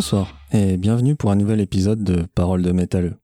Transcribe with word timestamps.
Bonsoir 0.00 0.34
et 0.50 0.78
bienvenue 0.78 1.14
pour 1.14 1.30
un 1.30 1.36
nouvel 1.36 1.60
épisode 1.60 2.02
de 2.02 2.22
Paroles 2.34 2.62
de 2.62 2.72
métalleux. 2.72 3.18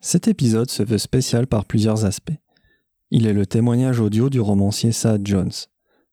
Cet 0.00 0.28
épisode 0.28 0.70
se 0.70 0.84
veut 0.84 0.96
spécial 0.96 1.48
par 1.48 1.64
plusieurs 1.64 2.04
aspects. 2.04 2.38
Il 3.10 3.26
est 3.26 3.32
le 3.32 3.46
témoignage 3.46 3.98
audio 3.98 4.30
du 4.30 4.38
romancier 4.38 4.92
Saad 4.92 5.26
Jones, 5.26 5.50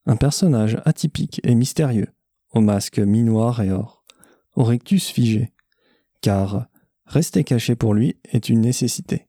un 0.06 0.16
personnage 0.16 0.76
atypique 0.84 1.40
et 1.44 1.54
mystérieux, 1.54 2.08
au 2.52 2.60
masque 2.62 2.98
mi-noir 2.98 3.62
et 3.62 3.70
or, 3.70 4.02
au 4.56 4.64
rectus 4.64 5.06
figé, 5.06 5.52
car 6.20 6.66
rester 7.04 7.44
caché 7.44 7.76
pour 7.76 7.94
lui 7.94 8.16
est 8.32 8.48
une 8.48 8.62
nécessité. 8.62 9.28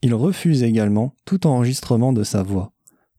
Il 0.00 0.14
refuse 0.14 0.62
également 0.62 1.16
tout 1.24 1.44
enregistrement 1.44 2.12
de 2.12 2.22
sa 2.22 2.44
voix, 2.44 2.72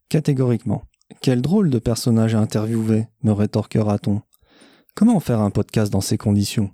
catégoriquement. 0.08 0.84
Quel 1.20 1.42
drôle 1.42 1.68
de 1.68 1.78
personnage 1.78 2.34
à 2.34 2.40
interviewer, 2.40 3.08
me 3.22 3.32
rétorquera-t-on. 3.32 4.22
Comment 4.96 5.18
faire 5.18 5.40
un 5.40 5.50
podcast 5.50 5.92
dans 5.92 6.00
ces 6.00 6.16
conditions? 6.16 6.70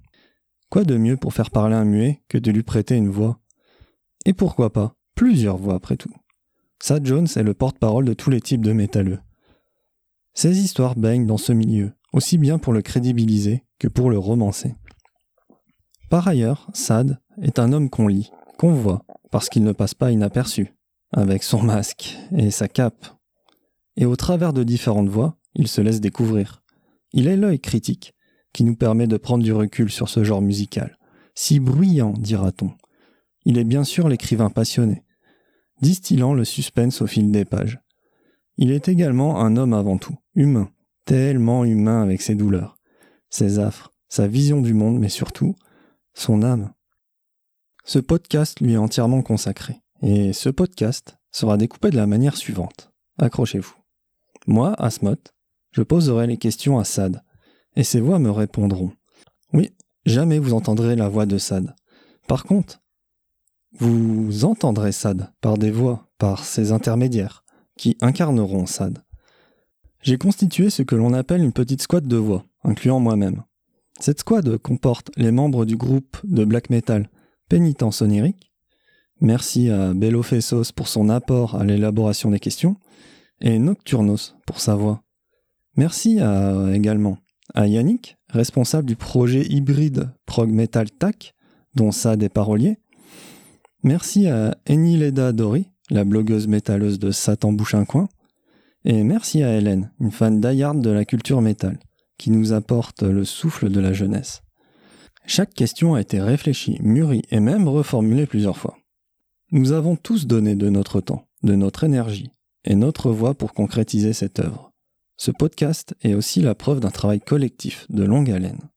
Quoi 0.68 0.84
de 0.84 0.98
mieux 0.98 1.16
pour 1.16 1.32
faire 1.32 1.50
parler 1.50 1.74
un 1.74 1.86
muet 1.86 2.22
que 2.28 2.36
de 2.36 2.50
lui 2.50 2.62
prêter 2.62 2.94
une 2.94 3.08
voix? 3.08 3.40
Et 4.26 4.34
pourquoi 4.34 4.70
pas 4.74 4.94
Plusieurs 5.14 5.56
voix 5.56 5.74
après 5.74 5.96
tout? 5.96 6.12
Sad 6.82 7.06
Jones 7.06 7.28
est 7.34 7.42
le 7.42 7.54
porte-parole 7.54 8.04
de 8.04 8.12
tous 8.12 8.28
les 8.28 8.42
types 8.42 8.60
de 8.60 8.74
métalleux. 8.74 9.20
Ces 10.34 10.60
histoires 10.60 10.96
baignent 10.96 11.26
dans 11.26 11.38
ce 11.38 11.54
milieu, 11.54 11.92
aussi 12.12 12.36
bien 12.36 12.58
pour 12.58 12.74
le 12.74 12.82
crédibiliser 12.82 13.64
que 13.78 13.88
pour 13.88 14.10
le 14.10 14.18
romancer. 14.18 14.74
Par 16.10 16.28
ailleurs, 16.28 16.68
Sad 16.74 17.18
est 17.40 17.58
un 17.58 17.72
homme 17.72 17.88
qu'on 17.88 18.06
lit, 18.06 18.30
qu'on 18.58 18.74
voit, 18.74 19.02
parce 19.30 19.48
qu'il 19.48 19.64
ne 19.64 19.72
passe 19.72 19.94
pas 19.94 20.10
inaperçu, 20.10 20.74
avec 21.10 21.42
son 21.42 21.62
masque 21.62 22.18
et 22.36 22.50
sa 22.50 22.68
cape. 22.68 23.06
Et 23.96 24.04
au 24.04 24.14
travers 24.14 24.52
de 24.52 24.62
différentes 24.62 25.08
voix, 25.08 25.38
il 25.54 25.68
se 25.68 25.80
laisse 25.80 26.02
découvrir. 26.02 26.59
Il 27.12 27.26
est 27.26 27.36
l'œil 27.36 27.60
critique, 27.60 28.14
qui 28.52 28.64
nous 28.64 28.76
permet 28.76 29.06
de 29.06 29.16
prendre 29.16 29.44
du 29.44 29.52
recul 29.52 29.90
sur 29.90 30.08
ce 30.08 30.24
genre 30.24 30.42
musical. 30.42 30.98
Si 31.34 31.60
bruyant, 31.60 32.12
dira-t-on. 32.12 32.72
Il 33.44 33.58
est 33.58 33.64
bien 33.64 33.84
sûr 33.84 34.08
l'écrivain 34.08 34.50
passionné, 34.50 35.04
distillant 35.80 36.34
le 36.34 36.44
suspense 36.44 37.00
au 37.00 37.06
fil 37.06 37.30
des 37.30 37.44
pages. 37.44 37.80
Il 38.56 38.70
est 38.70 38.88
également 38.88 39.40
un 39.40 39.56
homme 39.56 39.72
avant 39.72 39.96
tout, 39.96 40.16
humain, 40.34 40.70
tellement 41.06 41.64
humain 41.64 42.02
avec 42.02 42.20
ses 42.20 42.34
douleurs, 42.34 42.76
ses 43.30 43.58
affres, 43.58 43.90
sa 44.08 44.26
vision 44.26 44.60
du 44.60 44.74
monde, 44.74 44.98
mais 44.98 45.08
surtout 45.08 45.56
son 46.12 46.42
âme. 46.42 46.72
Ce 47.84 47.98
podcast 47.98 48.60
lui 48.60 48.74
est 48.74 48.76
entièrement 48.76 49.22
consacré, 49.22 49.80
et 50.02 50.32
ce 50.32 50.50
podcast 50.50 51.16
sera 51.32 51.56
découpé 51.56 51.90
de 51.90 51.96
la 51.96 52.06
manière 52.06 52.36
suivante. 52.36 52.92
Accrochez-vous. 53.18 53.74
Moi, 54.46 54.74
Asmot, 54.78 55.16
je 55.72 55.82
poserai 55.82 56.26
les 56.26 56.36
questions 56.36 56.78
à 56.78 56.84
Sad, 56.84 57.22
et 57.76 57.84
ses 57.84 58.00
voix 58.00 58.18
me 58.18 58.30
répondront. 58.30 58.92
Oui, 59.52 59.70
jamais 60.06 60.38
vous 60.38 60.54
entendrez 60.54 60.96
la 60.96 61.08
voix 61.08 61.26
de 61.26 61.38
Sad. 61.38 61.74
Par 62.26 62.44
contre, 62.44 62.80
vous 63.78 64.44
entendrez 64.44 64.92
Sad 64.92 65.32
par 65.40 65.58
des 65.58 65.70
voix, 65.70 66.08
par 66.18 66.44
ses 66.44 66.72
intermédiaires, 66.72 67.44
qui 67.76 67.96
incarneront 68.00 68.66
Sad. 68.66 68.98
J'ai 70.02 70.18
constitué 70.18 70.70
ce 70.70 70.82
que 70.82 70.96
l'on 70.96 71.12
appelle 71.12 71.42
une 71.42 71.52
petite 71.52 71.82
squad 71.82 72.06
de 72.06 72.16
voix, 72.16 72.44
incluant 72.64 73.00
moi-même. 73.00 73.42
Cette 74.00 74.20
squad 74.20 74.56
comporte 74.58 75.10
les 75.16 75.30
membres 75.30 75.66
du 75.66 75.76
groupe 75.76 76.16
de 76.24 76.44
black 76.44 76.70
metal 76.70 77.10
Pénitence 77.48 78.00
onirique. 78.00 78.50
Merci 79.20 79.68
à 79.68 79.92
Bello 79.92 80.22
Fessos 80.22 80.72
pour 80.74 80.88
son 80.88 81.10
apport 81.10 81.56
à 81.56 81.64
l'élaboration 81.64 82.30
des 82.30 82.38
questions 82.38 82.76
et 83.40 83.58
Nocturnos 83.58 84.36
pour 84.46 84.60
sa 84.60 84.74
voix. 84.74 85.02
Merci 85.80 86.18
également 86.74 87.16
à 87.54 87.66
Yannick, 87.66 88.18
responsable 88.28 88.86
du 88.86 88.96
projet 88.96 89.46
hybride 89.46 90.10
Prog 90.26 90.50
Metal 90.50 90.90
TAC, 90.90 91.34
dont 91.74 91.90
Sad 91.90 92.22
est 92.22 92.28
parolier. 92.28 92.76
Merci 93.82 94.28
à 94.28 94.58
Enileda 94.68 95.32
Dori, 95.32 95.70
la 95.88 96.04
blogueuse 96.04 96.48
métalleuse 96.48 96.98
de 96.98 97.10
Satan 97.10 97.54
Bouche 97.54 97.74
un 97.74 97.86
coin. 97.86 98.10
Et 98.84 99.02
merci 99.04 99.42
à 99.42 99.56
Hélène, 99.56 99.90
une 100.00 100.10
fan 100.10 100.38
d'aillarde 100.38 100.82
de 100.82 100.90
la 100.90 101.06
culture 101.06 101.40
métal, 101.40 101.78
qui 102.18 102.30
nous 102.30 102.52
apporte 102.52 103.02
le 103.02 103.24
souffle 103.24 103.70
de 103.70 103.80
la 103.80 103.94
jeunesse. 103.94 104.42
Chaque 105.24 105.54
question 105.54 105.94
a 105.94 106.02
été 106.02 106.20
réfléchie, 106.20 106.76
mûrie 106.82 107.22
et 107.30 107.40
même 107.40 107.66
reformulée 107.66 108.26
plusieurs 108.26 108.58
fois. 108.58 108.76
Nous 109.50 109.72
avons 109.72 109.96
tous 109.96 110.26
donné 110.26 110.56
de 110.56 110.68
notre 110.68 111.00
temps, 111.00 111.24
de 111.42 111.54
notre 111.54 111.84
énergie 111.84 112.32
et 112.66 112.74
notre 112.74 113.10
voix 113.12 113.32
pour 113.32 113.54
concrétiser 113.54 114.12
cette 114.12 114.40
œuvre. 114.40 114.69
Ce 115.20 115.30
podcast 115.30 115.94
est 116.00 116.14
aussi 116.14 116.40
la 116.40 116.54
preuve 116.54 116.80
d'un 116.80 116.88
travail 116.88 117.20
collectif 117.20 117.84
de 117.90 118.04
longue 118.04 118.30
haleine. 118.30 118.70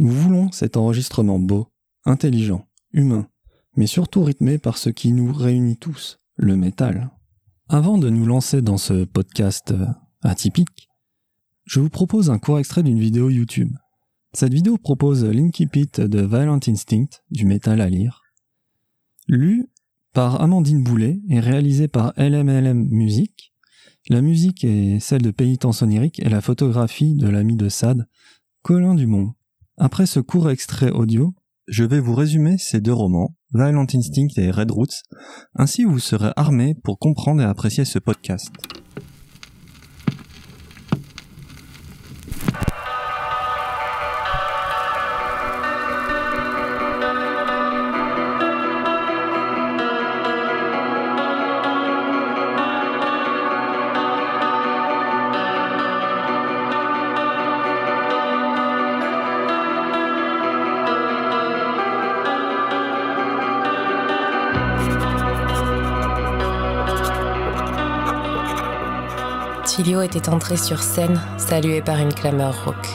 Nous 0.00 0.10
voulons 0.10 0.50
cet 0.50 0.76
enregistrement 0.76 1.38
beau, 1.38 1.68
intelligent, 2.04 2.66
humain, 2.90 3.28
mais 3.76 3.86
surtout 3.86 4.24
rythmé 4.24 4.58
par 4.58 4.78
ce 4.78 4.90
qui 4.90 5.12
nous 5.12 5.32
réunit 5.32 5.76
tous, 5.76 6.18
le 6.34 6.56
métal. 6.56 7.12
Avant 7.68 7.98
de 7.98 8.10
nous 8.10 8.26
lancer 8.26 8.62
dans 8.62 8.78
ce 8.78 9.04
podcast 9.04 9.70
euh, 9.70 9.86
atypique, 10.22 10.88
je 11.62 11.78
vous 11.78 11.88
propose 11.88 12.30
un 12.30 12.40
court 12.40 12.58
extrait 12.58 12.82
d'une 12.82 12.98
vidéo 12.98 13.30
YouTube. 13.30 13.76
Cette 14.32 14.52
vidéo 14.52 14.76
propose 14.76 15.24
Linky 15.24 15.68
Pit 15.68 16.00
de 16.00 16.20
Violent 16.20 16.58
Instinct, 16.66 17.22
du 17.30 17.44
métal 17.44 17.80
à 17.80 17.88
lire, 17.88 18.22
lu 19.28 19.70
par 20.12 20.40
Amandine 20.40 20.82
Boulet 20.82 21.20
et 21.28 21.38
réalisé 21.38 21.86
par 21.86 22.12
LMLM 22.16 22.88
Music, 22.90 23.53
la 24.08 24.20
musique 24.20 24.64
est 24.64 25.00
celle 25.00 25.22
de 25.22 25.30
Pénitence 25.30 25.82
onirique 25.82 26.20
et 26.20 26.28
la 26.28 26.40
photographie 26.40 27.14
de 27.14 27.28
l'ami 27.28 27.56
de 27.56 27.68
Sade, 27.68 28.06
Colin 28.62 28.94
Dumont. 28.94 29.32
Après 29.78 30.06
ce 30.06 30.20
court 30.20 30.50
extrait 30.50 30.90
audio, 30.90 31.34
je 31.68 31.84
vais 31.84 32.00
vous 32.00 32.14
résumer 32.14 32.58
ces 32.58 32.80
deux 32.80 32.92
romans, 32.92 33.34
Violent 33.54 33.86
Instinct 33.94 34.28
et 34.36 34.50
Red 34.50 34.70
Roots, 34.70 35.02
ainsi 35.54 35.84
vous 35.84 35.98
serez 35.98 36.32
armé 36.36 36.74
pour 36.74 36.98
comprendre 36.98 37.40
et 37.40 37.46
apprécier 37.46 37.86
ce 37.86 37.98
podcast. 37.98 38.50
Tilio 69.84 70.00
était 70.00 70.30
entré 70.30 70.56
sur 70.56 70.82
scène, 70.82 71.20
salué 71.36 71.82
par 71.82 71.98
une 71.98 72.14
clameur 72.14 72.64
rauque. 72.64 72.88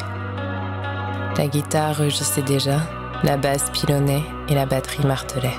La 1.38 1.46
guitare 1.46 1.98
rugissait 1.98 2.42
déjà, 2.42 2.80
la 3.24 3.38
basse 3.38 3.70
pilonnait 3.70 4.24
et 4.48 4.56
la 4.56 4.66
batterie 4.66 5.06
martelait. 5.06 5.58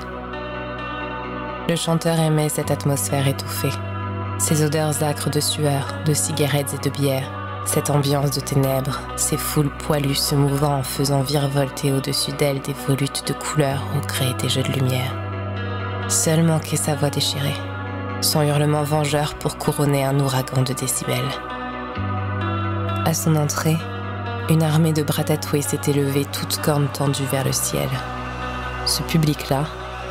Le 1.69 1.77
chanteur 1.77 2.19
aimait 2.19 2.49
cette 2.49 2.73
atmosphère 2.73 3.29
étouffée, 3.29 3.71
ces 4.41 4.65
odeurs 4.65 5.05
âcres 5.05 5.31
de 5.31 5.39
sueur, 5.39 5.95
de 6.05 6.15
cigarettes 6.15 6.75
et 6.75 6.89
de 6.89 6.93
bière, 6.93 7.31
cette 7.65 7.91
ambiance 7.91 8.33
de 8.33 8.41
ténèbres, 8.41 9.01
ces 9.15 9.37
foules 9.37 9.71
poilues 9.79 10.17
se 10.17 10.35
mouvant 10.35 10.79
en 10.79 10.83
faisant 10.83 11.23
virevolter 11.23 11.93
au-dessus 11.93 12.33
d'elles 12.33 12.61
des 12.63 12.75
volutes 12.89 13.29
de 13.29 13.35
couleurs 13.35 13.85
au 13.97 14.05
gré 14.05 14.35
des 14.41 14.49
jeux 14.49 14.65
de 14.65 14.73
lumière. 14.73 15.15
Seul 16.09 16.43
manquait 16.43 16.77
sa 16.77 16.97
voix 16.97 17.11
déchirée 17.11 17.55
son 18.21 18.43
hurlement 18.43 18.83
vengeur 18.83 19.35
pour 19.35 19.57
couronner 19.57 20.05
un 20.05 20.19
ouragan 20.21 20.63
de 20.63 20.73
décibels. 20.73 21.31
À 23.07 23.15
son 23.15 23.35
entrée, 23.37 23.79
une 24.51 24.63
armée 24.63 24.93
de 24.93 25.03
bras 25.03 25.25
tatoués 25.25 25.63
s'était 25.63 25.93
levée 25.93 26.27
toutes 26.27 26.61
cornes 26.61 26.89
tendues 26.93 27.25
vers 27.31 27.45
le 27.45 27.53
ciel. 27.53 27.89
Ce 28.87 29.03
public-là, 29.03 29.65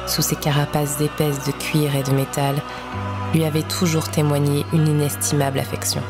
sous 0.08 0.22
ses 0.22 0.36
carapaces 0.36 1.00
épaisses 1.02 1.46
de 1.46 1.52
cuir 1.52 1.96
et 1.96 2.04
de 2.04 2.12
métal, 2.12 2.56
lui 3.34 3.46
avait 3.46 3.64
toujours 3.64 4.10
témoigné 4.10 4.66
une 4.74 4.88
inestimable 4.88 5.60
affection. 5.60 6.02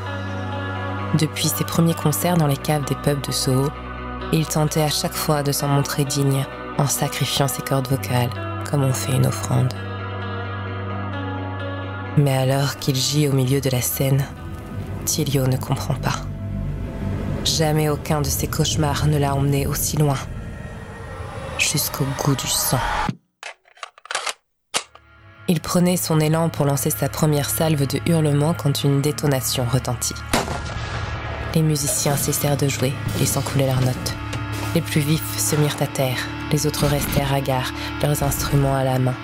Depuis 1.18 1.48
ses 1.48 1.66
premiers 1.66 1.96
concerts 1.96 2.38
dans 2.38 2.48
les 2.48 2.58
caves 2.58 2.86
des 2.86 2.96
pubs 2.96 3.26
de 3.26 3.32
Soho, 3.32 3.70
il 4.32 4.48
tentait 4.48 4.84
à 4.84 4.90
chaque 4.90 5.14
fois 5.14 5.44
de 5.44 5.52
s'en 5.52 5.68
montrer 5.68 6.06
digne 6.06 6.46
en 6.78 6.88
sacrifiant 6.88 7.48
ses 7.48 7.64
cordes 7.64 7.88
vocales 7.88 8.30
comme 8.70 8.84
on 8.84 8.94
fait 8.94 9.14
une 9.14 9.26
offrande. 9.26 9.74
Mais 12.20 12.36
alors 12.36 12.76
qu'il 12.80 12.98
gît 12.98 13.30
au 13.30 13.32
milieu 13.32 13.62
de 13.62 13.70
la 13.70 13.82
scène, 13.82 14.26
Tilio 15.06 15.48
ne 15.48 15.56
comprend 15.56 15.94
pas. 15.94 16.16
Jamais 17.46 17.88
aucun 17.88 18.20
de 18.20 18.28
ses 18.28 18.48
cauchemars 18.48 19.08
ne 19.08 19.18
l'a 19.18 19.34
emmené 19.34 19.68
aussi 19.68 19.96
loin, 19.96 20.18
jusqu'au 21.58 22.04
goût 22.22 22.36
du 22.36 22.48
sang. 22.48 22.82
Il 25.48 25.62
prenait 25.62 25.96
son 25.96 26.20
élan 26.20 26.50
pour 26.50 26.66
lancer 26.66 26.90
sa 26.90 27.08
première 27.08 27.50
salve 27.50 27.88
de 27.88 28.02
hurlements 28.06 28.54
quand 28.54 28.84
une 28.84 29.00
détonation 29.00 29.64
retentit. 29.72 30.16
Les 31.56 31.62
musiciens 31.62 32.18
cessèrent 32.18 32.58
de 32.58 32.68
jouer 32.68 32.92
et 33.22 33.42
couler 33.50 33.66
leurs 33.66 33.80
notes. 33.80 34.14
Les 34.76 34.82
plus 34.82 35.00
vifs 35.00 35.40
se 35.40 35.56
mirent 35.56 35.82
à 35.82 35.88
terre, 35.88 36.20
les 36.52 36.68
autres 36.68 36.86
restèrent 36.86 37.34
hagards, 37.34 37.72
leurs 38.04 38.24
instruments 38.24 38.76
à 38.76 38.84
la 38.84 39.00
main, 39.00 39.16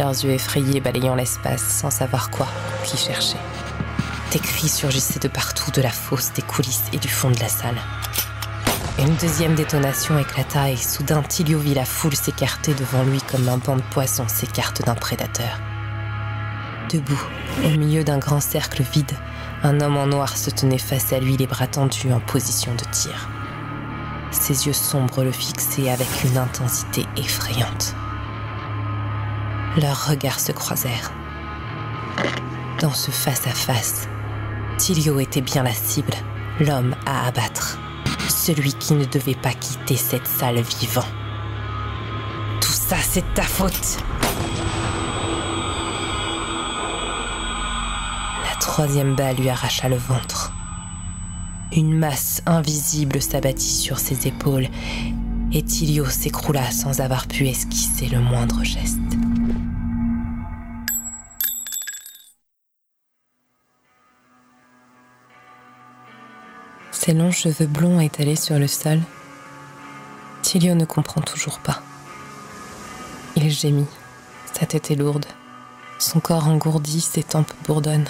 leurs 0.00 0.24
yeux 0.24 0.30
effrayés 0.30 0.80
balayant 0.80 1.14
l'espace 1.14 1.62
sans 1.62 1.90
savoir 1.90 2.30
quoi, 2.30 2.48
qui 2.84 2.96
chercher. 2.96 3.36
Des 4.32 4.38
cris 4.38 4.68
surgissaient 4.68 5.20
de 5.20 5.28
partout, 5.28 5.70
de 5.72 5.82
la 5.82 5.90
fosse, 5.90 6.32
des 6.32 6.42
coulisses 6.42 6.84
et 6.94 6.98
du 6.98 7.08
fond 7.08 7.30
de 7.30 7.38
la 7.38 7.48
salle. 7.48 7.76
Une 8.98 9.14
deuxième 9.16 9.54
détonation 9.54 10.18
éclata 10.18 10.70
et 10.70 10.76
soudain 10.76 11.22
Tilio 11.22 11.58
vit 11.58 11.74
la 11.74 11.84
foule 11.84 12.16
s'écarter 12.16 12.72
devant 12.72 13.02
lui 13.02 13.20
comme 13.30 13.48
un 13.48 13.58
banc 13.58 13.76
de 13.76 13.82
poissons 13.90 14.28
s'écarte 14.28 14.82
d'un 14.86 14.94
prédateur. 14.94 15.60
Debout, 16.90 17.22
au 17.64 17.68
milieu 17.68 18.02
d'un 18.02 18.18
grand 18.18 18.40
cercle 18.40 18.82
vide, 18.82 19.12
un 19.62 19.80
homme 19.80 19.98
en 19.98 20.06
noir 20.06 20.34
se 20.36 20.48
tenait 20.48 20.78
face 20.78 21.12
à 21.12 21.20
lui, 21.20 21.36
les 21.36 21.46
bras 21.46 21.66
tendus 21.66 22.12
en 22.12 22.20
position 22.20 22.72
de 22.74 22.84
tir. 22.90 23.28
Ses 24.30 24.66
yeux 24.66 24.72
sombres 24.72 25.24
le 25.24 25.32
fixaient 25.32 25.90
avec 25.90 26.08
une 26.24 26.38
intensité 26.38 27.04
effrayante. 27.18 27.94
Leurs 29.76 30.08
regards 30.08 30.40
se 30.40 30.50
croisèrent. 30.50 31.12
Dans 32.80 32.92
ce 32.92 33.12
face-à-face, 33.12 34.08
Tilio 34.78 35.20
était 35.20 35.42
bien 35.42 35.62
la 35.62 35.72
cible, 35.72 36.14
l'homme 36.58 36.96
à 37.06 37.28
abattre, 37.28 37.78
celui 38.28 38.72
qui 38.72 38.94
ne 38.94 39.04
devait 39.04 39.36
pas 39.36 39.52
quitter 39.52 39.96
cette 39.96 40.26
salle 40.26 40.60
vivant. 40.60 41.04
Tout 42.60 42.72
ça, 42.72 42.96
c'est 42.96 43.34
ta 43.34 43.42
faute. 43.42 43.98
La 48.48 48.56
troisième 48.58 49.14
balle 49.14 49.36
lui 49.36 49.50
arracha 49.50 49.88
le 49.88 49.98
ventre. 49.98 50.52
Une 51.72 51.96
masse 51.96 52.42
invisible 52.46 53.22
s'abattit 53.22 53.70
sur 53.70 54.00
ses 54.00 54.26
épaules 54.26 54.66
et 55.52 55.62
Tilio 55.62 56.06
s'écroula 56.06 56.70
sans 56.72 57.00
avoir 57.00 57.28
pu 57.28 57.46
esquisser 57.46 58.08
le 58.08 58.20
moindre 58.20 58.64
geste. 58.64 59.19
Ses 67.10 67.16
longs 67.16 67.32
cheveux 67.32 67.66
blonds 67.66 67.98
étalés 67.98 68.36
sur 68.36 68.56
le 68.56 68.68
sol, 68.68 69.00
Tilio 70.42 70.76
ne 70.76 70.84
comprend 70.84 71.20
toujours 71.20 71.58
pas. 71.58 71.82
Il 73.34 73.50
gémit, 73.50 73.88
sa 74.54 74.64
tête 74.64 74.92
est 74.92 74.94
lourde, 74.94 75.26
son 75.98 76.20
corps 76.20 76.46
engourdi, 76.46 77.00
ses 77.00 77.24
tempes 77.24 77.52
bourdonnent, 77.66 78.08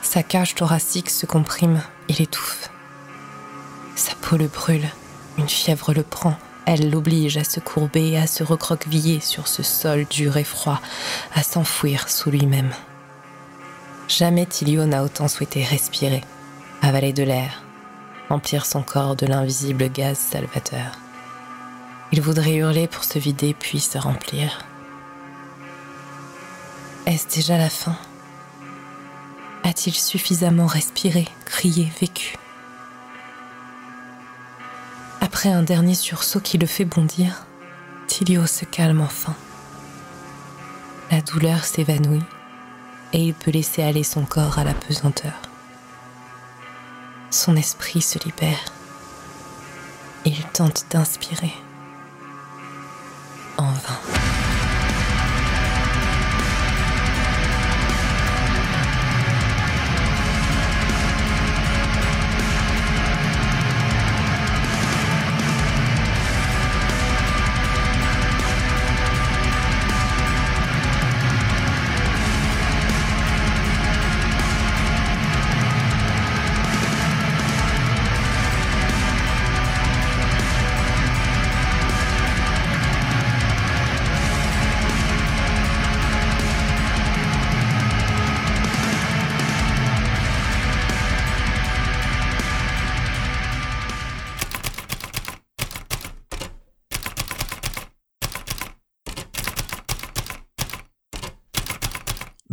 sa 0.00 0.22
cage 0.22 0.54
thoracique 0.54 1.10
se 1.10 1.26
comprime, 1.26 1.82
il 2.08 2.22
étouffe. 2.22 2.70
Sa 3.94 4.14
peau 4.14 4.38
le 4.38 4.46
brûle, 4.46 4.88
une 5.36 5.50
fièvre 5.50 5.92
le 5.92 6.02
prend, 6.02 6.34
elle 6.64 6.88
l'oblige 6.88 7.36
à 7.36 7.44
se 7.44 7.60
courber, 7.60 8.16
à 8.16 8.26
se 8.26 8.42
recroqueviller 8.42 9.20
sur 9.20 9.48
ce 9.48 9.62
sol 9.62 10.06
dur 10.08 10.38
et 10.38 10.44
froid, 10.44 10.80
à 11.34 11.42
s'enfouir 11.42 12.08
sous 12.08 12.30
lui-même. 12.30 12.72
Jamais 14.08 14.46
Tilio 14.46 14.86
n'a 14.86 15.04
autant 15.04 15.28
souhaité 15.28 15.62
respirer, 15.62 16.24
avaler 16.80 17.12
de 17.12 17.22
l'air, 17.22 17.64
remplir 18.30 18.64
son 18.64 18.82
corps 18.82 19.16
de 19.16 19.26
l'invisible 19.26 19.90
gaz 19.90 20.16
salvateur. 20.16 20.92
Il 22.12 22.22
voudrait 22.22 22.54
hurler 22.54 22.86
pour 22.86 23.02
se 23.02 23.18
vider 23.18 23.54
puis 23.54 23.80
se 23.80 23.98
remplir. 23.98 24.64
Est-ce 27.06 27.34
déjà 27.34 27.58
la 27.58 27.68
fin? 27.68 27.96
A-t-il 29.64 29.94
suffisamment 29.94 30.66
respiré, 30.66 31.26
crié, 31.44 31.90
vécu? 32.00 32.36
Après 35.20 35.50
un 35.50 35.62
dernier 35.62 35.94
sursaut 35.94 36.40
qui 36.40 36.56
le 36.56 36.66
fait 36.66 36.84
bondir, 36.84 37.46
Tilio 38.06 38.46
se 38.46 38.64
calme 38.64 39.00
enfin. 39.00 39.34
La 41.10 41.20
douleur 41.20 41.64
s'évanouit 41.64 42.22
et 43.12 43.24
il 43.24 43.34
peut 43.34 43.50
laisser 43.50 43.82
aller 43.82 44.04
son 44.04 44.24
corps 44.24 44.60
à 44.60 44.64
la 44.64 44.74
pesanteur. 44.74 45.49
Son 47.30 47.54
esprit 47.54 48.02
se 48.02 48.18
libère. 48.18 48.72
Il 50.24 50.42
tente 50.52 50.86
d'inspirer. 50.90 51.52
En 53.56 53.70
vain. 53.70 54.49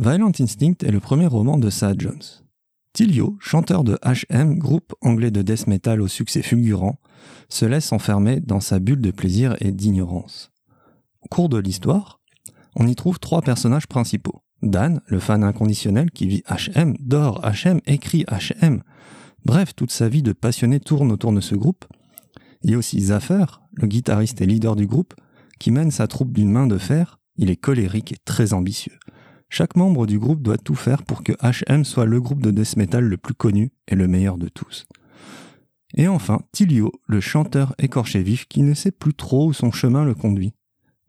Violent 0.10 0.32
Instinct 0.40 0.86
est 0.86 0.92
le 0.92 1.02
premier 1.02 1.26
roman 1.26 1.58
de 1.58 1.70
Sad 1.70 2.00
Jones. 2.00 2.24
Tilio, 2.94 3.36
chanteur 3.42 3.84
de 3.84 4.00
HM, 4.06 4.58
groupe 4.58 4.94
anglais 5.02 5.32
de 5.32 5.42
death 5.42 5.68
metal 5.68 6.02
au 6.02 6.08
succès 6.08 6.42
fulgurant, 6.42 6.98
se 7.50 7.66
laisse 7.66 7.92
enfermer 7.92 8.40
dans 8.40 8.62
sa 8.62 8.80
bulle 8.80 9.02
de 9.02 9.12
plaisir 9.12 9.58
et 9.60 9.74
d'ignorance. 9.74 10.50
Au 11.24 11.28
cours 11.28 11.50
de 11.50 11.58
l'histoire, 11.58 12.22
on 12.78 12.88
y 12.88 12.96
trouve 12.96 13.20
trois 13.20 13.42
personnages 13.42 13.88
principaux. 13.88 14.44
Dan, 14.62 15.02
le 15.08 15.20
fan 15.20 15.44
inconditionnel 15.44 16.10
qui 16.10 16.26
vit 16.26 16.44
HM, 16.50 16.96
dort 17.02 17.42
HM, 17.44 17.82
écrit 17.86 18.24
HM. 18.32 18.84
Bref, 19.44 19.76
toute 19.76 19.92
sa 19.92 20.08
vie 20.08 20.24
de 20.24 20.32
passionné 20.32 20.80
tourne 20.80 21.12
autour 21.12 21.34
de 21.34 21.42
ce 21.42 21.56
groupe. 21.56 21.84
Il 22.62 22.72
y 22.72 22.76
a 22.76 22.78
aussi 22.78 23.02
Zaffer, 23.02 23.44
le 23.74 23.88
guitariste 23.88 24.40
et 24.40 24.46
leader 24.46 24.78
du 24.78 24.88
groupe, 24.88 25.16
qui 25.60 25.70
mène 25.70 25.92
sa 25.92 26.08
troupe 26.08 26.32
d'une 26.32 26.50
main 26.50 26.66
de 26.66 26.78
fer. 26.78 27.20
Il 27.36 27.50
est 27.50 27.58
colérique 27.58 28.14
et 28.14 28.18
très 28.24 28.54
ambitieux. 28.54 28.98
Chaque 29.50 29.75
membre 29.75 30.06
du 30.06 30.20
groupe 30.20 30.42
doit 30.42 30.58
tout 30.58 30.75
faire 30.75 31.04
pour 31.04 31.24
que 31.24 31.34
HM 31.42 31.86
soit 31.86 32.06
le 32.06 32.20
groupe 32.20 32.42
de 32.42 32.51
death 32.51 32.75
metal 32.75 33.06
le 33.06 33.18
plus 33.18 33.34
connu 33.34 33.72
et 33.88 33.96
le 33.96 34.08
meilleur 34.08 34.38
de 34.38 34.50
tous. 34.50 34.86
Et 35.96 36.08
enfin, 36.08 36.42
Tilio, 36.51 36.92
le 37.08 37.22
chanteur 37.22 37.74
écorché 37.77 38.22
vif 38.22 38.48
qui 38.48 38.62
ne 38.62 38.74
sait 38.74 38.92
plus 38.92 39.13
trop 39.13 39.48
où 39.48 39.54
son 39.54 39.72
chemin 39.72 40.04
le 40.04 40.16
conduit. 40.16 40.54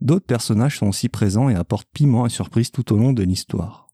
D'autres 0.01 0.27
personnages 0.27 0.79
sont 0.79 0.87
aussi 0.87 1.09
présents 1.09 1.49
et 1.49 1.57
apportent 1.57 1.89
piment 1.93 2.27
et 2.27 2.31
surprise 2.31 2.71
tout 2.71 2.93
au 2.93 2.97
long 2.97 3.13
de 3.13 3.25
l'histoire. 3.25 3.89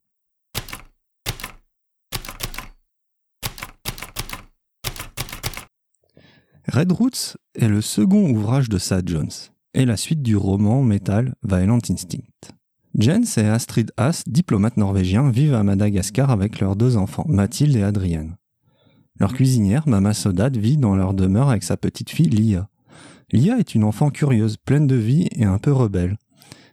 Red 6.69 6.93
Roots 6.93 7.37
est 7.55 7.69
le 7.69 7.81
second 7.81 8.31
ouvrage 8.31 8.69
de 8.69 8.79
Sad 8.79 9.09
Jones 9.09 9.31
et 9.75 9.85
la 9.85 9.97
suite 9.97 10.23
du 10.23 10.37
roman 10.37 10.83
metal 10.83 11.35
Violent 11.43 11.79
Instinct. 11.91 12.54
Jens 12.97 13.39
et 13.39 13.49
Astrid 13.49 13.91
Haas, 13.97 14.23
diplomates 14.27 14.77
norvégiens, 14.77 15.29
vivent 15.29 15.55
à 15.55 15.65
Madagascar 15.65 16.31
avec 16.31 16.61
leurs 16.61 16.77
deux 16.77 16.97
enfants, 16.97 17.27
Mathilde 17.29 17.75
et 17.75 17.83
Adrienne. 17.83 18.37
Leur 19.19 19.33
cuisinière, 19.33 19.89
Mama 19.89 20.15
Sodat, 20.15 20.51
vit 20.51 20.77
dans 20.77 20.95
leur 20.95 21.13
demeure 21.13 21.51
avec 21.51 21.65
sa 21.65 21.77
petite 21.77 22.11
fille 22.11 22.29
Lia. 22.29 22.69
Lia 23.33 23.59
est 23.59 23.75
une 23.75 23.83
enfant 23.83 24.11
curieuse, 24.11 24.57
pleine 24.57 24.87
de 24.87 24.95
vie 24.95 25.29
et 25.33 25.45
un 25.45 25.59
peu 25.59 25.73
rebelle. 25.73 26.19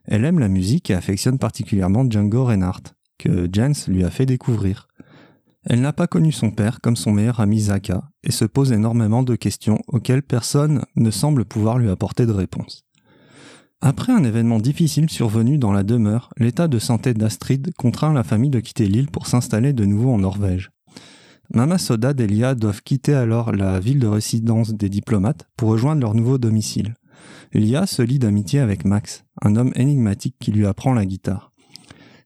Elle 0.05 0.23
aime 0.25 0.37
la 0.37 0.47
musique 0.47 0.91
et 0.91 0.93
affectionne 0.93 1.39
particulièrement 1.39 2.07
Django 2.07 2.45
Reinhardt, 2.45 2.93
que 3.17 3.49
Jens 3.51 3.87
lui 3.87 4.03
a 4.03 4.11
fait 4.11 4.27
découvrir. 4.27 4.87
Elle 5.65 5.81
n'a 5.81 5.93
pas 5.93 6.07
connu 6.07 6.31
son 6.31 6.51
père 6.51 6.81
comme 6.81 6.95
son 6.95 7.11
meilleur 7.11 7.39
ami 7.39 7.61
Zaka 7.61 8.03
et 8.23 8.31
se 8.31 8.45
pose 8.45 8.71
énormément 8.71 9.23
de 9.23 9.35
questions 9.35 9.79
auxquelles 9.87 10.23
personne 10.23 10.83
ne 10.95 11.09
semble 11.09 11.45
pouvoir 11.45 11.79
lui 11.79 11.89
apporter 11.89 12.27
de 12.27 12.31
réponse. 12.31 12.85
Après 13.83 14.13
un 14.13 14.23
événement 14.23 14.59
difficile 14.59 15.09
survenu 15.09 15.57
dans 15.57 15.71
la 15.71 15.81
demeure, 15.81 16.29
l'état 16.37 16.67
de 16.67 16.77
santé 16.77 17.15
d'Astrid 17.15 17.73
contraint 17.75 18.13
la 18.13 18.23
famille 18.23 18.51
de 18.51 18.59
quitter 18.59 18.87
l'île 18.87 19.09
pour 19.09 19.25
s'installer 19.25 19.73
de 19.73 19.85
nouveau 19.85 20.11
en 20.11 20.19
Norvège. 20.19 20.71
Mama 21.51 21.79
Soda 21.79 22.13
et 22.15 22.27
Lia 22.27 22.53
doivent 22.53 22.83
quitter 22.83 23.15
alors 23.15 23.51
la 23.51 23.79
ville 23.79 23.99
de 23.99 24.07
résidence 24.07 24.71
des 24.71 24.87
diplomates 24.87 25.49
pour 25.57 25.69
rejoindre 25.69 26.01
leur 26.01 26.13
nouveau 26.13 26.37
domicile. 26.37 26.93
Lia 27.53 27.87
se 27.87 28.03
lie 28.03 28.19
d'amitié 28.19 28.59
avec 28.59 28.85
Max, 28.85 29.25
un 29.41 29.55
homme 29.55 29.73
énigmatique 29.75 30.35
qui 30.39 30.51
lui 30.51 30.67
apprend 30.67 30.93
la 30.93 31.05
guitare. 31.05 31.51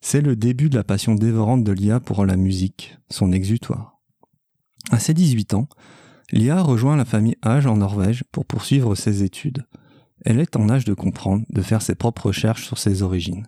C'est 0.01 0.21
le 0.21 0.35
début 0.35 0.69
de 0.69 0.75
la 0.75 0.83
passion 0.83 1.15
dévorante 1.15 1.63
de 1.63 1.71
Lia 1.71 2.01
pour 2.01 2.25
la 2.25 2.35
musique, 2.35 2.97
son 3.09 3.31
exutoire. 3.31 4.01
À 4.91 4.99
ses 4.99 5.13
18 5.13 5.53
ans, 5.53 5.69
Lia 6.33 6.61
rejoint 6.61 6.97
la 6.97 7.05
famille 7.05 7.37
Hage 7.41 7.65
en 7.65 7.77
Norvège 7.77 8.25
pour 8.33 8.45
poursuivre 8.45 8.93
ses 8.93 9.23
études. 9.23 9.65
Elle 10.27 10.39
est 10.39 10.55
en 10.55 10.69
âge 10.69 10.85
de 10.85 10.95
comprendre, 10.95 11.43
de 11.49 11.61
faire 11.61 11.83
ses 11.83 11.93
propres 11.93 12.27
recherches 12.27 12.65
sur 12.65 12.79
ses 12.79 13.03
origines. 13.03 13.45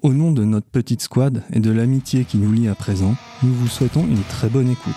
Au 0.00 0.12
nom 0.12 0.30
de 0.30 0.44
notre 0.44 0.68
petite 0.68 1.02
squad 1.02 1.42
et 1.52 1.58
de 1.58 1.72
l'amitié 1.72 2.24
qui 2.24 2.38
nous 2.38 2.52
lie 2.52 2.68
à 2.68 2.76
présent, 2.76 3.16
nous 3.42 3.52
vous 3.52 3.66
souhaitons 3.66 4.06
une 4.06 4.22
très 4.22 4.48
bonne 4.48 4.70
écoute. 4.70 4.94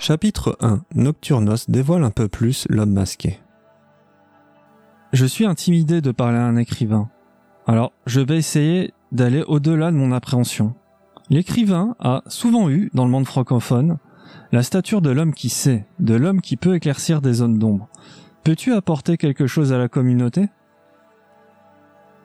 Chapitre 0.00 0.56
1 0.60 0.82
Nocturnos 0.96 1.70
dévoile 1.70 2.02
un 2.02 2.10
peu 2.10 2.28
plus 2.28 2.66
l'homme 2.68 2.92
masqué. 2.92 3.38
Je 5.14 5.26
suis 5.26 5.46
intimidé 5.46 6.00
de 6.00 6.10
parler 6.10 6.38
à 6.38 6.44
un 6.44 6.56
écrivain. 6.56 7.08
Alors, 7.68 7.92
je 8.04 8.20
vais 8.20 8.36
essayer 8.36 8.92
d'aller 9.12 9.44
au-delà 9.46 9.92
de 9.92 9.96
mon 9.96 10.10
appréhension. 10.10 10.74
L'écrivain 11.30 11.94
a 12.00 12.22
souvent 12.26 12.68
eu, 12.68 12.90
dans 12.94 13.04
le 13.04 13.12
monde 13.12 13.24
francophone, 13.24 13.98
la 14.50 14.64
stature 14.64 15.02
de 15.02 15.10
l'homme 15.10 15.32
qui 15.32 15.50
sait, 15.50 15.86
de 16.00 16.14
l'homme 16.14 16.40
qui 16.40 16.56
peut 16.56 16.74
éclaircir 16.74 17.20
des 17.20 17.34
zones 17.34 17.60
d'ombre. 17.60 17.88
Peux-tu 18.42 18.72
apporter 18.72 19.16
quelque 19.16 19.46
chose 19.46 19.72
à 19.72 19.78
la 19.78 19.86
communauté? 19.86 20.48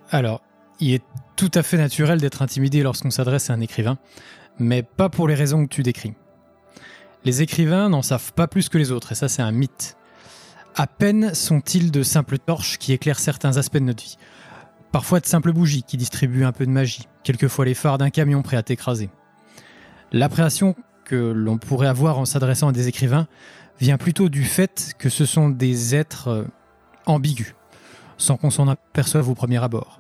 Alors, 0.10 0.42
il 0.80 0.96
est 0.96 1.04
tout 1.36 1.52
à 1.54 1.62
fait 1.62 1.78
naturel 1.78 2.20
d'être 2.20 2.42
intimidé 2.42 2.82
lorsqu'on 2.82 3.12
s'adresse 3.12 3.52
à 3.52 3.54
un 3.54 3.62
écrivain, 3.62 4.00
mais 4.58 4.82
pas 4.82 5.10
pour 5.10 5.28
les 5.28 5.36
raisons 5.36 5.68
que 5.68 5.76
tu 5.76 5.84
décris. 5.84 6.16
Les 7.24 7.44
écrivains 7.44 7.88
n'en 7.90 8.02
savent 8.02 8.34
pas 8.34 8.48
plus 8.48 8.68
que 8.68 8.80
les 8.80 8.92
autres, 8.92 9.12
et 9.12 9.16
ça 9.16 9.28
c'est 9.28 9.44
un 9.44 9.52
mythe. 9.52 9.96
À 10.80 10.88
peine 10.88 11.34
sont-ils 11.34 11.92
de 11.92 12.04
simples 12.04 12.38
torches 12.38 12.78
qui 12.78 12.94
éclairent 12.94 13.20
certains 13.20 13.58
aspects 13.58 13.80
de 13.80 13.84
notre 13.84 14.02
vie. 14.02 14.16
Parfois 14.94 15.20
de 15.20 15.26
simples 15.26 15.52
bougies 15.52 15.84
qui 15.84 15.98
distribuent 15.98 16.46
un 16.46 16.54
peu 16.54 16.66
de 16.66 16.72
magie, 16.72 17.06
quelquefois 17.26 17.66
les 17.66 17.74
phares 17.74 17.98
d'un 17.98 18.10
camion 18.10 18.42
prêt 18.44 18.56
à 18.56 18.64
t'écraser. 18.64 19.10
L'appréhension 20.14 20.78
que 21.04 21.18
l'on 21.18 21.58
pourrait 21.58 21.90
avoir 21.90 22.18
en 22.18 22.24
s'adressant 22.24 22.70
à 22.70 22.72
des 22.72 22.88
écrivains 22.88 23.28
vient 23.82 23.98
plutôt 23.98 24.30
du 24.30 24.46
fait 24.46 24.94
que 24.98 25.10
ce 25.10 25.26
sont 25.26 25.50
des 25.50 25.96
êtres 25.96 26.30
euh, 26.30 26.48
ambigus, 27.06 27.56
sans 28.18 28.38
qu'on 28.38 28.50
s'en 28.50 28.70
aperçoive 28.70 29.28
au 29.28 29.36
premier 29.36 29.62
abord. 29.62 30.00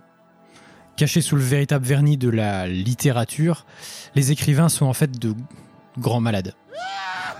Cachés 0.95 1.19
sous 1.19 1.35
le 1.35 1.41
véritable 1.41 1.85
vernis 1.85 2.15
de 2.15 2.29
la 2.29 2.69
littérature, 2.69 3.65
les 4.15 4.31
écrivains 4.31 4.69
sont 4.69 4.85
en 4.85 4.93
fait 4.93 5.19
de 5.19 5.35
grands 5.97 6.21
malades. 6.21 6.53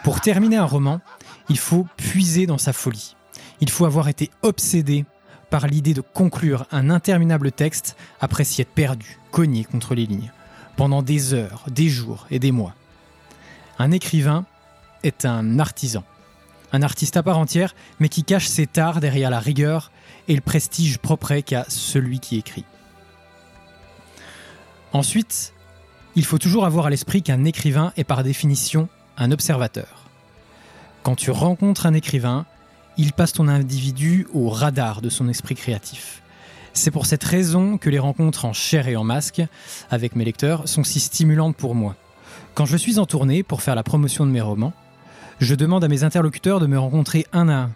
Pour 0.04 0.20
terminer 0.20 0.58
un 0.58 0.66
roman, 0.66 1.00
il 1.48 1.58
faut 1.58 1.88
puiser 1.96 2.46
dans 2.46 2.58
sa 2.58 2.74
folie. 2.74 3.16
Il 3.62 3.70
faut 3.70 3.86
avoir 3.86 4.08
été 4.08 4.32
obsédé 4.42 5.06
par 5.50 5.68
l'idée 5.68 5.94
de 5.94 6.02
conclure 6.02 6.66
un 6.72 6.90
interminable 6.90 7.52
texte 7.52 7.96
après 8.22 8.44
s'y 8.44 8.62
être 8.62 8.74
perdu, 8.74 9.20
cogné 9.32 9.64
contre 9.64 9.96
les 9.96 10.06
lignes, 10.06 10.32
pendant 10.78 11.02
des 11.02 11.34
heures, 11.34 11.66
des 11.70 11.90
jours 11.90 12.28
et 12.30 12.40
des 12.40 12.52
mois. 12.52 12.76
Un 13.80 13.92
écrivain 13.92 14.46
est 15.04 15.26
un 15.26 15.60
artisan, 15.60 16.04
un 16.72 16.82
artiste 16.82 17.18
à 17.18 17.24
part 17.24 17.38
entière, 17.38 17.76
mais 18.00 18.10
qui 18.10 18.24
cache 18.24 18.48
ses 18.48 18.68
tares 18.68 19.00
derrière 19.00 19.30
la 19.30 19.40
rigueur 19.40 19.92
et 20.28 20.36
le 20.36 20.42
prestige 20.42 21.00
propre 21.00 21.36
qu'a 21.40 21.66
celui 21.68 22.20
qui 22.20 22.38
écrit. 22.38 22.66
Ensuite, 24.94 25.54
il 26.16 26.26
faut 26.26 26.38
toujours 26.38 26.66
avoir 26.66 26.88
à 26.88 26.90
l'esprit 26.90 27.22
qu'un 27.22 27.46
écrivain 27.46 27.94
est 27.98 28.04
par 28.04 28.24
définition 28.24 28.90
un 29.18 29.32
observateur. 29.32 30.06
Quand 31.04 31.16
tu 31.16 31.32
rencontres 31.32 31.86
un 31.86 31.94
écrivain, 31.94 32.46
il 33.00 33.14
passe 33.14 33.32
ton 33.32 33.48
individu 33.48 34.28
au 34.34 34.50
radar 34.50 35.02
de 35.02 35.08
son 35.08 35.30
esprit 35.30 35.56
créatif. 35.56 36.22
C'est 36.74 36.92
pour 36.92 37.06
cette 37.06 37.24
raison 37.24 37.78
que 37.78 37.90
les 37.90 37.98
rencontres 37.98 38.44
en 38.44 38.52
chair 38.52 38.90
et 38.90 38.98
en 38.98 39.06
masque 39.06 39.42
avec 39.90 40.18
mes 40.18 40.26
lecteurs 40.26 40.68
sont 40.68 40.84
si 40.84 41.00
stimulantes 41.00 41.56
pour 41.56 41.76
moi. 41.76 41.96
Quand 42.56 42.66
je 42.66 42.76
suis 42.76 43.00
en 43.00 43.06
tournée 43.06 43.42
pour 43.42 43.62
faire 43.62 43.76
la 43.76 43.84
promotion 43.84 44.26
de 44.26 44.32
mes 44.32 44.42
romans, 44.42 44.74
je 45.40 45.56
demande 45.56 45.86
à 45.86 45.88
mes 45.88 46.04
interlocuteurs 46.04 46.60
de 46.60 46.68
me 46.68 46.78
rencontrer 46.78 47.26
un 47.32 47.48
à 47.48 47.54
un 47.54 47.72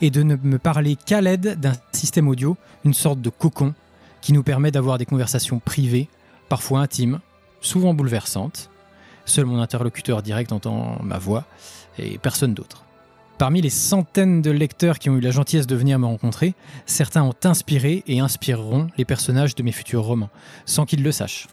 et 0.00 0.10
de 0.10 0.22
ne 0.22 0.36
me 0.36 0.58
parler 0.58 0.96
qu'à 0.96 1.20
l'aide 1.20 1.60
d'un 1.60 1.74
système 1.92 2.26
audio, 2.26 2.56
une 2.86 2.94
sorte 2.94 3.20
de 3.20 3.28
cocon 3.28 3.74
qui 4.22 4.32
nous 4.32 4.42
permet 4.42 4.70
d'avoir 4.70 4.96
des 4.96 5.04
conversations 5.04 5.58
privées, 5.58 6.08
parfois 6.48 6.80
intimes, 6.80 7.20
souvent 7.60 7.92
bouleversantes, 7.92 8.70
Seul 9.26 9.44
mon 9.44 9.60
interlocuteur 9.60 10.22
direct 10.22 10.52
entend 10.52 10.98
ma 11.02 11.18
voix 11.18 11.44
et 11.98 12.16
personne 12.16 12.54
d'autre. 12.54 12.87
Parmi 13.38 13.60
les 13.60 13.70
centaines 13.70 14.42
de 14.42 14.50
lecteurs 14.50 14.98
qui 14.98 15.10
ont 15.10 15.16
eu 15.16 15.20
la 15.20 15.30
gentillesse 15.30 15.68
de 15.68 15.76
venir 15.76 16.00
me 16.00 16.06
rencontrer, 16.06 16.54
certains 16.86 17.22
ont 17.22 17.34
inspiré 17.44 18.02
et 18.08 18.18
inspireront 18.18 18.88
les 18.96 19.04
personnages 19.04 19.54
de 19.54 19.62
mes 19.62 19.70
futurs 19.70 20.02
romans, 20.02 20.30
sans 20.66 20.86
qu'ils 20.86 21.04
le 21.04 21.12
sachent. 21.12 21.46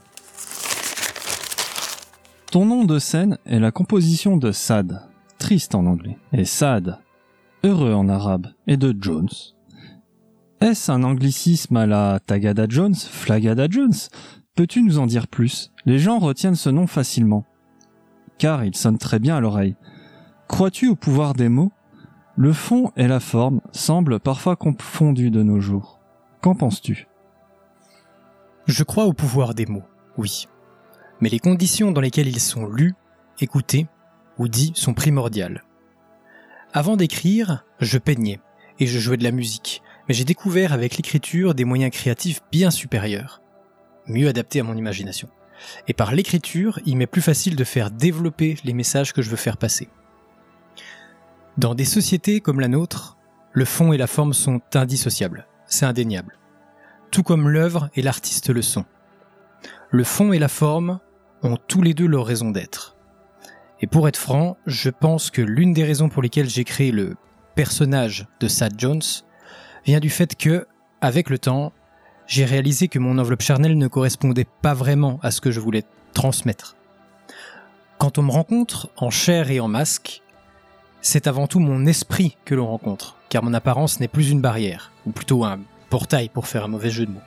Ton 2.52 2.66
nom 2.66 2.86
de 2.86 2.98
scène 2.98 3.38
est 3.46 3.60
la 3.60 3.72
composition 3.72 4.38
de 4.38 4.52
Sad, 4.52 5.02
triste 5.38 5.76
en 5.76 5.86
anglais, 5.86 6.18
et 6.34 6.46
Sad, 6.46 6.98
heureux 7.64 7.94
en 7.94 8.10
arabe, 8.10 8.48
et 8.66 8.78
de 8.78 8.96
Jones. 9.00 9.30
Est-ce 10.62 10.92
un 10.92 11.04
anglicisme 11.04 11.78
à 11.78 11.86
la 11.86 12.20
Tagada 12.26 12.66
Jones, 12.68 12.96
Flagada 12.96 13.68
Jones? 13.70 13.94
Peux-tu 14.56 14.82
nous 14.82 14.98
en 14.98 15.06
dire 15.06 15.28
plus? 15.28 15.72
Les 15.86 16.00
gens 16.00 16.18
retiennent 16.18 16.56
ce 16.56 16.70
nom 16.70 16.88
facilement 16.88 17.46
car 18.38 18.64
il 18.66 18.76
sonne 18.76 18.98
très 18.98 19.20
bien 19.20 19.38
à 19.38 19.40
l'oreille. 19.40 19.76
Crois-tu 20.48 20.88
au 20.88 20.96
pouvoir 20.96 21.34
des 21.34 21.50
mots? 21.50 21.72
Le 22.38 22.54
fond 22.54 22.92
et 22.96 23.08
la 23.08 23.20
forme 23.20 23.62
semblent 23.72 24.20
parfois 24.20 24.56
confondus 24.56 25.32
de 25.32 25.42
nos 25.42 25.60
jours. 25.60 26.00
Qu'en 26.42 26.54
penses-tu? 26.54 27.08
Je 28.68 28.84
crois 28.84 29.06
au 29.06 29.14
pouvoir 29.14 29.56
des 29.56 29.66
mots, 29.66 29.86
oui. 30.18 30.48
Mais 31.20 31.30
les 31.30 31.40
conditions 31.40 31.92
dans 31.92 32.02
lesquelles 32.02 32.28
ils 32.28 32.40
sont 32.40 32.68
lus, 32.68 32.94
écoutés 33.40 33.88
ou 34.38 34.48
dits 34.48 34.74
sont 34.76 34.94
primordiales. 34.94 35.64
Avant 36.74 36.96
d'écrire, 36.96 37.66
je 37.80 37.98
peignais 37.98 38.40
et 38.80 38.86
je 38.86 39.00
jouais 39.00 39.18
de 39.18 39.24
la 39.24 39.32
musique, 39.32 39.82
mais 40.08 40.14
j'ai 40.14 40.26
découvert 40.26 40.74
avec 40.74 40.98
l'écriture 40.98 41.56
des 41.56 41.66
moyens 41.66 41.92
créatifs 41.92 42.42
bien 42.52 42.70
supérieurs, 42.70 43.42
mieux 44.08 44.28
adaptés 44.28 44.60
à 44.60 44.64
mon 44.64 44.76
imagination. 44.76 45.30
Et 45.88 45.94
par 45.94 46.14
l'écriture, 46.14 46.80
il 46.86 46.98
m'est 46.98 47.08
plus 47.08 47.22
facile 47.22 47.56
de 47.56 47.64
faire 47.64 47.92
développer 47.92 48.58
les 48.64 48.74
messages 48.74 49.14
que 49.14 49.22
je 49.22 49.30
veux 49.30 49.38
faire 49.38 49.58
passer. 49.58 49.90
Dans 51.58 51.74
des 51.74 51.86
sociétés 51.86 52.42
comme 52.42 52.60
la 52.60 52.68
nôtre, 52.68 53.18
le 53.54 53.64
fond 53.64 53.94
et 53.94 53.98
la 53.98 54.08
forme 54.08 54.34
sont 54.34 54.60
indissociables, 54.74 55.48
c'est 55.66 55.86
indéniable. 55.86 56.38
Tout 57.12 57.24
comme 57.24 57.48
l'œuvre 57.48 57.90
et 57.96 58.02
l'artiste 58.02 58.50
le 58.50 58.62
sont. 58.62 58.84
Le 59.90 60.04
fond 60.04 60.34
et 60.34 60.40
la 60.40 60.50
forme 60.50 61.00
ont 61.44 61.56
tous 61.56 61.82
les 61.82 61.94
deux 61.94 62.08
leur 62.08 62.26
raison 62.26 62.52
d'être. 62.52 62.98
Et 63.80 63.88
pour 63.88 64.10
être 64.10 64.18
franc, 64.18 64.58
je 64.66 64.90
pense 64.90 65.32
que 65.32 65.42
l'une 65.42 65.72
des 65.72 65.86
raisons 65.86 66.10
pour 66.10 66.22
lesquelles 66.22 66.50
j'ai 66.50 66.66
créé 66.66 66.92
le 66.92 67.16
personnage 67.56 68.28
de 68.42 68.50
Sad 68.50 68.74
Jones 68.78 69.02
vient 69.86 70.02
du 70.02 70.10
fait 70.10 70.36
que, 70.36 70.68
avec 71.00 71.30
le 71.30 71.40
temps, 71.40 71.72
j'ai 72.28 72.44
réalisé 72.44 72.90
que 72.90 73.00
mon 73.00 73.18
enveloppe 73.18 73.42
charnelle 73.42 73.78
ne 73.78 73.88
correspondait 73.88 74.48
pas 74.62 74.74
vraiment 74.74 75.20
à 75.24 75.32
ce 75.32 75.40
que 75.40 75.52
je 75.52 75.62
voulais 75.62 75.84
transmettre. 76.14 76.76
Quand 77.98 78.18
on 78.18 78.24
me 78.24 78.32
rencontre 78.32 78.90
en 78.98 79.10
chair 79.10 79.52
et 79.52 79.62
en 79.62 79.70
masque, 79.70 80.22
c'est 81.06 81.28
avant 81.28 81.46
tout 81.46 81.60
mon 81.60 81.86
esprit 81.86 82.36
que 82.46 82.56
l'on 82.56 82.66
rencontre, 82.66 83.16
car 83.30 83.44
mon 83.44 83.54
apparence 83.54 84.00
n'est 84.00 84.08
plus 84.08 84.32
une 84.32 84.42
barrière, 84.42 84.92
ou 85.06 85.12
plutôt 85.12 85.46
un 85.46 85.60
portail 85.92 86.30
pour 86.30 86.48
faire 86.48 86.66
un 86.66 86.68
mauvais 86.68 86.90
jeu 86.90 87.06
de 87.06 87.12
mots. 87.12 87.22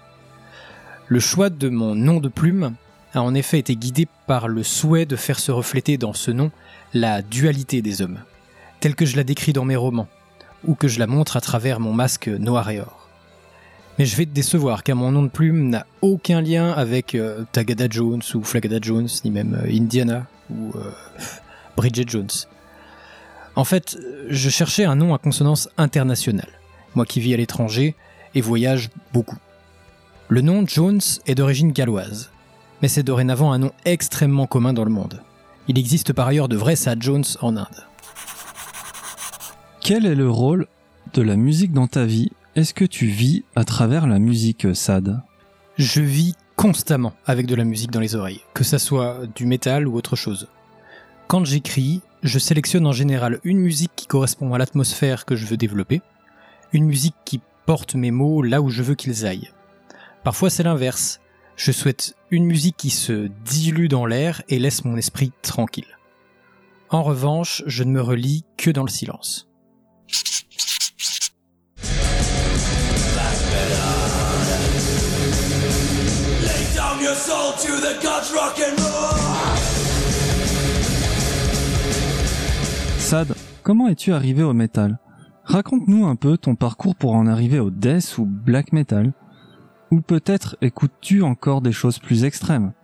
Le 1.06 1.20
choix 1.20 1.48
de 1.48 1.68
mon 1.68 1.94
nom 1.94 2.18
de 2.18 2.28
plume 2.28 2.74
a 3.14 3.22
en 3.22 3.36
effet 3.36 3.60
été 3.60 3.76
guidé 3.76 4.08
par 4.26 4.48
le 4.48 4.64
souhait 4.64 5.06
de 5.06 5.14
faire 5.14 5.38
se 5.38 5.52
refléter 5.52 5.96
dans 5.96 6.12
ce 6.12 6.32
nom 6.32 6.50
la 6.92 7.22
dualité 7.22 7.80
des 7.80 8.02
hommes, 8.02 8.18
telle 8.80 8.96
que 8.96 9.06
je 9.06 9.16
la 9.16 9.22
décris 9.22 9.52
dans 9.52 9.64
mes 9.64 9.76
romans, 9.76 10.08
ou 10.66 10.74
que 10.74 10.88
je 10.88 10.98
la 10.98 11.06
montre 11.06 11.36
à 11.36 11.40
travers 11.40 11.78
mon 11.78 11.92
masque 11.92 12.26
noir 12.26 12.68
et 12.70 12.80
or. 12.80 13.08
Mais 13.96 14.06
je 14.06 14.16
vais 14.16 14.26
te 14.26 14.34
décevoir 14.34 14.82
car 14.82 14.96
mon 14.96 15.12
nom 15.12 15.22
de 15.22 15.28
plume 15.28 15.68
n'a 15.68 15.86
aucun 16.02 16.40
lien 16.40 16.72
avec 16.72 17.14
euh, 17.14 17.44
Tagada 17.52 17.86
Jones 17.88 18.22
ou 18.34 18.42
Flagada 18.42 18.78
Jones, 18.82 19.08
ni 19.24 19.30
même 19.30 19.54
euh, 19.54 19.70
Indiana 19.70 20.26
ou 20.50 20.72
euh, 20.74 20.90
Bridget 21.76 22.08
Jones. 22.08 22.26
En 23.58 23.64
fait, 23.64 23.98
je 24.28 24.50
cherchais 24.50 24.84
un 24.84 24.94
nom 24.94 25.14
à 25.14 25.18
consonance 25.18 25.68
internationale, 25.78 26.60
moi 26.94 27.04
qui 27.04 27.18
vis 27.18 27.34
à 27.34 27.36
l'étranger 27.36 27.96
et 28.36 28.40
voyage 28.40 28.88
beaucoup. 29.12 29.36
Le 30.28 30.42
nom 30.42 30.64
Jones 30.64 31.00
est 31.26 31.34
d'origine 31.34 31.72
galloise, 31.72 32.30
mais 32.80 32.86
c'est 32.86 33.02
dorénavant 33.02 33.50
un 33.50 33.58
nom 33.58 33.72
extrêmement 33.84 34.46
commun 34.46 34.72
dans 34.74 34.84
le 34.84 34.92
monde. 34.92 35.24
Il 35.66 35.76
existe 35.76 36.12
par 36.12 36.28
ailleurs 36.28 36.46
de 36.46 36.54
vrais 36.54 36.76
Sad 36.76 37.02
Jones 37.02 37.24
en 37.40 37.56
Inde. 37.56 37.84
Quel 39.80 40.06
est 40.06 40.14
le 40.14 40.30
rôle 40.30 40.68
de 41.14 41.22
la 41.22 41.34
musique 41.34 41.72
dans 41.72 41.88
ta 41.88 42.04
vie? 42.04 42.30
Est-ce 42.54 42.74
que 42.74 42.84
tu 42.84 43.06
vis 43.06 43.42
à 43.56 43.64
travers 43.64 44.06
la 44.06 44.20
musique, 44.20 44.72
Sad? 44.76 45.20
Je 45.78 46.00
vis 46.00 46.36
constamment 46.54 47.12
avec 47.26 47.46
de 47.46 47.56
la 47.56 47.64
musique 47.64 47.90
dans 47.90 47.98
les 47.98 48.14
oreilles, 48.14 48.42
que 48.54 48.62
ça 48.62 48.78
soit 48.78 49.22
du 49.34 49.46
métal 49.46 49.88
ou 49.88 49.96
autre 49.96 50.14
chose. 50.14 50.46
Quand 51.26 51.44
j'écris, 51.44 52.02
je 52.22 52.38
sélectionne 52.38 52.86
en 52.86 52.92
général 52.92 53.40
une 53.44 53.58
musique 53.58 53.92
qui 53.94 54.06
correspond 54.06 54.52
à 54.54 54.58
l'atmosphère 54.58 55.24
que 55.24 55.36
je 55.36 55.46
veux 55.46 55.56
développer, 55.56 56.02
une 56.72 56.84
musique 56.84 57.14
qui 57.24 57.40
porte 57.66 57.94
mes 57.94 58.10
mots 58.10 58.42
là 58.42 58.60
où 58.60 58.70
je 58.70 58.82
veux 58.82 58.94
qu'ils 58.94 59.26
aillent. 59.26 59.52
Parfois 60.24 60.50
c'est 60.50 60.62
l'inverse. 60.62 61.20
Je 61.56 61.72
souhaite 61.72 62.14
une 62.30 62.44
musique 62.44 62.76
qui 62.76 62.90
se 62.90 63.28
dilue 63.44 63.88
dans 63.88 64.06
l'air 64.06 64.42
et 64.48 64.58
laisse 64.58 64.84
mon 64.84 64.96
esprit 64.96 65.32
tranquille. 65.42 65.98
En 66.90 67.02
revanche, 67.02 67.62
je 67.66 67.84
ne 67.84 67.90
me 67.90 68.00
relie 68.00 68.44
que 68.56 68.70
dans 68.70 68.84
le 68.84 68.88
silence. 68.88 69.48
Sad, 83.08 83.34
comment 83.62 83.88
es-tu 83.88 84.12
arrivé 84.12 84.42
au 84.42 84.52
métal? 84.52 84.98
Raconte-nous 85.44 86.04
un 86.04 86.14
peu 86.14 86.36
ton 86.36 86.56
parcours 86.56 86.94
pour 86.94 87.14
en 87.14 87.26
arriver 87.26 87.58
au 87.58 87.70
death 87.70 88.18
ou 88.18 88.26
black 88.26 88.74
metal. 88.74 89.14
Ou 89.90 90.02
peut-être 90.02 90.58
écoutes-tu 90.60 91.22
encore 91.22 91.62
des 91.62 91.72
choses 91.72 91.98
plus 92.00 92.24
extrêmes 92.24 92.74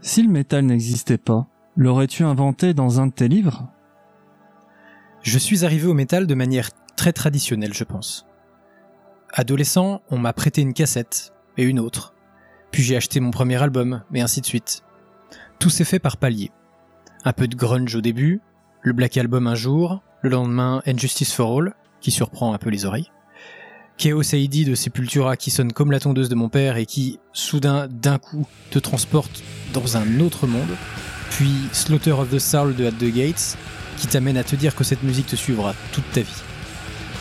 Si 0.00 0.22
le 0.22 0.30
métal 0.30 0.64
n'existait 0.64 1.18
pas, 1.18 1.48
l'aurais-tu 1.76 2.24
inventé 2.24 2.72
dans 2.72 3.02
un 3.02 3.08
de 3.08 3.12
tes 3.12 3.28
livres? 3.28 3.70
Je 5.20 5.38
suis 5.38 5.66
arrivé 5.66 5.86
au 5.86 5.92
métal 5.92 6.26
de 6.26 6.34
manière 6.34 6.70
très 6.96 7.12
traditionnelle, 7.12 7.74
je 7.74 7.84
pense. 7.84 8.26
Adolescent, 9.34 10.00
on 10.08 10.16
m'a 10.16 10.32
prêté 10.32 10.62
une 10.62 10.72
cassette, 10.72 11.34
et 11.58 11.64
une 11.64 11.78
autre. 11.78 12.14
Puis 12.70 12.82
j'ai 12.82 12.96
acheté 12.96 13.20
mon 13.20 13.32
premier 13.32 13.62
album, 13.62 14.02
et 14.14 14.22
ainsi 14.22 14.40
de 14.40 14.46
suite. 14.46 14.82
Tout 15.58 15.68
s'est 15.68 15.84
fait 15.84 15.98
par 15.98 16.16
paliers. 16.16 16.52
Un 17.26 17.34
peu 17.34 17.46
de 17.46 17.54
grunge 17.54 17.94
au 17.96 18.00
début, 18.00 18.40
le 18.88 18.94
Black 18.94 19.18
Album 19.18 19.46
un 19.46 19.54
jour, 19.54 20.02
le 20.22 20.30
lendemain 20.30 20.82
Injustice 20.86 21.34
for 21.34 21.58
All, 21.58 21.74
qui 22.00 22.10
surprend 22.10 22.54
un 22.54 22.58
peu 22.58 22.70
les 22.70 22.86
oreilles. 22.86 23.10
Chaos 23.98 24.34
AD 24.34 24.64
de 24.64 24.74
Sepultura 24.74 25.36
qui 25.36 25.50
sonne 25.50 25.72
comme 25.72 25.92
la 25.92 26.00
tondeuse 26.00 26.30
de 26.30 26.34
mon 26.34 26.48
père 26.48 26.78
et 26.78 26.86
qui, 26.86 27.18
soudain, 27.34 27.86
d'un 27.90 28.18
coup, 28.18 28.46
te 28.70 28.78
transporte 28.78 29.42
dans 29.74 29.98
un 29.98 30.20
autre 30.20 30.46
monde. 30.46 30.70
Puis 31.30 31.52
Slaughter 31.72 32.12
of 32.12 32.30
the 32.30 32.38
Soul 32.38 32.76
de 32.76 32.86
At 32.86 32.92
the 32.92 33.12
Gates, 33.14 33.58
qui 33.98 34.06
t'amène 34.06 34.38
à 34.38 34.44
te 34.44 34.56
dire 34.56 34.74
que 34.74 34.84
cette 34.84 35.02
musique 35.02 35.26
te 35.26 35.36
suivra 35.36 35.74
toute 35.92 36.10
ta 36.12 36.22
vie. 36.22 36.42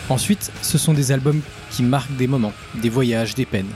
Ensuite, 0.10 0.52
ce 0.62 0.78
sont 0.78 0.94
des 0.94 1.12
albums 1.12 1.42
qui 1.70 1.84
marquent 1.84 2.16
des 2.16 2.28
moments, 2.28 2.54
des 2.82 2.90
voyages, 2.90 3.36
des 3.36 3.46
peines. 3.46 3.72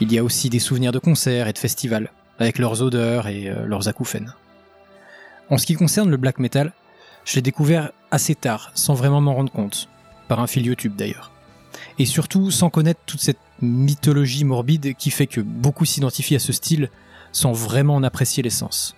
Il 0.00 0.10
y 0.10 0.18
a 0.18 0.24
aussi 0.24 0.48
des 0.48 0.58
souvenirs 0.58 0.92
de 0.92 0.98
concerts 0.98 1.48
et 1.48 1.52
de 1.52 1.58
festivals, 1.58 2.10
avec 2.38 2.58
leurs 2.58 2.80
odeurs 2.80 3.26
et 3.26 3.50
euh, 3.50 3.66
leurs 3.66 3.88
acouphènes. 3.88 4.32
En 5.50 5.56
ce 5.56 5.66
qui 5.66 5.74
concerne 5.74 6.10
le 6.10 6.16
black 6.16 6.38
metal, 6.38 6.72
je 7.24 7.36
l'ai 7.36 7.42
découvert 7.42 7.92
assez 8.10 8.34
tard, 8.34 8.70
sans 8.74 8.94
vraiment 8.94 9.20
m'en 9.20 9.34
rendre 9.34 9.52
compte, 9.52 9.88
par 10.28 10.40
un 10.40 10.46
fil 10.46 10.66
YouTube 10.66 10.94
d'ailleurs. 10.96 11.30
Et 11.98 12.06
surtout 12.06 12.50
sans 12.50 12.70
connaître 12.70 13.00
toute 13.06 13.20
cette 13.20 13.38
mythologie 13.60 14.44
morbide 14.44 14.94
qui 14.94 15.10
fait 15.10 15.26
que 15.26 15.40
beaucoup 15.40 15.84
s'identifient 15.84 16.36
à 16.36 16.40
ce 16.40 16.52
style 16.52 16.90
sans 17.32 17.52
vraiment 17.52 17.94
en 17.94 18.02
apprécier 18.02 18.42
l'essence. 18.42 18.94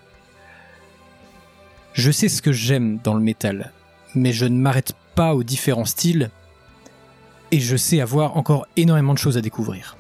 Je 1.93 2.11
sais 2.11 2.29
ce 2.29 2.43
que 2.43 2.53
j'aime 2.53 2.99
dans 3.03 3.15
le 3.15 3.21
métal, 3.21 3.73
mais 4.15 4.33
je 4.33 4.47
ne 4.47 4.59
m'arrête 4.59 4.93
pas 5.15 5.35
aux 5.35 5.43
différents 5.43 5.85
styles, 5.85 6.31
et 7.53 7.61
je 7.61 7.77
sais 7.77 8.01
avoir 8.01 8.37
encore 8.37 8.67
énormément 8.77 9.13
de 9.13 9.19
choses 9.19 9.37
à 9.37 9.41
découvrir. 9.41 9.97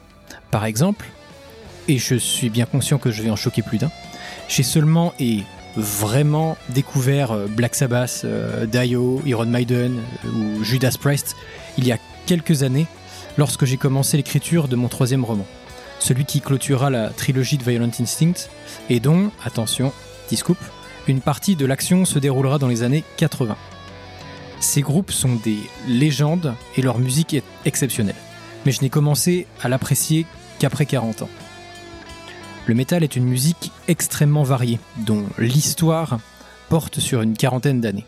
Par 0.51 0.65
exemple, 0.65 1.07
et 1.89 1.99
je 1.99 2.15
suis 2.15 2.49
bien 2.49 2.67
conscient 2.67 2.99
que 2.99 3.11
je 3.11 3.23
vais 3.23 3.31
en 3.31 3.37
choquer 3.37 3.63
plus 3.63 3.79
d'un, 3.79 3.91
j'ai 4.49 4.63
seulement 4.63 5.13
et 5.19 5.43
vraiment 5.77 6.57
découvert 6.69 7.33
euh, 7.33 7.47
Black 7.47 7.75
Sabbath, 7.75 8.23
euh, 8.25 8.67
Dio, 8.67 9.23
Iron 9.27 9.47
Maiden 9.47 9.99
euh, 10.25 10.29
ou 10.29 10.65
Judas 10.65 10.97
Priest 11.01 11.37
il 11.79 11.87
y 11.87 11.93
a 11.93 11.99
quelques 12.27 12.63
années 12.63 12.87
lorsque 13.39 13.65
j'ai 13.65 13.77
commencé 13.77 14.17
l'écriture 14.17 14.69
de 14.69 14.77
mon 14.77 14.89
troisième 14.89 15.25
roman, 15.25 15.47
celui 15.99 16.25
qui 16.25 16.41
clôturera 16.41 16.91
la 16.91 17.11
trilogie 17.11 17.59
de 17.59 17.65
Violent 17.65 17.91
Instinct 18.01 18.49
et 18.89 19.01
dont, 19.01 19.31
attention, 19.45 19.93
scoop, 20.33 20.59
une 21.09 21.21
partie 21.21 21.57
de 21.57 21.67
l'action 21.67 22.05
se 22.05 22.19
déroulera 22.19 22.59
dans 22.59 22.69
les 22.69 22.83
années 22.83 23.05
80. 23.17 23.57
Ces 24.61 24.83
groupes 24.83 25.11
sont 25.11 25.37
des 25.37 25.59
légendes 25.89 26.55
et 26.77 26.83
leur 26.83 26.99
musique 26.99 27.35
est 27.35 27.45
exceptionnelle, 27.65 28.17
mais 28.67 28.73
je 28.73 28.83
n'ai 28.83 28.91
commencé 28.91 29.47
à 29.63 29.69
l'apprécier 29.69 30.27
qu'après 30.59 30.87
40 30.87 31.23
ans. 31.23 31.31
Le 32.71 32.77
métal 32.77 33.03
est 33.03 33.17
une 33.17 33.25
musique 33.25 33.73
extrêmement 33.89 34.45
variée, 34.45 34.79
dont 35.05 35.27
l'histoire 35.41 36.21
porte 36.69 37.01
sur 37.01 37.21
une 37.21 37.37
quarantaine 37.37 37.81
d'années. 37.81 38.07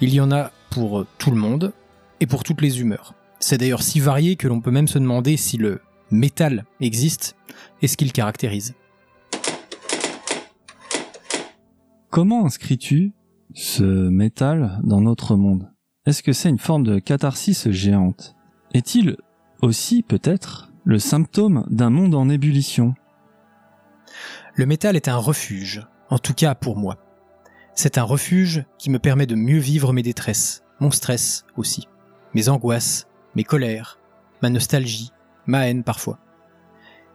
Il 0.00 0.08
y 0.08 0.22
en 0.22 0.32
a 0.32 0.52
pour 0.70 1.04
tout 1.18 1.30
le 1.30 1.36
monde 1.36 1.74
et 2.18 2.26
pour 2.26 2.42
toutes 2.42 2.62
les 2.62 2.80
humeurs. 2.80 3.12
C'est 3.40 3.58
d'ailleurs 3.58 3.82
si 3.82 4.00
varié 4.00 4.36
que 4.36 4.48
l'on 4.48 4.62
peut 4.62 4.70
même 4.70 4.88
se 4.88 4.98
demander 4.98 5.36
si 5.36 5.58
le 5.58 5.82
métal 6.10 6.64
existe 6.80 7.36
et 7.82 7.88
ce 7.88 7.98
qu'il 7.98 8.10
caractérise. 8.14 8.72
Comment 12.08 12.46
inscris-tu 12.46 13.12
ce 13.52 13.82
métal 13.82 14.80
dans 14.82 15.02
notre 15.02 15.36
monde? 15.36 15.70
Est-ce 16.06 16.22
que 16.22 16.32
c'est 16.32 16.48
une 16.48 16.58
forme 16.58 16.84
de 16.84 17.00
catharsis 17.00 17.68
géante? 17.70 18.34
Est-il 18.72 19.18
aussi 19.60 20.02
peut-être 20.02 20.72
le 20.84 20.98
symptôme 20.98 21.66
d'un 21.68 21.90
monde 21.90 22.14
en 22.14 22.30
ébullition? 22.30 22.94
Le 24.54 24.66
métal 24.66 24.96
est 24.96 25.08
un 25.08 25.16
refuge, 25.16 25.86
en 26.08 26.18
tout 26.18 26.34
cas 26.34 26.54
pour 26.54 26.76
moi. 26.76 26.98
C'est 27.74 27.98
un 27.98 28.02
refuge 28.02 28.64
qui 28.78 28.90
me 28.90 28.98
permet 28.98 29.26
de 29.26 29.34
mieux 29.34 29.58
vivre 29.58 29.92
mes 29.92 30.02
détresses, 30.02 30.64
mon 30.80 30.90
stress 30.90 31.44
aussi, 31.56 31.88
mes 32.34 32.48
angoisses, 32.48 33.06
mes 33.36 33.44
colères, 33.44 33.98
ma 34.42 34.50
nostalgie, 34.50 35.12
ma 35.46 35.68
haine 35.68 35.84
parfois. 35.84 36.18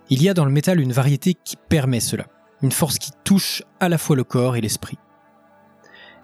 Il 0.10 0.22
y 0.22 0.30
a 0.30 0.34
dans 0.34 0.46
le 0.46 0.52
métal 0.52 0.80
une 0.80 0.94
variété 0.94 1.34
qui 1.34 1.56
permet 1.56 2.00
cela, 2.00 2.28
une 2.62 2.72
force 2.72 3.00
qui 3.00 3.12
touche 3.24 3.64
à 3.80 3.90
la 3.90 3.98
fois 3.98 4.16
le 4.16 4.24
corps 4.24 4.56
et 4.56 4.62
l'esprit. 4.62 4.98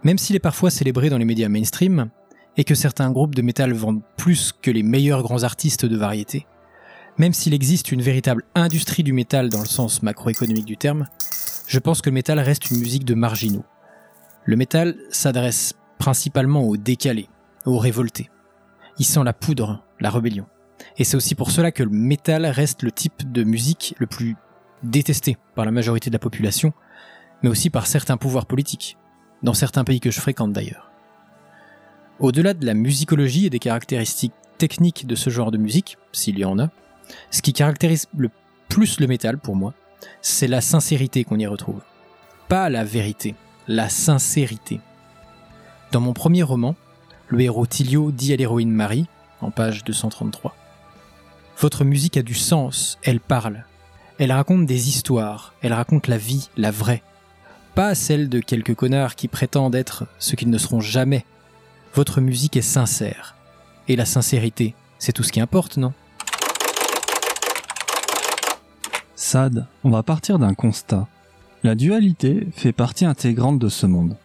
Même 0.03 0.17
s'il 0.17 0.35
est 0.35 0.39
parfois 0.39 0.71
célébré 0.71 1.09
dans 1.09 1.17
les 1.17 1.25
médias 1.25 1.49
mainstream, 1.49 2.09
et 2.57 2.63
que 2.63 2.75
certains 2.75 3.11
groupes 3.11 3.35
de 3.35 3.41
métal 3.41 3.73
vendent 3.73 4.03
plus 4.17 4.51
que 4.51 4.71
les 4.71 4.83
meilleurs 4.83 5.23
grands 5.23 5.43
artistes 5.43 5.85
de 5.85 5.97
variété, 5.97 6.45
même 7.21 7.33
s'il 7.33 7.53
existe 7.53 7.91
une 7.91 8.01
véritable 8.01 8.41
industrie 8.55 9.03
du 9.03 9.13
métal 9.13 9.49
dans 9.49 9.59
le 9.59 9.67
sens 9.67 10.01
macroéconomique 10.01 10.65
du 10.65 10.75
terme, 10.75 11.05
je 11.67 11.77
pense 11.77 12.01
que 12.01 12.09
le 12.09 12.15
métal 12.15 12.39
reste 12.39 12.71
une 12.71 12.79
musique 12.79 13.05
de 13.05 13.13
marginaux. 13.13 13.63
Le 14.43 14.55
métal 14.55 14.95
s'adresse 15.11 15.75
principalement 15.99 16.63
aux 16.63 16.77
décalés, 16.77 17.29
aux 17.67 17.77
révoltés. 17.77 18.31
Il 18.97 19.05
sent 19.05 19.23
la 19.23 19.33
poudre, 19.33 19.85
la 19.99 20.09
rébellion. 20.09 20.47
Et 20.97 21.03
c'est 21.03 21.15
aussi 21.15 21.35
pour 21.35 21.51
cela 21.51 21.71
que 21.71 21.83
le 21.83 21.91
métal 21.91 22.43
reste 22.47 22.81
le 22.81 22.91
type 22.91 23.31
de 23.31 23.43
musique 23.43 23.93
le 23.99 24.07
plus 24.07 24.35
détesté 24.81 25.37
par 25.53 25.65
la 25.65 25.71
majorité 25.71 26.09
de 26.09 26.15
la 26.15 26.19
population, 26.19 26.73
mais 27.43 27.49
aussi 27.49 27.69
par 27.69 27.85
certains 27.85 28.17
pouvoirs 28.17 28.47
politiques, 28.47 28.97
dans 29.43 29.53
certains 29.53 29.83
pays 29.83 29.99
que 29.99 30.09
je 30.09 30.19
fréquente 30.19 30.53
d'ailleurs. 30.53 30.89
Au-delà 32.17 32.55
de 32.55 32.65
la 32.65 32.73
musicologie 32.73 33.45
et 33.45 33.51
des 33.51 33.59
caractéristiques 33.59 34.33
techniques 34.57 35.05
de 35.05 35.13
ce 35.13 35.29
genre 35.29 35.51
de 35.51 35.59
musique, 35.59 35.99
s'il 36.13 36.39
y 36.39 36.45
en 36.45 36.57
a, 36.57 36.71
ce 37.29 37.41
qui 37.41 37.53
caractérise 37.53 38.07
le 38.15 38.29
plus 38.69 38.99
le 38.99 39.07
métal 39.07 39.37
pour 39.37 39.55
moi, 39.55 39.73
c'est 40.21 40.47
la 40.47 40.61
sincérité 40.61 41.23
qu'on 41.23 41.39
y 41.39 41.45
retrouve. 41.45 41.81
Pas 42.47 42.69
la 42.69 42.83
vérité, 42.83 43.35
la 43.67 43.89
sincérité. 43.89 44.79
Dans 45.91 45.99
mon 45.99 46.13
premier 46.13 46.43
roman, 46.43 46.75
le 47.27 47.41
héros 47.41 47.65
Tilio 47.65 48.11
dit 48.11 48.33
à 48.33 48.35
l'héroïne 48.35 48.71
Marie, 48.71 49.07
en 49.41 49.51
page 49.51 49.83
233, 49.83 50.55
Votre 51.59 51.83
musique 51.83 52.17
a 52.17 52.23
du 52.23 52.33
sens, 52.33 52.97
elle 53.03 53.19
parle. 53.19 53.65
Elle 54.19 54.31
raconte 54.31 54.65
des 54.65 54.89
histoires, 54.89 55.53
elle 55.61 55.73
raconte 55.73 56.07
la 56.07 56.17
vie, 56.17 56.49
la 56.57 56.71
vraie. 56.71 57.03
Pas 57.75 57.95
celle 57.95 58.29
de 58.29 58.39
quelques 58.39 58.75
connards 58.75 59.15
qui 59.15 59.27
prétendent 59.27 59.75
être 59.75 60.05
ce 60.19 60.35
qu'ils 60.35 60.49
ne 60.49 60.57
seront 60.57 60.81
jamais. 60.81 61.25
Votre 61.93 62.21
musique 62.21 62.57
est 62.57 62.61
sincère. 62.61 63.35
Et 63.87 63.95
la 63.95 64.05
sincérité, 64.05 64.75
c'est 64.99 65.13
tout 65.13 65.23
ce 65.23 65.31
qui 65.31 65.39
importe, 65.39 65.77
non? 65.77 65.93
Sad, 69.23 69.67
on 69.83 69.91
va 69.91 70.01
partir 70.01 70.39
d'un 70.39 70.55
constat. 70.55 71.07
La 71.61 71.75
dualité 71.75 72.47
fait 72.53 72.71
partie 72.71 73.05
intégrante 73.05 73.59
de 73.59 73.69
ce 73.69 73.85
monde. 73.85 74.17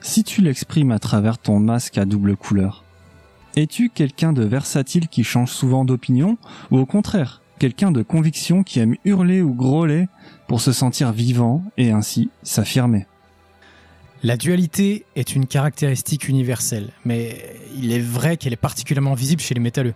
Si 0.00 0.24
tu 0.24 0.40
l'exprimes 0.40 0.92
à 0.92 0.98
travers 0.98 1.36
ton 1.36 1.60
masque 1.60 1.98
à 1.98 2.06
double 2.06 2.38
couleur, 2.38 2.82
es-tu 3.54 3.90
quelqu'un 3.90 4.32
de 4.32 4.42
versatile 4.42 5.08
qui 5.08 5.24
change 5.24 5.50
souvent 5.50 5.84
d'opinion 5.84 6.38
ou 6.70 6.78
au 6.78 6.86
contraire, 6.86 7.42
quelqu'un 7.58 7.92
de 7.92 8.00
conviction 8.00 8.62
qui 8.62 8.80
aime 8.80 8.96
hurler 9.04 9.42
ou 9.42 9.52
grôler 9.52 10.08
pour 10.48 10.62
se 10.62 10.72
sentir 10.72 11.12
vivant 11.12 11.62
et 11.76 11.90
ainsi 11.90 12.30
s'affirmer? 12.42 13.06
La 14.22 14.38
dualité 14.38 15.04
est 15.16 15.34
une 15.34 15.46
caractéristique 15.46 16.30
universelle, 16.30 16.92
mais 17.04 17.58
il 17.76 17.92
est 17.92 18.00
vrai 18.00 18.38
qu'elle 18.38 18.54
est 18.54 18.56
particulièrement 18.56 19.14
visible 19.14 19.42
chez 19.42 19.52
les 19.52 19.60
métalleux, 19.60 19.94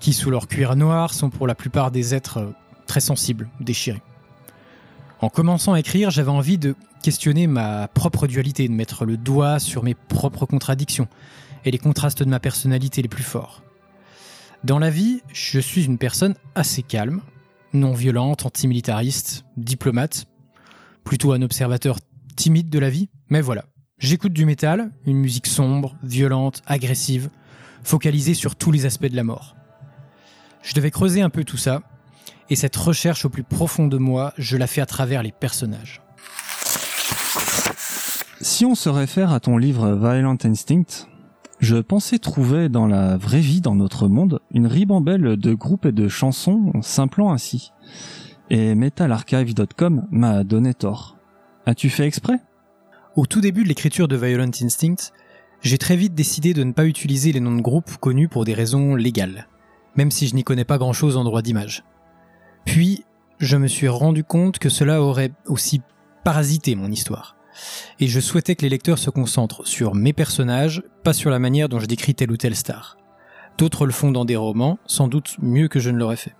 qui 0.00 0.12
sous 0.12 0.28
leur 0.28 0.48
cuir 0.48 0.76
noir 0.76 1.14
sont 1.14 1.30
pour 1.30 1.46
la 1.46 1.54
plupart 1.54 1.90
des 1.90 2.14
êtres 2.14 2.52
très 2.86 3.00
sensible, 3.00 3.48
déchiré. 3.60 4.02
En 5.20 5.28
commençant 5.28 5.72
à 5.72 5.80
écrire, 5.80 6.10
j'avais 6.10 6.30
envie 6.30 6.58
de 6.58 6.74
questionner 7.02 7.46
ma 7.46 7.88
propre 7.88 8.26
dualité, 8.26 8.68
de 8.68 8.72
mettre 8.72 9.04
le 9.04 9.16
doigt 9.16 9.58
sur 9.58 9.82
mes 9.82 9.94
propres 9.94 10.46
contradictions 10.46 11.08
et 11.64 11.70
les 11.70 11.78
contrastes 11.78 12.22
de 12.22 12.28
ma 12.28 12.40
personnalité 12.40 13.02
les 13.02 13.08
plus 13.08 13.22
forts. 13.22 13.62
Dans 14.64 14.78
la 14.78 14.90
vie, 14.90 15.22
je 15.32 15.60
suis 15.60 15.84
une 15.84 15.98
personne 15.98 16.34
assez 16.54 16.82
calme, 16.82 17.20
non 17.72 17.92
violente, 17.92 18.46
antimilitariste, 18.46 19.44
diplomate, 19.56 20.26
plutôt 21.04 21.32
un 21.32 21.42
observateur 21.42 21.98
timide 22.36 22.68
de 22.68 22.78
la 22.78 22.90
vie, 22.90 23.08
mais 23.28 23.40
voilà. 23.40 23.64
J'écoute 23.98 24.32
du 24.32 24.44
métal, 24.44 24.90
une 25.06 25.18
musique 25.18 25.46
sombre, 25.46 25.96
violente, 26.02 26.62
agressive, 26.66 27.30
focalisée 27.82 28.34
sur 28.34 28.56
tous 28.56 28.72
les 28.72 28.84
aspects 28.84 29.06
de 29.06 29.16
la 29.16 29.24
mort. 29.24 29.56
Je 30.62 30.74
devais 30.74 30.90
creuser 30.90 31.22
un 31.22 31.30
peu 31.30 31.44
tout 31.44 31.56
ça, 31.56 31.82
et 32.50 32.56
cette 32.56 32.76
recherche 32.76 33.24
au 33.24 33.28
plus 33.28 33.42
profond 33.42 33.86
de 33.86 33.98
moi, 33.98 34.32
je 34.38 34.56
la 34.56 34.66
fais 34.66 34.80
à 34.80 34.86
travers 34.86 35.22
les 35.22 35.32
personnages. 35.32 36.02
Si 38.40 38.64
on 38.64 38.74
se 38.74 38.88
réfère 38.88 39.32
à 39.32 39.40
ton 39.40 39.56
livre 39.56 39.94
Violent 39.94 40.36
Instinct, 40.44 41.08
je 41.58 41.76
pensais 41.76 42.18
trouver 42.18 42.68
dans 42.68 42.86
la 42.86 43.16
vraie 43.16 43.40
vie, 43.40 43.60
dans 43.60 43.74
notre 43.74 44.08
monde, 44.08 44.40
une 44.52 44.66
ribambelle 44.66 45.36
de 45.36 45.54
groupes 45.54 45.86
et 45.86 45.92
de 45.92 46.06
chansons 46.06 46.72
s'implant 46.82 47.32
ainsi. 47.32 47.72
Et 48.50 48.74
metalarchive.com 48.74 50.06
m'a 50.10 50.44
donné 50.44 50.74
tort. 50.74 51.16
As-tu 51.64 51.88
fait 51.88 52.06
exprès? 52.06 52.38
Au 53.16 53.26
tout 53.26 53.40
début 53.40 53.62
de 53.62 53.68
l'écriture 53.68 54.06
de 54.06 54.16
Violent 54.16 54.50
Instinct, 54.62 55.12
j'ai 55.62 55.78
très 55.78 55.96
vite 55.96 56.14
décidé 56.14 56.52
de 56.52 56.62
ne 56.62 56.72
pas 56.72 56.84
utiliser 56.84 57.32
les 57.32 57.40
noms 57.40 57.56
de 57.56 57.62
groupes 57.62 57.96
connus 57.96 58.28
pour 58.28 58.44
des 58.44 58.54
raisons 58.54 58.94
légales, 58.94 59.48
même 59.96 60.10
si 60.10 60.28
je 60.28 60.34
n'y 60.34 60.44
connais 60.44 60.66
pas 60.66 60.78
grand-chose 60.78 61.16
en 61.16 61.24
droit 61.24 61.42
d'image. 61.42 61.82
Puis, 62.66 63.04
je 63.38 63.56
me 63.56 63.66
suis 63.66 63.88
rendu 63.88 64.22
compte 64.22 64.58
que 64.58 64.68
cela 64.68 65.00
aurait 65.00 65.32
aussi 65.46 65.80
parasité 66.22 66.74
mon 66.74 66.90
histoire 66.90 67.36
et 68.00 68.08
je 68.08 68.20
souhaitais 68.20 68.54
que 68.54 68.62
les 68.62 68.68
lecteurs 68.68 68.98
se 68.98 69.10
concentrent 69.10 69.66
sur 69.66 69.94
mes 69.94 70.12
personnages, 70.12 70.82
pas 71.02 71.12
sur 71.12 71.30
la 71.30 71.38
manière 71.38 71.68
dont 71.68 71.80
je 71.80 71.86
décris 71.86 72.14
telle 72.14 72.30
ou 72.30 72.36
telle 72.36 72.56
star. 72.56 72.96
D'autres 73.58 73.86
le 73.86 73.92
font 73.92 74.12
dans 74.12 74.24
des 74.24 74.36
romans, 74.36 74.78
sans 74.86 75.08
doute 75.08 75.36
mieux 75.40 75.68
que 75.68 75.80
je 75.80 75.90
ne 75.90 75.98
l'aurais 75.98 76.16
fait. 76.16 76.34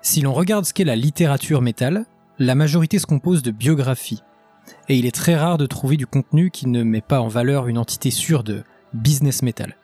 Si 0.00 0.20
l'on 0.20 0.32
regarde 0.32 0.64
ce 0.64 0.72
qu'est 0.72 0.84
la 0.84 0.96
littérature 0.96 1.60
métal, 1.60 2.06
la 2.38 2.54
majorité 2.54 2.98
se 2.98 3.06
compose 3.06 3.42
de 3.42 3.50
biographies, 3.50 4.22
et 4.88 4.96
il 4.96 5.06
est 5.06 5.14
très 5.14 5.34
rare 5.34 5.58
de 5.58 5.66
trouver 5.66 5.96
du 5.96 6.06
contenu 6.06 6.50
qui 6.50 6.68
ne 6.68 6.82
met 6.84 7.00
pas 7.00 7.20
en 7.20 7.28
valeur 7.28 7.66
une 7.66 7.78
entité 7.78 8.10
sûre 8.10 8.44
de 8.44 8.62
business 8.94 9.42
metal. 9.42 9.76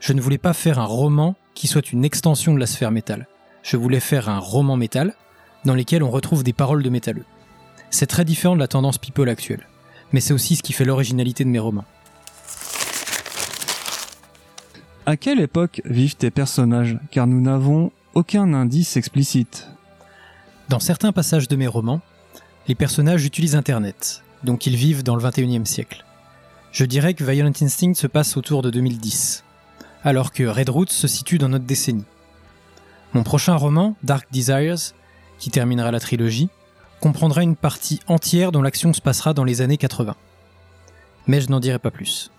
Je 0.00 0.14
ne 0.14 0.20
voulais 0.20 0.38
pas 0.38 0.54
faire 0.54 0.78
un 0.78 0.86
roman 0.86 1.34
qui 1.54 1.66
soit 1.66 1.92
une 1.92 2.04
extension 2.04 2.54
de 2.54 2.60
la 2.60 2.66
sphère 2.66 2.90
métal. 2.90 3.28
Je 3.62 3.76
voulais 3.76 4.00
faire 4.00 4.28
un 4.28 4.38
roman 4.38 4.76
métal 4.76 5.14
dans 5.64 5.74
lequel 5.74 6.02
on 6.02 6.10
retrouve 6.10 6.42
des 6.42 6.52
paroles 6.52 6.82
de 6.82 6.90
métalleux. 6.90 7.24
C'est 7.90 8.06
très 8.06 8.24
différent 8.24 8.54
de 8.54 8.60
la 8.60 8.68
tendance 8.68 8.98
people 8.98 9.28
actuelle, 9.28 9.66
mais 10.12 10.20
c'est 10.20 10.32
aussi 10.32 10.56
ce 10.56 10.62
qui 10.62 10.72
fait 10.72 10.84
l'originalité 10.84 11.44
de 11.44 11.50
mes 11.50 11.58
romans. 11.58 11.84
À 15.06 15.16
quelle 15.16 15.40
époque 15.40 15.82
vivent 15.84 16.16
tes 16.16 16.30
personnages? 16.30 16.98
Car 17.10 17.26
nous 17.26 17.40
n'avons 17.40 17.90
aucun 18.14 18.54
indice 18.54 18.96
explicite. 18.96 19.68
Dans 20.68 20.78
certains 20.78 21.12
passages 21.12 21.48
de 21.48 21.56
mes 21.56 21.66
romans, 21.66 22.00
les 22.68 22.74
personnages 22.74 23.24
utilisent 23.24 23.56
Internet, 23.56 24.22
donc 24.44 24.66
ils 24.66 24.76
vivent 24.76 25.02
dans 25.02 25.16
le 25.16 25.22
21e 25.22 25.64
siècle. 25.64 26.04
Je 26.70 26.84
dirais 26.84 27.14
que 27.14 27.24
Violent 27.24 27.52
Instinct 27.60 27.94
se 27.94 28.06
passe 28.06 28.36
autour 28.36 28.62
de 28.62 28.70
2010, 28.70 29.42
alors 30.04 30.32
que 30.32 30.44
Red 30.44 30.68
Roots 30.68 30.92
se 30.92 31.08
situe 31.08 31.38
dans 31.38 31.48
notre 31.48 31.64
décennie. 31.64 32.04
Mon 33.12 33.24
prochain 33.24 33.56
roman, 33.56 33.96
Dark 34.04 34.28
Desires, 34.30 34.94
qui 35.38 35.50
terminera 35.50 35.90
la 35.90 35.98
trilogie, 35.98 36.48
comprendra 37.00 37.42
une 37.42 37.56
partie 37.56 38.00
entière 38.06 38.52
dont 38.52 38.62
l'action 38.62 38.92
se 38.92 39.00
passera 39.00 39.34
dans 39.34 39.44
les 39.44 39.62
années 39.62 39.78
80. 39.78 40.14
Mais 41.26 41.40
je 41.40 41.48
n'en 41.48 41.58
dirai 41.58 41.78
pas 41.78 41.90
plus. 41.90 42.30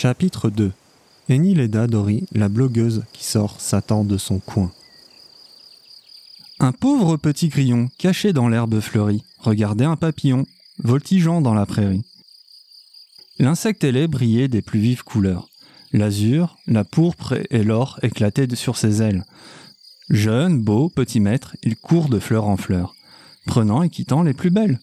Chapitre 0.00 0.48
2 0.48 0.70
Enileda 1.28 1.88
Dori, 1.88 2.24
la 2.30 2.48
blogueuse 2.48 3.02
qui 3.12 3.24
sort 3.24 3.60
Satan 3.60 4.04
de 4.04 4.16
son 4.16 4.38
coin. 4.38 4.70
Un 6.60 6.70
pauvre 6.70 7.16
petit 7.16 7.48
grillon, 7.48 7.88
caché 7.98 8.32
dans 8.32 8.48
l'herbe 8.48 8.78
fleurie, 8.78 9.24
regardait 9.40 9.86
un 9.86 9.96
papillon, 9.96 10.46
voltigeant 10.78 11.40
dans 11.40 11.52
la 11.52 11.66
prairie. 11.66 12.04
L'insecte 13.40 13.82
ailé 13.82 14.06
brillait 14.06 14.46
des 14.46 14.62
plus 14.62 14.78
vives 14.78 15.02
couleurs. 15.02 15.48
L'azur, 15.92 16.58
la 16.68 16.84
pourpre 16.84 17.34
et 17.50 17.64
l'or 17.64 17.98
éclataient 18.04 18.54
sur 18.54 18.76
ses 18.76 19.02
ailes. 19.02 19.24
Jeune, 20.10 20.62
beau, 20.62 20.90
petit 20.90 21.18
maître, 21.18 21.56
il 21.64 21.74
court 21.74 22.08
de 22.08 22.20
fleur 22.20 22.46
en 22.46 22.56
fleur, 22.56 22.94
prenant 23.46 23.82
et 23.82 23.90
quittant 23.90 24.22
les 24.22 24.32
plus 24.32 24.50
belles. 24.50 24.78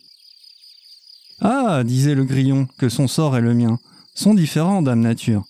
Ah, 1.40 1.86
disait 1.86 2.16
le 2.16 2.26
grillon, 2.26 2.68
que 2.78 2.90
son 2.90 3.08
sort 3.08 3.38
et 3.38 3.42
le 3.42 3.54
mien 3.54 3.80
sont 4.16 4.34
différents, 4.34 4.82
dame 4.82 5.02
nature. 5.02 5.44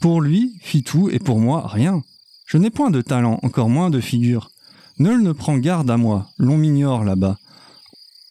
Pour 0.00 0.20
lui, 0.20 0.54
fit 0.60 0.84
tout, 0.84 1.10
et 1.10 1.18
pour 1.18 1.40
moi, 1.40 1.66
rien. 1.66 2.02
Je 2.46 2.56
n'ai 2.56 2.70
point 2.70 2.90
de 2.90 3.02
talent, 3.02 3.40
encore 3.42 3.68
moins 3.68 3.90
de 3.90 4.00
figure. 4.00 4.50
Nul 4.98 5.22
ne 5.22 5.32
prend 5.32 5.58
garde 5.58 5.90
à 5.90 5.96
moi, 5.96 6.28
l'on 6.38 6.56
m'ignore 6.56 7.04
là-bas. 7.04 7.36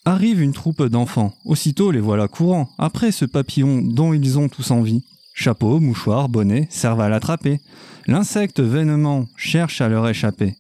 Arrive 0.06 0.42
une 0.42 0.54
troupe 0.54 0.84
d'enfants, 0.84 1.34
aussitôt 1.44 1.92
les 1.92 2.00
voilà 2.00 2.30
courants, 2.30 2.70
après 2.78 3.12
ce 3.12 3.26
papillon 3.26 3.82
dont 3.82 4.14
ils 4.14 4.40
ont 4.40 4.48
tous 4.48 4.72
envie. 4.72 5.04
Chapeau, 5.34 5.80
mouchoir, 5.80 6.30
bonnet 6.30 6.68
servent 6.72 7.02
à 7.02 7.10
l'attraper. 7.10 7.60
L'insecte 8.08 8.62
vainement 8.62 9.28
cherche 9.36 9.82
à 9.82 9.90
leur 9.90 10.08
échapper. 10.08 10.56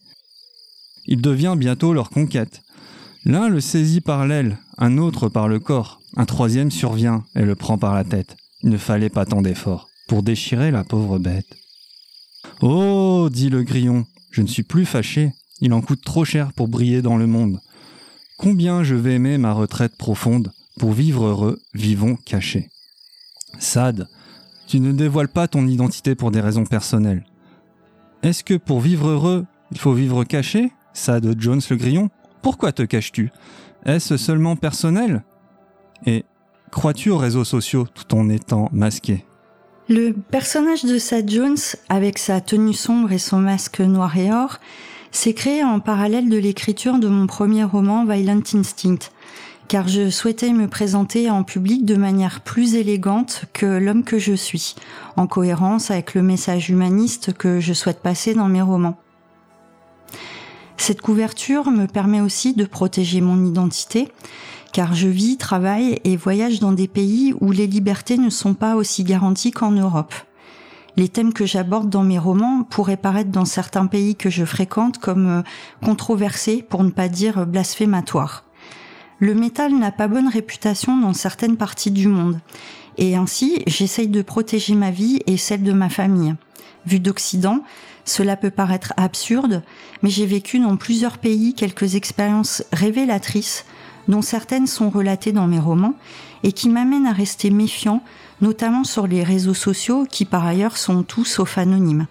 Il 1.05 1.21
devient 1.21 1.55
bientôt 1.57 1.93
leur 1.93 2.09
conquête. 2.09 2.61
L'un 3.25 3.47
le 3.47 3.61
saisit 3.61 4.01
par 4.01 4.27
l'aile, 4.27 4.57
un 4.77 4.97
autre 4.97 5.29
par 5.29 5.47
le 5.47 5.59
corps, 5.59 6.01
un 6.15 6.25
troisième 6.25 6.71
survient 6.71 7.23
et 7.35 7.43
le 7.43 7.55
prend 7.55 7.77
par 7.77 7.95
la 7.95 8.03
tête. 8.03 8.35
Il 8.67 8.71
ne 8.71 8.77
fallait 8.77 9.09
pas 9.09 9.25
tant 9.25 9.41
d'efforts 9.41 9.87
pour 10.09 10.23
déchirer 10.23 10.71
la 10.71 10.83
pauvre 10.83 11.19
bête. 11.19 11.55
Oh, 12.59 13.29
dit 13.31 13.49
le 13.49 13.63
grillon, 13.63 14.05
je 14.29 14.41
ne 14.41 14.47
suis 14.47 14.63
plus 14.63 14.85
fâché, 14.85 15.31
il 15.61 15.71
en 15.71 15.79
coûte 15.79 16.03
trop 16.03 16.25
cher 16.25 16.51
pour 16.51 16.67
briller 16.67 17.01
dans 17.01 17.15
le 17.15 17.27
monde. 17.27 17.61
Combien 18.37 18.83
je 18.83 18.93
vais 18.93 19.13
aimer 19.13 19.37
ma 19.37 19.53
retraite 19.53 19.95
profonde, 19.95 20.51
pour 20.77 20.91
vivre 20.91 21.27
heureux, 21.27 21.61
vivons 21.75 22.17
cachés. 22.17 22.67
Sad, 23.57 24.09
tu 24.67 24.81
ne 24.81 24.91
dévoiles 24.91 25.29
pas 25.29 25.47
ton 25.47 25.65
identité 25.65 26.13
pour 26.13 26.31
des 26.31 26.41
raisons 26.41 26.65
personnelles. 26.65 27.25
Est-ce 28.21 28.43
que 28.43 28.55
pour 28.55 28.81
vivre 28.81 29.07
heureux, 29.07 29.45
il 29.71 29.77
faut 29.77 29.93
vivre 29.93 30.25
caché? 30.25 30.73
Sad 30.91 31.39
Jones 31.39 31.61
le 31.69 31.77
grillon 31.77 32.09
Pourquoi 32.41 32.73
te 32.73 32.83
caches-tu? 32.83 33.31
Est-ce 33.85 34.17
seulement 34.17 34.57
personnel? 34.57 35.23
Et 36.05 36.25
crois-tu 36.71 37.09
aux 37.09 37.17
réseaux 37.17 37.43
sociaux 37.43 37.87
tout 37.93 38.15
en 38.15 38.29
étant 38.29 38.69
masqué? 38.71 39.25
Le 39.89 40.11
personnage 40.11 40.83
de 40.83 40.97
Sad 40.97 41.29
Jones, 41.29 41.57
avec 41.87 42.17
sa 42.17 42.41
tenue 42.41 42.73
sombre 42.73 43.11
et 43.11 43.17
son 43.17 43.39
masque 43.39 43.79
noir 43.79 44.17
et 44.17 44.33
or, 44.33 44.57
s'est 45.11 45.33
créé 45.33 45.63
en 45.63 45.79
parallèle 45.79 46.29
de 46.29 46.37
l'écriture 46.37 46.99
de 46.99 47.07
mon 47.07 47.25
premier 47.25 47.63
roman 47.63 48.05
Violent 48.05 48.41
Instinct, 48.53 49.11
car 49.67 49.87
je 49.87 50.09
souhaitais 50.09 50.51
me 50.51 50.67
présenter 50.67 51.29
en 51.29 51.43
public 51.43 51.85
de 51.85 51.95
manière 51.95 52.41
plus 52.41 52.75
élégante 52.75 53.45
que 53.53 53.65
l'homme 53.65 54.03
que 54.03 54.19
je 54.19 54.33
suis, 54.33 54.75
en 55.15 55.27
cohérence 55.27 55.91
avec 55.91 56.13
le 56.13 56.21
message 56.21 56.69
humaniste 56.69 57.33
que 57.33 57.59
je 57.59 57.73
souhaite 57.73 58.01
passer 58.01 58.33
dans 58.33 58.47
mes 58.47 58.61
romans. 58.61 58.97
Cette 60.77 61.01
couverture 61.01 61.71
me 61.71 61.87
permet 61.87 62.21
aussi 62.21 62.53
de 62.53 62.65
protéger 62.65 63.19
mon 63.19 63.45
identité, 63.45 64.09
car 64.71 64.93
je 64.93 65.07
vis, 65.07 65.37
travaille 65.37 65.99
et 66.03 66.15
voyage 66.15 66.59
dans 66.59 66.71
des 66.71 66.87
pays 66.87 67.33
où 67.41 67.51
les 67.51 67.67
libertés 67.67 68.17
ne 68.17 68.29
sont 68.29 68.53
pas 68.53 68.75
aussi 68.75 69.03
garanties 69.03 69.51
qu'en 69.51 69.71
Europe. 69.71 70.13
Les 70.97 71.09
thèmes 71.09 71.33
que 71.33 71.45
j'aborde 71.45 71.89
dans 71.89 72.03
mes 72.03 72.17
romans 72.17 72.63
pourraient 72.63 72.97
paraître 72.97 73.29
dans 73.29 73.45
certains 73.45 73.85
pays 73.85 74.15
que 74.15 74.31
je 74.31 74.45
fréquente 74.45 74.97
comme 74.97 75.27
euh, 75.27 75.41
controversés, 75.85 76.65
pour 76.67 76.83
ne 76.83 76.89
pas 76.89 77.07
dire 77.07 77.45
blasphématoires. 77.45 78.43
Le 79.19 79.35
métal 79.35 79.73
n'a 79.73 79.91
pas 79.91 80.07
bonne 80.07 80.27
réputation 80.27 80.97
dans 80.97 81.13
certaines 81.13 81.57
parties 81.57 81.91
du 81.91 82.07
monde, 82.07 82.39
et 82.97 83.15
ainsi 83.15 83.63
j'essaye 83.67 84.07
de 84.07 84.21
protéger 84.23 84.73
ma 84.73 84.89
vie 84.89 85.21
et 85.27 85.37
celle 85.37 85.63
de 85.63 85.71
ma 85.71 85.89
famille. 85.89 86.35
Vu 86.85 86.99
d'Occident, 86.99 87.61
cela 88.05 88.37
peut 88.37 88.51
paraître 88.51 88.93
absurde, 88.97 89.63
mais 90.01 90.09
j'ai 90.09 90.25
vécu 90.25 90.59
dans 90.59 90.77
plusieurs 90.77 91.17
pays 91.17 91.53
quelques 91.53 91.95
expériences 91.95 92.63
révélatrices, 92.71 93.65
dont 94.07 94.21
certaines 94.21 94.67
sont 94.67 94.89
relatées 94.89 95.31
dans 95.31 95.47
mes 95.47 95.59
romans, 95.59 95.95
et 96.43 96.51
qui 96.51 96.69
m'amènent 96.69 97.07
à 97.07 97.13
rester 97.13 97.49
méfiant 97.49 98.01
notamment 98.41 98.83
sur 98.83 99.07
les 99.07 99.23
réseaux 99.23 99.53
sociaux 99.53 100.05
qui 100.09 100.25
par 100.25 100.45
ailleurs 100.45 100.77
sont 100.77 101.03
tous 101.03 101.25
sauf 101.25 101.57
anonymes. 101.57 102.07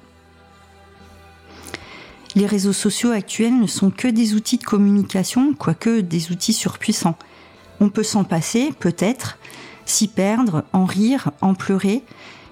Les 2.35 2.47
réseaux 2.47 2.73
sociaux 2.73 3.13
actuels 3.13 3.59
ne 3.59 3.67
sont 3.67 3.91
que 3.91 4.09
des 4.09 4.35
outils 4.35 4.59
de 4.59 4.65
communication, 4.65 5.55
quoique 5.55 6.01
des 6.01 6.31
outils 6.31 6.53
surpuissants. 6.53 7.17
On 7.81 7.89
peut 7.89 8.03
s'en 8.03 8.25
passer, 8.25 8.73
peut-être, 8.79 9.39
s'y 9.87 10.09
perdre, 10.09 10.65
en 10.75 10.85
rire, 10.85 11.31
en 11.41 11.55
pleurer. 11.55 12.03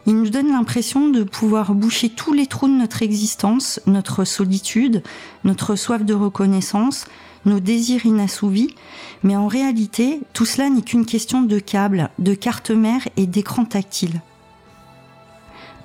Ils 0.06 0.16
nous 0.16 0.30
donnent 0.30 0.52
l'impression 0.52 1.08
de 1.10 1.22
pouvoir 1.22 1.74
boucher 1.74 2.08
tous 2.08 2.32
les 2.32 2.46
trous 2.46 2.68
de 2.68 2.72
notre 2.72 3.02
existence, 3.02 3.80
notre 3.86 4.24
solitude, 4.24 5.02
notre 5.44 5.76
soif 5.76 6.02
de 6.02 6.14
reconnaissance, 6.14 7.04
nos 7.46 7.60
désirs 7.60 8.06
inassouvis, 8.06 8.74
mais 9.22 9.36
en 9.36 9.46
réalité, 9.46 10.20
tout 10.32 10.44
cela 10.44 10.70
n'est 10.70 10.82
qu'une 10.82 11.06
question 11.06 11.42
de 11.42 11.58
câbles, 11.58 12.10
de 12.18 12.34
carte 12.34 12.70
mère 12.70 13.08
et 13.16 13.26
d'écran 13.26 13.64
tactile. 13.64 14.20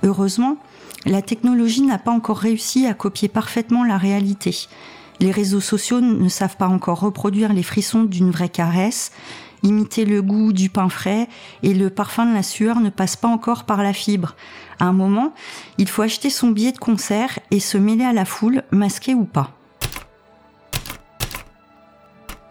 Heureusement, 0.02 0.56
la 1.06 1.22
technologie 1.22 1.82
n'a 1.82 1.98
pas 1.98 2.10
encore 2.10 2.38
réussi 2.38 2.86
à 2.86 2.94
copier 2.94 3.28
parfaitement 3.28 3.84
la 3.84 3.98
réalité. 3.98 4.66
Les 5.20 5.30
réseaux 5.30 5.60
sociaux 5.60 6.00
ne 6.00 6.28
savent 6.28 6.56
pas 6.56 6.68
encore 6.68 7.00
reproduire 7.00 7.52
les 7.52 7.62
frissons 7.62 8.04
d'une 8.04 8.30
vraie 8.30 8.48
caresse, 8.48 9.12
imiter 9.62 10.06
le 10.06 10.22
goût 10.22 10.52
du 10.52 10.70
pain 10.70 10.88
frais 10.88 11.28
et 11.62 11.74
le 11.74 11.90
parfum 11.90 12.26
de 12.26 12.34
la 12.34 12.42
sueur 12.42 12.80
ne 12.80 12.90
passe 12.90 13.16
pas 13.16 13.28
encore 13.28 13.64
par 13.64 13.82
la 13.82 13.92
fibre. 13.92 14.34
À 14.78 14.86
un 14.86 14.92
moment, 14.92 15.34
il 15.76 15.88
faut 15.88 16.02
acheter 16.02 16.30
son 16.30 16.50
billet 16.50 16.72
de 16.72 16.78
concert 16.78 17.38
et 17.50 17.60
se 17.60 17.76
mêler 17.76 18.04
à 18.04 18.14
la 18.14 18.24
foule, 18.24 18.62
masqué 18.70 19.14
ou 19.14 19.24
pas. 19.24 19.59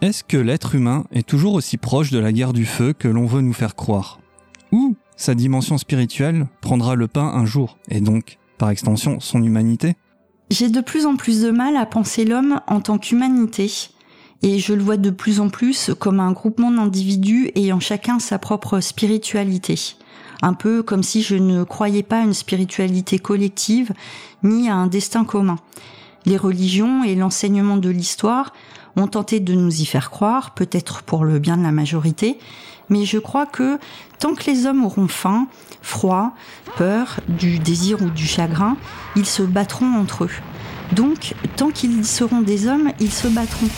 Est-ce 0.01 0.23
que 0.23 0.37
l'être 0.37 0.75
humain 0.75 1.03
est 1.11 1.27
toujours 1.27 1.55
aussi 1.55 1.75
proche 1.75 2.09
de 2.09 2.19
la 2.19 2.31
guerre 2.31 2.53
du 2.53 2.65
feu 2.65 2.93
que 2.93 3.09
l'on 3.09 3.25
veut 3.25 3.41
nous 3.41 3.51
faire 3.51 3.75
croire? 3.75 4.21
Ou 4.71 4.95
sa 5.17 5.35
dimension 5.35 5.77
spirituelle 5.77 6.47
prendra 6.61 6.95
le 6.95 7.09
pain 7.09 7.25
un 7.25 7.45
jour, 7.45 7.77
et 7.89 7.99
donc, 7.99 8.37
par 8.57 8.69
extension, 8.69 9.19
son 9.19 9.43
humanité? 9.43 9.97
J'ai 10.51 10.69
de 10.69 10.79
plus 10.79 11.05
en 11.05 11.17
plus 11.17 11.41
de 11.41 11.51
mal 11.51 11.75
à 11.75 11.85
penser 11.85 12.23
l'homme 12.23 12.61
en 12.67 12.79
tant 12.79 12.97
qu'humanité, 12.97 13.69
et 14.41 14.59
je 14.59 14.73
le 14.73 14.81
vois 14.81 14.95
de 14.95 15.09
plus 15.09 15.41
en 15.41 15.49
plus 15.49 15.91
comme 15.99 16.21
un 16.21 16.31
groupement 16.31 16.71
d'individus 16.71 17.51
ayant 17.55 17.81
chacun 17.81 18.19
sa 18.19 18.39
propre 18.39 18.79
spiritualité. 18.79 19.75
Un 20.41 20.53
peu 20.53 20.81
comme 20.81 21.03
si 21.03 21.21
je 21.21 21.35
ne 21.35 21.65
croyais 21.65 22.03
pas 22.03 22.21
à 22.21 22.23
une 22.23 22.33
spiritualité 22.33 23.19
collective, 23.19 23.91
ni 24.43 24.69
à 24.69 24.75
un 24.75 24.87
destin 24.87 25.25
commun. 25.25 25.57
Les 26.25 26.37
religions 26.37 27.03
et 27.03 27.15
l'enseignement 27.15 27.77
de 27.77 27.89
l'histoire 27.89 28.53
ont 28.95 29.07
tenté 29.07 29.39
de 29.39 29.53
nous 29.53 29.81
y 29.81 29.85
faire 29.85 30.09
croire, 30.09 30.53
peut-être 30.53 31.03
pour 31.03 31.23
le 31.23 31.39
bien 31.39 31.57
de 31.57 31.63
la 31.63 31.71
majorité, 31.71 32.37
mais 32.89 33.05
je 33.05 33.19
crois 33.19 33.45
que 33.45 33.79
tant 34.19 34.33
que 34.33 34.49
les 34.49 34.65
hommes 34.65 34.83
auront 34.83 35.07
faim, 35.07 35.47
froid, 35.81 36.33
peur, 36.75 37.19
du 37.27 37.59
désir 37.59 38.01
ou 38.01 38.09
du 38.09 38.25
chagrin, 38.25 38.77
ils 39.15 39.25
se 39.25 39.43
battront 39.43 39.95
entre 39.95 40.25
eux. 40.25 40.31
Donc, 40.91 41.35
tant 41.55 41.69
qu'ils 41.69 42.05
seront 42.05 42.41
des 42.41 42.67
hommes, 42.67 42.91
ils 42.99 43.11
se 43.11 43.27
battront. 43.27 43.69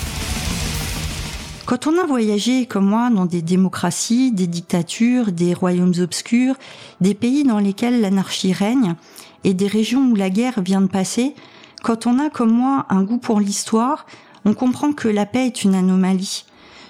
Quand 1.65 1.87
on 1.87 1.97
a 1.97 2.05
voyagé 2.05 2.65
comme 2.65 2.85
moi 2.85 3.09
dans 3.09 3.25
des 3.25 3.41
démocraties, 3.41 4.31
des 4.31 4.47
dictatures, 4.47 5.31
des 5.31 5.53
royaumes 5.53 5.93
obscurs, 5.99 6.55
des 6.99 7.13
pays 7.13 7.43
dans 7.43 7.59
lesquels 7.59 8.01
l'anarchie 8.01 8.53
règne, 8.53 8.95
et 9.43 9.53
des 9.53 9.67
régions 9.67 10.11
où 10.11 10.15
la 10.15 10.29
guerre 10.29 10.61
vient 10.61 10.81
de 10.81 10.87
passer, 10.87 11.33
quand 11.83 12.07
on 12.07 12.19
a 12.19 12.29
comme 12.29 12.51
moi 12.51 12.85
un 12.89 13.03
goût 13.03 13.17
pour 13.17 13.39
l'histoire, 13.39 14.05
on 14.45 14.53
comprend 14.53 14.93
que 14.93 15.07
la 15.07 15.25
paix 15.25 15.47
est 15.47 15.63
une 15.63 15.75
anomalie. 15.75 16.45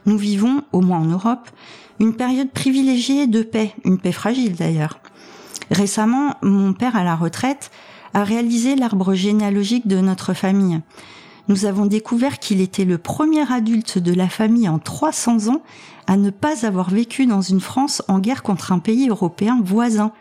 Nous 0.06 0.18
vivons, 0.18 0.64
au 0.72 0.82
moins 0.82 1.00
en 1.00 1.06
Europe, 1.06 1.50
une 2.00 2.16
période 2.16 2.52
privilégiée 2.52 3.28
de 3.28 3.44
paix, 3.44 3.74
une 3.86 4.00
paix 4.00 4.12
fragile 4.12 4.56
d'ailleurs. 4.56 5.00
Récemment, 5.70 6.36
mon 6.42 6.74
père 6.74 6.96
à 6.96 7.04
la 7.04 7.16
retraite 7.16 7.72
a 8.14 8.24
réalisé 8.24 8.76
l'arbre 8.76 9.14
généalogique 9.14 9.88
de 9.88 9.98
notre 9.98 10.34
famille. 10.34 10.82
Nous 11.48 11.66
avons 11.66 11.86
découvert 11.86 12.40
qu'il 12.40 12.62
était 12.62 12.86
le 12.86 12.98
premier 12.98 13.50
adulte 13.52 13.98
de 13.98 14.14
la 14.14 14.28
famille 14.28 14.68
en 14.68 14.80
300 14.80 15.48
ans 15.50 15.62
à 16.08 16.18
ne 16.18 16.30
pas 16.30 16.66
avoir 16.66 16.90
vécu 16.90 17.26
dans 17.26 17.42
une 17.42 17.62
France 17.62 18.02
en 18.08 18.20
guerre 18.20 18.44
contre 18.44 18.72
un 18.72 18.80
pays 18.80 19.10
européen 19.10 19.60
voisin. 19.64 20.12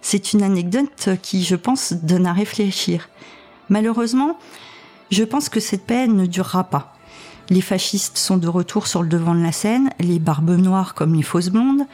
C'est 0.00 0.32
une 0.32 0.42
anecdote 0.42 1.10
qui, 1.22 1.44
je 1.44 1.56
pense, 1.56 1.92
donne 1.92 2.26
à 2.26 2.32
réfléchir. 2.32 3.08
Malheureusement, 3.68 4.38
je 5.10 5.24
pense 5.24 5.48
que 5.48 5.60
cette 5.60 5.86
paix 5.86 6.06
ne 6.06 6.26
durera 6.26 6.64
pas. 6.64 6.92
Les 7.48 7.60
fascistes 7.60 8.18
sont 8.18 8.38
de 8.38 8.48
retour 8.48 8.88
sur 8.88 9.02
le 9.02 9.08
devant 9.08 9.34
de 9.34 9.42
la 9.42 9.52
scène, 9.52 9.90
les 10.00 10.18
barbes 10.18 10.58
noires 10.58 10.94
comme 10.94 11.14
les 11.14 11.22
fausses 11.22 11.50
blondes, 11.50 11.86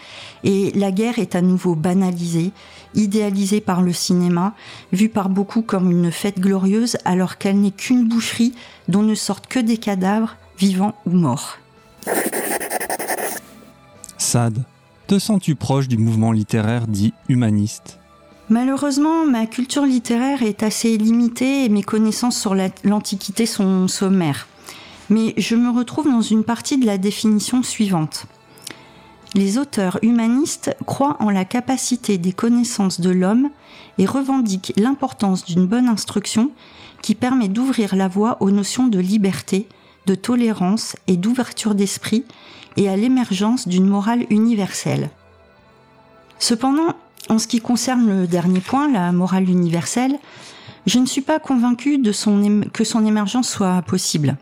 et 0.44 0.70
la 0.74 0.90
guerre 0.90 1.18
est 1.18 1.34
à 1.34 1.42
nouveau 1.42 1.74
banalisée, 1.74 2.52
idéalisée 2.94 3.60
par 3.60 3.82
le 3.82 3.92
cinéma, 3.92 4.54
vue 4.92 5.10
par 5.10 5.28
beaucoup 5.28 5.60
comme 5.60 5.90
une 5.90 6.10
fête 6.10 6.40
glorieuse 6.40 6.96
alors 7.04 7.36
qu'elle 7.36 7.60
n'est 7.60 7.70
qu'une 7.70 8.08
boucherie 8.08 8.54
dont 8.88 9.02
ne 9.02 9.14
sortent 9.14 9.46
que 9.46 9.58
des 9.58 9.76
cadavres, 9.76 10.36
vivants 10.58 10.94
ou 11.04 11.10
morts. 11.10 11.58
Sade, 14.16 14.64
te 15.06 15.18
sens-tu 15.18 15.54
proche 15.54 15.88
du 15.88 15.98
mouvement 15.98 16.32
littéraire 16.32 16.86
dit 16.86 17.12
humaniste? 17.28 17.98
Malheureusement, 18.48 19.26
ma 19.26 19.46
culture 19.46 19.86
littéraire 19.86 20.42
est 20.42 20.62
assez 20.62 20.96
limitée 20.98 21.64
et 21.64 21.68
mes 21.68 21.82
connaissances 21.82 22.38
sur 22.38 22.54
l'Antiquité 22.84 23.46
sont 23.46 23.88
sommaires 23.88 24.46
mais 25.12 25.34
je 25.36 25.56
me 25.56 25.70
retrouve 25.70 26.10
dans 26.10 26.22
une 26.22 26.42
partie 26.42 26.78
de 26.78 26.86
la 26.86 26.98
définition 26.98 27.62
suivante. 27.62 28.24
Les 29.34 29.58
auteurs 29.58 29.98
humanistes 30.02 30.74
croient 30.86 31.16
en 31.20 31.30
la 31.30 31.44
capacité 31.44 32.18
des 32.18 32.32
connaissances 32.32 33.00
de 33.00 33.10
l'homme 33.10 33.50
et 33.98 34.06
revendiquent 34.06 34.72
l'importance 34.76 35.44
d'une 35.44 35.66
bonne 35.66 35.88
instruction 35.88 36.50
qui 37.02 37.14
permet 37.14 37.48
d'ouvrir 37.48 37.94
la 37.94 38.08
voie 38.08 38.38
aux 38.40 38.50
notions 38.50 38.88
de 38.88 38.98
liberté, 38.98 39.68
de 40.06 40.14
tolérance 40.14 40.96
et 41.06 41.16
d'ouverture 41.16 41.74
d'esprit 41.74 42.24
et 42.76 42.88
à 42.88 42.96
l'émergence 42.96 43.68
d'une 43.68 43.86
morale 43.86 44.24
universelle. 44.30 45.10
Cependant, 46.38 46.94
en 47.28 47.38
ce 47.38 47.46
qui 47.46 47.60
concerne 47.60 48.06
le 48.06 48.26
dernier 48.26 48.60
point, 48.60 48.90
la 48.90 49.12
morale 49.12 49.48
universelle, 49.48 50.18
je 50.86 50.98
ne 50.98 51.06
suis 51.06 51.20
pas 51.20 51.38
convaincue 51.38 52.00
que 52.02 52.84
son 52.84 53.06
émergence 53.06 53.48
soit 53.48 53.82
possible 53.82 54.36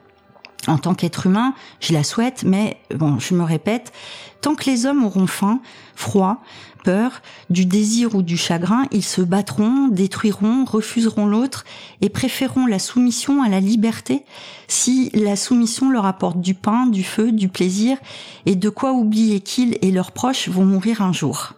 en 0.66 0.78
tant 0.78 0.95
qu'être 0.95 1.26
humain, 1.26 1.55
je 1.81 1.93
la 1.93 2.05
souhaite, 2.05 2.45
mais 2.45 2.76
bon, 2.95 3.18
je 3.18 3.35
me 3.35 3.43
répète, 3.43 3.93
tant 4.41 4.55
que 4.55 4.68
les 4.68 4.87
hommes 4.87 5.05
auront 5.05 5.26
faim, 5.26 5.61
froid, 5.95 6.43
peur, 6.85 7.22
du 7.51 7.66
désir 7.66 8.14
ou 8.14 8.22
du 8.22 8.37
chagrin, 8.37 8.85
ils 8.91 9.05
se 9.05 9.20
battront, 9.20 9.89
détruiront, 9.89 10.64
refuseront 10.64 11.26
l'autre 11.26 11.64
et 12.01 12.09
préféreront 12.09 12.66
la 12.66 12.78
soumission 12.78 13.43
à 13.43 13.49
la 13.49 13.61
liberté 13.61 14.24
si 14.68 15.11
la 15.12 15.37
soumission 15.37 15.91
leur 15.91 16.07
apporte 16.07 16.41
du 16.41 16.55
pain, 16.55 16.87
du 16.87 17.05
feu, 17.05 17.33
du 17.33 17.49
plaisir 17.49 17.99
et 18.47 18.55
de 18.55 18.68
quoi 18.68 18.93
oublier 18.93 19.41
qu'ils 19.41 19.76
et 19.83 19.91
leurs 19.91 20.12
proches 20.12 20.49
vont 20.49 20.64
mourir 20.64 21.03
un 21.03 21.12
jour. 21.12 21.55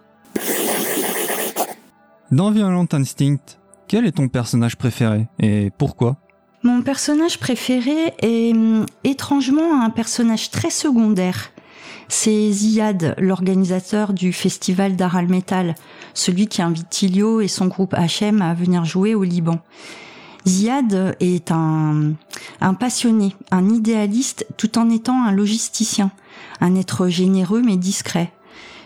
Dans 2.33 2.49
Violent 2.49 2.87
Instinct, 2.91 3.59
quel 3.87 4.07
est 4.07 4.13
ton 4.13 4.27
personnage 4.27 4.75
préféré 4.75 5.27
et 5.37 5.69
pourquoi? 5.77 6.17
Mon 6.63 6.81
personnage 6.81 7.37
préféré 7.37 8.15
est 8.23 8.53
hum, 8.53 8.87
étrangement 9.03 9.83
un 9.83 9.91
personnage 9.91 10.49
très 10.49 10.71
secondaire. 10.71 11.51
C'est 12.07 12.51
Ziad, 12.51 13.13
l'organisateur 13.19 14.13
du 14.13 14.33
festival 14.33 14.95
d'art 14.95 15.15
al 15.15 15.27
metal, 15.27 15.75
celui 16.15 16.47
qui 16.47 16.63
invite 16.63 16.89
Tilio 16.89 17.39
et 17.39 17.47
son 17.47 17.67
groupe 17.67 17.93
HM 17.93 18.41
à 18.41 18.55
venir 18.55 18.83
jouer 18.83 19.13
au 19.13 19.21
Liban. 19.21 19.59
Ziad 20.47 21.15
est 21.19 21.51
un 21.51 22.15
passionné, 22.79 23.35
un 23.51 23.69
idéaliste 23.69 24.47
tout 24.57 24.79
en 24.79 24.89
étant 24.89 25.23
un 25.23 25.33
logisticien, 25.33 26.09
un 26.61 26.73
être 26.77 27.09
généreux 27.09 27.61
mais 27.61 27.77
discret. 27.77 28.33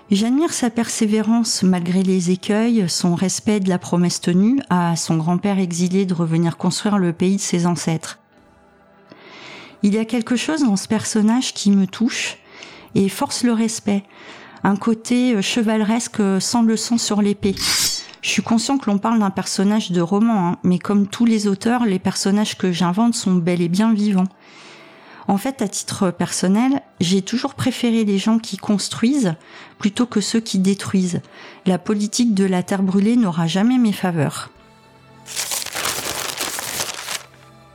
J'admire 0.10 0.54
sa 0.54 0.70
persévérance 0.70 1.64
malgré 1.64 2.02
les 2.02 2.32
écueils, 2.32 2.86
son 2.88 3.14
respect 3.14 3.60
de 3.60 3.68
la 3.68 3.78
promesse 3.78 4.22
tenue 4.22 4.62
à 4.70 4.96
son 4.96 5.18
grand-père 5.18 5.60
exilé 5.60 6.06
de 6.06 6.14
revenir 6.14 6.56
construire 6.56 6.98
le 6.98 7.12
pays 7.12 7.36
de 7.36 7.42
ses 7.42 7.66
ancêtres. 7.66 8.18
Il 9.84 9.94
y 9.94 9.98
a 9.98 10.06
quelque 10.06 10.38
chose 10.38 10.64
dans 10.64 10.78
ce 10.78 10.88
personnage 10.88 11.54
qui 11.54 11.72
me 11.72 11.88
touche 11.88 12.38
et 12.96 13.10
force 13.10 13.44
le 13.44 13.52
respect, 13.52 14.04
un 14.64 14.78
côté 14.78 15.42
chevaleresque 15.42 16.22
sans 16.40 16.62
le 16.62 16.78
sang 16.78 16.98
sur 16.98 17.22
l'épée. 17.22 17.56
Je 18.22 18.30
suis 18.30 18.42
conscient 18.42 18.78
que 18.78 18.90
l'on 18.90 19.00
parle 19.00 19.20
d'un 19.20 19.30
personnage 19.30 19.92
de 19.92 20.00
roman, 20.00 20.52
hein, 20.52 20.58
mais 20.64 20.80
comme 20.80 21.08
tous 21.08 21.26
les 21.26 21.48
auteurs, 21.48 21.86
les 21.86 22.00
personnages 22.00 22.58
que 22.58 22.72
j'invente 22.72 23.14
sont 23.14 23.36
bel 23.36 23.62
et 23.62 23.68
bien 23.68 23.94
vivants. 23.94 24.28
En 25.28 25.38
fait, 25.38 25.62
à 25.62 25.68
titre 25.68 26.10
personnel, 26.10 26.82
j'ai 27.02 27.22
toujours 27.22 27.54
préféré 27.54 28.06
les 28.06 28.18
gens 28.18 28.40
qui 28.40 28.56
construisent 28.56 29.36
plutôt 29.78 30.06
que 30.06 30.22
ceux 30.22 30.40
qui 30.40 30.58
détruisent. 30.58 31.22
La 31.66 31.78
politique 31.78 32.34
de 32.34 32.46
la 32.46 32.64
terre 32.64 32.82
brûlée 32.82 33.18
n'aura 33.18 33.46
jamais 33.46 33.78
mes 33.78 33.92
faveurs. 33.92 34.50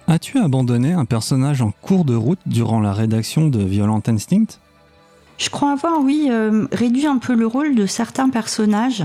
As-tu 0.09 0.39
abandonné 0.39 0.93
un 0.93 1.05
personnage 1.05 1.63
en 1.63 1.71
cours 1.71 2.05
de 2.05 2.15
route 2.15 2.41
durant 2.47 2.81
la 2.81 2.93
rédaction 2.93 3.49
de 3.49 3.63
Violent 3.63 4.03
Instinct? 4.07 4.59
Je 5.39 5.51
crois 5.51 5.73
avoir, 5.73 6.01
oui, 6.01 6.29
euh, 6.31 6.67
réduit 6.73 7.07
un 7.07 7.19
peu 7.19 7.35
le 7.35 7.47
rôle 7.47 7.75
de 7.75 7.87
certains 7.87 8.31
personnages 8.31 9.05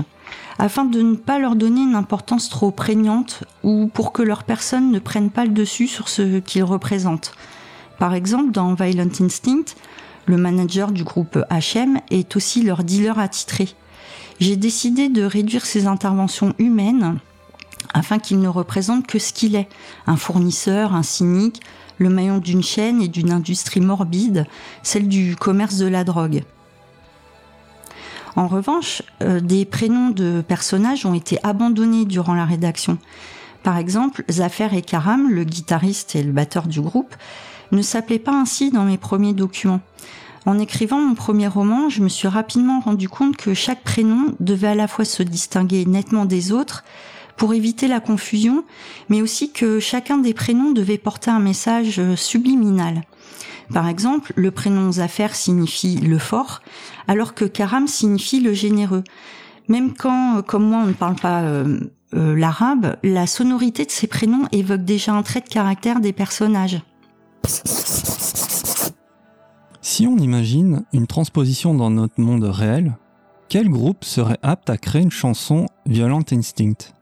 afin 0.58 0.84
de 0.84 1.00
ne 1.02 1.16
pas 1.16 1.38
leur 1.38 1.54
donner 1.54 1.80
une 1.80 1.94
importance 1.94 2.48
trop 2.48 2.70
prégnante 2.70 3.44
ou 3.62 3.88
pour 3.92 4.12
que 4.12 4.22
leur 4.22 4.44
personne 4.44 4.90
ne 4.90 4.98
prenne 4.98 5.30
pas 5.30 5.44
le 5.44 5.50
dessus 5.50 5.86
sur 5.86 6.08
ce 6.08 6.40
qu'ils 6.40 6.64
représentent. 6.64 7.32
Par 7.98 8.14
exemple, 8.14 8.52
dans 8.52 8.74
Violent 8.74 9.10
Instinct, 9.20 9.74
le 10.26 10.36
manager 10.36 10.92
du 10.92 11.04
groupe 11.04 11.38
HM 11.50 12.00
est 12.10 12.36
aussi 12.36 12.62
leur 12.62 12.84
dealer 12.84 13.18
attitré. 13.18 13.68
J'ai 14.40 14.56
décidé 14.56 15.08
de 15.08 15.24
réduire 15.24 15.66
ses 15.66 15.86
interventions 15.86 16.54
humaines 16.58 17.18
afin 17.94 18.18
qu'il 18.18 18.40
ne 18.40 18.48
représente 18.48 19.06
que 19.06 19.18
ce 19.18 19.32
qu'il 19.32 19.56
est, 19.56 19.68
un 20.06 20.16
fournisseur, 20.16 20.94
un 20.94 21.02
cynique, 21.02 21.60
le 21.98 22.10
maillon 22.10 22.38
d'une 22.38 22.62
chaîne 22.62 23.02
et 23.02 23.08
d'une 23.08 23.32
industrie 23.32 23.80
morbide, 23.80 24.46
celle 24.82 25.08
du 25.08 25.34
commerce 25.34 25.78
de 25.78 25.86
la 25.86 26.04
drogue. 26.04 26.42
En 28.36 28.46
revanche, 28.46 29.02
euh, 29.22 29.40
des 29.40 29.64
prénoms 29.64 30.10
de 30.10 30.44
personnages 30.46 31.06
ont 31.06 31.14
été 31.14 31.38
abandonnés 31.42 32.04
durant 32.04 32.34
la 32.34 32.44
rédaction. 32.44 32.98
Par 33.64 33.78
exemple, 33.78 34.22
Zafer 34.30 34.68
et 34.72 34.82
Karam, 34.82 35.30
le 35.32 35.42
guitariste 35.42 36.14
et 36.14 36.22
le 36.22 36.30
batteur 36.30 36.68
du 36.68 36.80
groupe, 36.80 37.16
ne 37.72 37.82
s'appelait 37.82 38.18
pas 38.18 38.32
ainsi 38.32 38.70
dans 38.70 38.84
mes 38.84 38.98
premiers 38.98 39.34
documents. 39.34 39.80
En 40.46 40.58
écrivant 40.58 40.98
mon 40.98 41.14
premier 41.14 41.48
roman, 41.48 41.88
je 41.88 42.02
me 42.02 42.08
suis 42.08 42.28
rapidement 42.28 42.80
rendu 42.80 43.08
compte 43.08 43.36
que 43.36 43.54
chaque 43.54 43.82
prénom 43.82 44.34
devait 44.40 44.68
à 44.68 44.74
la 44.74 44.88
fois 44.88 45.04
se 45.04 45.22
distinguer 45.22 45.84
nettement 45.84 46.24
des 46.24 46.52
autres 46.52 46.84
pour 47.36 47.54
éviter 47.54 47.86
la 47.86 48.00
confusion, 48.00 48.64
mais 49.08 49.22
aussi 49.22 49.52
que 49.52 49.78
chacun 49.78 50.18
des 50.18 50.34
prénoms 50.34 50.72
devait 50.72 50.98
porter 50.98 51.30
un 51.30 51.38
message 51.38 52.00
subliminal. 52.16 53.02
Par 53.72 53.88
exemple, 53.88 54.32
le 54.36 54.50
prénom 54.50 54.90
Zafer 54.92 55.28
signifie 55.34 55.96
le 55.96 56.18
fort, 56.18 56.62
alors 57.06 57.34
que 57.34 57.44
Karam 57.44 57.86
signifie 57.86 58.40
le 58.40 58.54
généreux. 58.54 59.04
Même 59.68 59.92
quand, 59.92 60.42
comme 60.46 60.68
moi, 60.68 60.80
on 60.82 60.86
ne 60.86 60.92
parle 60.94 61.16
pas 61.16 61.42
euh, 61.42 61.78
euh, 62.14 62.34
l'arabe, 62.34 62.96
la 63.02 63.26
sonorité 63.26 63.84
de 63.84 63.90
ces 63.90 64.06
prénoms 64.06 64.48
évoque 64.50 64.84
déjà 64.84 65.12
un 65.12 65.22
trait 65.22 65.42
de 65.42 65.48
caractère 65.48 66.00
des 66.00 66.14
personnages. 66.14 66.80
Si 69.80 70.06
on 70.06 70.16
imagine 70.18 70.84
une 70.92 71.06
transposition 71.06 71.74
dans 71.74 71.90
notre 71.90 72.20
monde 72.20 72.44
réel, 72.44 72.96
quel 73.48 73.68
groupe 73.68 74.04
serait 74.04 74.38
apte 74.42 74.68
à 74.70 74.76
créer 74.76 75.02
une 75.02 75.10
chanson 75.10 75.66
Violent 75.86 76.22
Instinct 76.30 76.92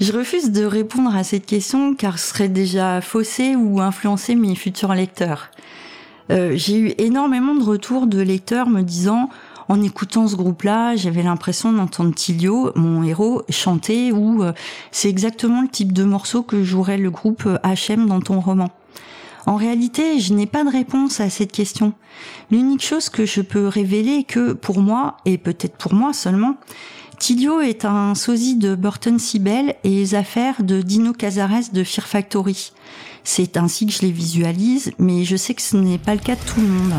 Je 0.00 0.12
refuse 0.12 0.52
de 0.52 0.64
répondre 0.64 1.14
à 1.14 1.24
cette 1.24 1.46
question 1.46 1.94
car 1.94 2.18
ce 2.18 2.28
serait 2.28 2.48
déjà 2.48 3.00
faussé 3.00 3.56
ou 3.56 3.80
influencer 3.80 4.36
mes 4.36 4.54
futurs 4.54 4.94
lecteurs. 4.94 5.50
Euh, 6.30 6.52
j'ai 6.54 6.78
eu 6.78 6.94
énormément 6.98 7.54
de 7.54 7.64
retours 7.64 8.06
de 8.06 8.20
lecteurs 8.20 8.68
me 8.68 8.82
disant 8.82 9.28
en 9.68 9.82
écoutant 9.82 10.28
ce 10.28 10.36
groupe-là, 10.36 10.94
j'avais 10.94 11.22
l'impression 11.22 11.72
d'entendre 11.72 12.14
Tilio, 12.14 12.70
mon 12.76 13.02
héros, 13.02 13.42
chanter 13.48 14.12
ou 14.12 14.42
euh, 14.42 14.52
c'est 14.90 15.08
exactement 15.08 15.62
le 15.62 15.68
type 15.68 15.92
de 15.92 16.04
morceau 16.04 16.42
que 16.42 16.62
jouerait 16.62 16.98
le 16.98 17.10
groupe 17.10 17.48
HM 17.64 18.06
dans 18.06 18.20
ton 18.20 18.40
roman. 18.40 18.70
En 19.46 19.56
réalité, 19.56 20.20
je 20.20 20.32
n'ai 20.32 20.46
pas 20.46 20.64
de 20.64 20.70
réponse 20.70 21.20
à 21.20 21.28
cette 21.28 21.52
question. 21.52 21.92
L'unique 22.50 22.84
chose 22.84 23.10
que 23.10 23.26
je 23.26 23.42
peux 23.42 23.68
révéler 23.68 24.18
est 24.18 24.24
que 24.24 24.52
pour 24.54 24.80
moi, 24.80 25.18
et 25.26 25.36
peut-être 25.36 25.76
pour 25.76 25.92
moi 25.92 26.14
seulement, 26.14 26.56
Tilio 27.18 27.60
est 27.60 27.84
un 27.84 28.14
sosie 28.14 28.56
de 28.56 28.74
Burton 28.74 29.18
Sibel 29.18 29.76
et 29.84 29.90
les 29.90 30.14
affaires 30.14 30.62
de 30.62 30.80
Dino 30.80 31.12
Cazares 31.12 31.70
de 31.72 31.84
Fear 31.84 32.06
Factory. 32.06 32.72
C'est 33.22 33.56
ainsi 33.56 33.86
que 33.86 33.92
je 33.92 34.02
les 34.02 34.10
visualise, 34.10 34.92
mais 34.98 35.24
je 35.24 35.36
sais 35.36 35.54
que 35.54 35.62
ce 35.62 35.76
n'est 35.76 35.98
pas 35.98 36.14
le 36.14 36.20
cas 36.20 36.36
de 36.36 36.40
tout 36.40 36.60
le 36.60 36.66
monde. 36.66 36.94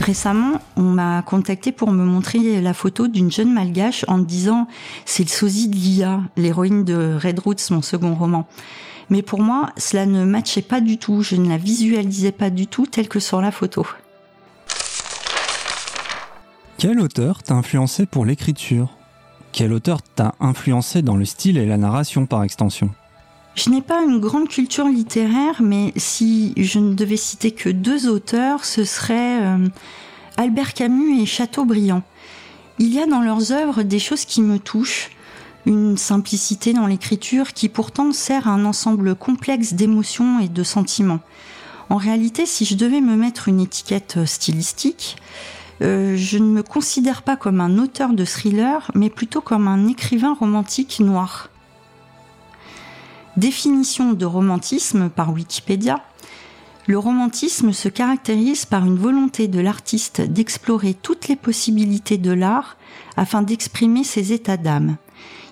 Récemment, 0.00 0.60
on 0.76 0.82
m'a 0.82 1.22
contacté 1.22 1.72
pour 1.72 1.90
me 1.90 2.04
montrer 2.04 2.60
la 2.60 2.72
photo 2.72 3.08
d'une 3.08 3.32
jeune 3.32 3.52
malgache 3.52 4.04
en 4.08 4.18
disant 4.18 4.68
c'est 5.04 5.24
le 5.24 5.28
sosie 5.28 5.68
de 5.68 5.76
Lia, 5.76 6.20
l'héroïne 6.36 6.84
de 6.84 7.18
Red 7.20 7.40
Roots, 7.40 7.70
mon 7.70 7.82
second 7.82 8.14
roman. 8.14 8.46
Mais 9.10 9.22
pour 9.22 9.40
moi, 9.40 9.70
cela 9.76 10.06
ne 10.06 10.24
matchait 10.24 10.62
pas 10.62 10.80
du 10.80 10.98
tout. 10.98 11.22
Je 11.22 11.36
ne 11.36 11.48
la 11.48 11.56
visualisais 11.56 12.32
pas 12.32 12.50
du 12.50 12.66
tout 12.66 12.86
telle 12.86 13.08
que 13.08 13.20
sur 13.20 13.40
la 13.40 13.50
photo. 13.50 13.86
Quel 16.76 17.00
auteur 17.00 17.42
t'a 17.42 17.54
influencé 17.54 18.06
pour 18.06 18.24
l'écriture? 18.24 18.96
Quel 19.52 19.72
auteur 19.72 20.02
t'a 20.02 20.34
influencé 20.40 21.02
dans 21.02 21.16
le 21.16 21.24
style 21.24 21.58
et 21.58 21.66
la 21.66 21.76
narration 21.76 22.26
par 22.26 22.44
extension? 22.44 22.90
Je 23.54 23.70
n'ai 23.70 23.82
pas 23.82 24.02
une 24.04 24.20
grande 24.20 24.48
culture 24.48 24.86
littéraire, 24.86 25.60
mais 25.60 25.92
si 25.96 26.52
je 26.56 26.78
ne 26.78 26.94
devais 26.94 27.16
citer 27.16 27.50
que 27.50 27.68
deux 27.68 28.08
auteurs, 28.08 28.64
ce 28.64 28.84
seraient 28.84 29.42
euh, 29.42 29.68
Albert 30.36 30.74
Camus 30.74 31.20
et 31.20 31.26
Chateaubriand. 31.26 32.02
Il 32.78 32.94
y 32.94 33.00
a 33.00 33.06
dans 33.06 33.20
leurs 33.20 33.50
œuvres 33.50 33.82
des 33.82 33.98
choses 33.98 34.24
qui 34.24 34.42
me 34.42 34.60
touchent, 34.60 35.10
une 35.68 35.98
simplicité 35.98 36.72
dans 36.72 36.86
l'écriture 36.86 37.52
qui 37.52 37.68
pourtant 37.68 38.12
sert 38.12 38.48
à 38.48 38.52
un 38.52 38.64
ensemble 38.64 39.14
complexe 39.14 39.74
d'émotions 39.74 40.40
et 40.40 40.48
de 40.48 40.62
sentiments. 40.62 41.20
En 41.90 41.96
réalité, 41.96 42.46
si 42.46 42.64
je 42.64 42.74
devais 42.74 43.02
me 43.02 43.16
mettre 43.16 43.48
une 43.48 43.60
étiquette 43.60 44.24
stylistique, 44.24 45.16
euh, 45.82 46.16
je 46.16 46.38
ne 46.38 46.46
me 46.50 46.62
considère 46.62 47.22
pas 47.22 47.36
comme 47.36 47.60
un 47.60 47.78
auteur 47.78 48.14
de 48.14 48.24
thriller, 48.24 48.90
mais 48.94 49.10
plutôt 49.10 49.42
comme 49.42 49.68
un 49.68 49.86
écrivain 49.88 50.34
romantique 50.34 51.00
noir. 51.00 51.50
Définition 53.36 54.14
de 54.14 54.24
romantisme 54.24 55.10
par 55.10 55.32
Wikipédia. 55.32 56.02
Le 56.86 56.98
romantisme 56.98 57.72
se 57.74 57.90
caractérise 57.90 58.64
par 58.64 58.86
une 58.86 58.98
volonté 58.98 59.46
de 59.46 59.60
l'artiste 59.60 60.22
d'explorer 60.22 60.94
toutes 60.94 61.28
les 61.28 61.36
possibilités 61.36 62.16
de 62.16 62.32
l'art 62.32 62.78
afin 63.18 63.42
d'exprimer 63.42 64.02
ses 64.02 64.32
états 64.32 64.56
d'âme. 64.56 64.96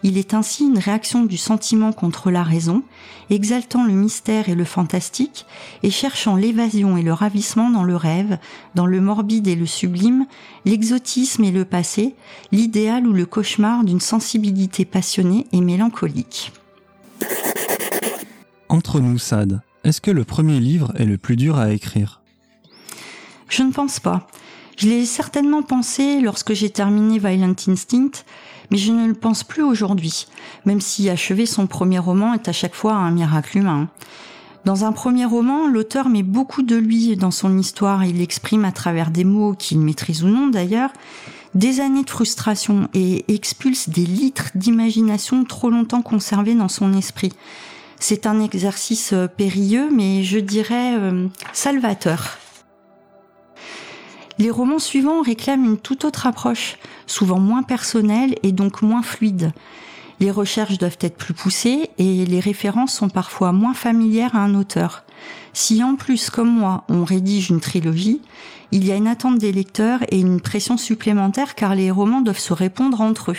Il 0.03 0.19
est 0.19 0.35
ainsi 0.35 0.65
une 0.65 0.79
réaction 0.79 1.25
du 1.25 1.37
sentiment 1.37 1.93
contre 1.93 2.31
la 2.31 2.43
raison, 2.43 2.83
exaltant 3.31 3.85
le 3.85 3.93
mystère 3.93 4.49
et 4.49 4.55
le 4.55 4.65
fantastique, 4.65 5.47
et 5.83 5.91
cherchant 5.91 6.37
l'évasion 6.37 6.97
et 6.97 7.03
le 7.03 7.13
ravissement 7.13 7.71
dans 7.71 7.85
le 7.85 7.97
rêve, 7.97 8.39
dans 8.75 8.87
le 8.87 9.01
morbide 9.01 9.49
et 9.49 9.57
le 9.57 9.67
sublime, 9.67 10.27
l'exotisme 10.65 11.45
et 11.45 11.51
le 11.51 11.65
passé, 11.65 12.15
l'idéal 12.53 13.07
ou 13.07 13.13
le 13.13 13.27
cauchemar 13.27 13.85
d'une 13.85 14.01
sensibilité 14.01 14.85
passionnée 14.85 15.47
et 15.53 15.61
mélancolique. 15.61 16.53
Entre 18.69 19.01
nous, 19.01 19.19
Sad, 19.19 19.61
est-ce 19.85 20.01
que 20.01 20.11
le 20.11 20.25
premier 20.25 20.61
livre 20.61 20.93
est 20.97 21.05
le 21.05 21.19
plus 21.19 21.37
dur 21.37 21.59
à 21.59 21.73
écrire? 21.73 22.21
Je 23.49 23.63
ne 23.63 23.73
pense 23.73 24.01
pas. 24.01 24.27
Je 24.77 24.89
l'ai 24.89 25.07
certainement 25.07 25.63
pensé 25.63 26.21
lorsque 26.21 26.53
j'ai 26.53 26.69
terminé 26.69 27.19
Violent 27.19 27.55
Instinct, 27.67 28.25
mais 28.71 28.77
je 28.77 28.93
ne 28.93 29.07
le 29.07 29.15
pense 29.15 29.45
plus 29.45 29.63
aujourd'hui, 29.63 30.27
même 30.65 30.81
si 30.81 31.09
achever 31.11 31.47
son 31.47 31.67
premier 31.67 31.99
roman 31.99 32.35
est 32.35 32.49
à 32.49 32.53
chaque 32.53 32.75
fois 32.75 32.95
un 32.95 33.11
miracle 33.11 33.59
humain. 33.59 33.89
Dans 34.65 34.85
un 34.85 34.93
premier 34.93 35.25
roman, 35.25 35.69
l'auteur 35.69 36.09
met 36.09 36.25
beaucoup 36.25 36.63
de 36.63 36.75
lui 36.75 37.17
dans 37.17 37.31
son 37.31 37.57
histoire, 37.57 38.05
il 38.05 38.21
exprime 38.21 38.65
à 38.65 38.73
travers 38.73 39.11
des 39.11 39.23
mots 39.23 39.55
qu'il 39.55 39.79
maîtrise 39.79 40.25
ou 40.25 40.29
non 40.29 40.49
d'ailleurs, 40.49 40.91
des 41.55 41.81
années 41.81 42.03
de 42.03 42.11
frustration 42.11 42.89
et 42.93 43.25
expulse 43.33 43.89
des 43.89 44.05
litres 44.05 44.51
d'imagination 44.55 45.45
trop 45.45 45.71
longtemps 45.71 46.03
conservés 46.03 46.55
dans 46.55 46.69
son 46.69 46.93
esprit. 46.95 47.33
C'est 47.99 48.27
un 48.27 48.43
exercice 48.43 49.15
périlleux, 49.37 49.89
mais 49.91 50.23
je 50.23 50.39
dirais 50.39 50.97
euh, 50.97 51.29
salvateur. 51.53 52.39
Les 54.39 54.51
romans 54.51 54.79
suivants 54.79 55.23
réclament 55.23 55.65
une 55.65 55.79
toute 55.79 56.05
autre 56.05 56.27
approche, 56.27 56.77
souvent 57.07 57.41
moins 57.41 57.63
personnelle 57.63 58.35
et 58.43 58.53
donc 58.53 58.83
moins 58.83 59.03
fluide. 59.03 59.53
Les 60.21 60.31
recherches 60.31 60.79
doivent 60.79 60.99
être 61.01 61.17
plus 61.17 61.35
poussées 61.35 61.91
et 61.99 62.27
les 62.27 62.41
références 62.41 62.93
sont 62.93 63.09
parfois 63.09 63.53
moins 63.53 63.75
familières 63.75 64.35
à 64.35 64.41
un 64.41 64.55
auteur. 64.55 65.05
Si 65.53 65.83
en 65.83 65.97
plus, 65.97 66.29
comme 66.29 66.51
moi, 66.51 66.85
on 66.89 67.05
rédige 67.05 67.49
une 67.49 67.61
trilogie, 67.61 68.21
il 68.73 68.87
y 68.87 68.93
a 68.93 68.97
une 68.97 69.07
attente 69.07 69.39
des 69.39 69.53
lecteurs 69.53 70.01
et 70.11 70.21
une 70.21 70.41
pression 70.41 70.77
supplémentaire 70.77 71.55
car 71.55 71.75
les 71.75 71.91
romans 71.91 72.21
doivent 72.21 72.39
se 72.39 72.53
répondre 72.53 73.01
entre 73.01 73.33
eux. 73.33 73.37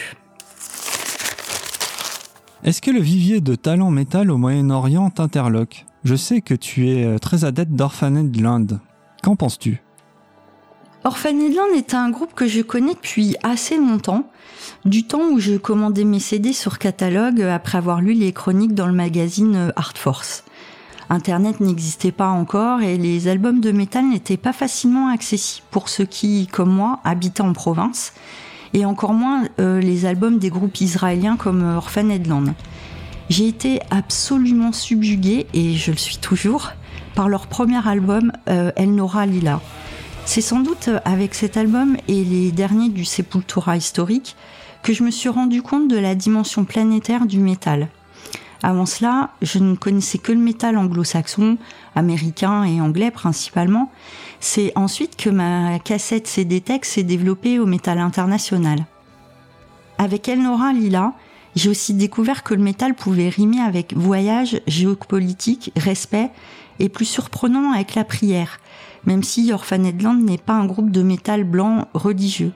Est-ce 2.63 2.81
que 2.81 2.91
le 2.91 3.01
vivier 3.01 3.39
de 3.39 3.53
talent 3.53 3.91
métal 3.91 4.31
au 4.31 4.37
Moyen-Orient 4.37 5.11
t'interloque? 5.11 5.85
Je 6.03 6.15
sais 6.15 6.41
que 6.41 6.55
tu 6.55 6.89
es 6.89 7.05
euh, 7.05 7.17
très 7.17 7.45
adepte 7.45 7.71
d'Orphaned 7.71 8.35
Land. 8.39 8.79
Qu'en 9.21 9.35
penses-tu? 9.35 9.81
Orphaned 11.07 11.55
Land 11.55 11.73
est 11.73 11.93
un 11.93 12.09
groupe 12.09 12.33
que 12.33 12.47
je 12.47 12.61
connais 12.61 12.93
depuis 12.93 13.37
assez 13.41 13.77
longtemps, 13.77 14.29
du 14.83 15.05
temps 15.05 15.29
où 15.31 15.39
je 15.39 15.55
commandais 15.55 16.03
mes 16.03 16.19
CD 16.19 16.51
sur 16.51 16.79
catalogue 16.79 17.41
après 17.43 17.77
avoir 17.77 18.01
lu 18.01 18.11
les 18.11 18.33
chroniques 18.33 18.75
dans 18.75 18.87
le 18.87 18.91
magazine 18.91 19.55
euh, 19.55 19.71
Art 19.77 19.93
Force. 19.95 20.43
Internet 21.09 21.61
n'existait 21.61 22.11
pas 22.11 22.27
encore 22.27 22.81
et 22.81 22.97
les 22.97 23.29
albums 23.29 23.61
de 23.61 23.71
métal 23.71 24.03
n'étaient 24.09 24.35
pas 24.35 24.51
facilement 24.51 25.07
accessibles 25.07 25.65
pour 25.71 25.87
ceux 25.87 26.03
qui, 26.03 26.45
comme 26.47 26.73
moi, 26.73 26.99
habitaient 27.05 27.39
en 27.39 27.53
province 27.53 28.11
et 28.73 28.83
encore 28.83 29.13
moins 29.13 29.45
euh, 29.61 29.79
les 29.79 30.05
albums 30.05 30.39
des 30.39 30.49
groupes 30.49 30.81
israéliens 30.81 31.37
comme 31.37 31.63
euh, 31.63 31.77
Orphaned 31.77 32.27
Land. 32.27 32.53
J'ai 33.29 33.47
été 33.47 33.79
absolument 33.91 34.73
subjuguée, 34.73 35.47
et 35.53 35.75
je 35.75 35.91
le 35.91 35.97
suis 35.97 36.17
toujours, 36.17 36.73
par 37.15 37.29
leur 37.29 37.47
premier 37.47 37.85
album, 37.87 38.33
El 38.45 38.95
Nora 38.95 39.25
Lila. 39.25 39.61
C'est 40.27 40.41
sans 40.41 40.59
doute 40.59 40.89
avec 41.05 41.33
cet 41.33 41.55
album 41.55 41.95
et 42.09 42.21
les 42.25 42.51
derniers 42.51 42.89
du 42.89 43.05
Sepultura 43.05 43.77
historique 43.77 44.35
que 44.83 44.91
je 44.91 45.03
me 45.03 45.09
suis 45.09 45.29
rendu 45.29 45.61
compte 45.61 45.87
de 45.87 45.97
la 45.97 46.15
dimension 46.15 46.65
planétaire 46.65 47.25
du 47.25 47.39
métal. 47.39 47.87
Avant 48.61 48.85
cela, 48.85 49.31
je 49.41 49.57
ne 49.57 49.75
connaissais 49.75 50.17
que 50.17 50.33
le 50.33 50.37
métal 50.37 50.77
anglo-saxon, 50.77 51.57
américain 51.95 52.65
et 52.65 52.81
anglais 52.81 53.09
principalement. 53.09 53.89
C'est 54.41 54.73
ensuite 54.75 55.15
que 55.15 55.29
ma 55.29 55.79
cassette 55.79 56.27
CD 56.27 56.59
Tech 56.59 56.81
s'est 56.83 57.03
développée 57.03 57.57
au 57.57 57.65
métal 57.65 57.97
international. 57.97 58.85
Avec 59.97 60.27
Elnora 60.27 60.73
Lila, 60.73 61.13
j'ai 61.55 61.69
aussi 61.69 61.93
découvert 61.93 62.43
que 62.43 62.53
le 62.53 62.61
métal 62.61 62.95
pouvait 62.95 63.29
rimer 63.29 63.61
avec 63.61 63.95
voyage, 63.95 64.59
géopolitique, 64.67 65.71
respect 65.77 66.29
et 66.79 66.89
plus 66.89 67.05
surprenant 67.05 67.71
avec 67.71 67.95
la 67.95 68.03
prière, 68.03 68.59
même 69.05 69.23
si 69.23 69.51
Orphaned 69.51 70.01
Land 70.01 70.15
n'est 70.15 70.37
pas 70.37 70.53
un 70.53 70.65
groupe 70.65 70.91
de 70.91 71.01
métal 71.01 71.43
blanc 71.43 71.87
religieux. 71.93 72.51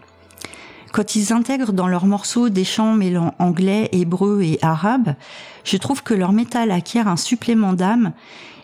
Quand 0.92 1.16
ils 1.16 1.32
intègrent 1.32 1.72
dans 1.72 1.88
leurs 1.88 2.06
morceaux 2.06 2.50
des 2.50 2.66
chants 2.66 2.94
mêlant 2.94 3.34
anglais, 3.40 3.88
hébreu 3.94 4.42
et 4.42 4.60
arabe, 4.62 5.16
je 5.64 5.78
trouve 5.78 6.04
que 6.04 6.14
leur 6.14 6.34
métal 6.34 6.70
acquiert 6.72 7.08
un 7.08 7.16
supplément 7.16 7.74
d'âme 7.74 8.12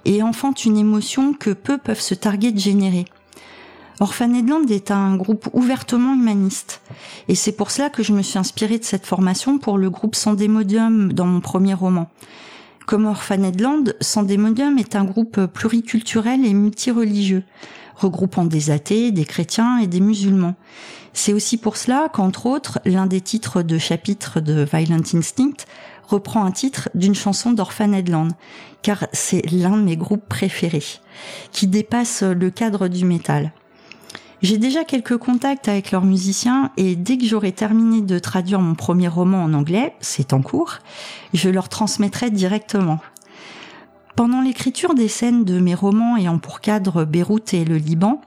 et 0.04 0.22
enfante 0.24 0.66
une 0.66 0.78
émotion 0.78 1.34
que 1.34 1.52
peu 1.52 1.78
peuvent 1.78 2.02
se 2.02 2.14
targuer 2.14 2.52
de 2.52 2.60
générer. 2.60 3.06
Orphaned 4.00 4.48
Land 4.48 4.68
est 4.70 4.92
un 4.92 5.16
groupe 5.16 5.50
ouvertement 5.54 6.14
humaniste. 6.14 6.82
Et 7.28 7.36
c'est 7.36 7.52
pour 7.52 7.72
cela 7.72 7.90
que 7.90 8.04
je 8.04 8.14
me 8.14 8.22
suis 8.22 8.38
inspirée 8.38 8.78
de 8.78 8.84
cette 8.84 9.08
formation 9.08 9.58
pour 9.58 9.78
le 9.78 9.90
groupe 9.90 10.16
Sandemodium 10.16 11.14
dans 11.14 11.26
mon 11.26 11.40
premier 11.40 11.74
roman. 11.74 12.10
Comme 12.88 13.06
Orphaned 13.06 13.60
Land, 13.60 13.84
Sandemodium 14.00 14.78
est 14.78 14.96
un 14.96 15.04
groupe 15.04 15.46
pluriculturel 15.48 16.46
et 16.46 16.54
multireligieux, 16.54 17.44
regroupant 17.98 18.46
des 18.46 18.72
athées, 18.72 19.12
des 19.12 19.26
chrétiens 19.26 19.80
et 19.80 19.88
des 19.88 20.00
musulmans. 20.00 20.56
C'est 21.12 21.34
aussi 21.34 21.58
pour 21.58 21.76
cela 21.76 22.08
qu'entre 22.08 22.46
autres, 22.46 22.80
l'un 22.86 23.06
des 23.06 23.20
titres 23.20 23.62
de 23.62 23.78
chapitre 23.78 24.40
de 24.40 24.64
Violent 24.64 25.04
Instinct 25.14 25.66
reprend 26.08 26.46
un 26.46 26.52
titre 26.52 26.88
d'une 26.96 27.14
chanson 27.14 27.52
d'Orphaned 27.52 28.08
Land, 28.08 28.30
car 28.84 29.08
c'est 29.12 29.46
l'un 29.52 29.76
de 29.76 29.84
mes 29.84 29.98
groupes 29.98 30.30
préférés, 30.30 30.86
qui 31.52 31.68
dépasse 31.68 32.24
le 32.24 32.50
cadre 32.52 32.88
du 32.88 33.04
métal. 33.04 33.52
J'ai 34.44 34.60
déjà 34.60 34.84
quelques 34.84 35.18
contacts 35.18 35.68
avec 35.68 35.92
leurs 35.92 36.06
musiciens 36.06 36.72
et 36.78 36.96
dès 36.96 37.18
que 37.18 37.26
j'aurai 37.26 37.52
terminé 37.52 38.02
de 38.02 38.20
traduire 38.20 38.62
mon 38.62 38.76
premier 38.76 39.08
roman 39.08 39.44
en 39.44 39.54
anglais, 39.54 39.96
c'est 40.00 40.32
en 40.32 40.44
cours, 40.44 40.78
je 41.34 41.50
leur 41.50 41.70
transmettrai 41.70 42.30
directement. 42.30 43.00
Pendant 44.16 44.42
l'écriture 44.42 44.94
des 44.94 45.08
scènes 45.08 45.44
de 45.44 45.60
mes 45.60 45.74
romans 45.74 46.18
ayant 46.18 46.38
pour 46.38 46.62
cadre 46.62 47.04
Beyrouth 47.04 47.56
et 47.56 47.66
le 47.66 47.78
Liban, 47.78 48.22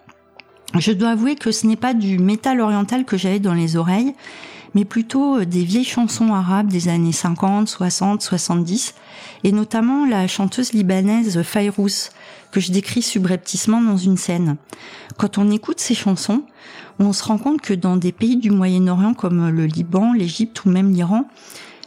je 0.78 0.90
dois 0.92 1.10
avouer 1.10 1.36
que 1.36 1.52
ce 1.52 1.66
n'est 1.66 1.76
pas 1.76 1.94
du 1.94 2.18
métal 2.18 2.60
oriental 2.60 3.04
que 3.04 3.16
j'avais 3.16 3.40
dans 3.40 3.54
les 3.54 3.76
oreilles, 3.76 4.14
mais 4.74 4.84
plutôt 4.84 5.38
euh, 5.38 5.46
des 5.46 5.64
vieilles 5.64 5.84
chansons 5.84 6.32
arabes 6.32 6.68
des 6.68 6.88
années 6.88 7.12
50, 7.12 7.68
60, 7.68 8.22
70, 8.22 8.94
et 9.44 9.52
notamment 9.52 10.06
la 10.06 10.26
chanteuse 10.26 10.72
libanaise 10.72 11.42
Fayrouz, 11.42 12.10
que 12.50 12.60
je 12.60 12.72
décris 12.72 13.02
subrepticement 13.02 13.80
dans 13.80 13.96
une 13.96 14.16
scène. 14.16 14.56
Quand 15.16 15.38
on 15.38 15.50
écoute 15.50 15.80
ces 15.80 15.94
chansons, 15.94 16.42
on 16.98 17.12
se 17.12 17.24
rend 17.24 17.38
compte 17.38 17.60
que 17.60 17.74
dans 17.74 17.96
des 17.96 18.12
pays 18.12 18.36
du 18.36 18.50
Moyen-Orient 18.50 19.14
comme 19.14 19.48
le 19.48 19.66
Liban, 19.66 20.12
l'Égypte 20.12 20.64
ou 20.64 20.70
même 20.70 20.92
l'Iran, 20.92 21.26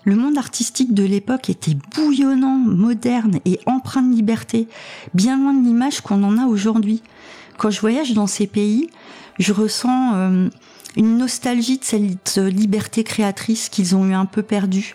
le 0.06 0.16
monde 0.16 0.38
artistique 0.38 0.94
de 0.94 1.04
l'époque 1.04 1.50
était 1.50 1.78
bouillonnant, 1.96 2.58
moderne 2.58 3.40
et 3.46 3.60
empreint 3.66 4.02
de 4.02 4.14
liberté, 4.14 4.68
bien 5.14 5.38
loin 5.38 5.54
de 5.54 5.66
l'image 5.66 6.02
qu'on 6.02 6.24
en 6.24 6.38
a 6.38 6.46
aujourd'hui. 6.46 7.02
Quand 7.58 7.70
je 7.70 7.80
voyage 7.80 8.14
dans 8.14 8.28
ces 8.28 8.48
pays, 8.48 8.90
je 9.40 9.54
ressens 9.54 10.16
euh, 10.16 10.50
une 10.98 11.18
nostalgie 11.18 11.78
de 11.78 11.84
cette 11.84 12.38
liberté 12.38 13.04
créatrice 13.04 13.70
qu'ils 13.70 13.96
ont 13.96 14.06
eu 14.06 14.14
un 14.14 14.26
peu 14.26 14.44
perdue. 14.44 14.94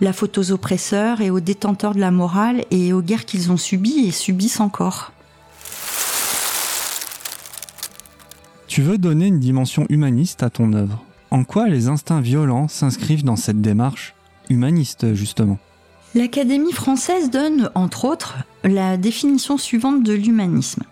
La 0.00 0.12
faute 0.12 0.36
aux 0.36 0.52
oppresseurs 0.52 1.22
et 1.22 1.30
aux 1.30 1.40
détenteurs 1.40 1.94
de 1.94 2.00
la 2.00 2.10
morale 2.10 2.64
et 2.70 2.92
aux 2.92 3.00
guerres 3.00 3.24
qu'ils 3.24 3.50
ont 3.50 3.56
subies 3.56 4.06
et 4.06 4.10
subissent 4.10 4.60
encore. 4.60 5.12
Tu 8.66 8.82
veux 8.82 8.98
donner 8.98 9.28
une 9.28 9.40
dimension 9.40 9.86
humaniste 9.88 10.42
à 10.42 10.50
ton 10.50 10.74
œuvre. 10.74 11.02
En 11.30 11.44
quoi 11.44 11.68
les 11.68 11.88
instincts 11.88 12.20
violents 12.20 12.68
s'inscrivent 12.68 13.24
dans 13.24 13.36
cette 13.36 13.62
démarche 13.62 14.14
humaniste, 14.50 15.14
justement? 15.14 15.58
L'Académie 16.14 16.72
française 16.72 17.30
donne, 17.30 17.70
entre 17.74 18.04
autres, 18.04 18.36
la 18.64 18.98
définition 18.98 19.56
suivante 19.56 20.02
de 20.02 20.12
l'humanisme. 20.12 20.82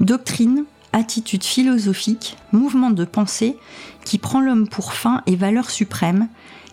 Doctrine, 0.00 0.64
attitude 0.92 1.42
philosophique, 1.42 2.36
mouvement 2.52 2.90
de 2.90 3.04
pensée 3.04 3.56
qui 4.04 4.18
prend 4.18 4.40
l'homme 4.40 4.68
pour 4.68 4.92
fin 4.92 5.22
et 5.26 5.34
valeur 5.34 5.70
suprême, 5.70 6.28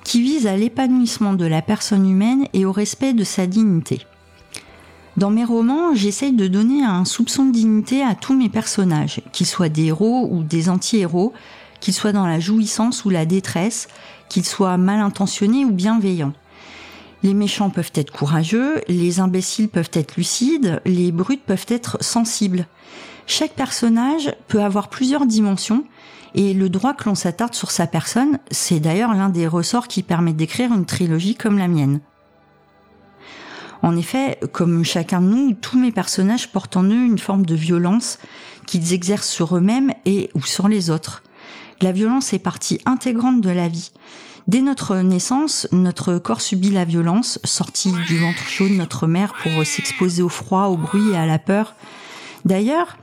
qui 0.05 0.21
vise 0.21 0.47
à 0.47 0.55
l'épanouissement 0.55 1.33
de 1.33 1.45
la 1.45 1.61
personne 1.61 2.07
humaine 2.07 2.47
et 2.53 2.63
au 2.63 2.71
respect 2.71 3.13
de 3.13 3.25
sa 3.25 3.47
dignité. 3.47 4.05
Dans 5.17 5.31
mes 5.31 5.43
romans, 5.43 5.95
j'essaye 5.95 6.33
de 6.33 6.47
donner 6.47 6.83
un 6.83 7.05
soupçon 7.05 7.45
de 7.45 7.51
dignité 7.51 8.03
à 8.03 8.15
tous 8.15 8.35
mes 8.35 8.49
personnages, 8.49 9.21
qu'ils 9.33 9.47
soient 9.47 9.67
des 9.67 9.85
héros 9.85 10.29
ou 10.31 10.43
des 10.43 10.69
anti-héros, 10.69 11.33
qu'ils 11.81 11.93
soient 11.93 12.11
dans 12.11 12.27
la 12.27 12.39
jouissance 12.39 13.03
ou 13.03 13.09
la 13.09 13.25
détresse, 13.25 13.87
qu'ils 14.29 14.45
soient 14.45 14.77
mal 14.77 14.99
intentionnés 14.99 15.65
ou 15.65 15.71
bienveillants. 15.71 16.33
Les 17.23 17.33
méchants 17.33 17.71
peuvent 17.71 17.91
être 17.95 18.11
courageux, 18.11 18.81
les 18.87 19.19
imbéciles 19.19 19.69
peuvent 19.69 19.89
être 19.93 20.17
lucides, 20.17 20.81
les 20.85 21.11
brutes 21.11 21.43
peuvent 21.43 21.65
être 21.67 21.97
sensibles. 22.01 22.67
Chaque 23.25 23.53
personnage 23.53 24.35
peut 24.47 24.61
avoir 24.61 24.89
plusieurs 24.89 25.25
dimensions 25.25 25.83
et 26.35 26.53
le 26.53 26.69
droit 26.69 26.93
que 26.93 27.05
l'on 27.05 27.15
s'attarde 27.15 27.55
sur 27.55 27.71
sa 27.71 27.87
personne, 27.87 28.39
c'est 28.51 28.81
d'ailleurs 28.81 29.13
l'un 29.13 29.29
des 29.29 29.47
ressorts 29.47 29.87
qui 29.87 30.03
permet 30.03 30.33
d'écrire 30.33 30.73
une 30.73 30.85
trilogie 30.85 31.35
comme 31.35 31.57
la 31.57 31.69
mienne. 31.69 32.01
En 33.81 33.95
effet, 33.95 34.39
comme 34.51 34.83
chacun 34.83 35.21
de 35.21 35.27
nous, 35.27 35.53
tous 35.53 35.79
mes 35.79 35.93
personnages 35.93 36.51
portent 36.51 36.75
en 36.75 36.83
eux 36.83 37.05
une 37.05 37.19
forme 37.19 37.45
de 37.45 37.55
violence 37.55 38.19
qu'ils 38.67 38.93
exercent 38.93 39.29
sur 39.29 39.55
eux-mêmes 39.55 39.93
et 40.05 40.29
ou 40.35 40.41
sur 40.41 40.67
les 40.67 40.89
autres. 40.89 41.23
La 41.81 41.93
violence 41.93 42.33
est 42.33 42.39
partie 42.39 42.81
intégrante 42.85 43.39
de 43.39 43.49
la 43.49 43.69
vie. 43.69 43.91
Dès 44.47 44.61
notre 44.61 44.97
naissance, 44.97 45.67
notre 45.71 46.17
corps 46.17 46.41
subit 46.41 46.69
la 46.69 46.83
violence, 46.83 47.39
sorti 47.45 47.93
du 48.07 48.17
ventre 48.17 48.43
chaud 48.47 48.67
de 48.67 48.73
notre 48.73 49.07
mère 49.07 49.33
pour 49.41 49.65
s'exposer 49.65 50.21
au 50.21 50.29
froid, 50.29 50.65
au 50.65 50.75
bruit 50.75 51.11
et 51.11 51.17
à 51.17 51.25
la 51.25 51.39
peur. 51.39 51.75
D'ailleurs, 52.43 52.97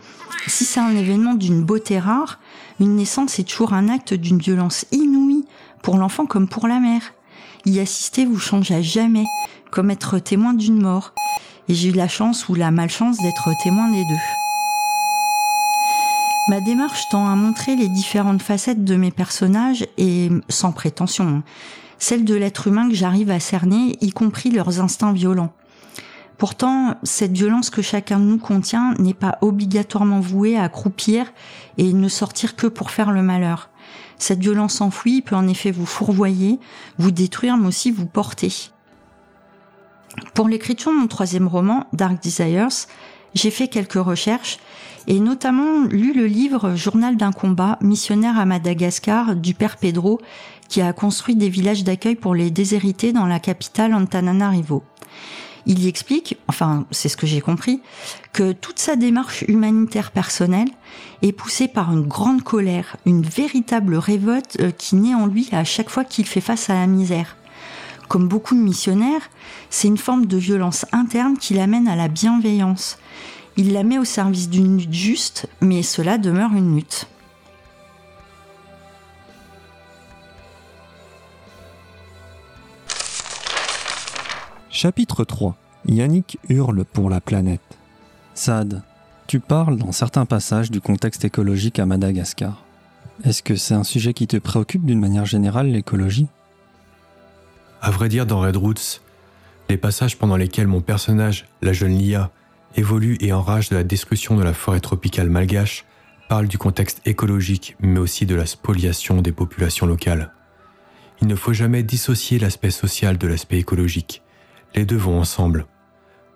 si 0.47 0.65
c'est 0.65 0.81
un 0.81 0.97
événement 0.97 1.35
d'une 1.35 1.63
beauté 1.63 1.99
rare, 1.99 2.39
une 2.81 2.97
naissance 2.97 3.39
est 3.39 3.45
toujours 3.45 3.75
un 3.75 3.89
acte 3.89 4.15
d'une 4.15 4.39
violence 4.39 4.87
inouïe 4.91 5.45
pour 5.83 5.97
l'enfant 5.97 6.27
comme 6.27 6.49
pour 6.49 6.67
la 6.67 6.81
mère. 6.81 7.13
Y 7.65 7.81
assister 7.81 8.25
vous 8.25 8.39
change 8.39 8.71
à 8.73 8.83
jamais, 8.83 9.25
comme 9.71 9.91
être 9.91 10.19
témoin 10.19 10.55
d'une 10.55 10.81
mort. 10.81 11.13
Et 11.69 11.75
j'ai 11.75 11.91
eu 11.91 11.93
la 11.93 12.09
chance 12.09 12.49
ou 12.49 12.55
la 12.55 12.71
malchance 12.71 13.19
d'être 13.19 13.51
témoin 13.63 13.91
des 13.91 14.05
deux. 14.05 14.21
Ma 16.49 16.61
démarche 16.61 17.09
tend 17.09 17.29
à 17.29 17.37
montrer 17.37 17.77
les 17.77 17.89
différentes 17.89 18.43
facettes 18.43 18.85
de 18.85 18.97
mes 18.97 19.13
personnages 19.13 19.87
et 19.97 20.29
sans 20.49 20.73
prétention, 20.73 21.29
hein, 21.29 21.43
celles 21.99 22.25
de 22.25 22.35
l'être 22.35 22.67
humain 22.67 22.89
que 22.89 22.97
j'arrive 22.97 23.31
à 23.31 23.39
cerner, 23.39 23.97
y 24.01 24.11
compris 24.11 24.51
leurs 24.51 24.81
instincts 24.81 25.13
violents. 25.13 25.53
Pourtant, 26.43 26.97
cette 27.05 27.39
violence 27.39 27.71
que 27.71 27.83
chacun 27.83 28.19
de 28.19 28.25
nous 28.25 28.37
contient 28.37 28.95
n'est 28.99 29.15
pas 29.15 29.39
obligatoirement 29.43 30.19
vouée 30.19 30.59
à 30.59 30.69
croupir 30.69 31.33
et 31.79 31.93
ne 31.93 32.09
sortir 32.09 32.57
que 32.57 32.67
pour 32.67 32.91
faire 32.91 33.13
le 33.13 33.23
malheur. 33.23 33.71
Cette 34.19 34.41
violence 34.41 34.81
enfouie 34.81 35.23
peut 35.23 35.37
en 35.37 35.47
effet 35.47 35.71
vous 35.71 35.87
fourvoyer, 35.87 36.59
vous 36.99 37.13
détruire, 37.13 37.57
mais 37.57 37.69
aussi 37.69 37.93
vous 37.93 38.07
porter. 38.07 38.53
Pour 40.35 40.49
l'écriture 40.49 40.91
de 40.91 40.97
mon 40.97 41.07
troisième 41.07 41.47
roman, 41.47 41.87
Dark 41.93 42.21
Desires, 42.21 42.89
j'ai 43.35 43.53
fait 43.53 43.69
quelques 43.69 43.93
recherches 43.93 44.59
et 45.07 45.21
notamment 45.21 45.85
lu 45.85 46.13
le 46.13 46.27
livre 46.27 46.75
Journal 46.75 47.17
d'un 47.17 47.31
combat, 47.31 47.79
missionnaire 47.81 48.37
à 48.37 48.47
Madagascar, 48.47 49.37
du 49.37 49.55
père 49.55 49.77
Pedro, 49.77 50.21
qui 50.69 50.81
a 50.81 50.93
construit 50.93 51.37
des 51.37 51.49
villages 51.49 51.85
d'accueil 51.85 52.17
pour 52.17 52.35
les 52.35 52.51
déshérités 52.51 53.13
dans 53.13 53.27
la 53.27 53.39
capitale 53.39 53.95
Antananarivo. 53.95 54.83
Il 55.67 55.83
y 55.83 55.89
explique, 55.89 56.37
enfin 56.49 56.87
c'est 56.91 57.09
ce 57.09 57.17
que 57.17 57.27
j'ai 57.27 57.41
compris, 57.41 57.81
que 58.33 58.53
toute 58.53 58.79
sa 58.79 58.97
démarche 58.97 59.45
humanitaire 59.47 60.11
personnelle 60.11 60.71
est 61.23 61.33
poussée 61.33 61.69
par 61.69 61.93
une 61.93 62.07
grande 62.07 62.43
colère, 62.43 62.97
une 63.07 63.23
véritable 63.23 63.95
révolte 63.97 64.59
euh, 64.61 64.71
qui 64.71 64.97
naît 64.97 65.15
en 65.15 65.27
lui 65.27 65.49
à 65.53 65.65
chaque 65.65 65.91
fois 65.91 66.05
qu'il 66.05 66.27
fait 66.27 66.41
face 66.41 66.69
à 66.69 66.75
la 66.75 66.87
misère. 66.87 67.37
Comme 68.09 68.29
beaucoup 68.29 68.55
de 68.55 68.61
missionnaires, 68.61 69.31
c'est 69.71 69.89
une 69.89 69.99
forme 69.99 70.27
de 70.27 70.37
violence 70.37 70.85
interne 70.93 71.39
qui 71.39 71.55
l'amène 71.55 71.89
à 71.89 71.97
la 71.97 72.09
bienveillance, 72.09 72.99
il 73.57 73.73
la 73.73 73.83
met 73.83 73.99
au 73.99 74.05
service 74.05 74.49
d'une 74.49 74.79
lutte 74.79 74.93
juste, 74.93 75.47
mais 75.61 75.83
cela 75.83 76.19
demeure 76.19 76.53
une 76.55 76.75
lutte. 76.75 77.07
Chapitre 84.75 85.25
3 85.25 85.55
Yannick 85.87 86.39
hurle 86.49 86.87
pour 86.87 87.11
la 87.11 87.21
planète. 87.21 87.61
Sad, 88.33 88.81
tu 89.27 89.39
parles 89.39 89.77
dans 89.77 89.93
certains 89.93 90.25
passages 90.25 90.71
du 90.71 90.81
contexte 90.81 91.27
écologique 91.27 91.79
à 91.79 91.85
Madagascar. 91.85 92.65
Est-ce 93.23 93.43
que 93.43 93.55
c'est 93.55 93.75
un 93.75 93.85
sujet 93.85 94.15
qui 94.15 94.27
te 94.27 94.39
préoccupe 94.39 94.87
d'une 94.87 94.99
manière 94.99 95.27
générale, 95.27 95.67
l'écologie? 95.67 96.27
À 97.83 97.91
vrai 97.91 98.09
dire, 98.09 98.25
dans 98.25 98.41
Red 98.41 98.57
Roots, 98.57 99.03
les 99.69 99.77
passages 99.77 100.17
pendant 100.17 100.37
lesquels 100.37 100.69
mon 100.69 100.81
personnage, 100.81 101.45
la 101.61 101.75
jeune 101.75 101.99
Lia, 101.99 102.31
évolue 102.75 103.19
et 103.21 103.35
enrage 103.35 103.69
de 103.69 103.77
la 103.77 103.85
destruction 103.85 104.39
de 104.39 104.43
la 104.43 104.55
forêt 104.55 104.81
tropicale 104.81 105.29
malgache, 105.29 105.85
parle 106.31 106.49
du 106.49 106.57
contexte 106.57 107.03
écologique 107.05 107.77
mais 107.81 108.01
aussi 108.01 108.25
de 108.25 108.35
la 108.35 108.47
spoliation 108.47 109.21
des 109.21 109.33
populations 109.33 109.85
locales. 109.85 110.33
Il 111.21 111.29
ne 111.29 111.37
faut 111.37 111.53
jamais 111.53 111.83
dissocier 111.83 112.39
l'aspect 112.39 112.71
social 112.71 113.19
de 113.19 113.27
l'aspect 113.27 113.59
écologique. 113.59 114.23
Les 114.75 114.85
deux 114.85 114.97
vont 114.97 115.19
ensemble. 115.19 115.67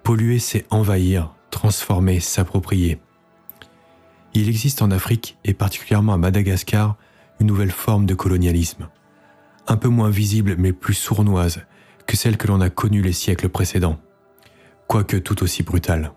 Polluer, 0.03 0.39
c'est 0.39 0.67
envahir, 0.71 1.35
transformer, 1.51 2.21
s'approprier. 2.21 3.01
Il 4.35 4.49
existe 4.49 4.83
en 4.83 4.91
Afrique, 4.91 5.39
et 5.45 5.55
particulièrement 5.55 6.13
à 6.13 6.19
Madagascar, 6.19 6.97
une 7.41 7.47
nouvelle 7.47 7.71
forme 7.71 8.07
de 8.07 8.15
colonialisme. 8.15 8.89
Un 9.67 9.77
peu 9.77 9.89
moins 9.89 10.11
visible 10.11 10.57
mais 10.59 10.73
plus 10.73 10.95
sournoise 10.95 11.65
que 12.07 12.17
celle 12.17 12.37
que 12.37 12.47
l'on 12.47 12.61
a 12.61 12.71
connue 12.71 13.03
les 13.03 13.13
siècles 13.13 13.49
précédents, 13.49 13.99
quoique 14.87 15.17
tout 15.17 15.43
aussi 15.43 15.63
brutale 15.63 16.13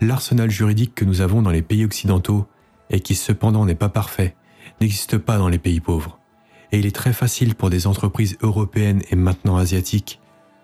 l'arsenal 0.00 0.50
juridique 0.50 0.94
que 0.94 1.04
nous 1.04 1.20
avons 1.20 1.42
dans 1.42 1.50
les 1.50 1.62
pays 1.62 1.84
occidentaux, 1.84 2.46
et 2.88 3.00
qui 3.00 3.14
cependant 3.14 3.64
n'est 3.64 3.74
pas 3.74 3.88
parfait, 3.88 4.34
n'existe 4.80 5.18
pas 5.18 5.38
dans 5.38 5.48
les 5.48 5.58
pays 5.58 5.80
pauvres. 5.80 6.18
Et 6.72 6.78
il 6.78 6.86
est 6.86 6.94
très 6.94 7.12
facile 7.12 7.54
pour 7.54 7.70
des 7.70 7.86
entreprises 7.86 8.36
européennes 8.42 9.02
et 9.10 9.16
maintenant 9.16 9.56
asiatiques, 9.56 10.20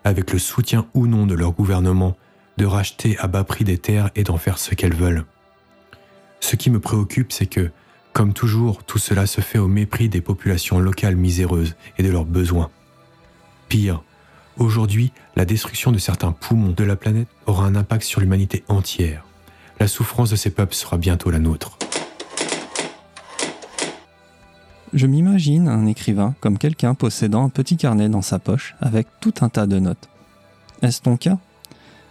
avec 0.07 0.31
le 0.33 0.39
soutien 0.39 0.87
ou 0.93 1.07
non 1.07 1.25
de 1.27 1.35
leur 1.35 1.51
gouvernement, 1.51 2.17
de 2.57 2.65
racheter 2.65 3.17
à 3.19 3.27
bas 3.27 3.43
prix 3.43 3.63
des 3.63 3.77
terres 3.77 4.09
et 4.15 4.23
d'en 4.23 4.37
faire 4.37 4.57
ce 4.57 4.73
qu'elles 4.73 4.95
veulent. 4.95 5.25
Ce 6.39 6.55
qui 6.55 6.69
me 6.69 6.79
préoccupe, 6.79 7.31
c'est 7.31 7.45
que, 7.45 7.71
comme 8.13 8.33
toujours, 8.33 8.83
tout 8.83 8.99
cela 8.99 9.27
se 9.27 9.41
fait 9.41 9.59
au 9.59 9.67
mépris 9.67 10.09
des 10.09 10.21
populations 10.21 10.79
locales 10.79 11.15
miséreuses 11.15 11.75
et 11.97 12.03
de 12.03 12.09
leurs 12.09 12.25
besoins. 12.25 12.69
Pire, 13.69 14.01
aujourd'hui, 14.57 15.11
la 15.35 15.45
destruction 15.45 15.91
de 15.91 15.97
certains 15.97 16.31
poumons 16.31 16.71
de 16.71 16.83
la 16.83 16.95
planète 16.95 17.27
aura 17.45 17.65
un 17.65 17.75
impact 17.75 18.03
sur 18.03 18.21
l'humanité 18.21 18.63
entière 18.67 19.27
la 19.79 19.87
souffrance 19.87 20.29
de 20.29 20.35
ces 20.35 20.49
peuples 20.49 20.73
sera 20.73 20.97
bientôt 20.97 21.29
la 21.29 21.39
nôtre. 21.39 21.77
Je 24.93 25.05
m'imagine 25.05 25.67
un 25.67 25.85
écrivain 25.85 26.33
comme 26.39 26.57
quelqu'un 26.57 26.93
possédant 26.93 27.43
un 27.45 27.49
petit 27.49 27.75
carnet 27.75 28.07
dans 28.07 28.21
sa 28.21 28.39
poche 28.39 28.75
avec 28.79 29.07
tout 29.19 29.33
un 29.41 29.49
tas 29.49 29.67
de 29.67 29.79
notes. 29.79 30.09
Est-ce 30.81 31.01
ton 31.01 31.17
cas? 31.17 31.37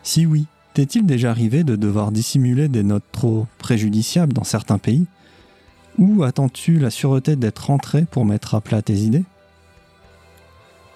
Si 0.03 0.27
oui, 0.27 0.47
t'est-il 0.75 1.07
déjà 1.07 1.31
arrivé 1.31 1.65
de 1.65 1.75
devoir 1.75 2.13
dissimuler 2.13 2.69
des 2.69 2.83
notes 2.83 3.05
trop 3.13 3.47
préjudiciables 3.59 4.35
dans 4.35 4.45
certains 4.45 4.79
pays? 4.79 5.07
Ou 5.99 6.23
attends-tu 6.23 6.79
la 6.79 6.91
sûreté 6.91 7.35
d'être 7.35 7.67
rentré 7.67 8.05
pour 8.05 8.27
mettre 8.27 8.55
à 8.55 8.61
plat 8.61 8.83
tes 8.83 8.97
idées? 8.97 9.25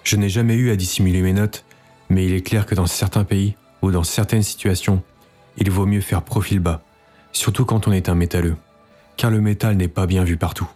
Je 0.03 0.15
n'ai 0.17 0.29
jamais 0.29 0.55
eu 0.55 0.69
à 0.69 0.75
dissimuler 0.75 1.23
mes 1.23 1.33
notes, 1.33 1.65
mais 2.09 2.25
il 2.25 2.33
est 2.33 2.41
clair 2.41 2.67
que 2.67 2.75
dans 2.75 2.85
certains 2.85 3.23
pays 3.23 3.55
ou 3.81 3.89
dans 3.89 4.03
certaines 4.03 4.43
situations, 4.43 5.01
il 5.57 5.71
vaut 5.71 5.87
mieux 5.87 6.01
faire 6.01 6.21
profil 6.21 6.59
bas, 6.59 6.83
surtout 7.31 7.65
quand 7.65 7.87
on 7.87 7.91
est 7.91 8.09
un 8.09 8.15
métalleux, 8.15 8.55
car 9.17 9.31
le 9.31 9.41
métal 9.41 9.77
n'est 9.77 9.87
pas 9.87 10.05
bien 10.05 10.23
vu 10.23 10.37
partout. 10.37 10.69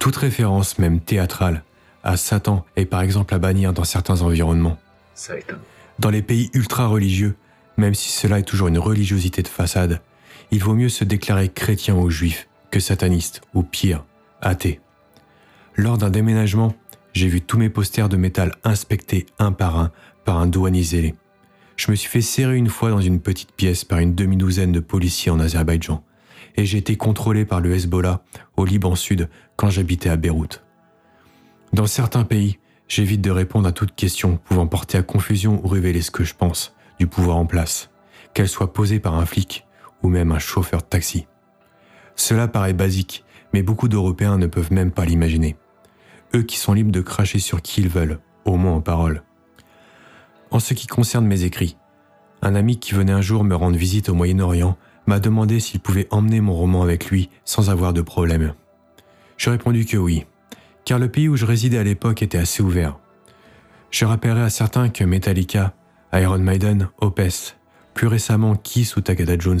Toute 0.00 0.16
référence, 0.16 0.80
même 0.80 0.98
théâtrale, 0.98 1.62
à 2.02 2.16
Satan 2.16 2.64
est 2.74 2.86
par 2.86 3.02
exemple 3.02 3.32
à 3.32 3.38
bannir 3.38 3.72
dans 3.72 3.84
certains 3.84 4.22
environnements. 4.22 4.76
Dans 6.00 6.10
les 6.10 6.22
pays 6.22 6.50
ultra-religieux, 6.54 7.36
même 7.76 7.94
si 7.94 8.10
cela 8.10 8.40
est 8.40 8.44
toujours 8.44 8.66
une 8.66 8.78
religiosité 8.78 9.42
de 9.42 9.48
façade, 9.48 10.00
il 10.50 10.64
vaut 10.64 10.74
mieux 10.74 10.88
se 10.88 11.04
déclarer 11.04 11.48
chrétien 11.48 11.94
ou 11.94 12.10
juif 12.10 12.48
que 12.72 12.80
sataniste 12.80 13.42
ou 13.54 13.62
pire, 13.62 14.04
athée. 14.40 14.80
Lors 15.76 15.98
d'un 15.98 16.10
déménagement, 16.10 16.74
j'ai 17.12 17.28
vu 17.28 17.40
tous 17.40 17.58
mes 17.58 17.70
posters 17.70 18.08
de 18.08 18.16
métal 18.16 18.56
inspectés 18.64 19.26
un 19.38 19.52
par 19.52 19.78
un 19.78 19.92
par 20.24 20.38
un 20.38 20.48
douanier 20.48 20.82
zélé 20.82 21.14
je 21.80 21.90
me 21.90 21.96
suis 21.96 22.10
fait 22.10 22.20
serrer 22.20 22.56
une 22.56 22.68
fois 22.68 22.90
dans 22.90 23.00
une 23.00 23.20
petite 23.20 23.52
pièce 23.52 23.86
par 23.86 24.00
une 24.00 24.14
demi-douzaine 24.14 24.70
de 24.70 24.80
policiers 24.80 25.30
en 25.30 25.40
Azerbaïdjan, 25.40 26.04
et 26.60 26.66
j'ai 26.66 26.78
été 26.78 26.96
contrôlé 26.96 27.44
par 27.44 27.60
le 27.60 27.74
Hezbollah 27.74 28.22
au 28.56 28.64
Liban 28.64 28.94
Sud 28.94 29.28
quand 29.56 29.70
j'habitais 29.70 30.10
à 30.10 30.16
Beyrouth. 30.16 30.64
Dans 31.72 31.86
certains 31.86 32.24
pays, 32.24 32.58
J'évite 32.90 33.20
de 33.20 33.30
répondre 33.30 33.68
à 33.68 33.72
toute 33.72 33.94
question 33.94 34.36
pouvant 34.36 34.66
porter 34.66 34.98
à 34.98 35.04
confusion 35.04 35.64
ou 35.64 35.68
révéler 35.68 36.02
ce 36.02 36.10
que 36.10 36.24
je 36.24 36.34
pense 36.34 36.74
du 36.98 37.06
pouvoir 37.06 37.36
en 37.36 37.46
place, 37.46 37.88
qu'elle 38.34 38.48
soit 38.48 38.72
posée 38.72 38.98
par 38.98 39.14
un 39.14 39.26
flic 39.26 39.64
ou 40.02 40.08
même 40.08 40.32
un 40.32 40.40
chauffeur 40.40 40.82
de 40.82 40.86
taxi. 40.86 41.28
Cela 42.16 42.48
paraît 42.48 42.72
basique, 42.72 43.24
mais 43.54 43.62
beaucoup 43.62 43.86
d'Européens 43.86 44.38
ne 44.38 44.48
peuvent 44.48 44.72
même 44.72 44.90
pas 44.90 45.04
l'imaginer. 45.04 45.56
Eux 46.34 46.42
qui 46.42 46.56
sont 46.56 46.72
libres 46.72 46.90
de 46.90 47.00
cracher 47.00 47.38
sur 47.38 47.62
qui 47.62 47.80
ils 47.80 47.88
veulent, 47.88 48.18
au 48.44 48.56
moins 48.56 48.74
en 48.74 48.80
parole. 48.80 49.22
En 50.50 50.58
ce 50.58 50.74
qui 50.74 50.88
concerne 50.88 51.26
mes 51.26 51.44
écrits, 51.44 51.76
un 52.42 52.56
ami 52.56 52.80
qui 52.80 52.94
venait 52.94 53.12
un 53.12 53.22
jour 53.22 53.44
me 53.44 53.54
rendre 53.54 53.76
visite 53.76 54.08
au 54.08 54.14
Moyen-Orient 54.14 54.76
m'a 55.10 55.18
demandé 55.18 55.58
s'il 55.58 55.80
pouvait 55.80 56.06
emmener 56.12 56.40
mon 56.40 56.54
roman 56.54 56.82
avec 56.82 57.10
lui 57.10 57.30
sans 57.44 57.68
avoir 57.68 57.92
de 57.92 58.00
problème. 58.00 58.54
J'ai 59.38 59.50
répondu 59.50 59.84
que 59.84 59.96
oui, 59.96 60.24
car 60.84 61.00
le 61.00 61.10
pays 61.10 61.28
où 61.28 61.34
je 61.34 61.46
résidais 61.46 61.78
à 61.78 61.82
l'époque 61.82 62.22
était 62.22 62.38
assez 62.38 62.62
ouvert. 62.62 62.96
Je 63.90 64.04
rappellerai 64.04 64.42
à 64.42 64.50
certains 64.50 64.88
que 64.88 65.02
Metallica, 65.02 65.74
Iron 66.12 66.38
Maiden, 66.38 66.90
Opeth, 67.00 67.58
plus 67.92 68.06
récemment 68.06 68.54
Kiss 68.54 68.94
ou 68.94 69.00
Takada 69.00 69.36
Jones, 69.36 69.58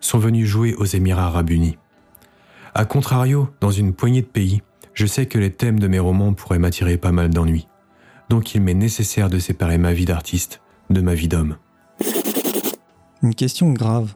sont 0.00 0.18
venus 0.18 0.48
jouer 0.48 0.74
aux 0.74 0.86
Émirats 0.86 1.26
arabes 1.26 1.50
unis. 1.50 1.78
A 2.74 2.84
contrario, 2.84 3.48
dans 3.60 3.70
une 3.70 3.94
poignée 3.94 4.22
de 4.22 4.26
pays, 4.26 4.60
je 4.92 5.06
sais 5.06 5.26
que 5.26 5.38
les 5.38 5.52
thèmes 5.52 5.78
de 5.78 5.86
mes 5.86 6.00
romans 6.00 6.32
pourraient 6.32 6.58
m'attirer 6.58 6.96
pas 6.96 7.12
mal 7.12 7.30
d'ennuis. 7.30 7.68
Donc 8.28 8.56
il 8.56 8.60
m'est 8.60 8.74
nécessaire 8.74 9.30
de 9.30 9.38
séparer 9.38 9.78
ma 9.78 9.92
vie 9.92 10.04
d'artiste 10.04 10.60
de 10.90 11.00
ma 11.00 11.14
vie 11.14 11.28
d'homme. 11.28 11.58
Une 13.22 13.36
question 13.36 13.72
grave. 13.72 14.14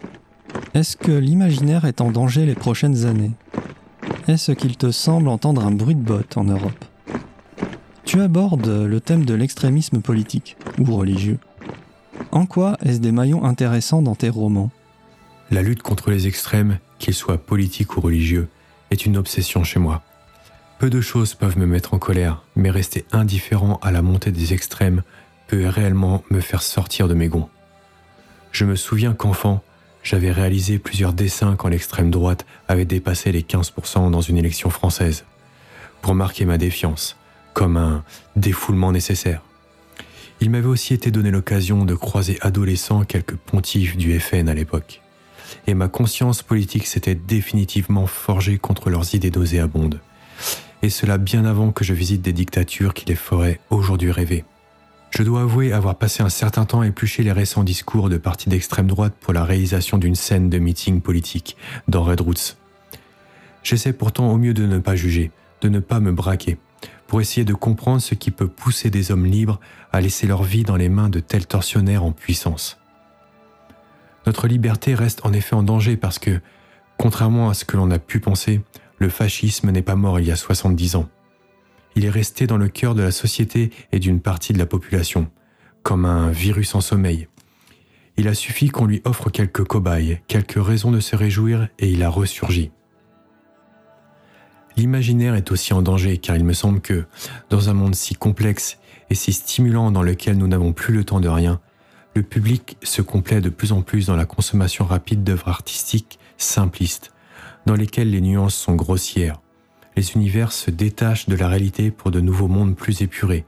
Est-ce 0.74 0.96
que 0.96 1.12
l'imaginaire 1.12 1.84
est 1.84 2.00
en 2.00 2.10
danger 2.10 2.46
les 2.46 2.56
prochaines 2.56 3.06
années? 3.06 3.30
Est-ce 4.26 4.50
qu'il 4.50 4.76
te 4.76 4.90
semble 4.90 5.28
entendre 5.28 5.64
un 5.64 5.70
bruit 5.70 5.94
de 5.94 6.02
botte 6.02 6.36
en 6.36 6.42
Europe? 6.42 6.84
Tu 8.04 8.20
abordes 8.20 8.66
le 8.66 9.00
thème 9.00 9.24
de 9.24 9.34
l'extrémisme 9.34 10.00
politique 10.00 10.56
ou 10.80 10.96
religieux. 10.96 11.38
En 12.32 12.46
quoi 12.46 12.76
est-ce 12.84 12.98
des 12.98 13.12
maillons 13.12 13.44
intéressants 13.44 14.02
dans 14.02 14.16
tes 14.16 14.28
romans? 14.28 14.72
La 15.52 15.62
lutte 15.62 15.82
contre 15.82 16.10
les 16.10 16.26
extrêmes, 16.26 16.78
qu'ils 16.98 17.14
soient 17.14 17.38
politiques 17.38 17.96
ou 17.96 18.00
religieux, 18.00 18.48
est 18.90 19.06
une 19.06 19.16
obsession 19.16 19.62
chez 19.62 19.78
moi. 19.78 20.02
Peu 20.80 20.90
de 20.90 21.00
choses 21.00 21.34
peuvent 21.34 21.56
me 21.56 21.66
mettre 21.66 21.94
en 21.94 22.00
colère, 22.00 22.42
mais 22.56 22.70
rester 22.70 23.04
indifférent 23.12 23.78
à 23.80 23.92
la 23.92 24.02
montée 24.02 24.32
des 24.32 24.52
extrêmes 24.52 25.04
peut 25.46 25.68
réellement 25.68 26.24
me 26.30 26.40
faire 26.40 26.62
sortir 26.62 27.06
de 27.06 27.14
mes 27.14 27.28
gonds. 27.28 27.48
Je 28.50 28.64
me 28.64 28.74
souviens 28.74 29.12
qu'enfant, 29.12 29.62
j'avais 30.04 30.30
réalisé 30.30 30.78
plusieurs 30.78 31.14
dessins 31.14 31.56
quand 31.56 31.68
l'extrême 31.68 32.10
droite 32.10 32.46
avait 32.68 32.84
dépassé 32.84 33.32
les 33.32 33.42
15% 33.42 34.10
dans 34.10 34.20
une 34.20 34.36
élection 34.36 34.70
française, 34.70 35.24
pour 36.02 36.14
marquer 36.14 36.44
ma 36.44 36.58
défiance, 36.58 37.16
comme 37.54 37.76
un 37.76 38.04
défoulement 38.36 38.92
nécessaire. 38.92 39.42
Il 40.40 40.50
m'avait 40.50 40.66
aussi 40.66 40.92
été 40.92 41.10
donné 41.10 41.30
l'occasion 41.30 41.86
de 41.86 41.94
croiser 41.94 42.38
adolescent 42.42 43.04
quelques 43.04 43.36
pontifs 43.36 43.96
du 43.96 44.20
FN 44.20 44.48
à 44.48 44.54
l'époque, 44.54 45.00
et 45.66 45.74
ma 45.74 45.88
conscience 45.88 46.42
politique 46.42 46.86
s'était 46.86 47.14
définitivement 47.14 48.06
forgée 48.06 48.58
contre 48.58 48.90
leurs 48.90 49.14
idées 49.14 49.30
nauséabondes, 49.30 50.00
et 50.82 50.90
cela 50.90 51.16
bien 51.16 51.46
avant 51.46 51.72
que 51.72 51.82
je 51.84 51.94
visite 51.94 52.20
des 52.20 52.34
dictatures 52.34 52.92
qui 52.92 53.06
les 53.06 53.14
feraient 53.14 53.58
aujourd'hui 53.70 54.10
rêver. 54.10 54.44
Je 55.16 55.22
dois 55.22 55.42
avouer 55.42 55.72
avoir 55.72 55.94
passé 55.94 56.24
un 56.24 56.28
certain 56.28 56.64
temps 56.64 56.80
à 56.80 56.88
éplucher 56.88 57.22
les 57.22 57.30
récents 57.30 57.62
discours 57.62 58.08
de 58.08 58.16
partis 58.16 58.48
d'extrême 58.48 58.88
droite 58.88 59.14
pour 59.20 59.32
la 59.32 59.44
réalisation 59.44 59.96
d'une 59.96 60.16
scène 60.16 60.50
de 60.50 60.58
meeting 60.58 61.00
politique 61.00 61.56
dans 61.86 62.02
Red 62.02 62.20
Roots. 62.20 62.56
J'essaie 63.62 63.92
pourtant 63.92 64.32
au 64.32 64.38
mieux 64.38 64.54
de 64.54 64.66
ne 64.66 64.80
pas 64.80 64.96
juger, 64.96 65.30
de 65.60 65.68
ne 65.68 65.78
pas 65.78 66.00
me 66.00 66.10
braquer, 66.10 66.58
pour 67.06 67.20
essayer 67.20 67.44
de 67.44 67.54
comprendre 67.54 68.02
ce 68.02 68.16
qui 68.16 68.32
peut 68.32 68.48
pousser 68.48 68.90
des 68.90 69.12
hommes 69.12 69.26
libres 69.26 69.60
à 69.92 70.00
laisser 70.00 70.26
leur 70.26 70.42
vie 70.42 70.64
dans 70.64 70.74
les 70.74 70.88
mains 70.88 71.10
de 71.10 71.20
tels 71.20 71.46
tortionnaires 71.46 72.02
en 72.02 72.10
puissance. 72.10 72.80
Notre 74.26 74.48
liberté 74.48 74.96
reste 74.96 75.24
en 75.24 75.32
effet 75.32 75.54
en 75.54 75.62
danger 75.62 75.96
parce 75.96 76.18
que, 76.18 76.40
contrairement 76.98 77.50
à 77.50 77.54
ce 77.54 77.64
que 77.64 77.76
l'on 77.76 77.92
a 77.92 78.00
pu 78.00 78.18
penser, 78.18 78.62
le 78.98 79.08
fascisme 79.08 79.70
n'est 79.70 79.80
pas 79.80 79.94
mort 79.94 80.18
il 80.18 80.26
y 80.26 80.32
a 80.32 80.36
70 80.36 80.96
ans 80.96 81.08
il 81.96 82.04
est 82.04 82.10
resté 82.10 82.46
dans 82.46 82.56
le 82.56 82.68
cœur 82.68 82.94
de 82.94 83.02
la 83.02 83.10
société 83.10 83.70
et 83.92 83.98
d'une 83.98 84.20
partie 84.20 84.52
de 84.52 84.58
la 84.58 84.66
population, 84.66 85.30
comme 85.82 86.04
un 86.04 86.30
virus 86.30 86.74
en 86.74 86.80
sommeil. 86.80 87.28
Il 88.16 88.28
a 88.28 88.34
suffi 88.34 88.68
qu'on 88.68 88.86
lui 88.86 89.02
offre 89.04 89.30
quelques 89.30 89.64
cobayes, 89.64 90.20
quelques 90.28 90.64
raisons 90.64 90.92
de 90.92 91.00
se 91.00 91.16
réjouir, 91.16 91.68
et 91.78 91.90
il 91.90 92.02
a 92.02 92.08
ressurgi. 92.08 92.70
L'imaginaire 94.76 95.34
est 95.34 95.52
aussi 95.52 95.72
en 95.72 95.82
danger 95.82 96.18
car 96.18 96.36
il 96.36 96.44
me 96.44 96.52
semble 96.52 96.80
que, 96.80 97.04
dans 97.48 97.68
un 97.68 97.74
monde 97.74 97.94
si 97.94 98.14
complexe 98.14 98.78
et 99.10 99.14
si 99.14 99.32
stimulant 99.32 99.90
dans 99.90 100.02
lequel 100.02 100.36
nous 100.36 100.48
n'avons 100.48 100.72
plus 100.72 100.94
le 100.94 101.04
temps 101.04 101.20
de 101.20 101.28
rien, 101.28 101.60
le 102.16 102.22
public 102.22 102.76
se 102.82 103.02
complaît 103.02 103.40
de 103.40 103.48
plus 103.48 103.72
en 103.72 103.82
plus 103.82 104.06
dans 104.06 104.16
la 104.16 104.26
consommation 104.26 104.84
rapide 104.84 105.22
d'œuvres 105.22 105.48
artistiques 105.48 106.18
simplistes, 106.38 107.12
dans 107.66 107.74
lesquelles 107.74 108.10
les 108.10 108.20
nuances 108.20 108.54
sont 108.54 108.74
grossières, 108.74 109.40
les 109.96 110.12
univers 110.12 110.52
se 110.52 110.70
détachent 110.70 111.28
de 111.28 111.36
la 111.36 111.48
réalité 111.48 111.90
pour 111.90 112.10
de 112.10 112.20
nouveaux 112.20 112.48
mondes 112.48 112.76
plus 112.76 113.02
épurés. 113.02 113.44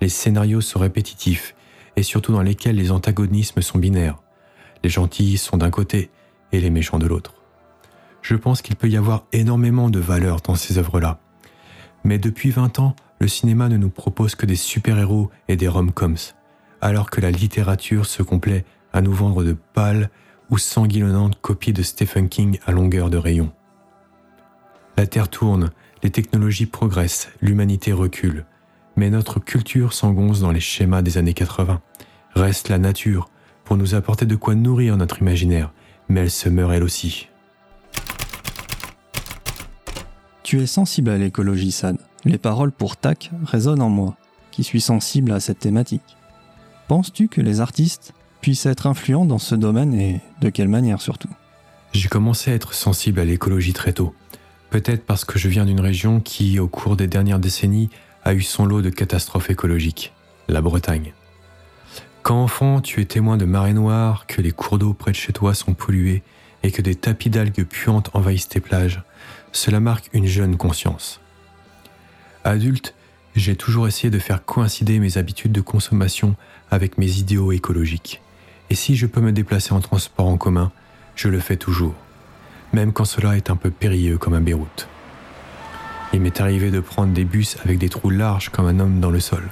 Les 0.00 0.08
scénarios 0.08 0.60
sont 0.60 0.78
répétitifs 0.78 1.54
et 1.96 2.02
surtout 2.02 2.32
dans 2.32 2.42
lesquels 2.42 2.76
les 2.76 2.90
antagonismes 2.90 3.62
sont 3.62 3.78
binaires. 3.78 4.18
Les 4.82 4.90
gentils 4.90 5.36
sont 5.36 5.56
d'un 5.56 5.70
côté 5.70 6.10
et 6.52 6.60
les 6.60 6.70
méchants 6.70 6.98
de 6.98 7.06
l'autre. 7.06 7.34
Je 8.22 8.36
pense 8.36 8.62
qu'il 8.62 8.76
peut 8.76 8.88
y 8.88 8.96
avoir 8.96 9.24
énormément 9.32 9.90
de 9.90 9.98
valeur 9.98 10.40
dans 10.40 10.54
ces 10.54 10.78
œuvres-là. 10.78 11.20
Mais 12.04 12.18
depuis 12.18 12.50
20 12.50 12.78
ans, 12.78 12.94
le 13.18 13.28
cinéma 13.28 13.68
ne 13.68 13.76
nous 13.76 13.90
propose 13.90 14.34
que 14.34 14.46
des 14.46 14.56
super-héros 14.56 15.30
et 15.48 15.56
des 15.56 15.68
rom-coms, 15.68 16.34
alors 16.80 17.10
que 17.10 17.20
la 17.20 17.30
littérature 17.30 18.06
se 18.06 18.22
complaît 18.22 18.64
à 18.92 19.02
nous 19.02 19.12
vendre 19.12 19.44
de 19.44 19.52
pâles 19.52 20.10
ou 20.50 20.58
sanguinolentes 20.58 21.40
copies 21.40 21.72
de 21.72 21.82
Stephen 21.82 22.28
King 22.28 22.58
à 22.66 22.72
longueur 22.72 23.10
de 23.10 23.18
rayon. 23.18 23.52
La 24.96 25.06
Terre 25.06 25.28
tourne, 25.28 25.70
les 26.02 26.10
technologies 26.10 26.66
progressent, 26.66 27.28
l'humanité 27.40 27.92
recule. 27.92 28.46
Mais 28.96 29.10
notre 29.10 29.38
culture 29.38 29.92
s'engonce 29.92 30.40
dans 30.40 30.50
les 30.50 30.60
schémas 30.60 31.02
des 31.02 31.18
années 31.18 31.34
80. 31.34 31.80
Reste 32.34 32.68
la 32.68 32.78
nature 32.78 33.28
pour 33.64 33.76
nous 33.76 33.94
apporter 33.94 34.26
de 34.26 34.36
quoi 34.36 34.54
nourrir 34.54 34.96
notre 34.96 35.20
imaginaire, 35.20 35.72
mais 36.08 36.20
elle 36.20 36.30
se 36.30 36.48
meurt 36.48 36.72
elle 36.72 36.82
aussi. 36.82 37.28
Tu 40.42 40.60
es 40.60 40.66
sensible 40.66 41.10
à 41.10 41.18
l'écologie, 41.18 41.70
Sad. 41.70 41.96
Les 42.24 42.38
paroles 42.38 42.72
pour 42.72 42.96
TAC 42.96 43.30
résonnent 43.44 43.82
en 43.82 43.88
moi, 43.88 44.16
qui 44.50 44.64
suis 44.64 44.80
sensible 44.80 45.32
à 45.32 45.40
cette 45.40 45.60
thématique. 45.60 46.16
Penses-tu 46.88 47.28
que 47.28 47.40
les 47.40 47.60
artistes 47.60 48.14
puissent 48.40 48.66
être 48.66 48.86
influents 48.86 49.24
dans 49.24 49.38
ce 49.38 49.54
domaine 49.54 49.94
et 49.94 50.20
de 50.40 50.50
quelle 50.50 50.68
manière 50.68 51.00
surtout? 51.00 51.30
J'ai 51.92 52.08
commencé 52.08 52.50
à 52.50 52.54
être 52.54 52.74
sensible 52.74 53.20
à 53.20 53.24
l'écologie 53.24 53.72
très 53.72 53.92
tôt. 53.92 54.14
Peut-être 54.70 55.04
parce 55.04 55.24
que 55.24 55.38
je 55.38 55.48
viens 55.48 55.66
d'une 55.66 55.80
région 55.80 56.20
qui, 56.20 56.60
au 56.60 56.68
cours 56.68 56.96
des 56.96 57.08
dernières 57.08 57.40
décennies, 57.40 57.90
a 58.24 58.34
eu 58.34 58.42
son 58.42 58.66
lot 58.66 58.82
de 58.82 58.90
catastrophes 58.90 59.50
écologiques, 59.50 60.12
la 60.48 60.60
Bretagne. 60.60 61.12
Quand 62.22 62.42
enfant, 62.42 62.80
tu 62.80 63.00
es 63.00 63.04
témoin 63.04 63.36
de 63.36 63.44
marées 63.44 63.72
noires, 63.72 64.26
que 64.28 64.40
les 64.40 64.52
cours 64.52 64.78
d'eau 64.78 64.92
près 64.92 65.10
de 65.10 65.16
chez 65.16 65.32
toi 65.32 65.54
sont 65.54 65.74
pollués 65.74 66.22
et 66.62 66.70
que 66.70 66.82
des 66.82 66.94
tapis 66.94 67.30
d'algues 67.30 67.64
puantes 67.64 68.10
envahissent 68.14 68.48
tes 68.48 68.60
plages, 68.60 69.02
cela 69.52 69.80
marque 69.80 70.08
une 70.12 70.26
jeune 70.26 70.56
conscience. 70.56 71.20
Adulte, 72.44 72.94
j'ai 73.34 73.56
toujours 73.56 73.88
essayé 73.88 74.10
de 74.10 74.18
faire 74.18 74.44
coïncider 74.44 74.98
mes 74.98 75.18
habitudes 75.18 75.52
de 75.52 75.60
consommation 75.60 76.36
avec 76.70 76.96
mes 76.96 77.18
idéaux 77.18 77.52
écologiques. 77.52 78.20
Et 78.68 78.74
si 78.76 78.94
je 78.94 79.06
peux 79.06 79.20
me 79.20 79.32
déplacer 79.32 79.72
en 79.72 79.80
transport 79.80 80.26
en 80.26 80.36
commun, 80.36 80.70
je 81.16 81.28
le 81.28 81.40
fais 81.40 81.56
toujours 81.56 81.94
même 82.72 82.92
quand 82.92 83.04
cela 83.04 83.36
est 83.36 83.50
un 83.50 83.56
peu 83.56 83.70
périlleux 83.70 84.18
comme 84.18 84.34
à 84.34 84.40
Beyrouth. 84.40 84.88
Il 86.12 86.20
m'est 86.20 86.40
arrivé 86.40 86.70
de 86.70 86.80
prendre 86.80 87.12
des 87.12 87.24
bus 87.24 87.56
avec 87.64 87.78
des 87.78 87.88
trous 87.88 88.10
larges 88.10 88.48
comme 88.48 88.66
un 88.66 88.80
homme 88.80 89.00
dans 89.00 89.10
le 89.10 89.20
sol, 89.20 89.48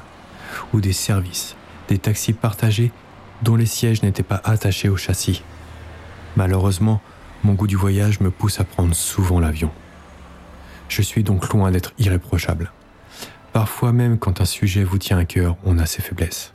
ou 0.73 0.81
des 0.81 0.93
services, 0.93 1.57
des 1.89 1.99
taxis 1.99 2.33
partagés 2.33 2.91
dont 3.43 3.57
les 3.57 3.67
sièges 3.67 4.03
n'étaient 4.03 4.23
pas 4.23 4.41
attachés 4.45 4.89
au 4.89 4.97
châssis. 4.97 5.43
Malheureusement, 6.37 7.01
mon 7.45 7.55
goût 7.55 7.69
du 7.69 7.77
voyage 7.77 8.21
me 8.21 8.31
pousse 8.31 8.61
à 8.61 8.65
prendre 8.65 8.95
souvent 8.95 9.39
l'avion. 9.39 9.71
Je 10.89 11.03
suis 11.03 11.23
donc 11.23 11.49
loin 11.51 11.71
d'être 11.71 11.93
irréprochable. 11.99 12.73
Parfois 13.53 13.93
même 13.93 14.19
quand 14.19 14.41
un 14.41 14.45
sujet 14.45 14.85
vous 14.85 14.99
tient 14.99 15.19
à 15.19 15.25
cœur, 15.25 15.57
on 15.65 15.79
a 15.79 15.87
ses 15.87 16.03
faiblesses. 16.03 16.53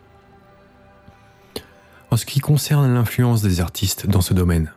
En 2.12 2.18
ce 2.18 2.26
qui 2.26 2.40
concerne 2.40 2.94
l'influence 2.94 3.42
des 3.42 3.62
artistes 3.62 4.08
dans 4.08 4.22
ce 4.22 4.34
domaine, 4.34 4.72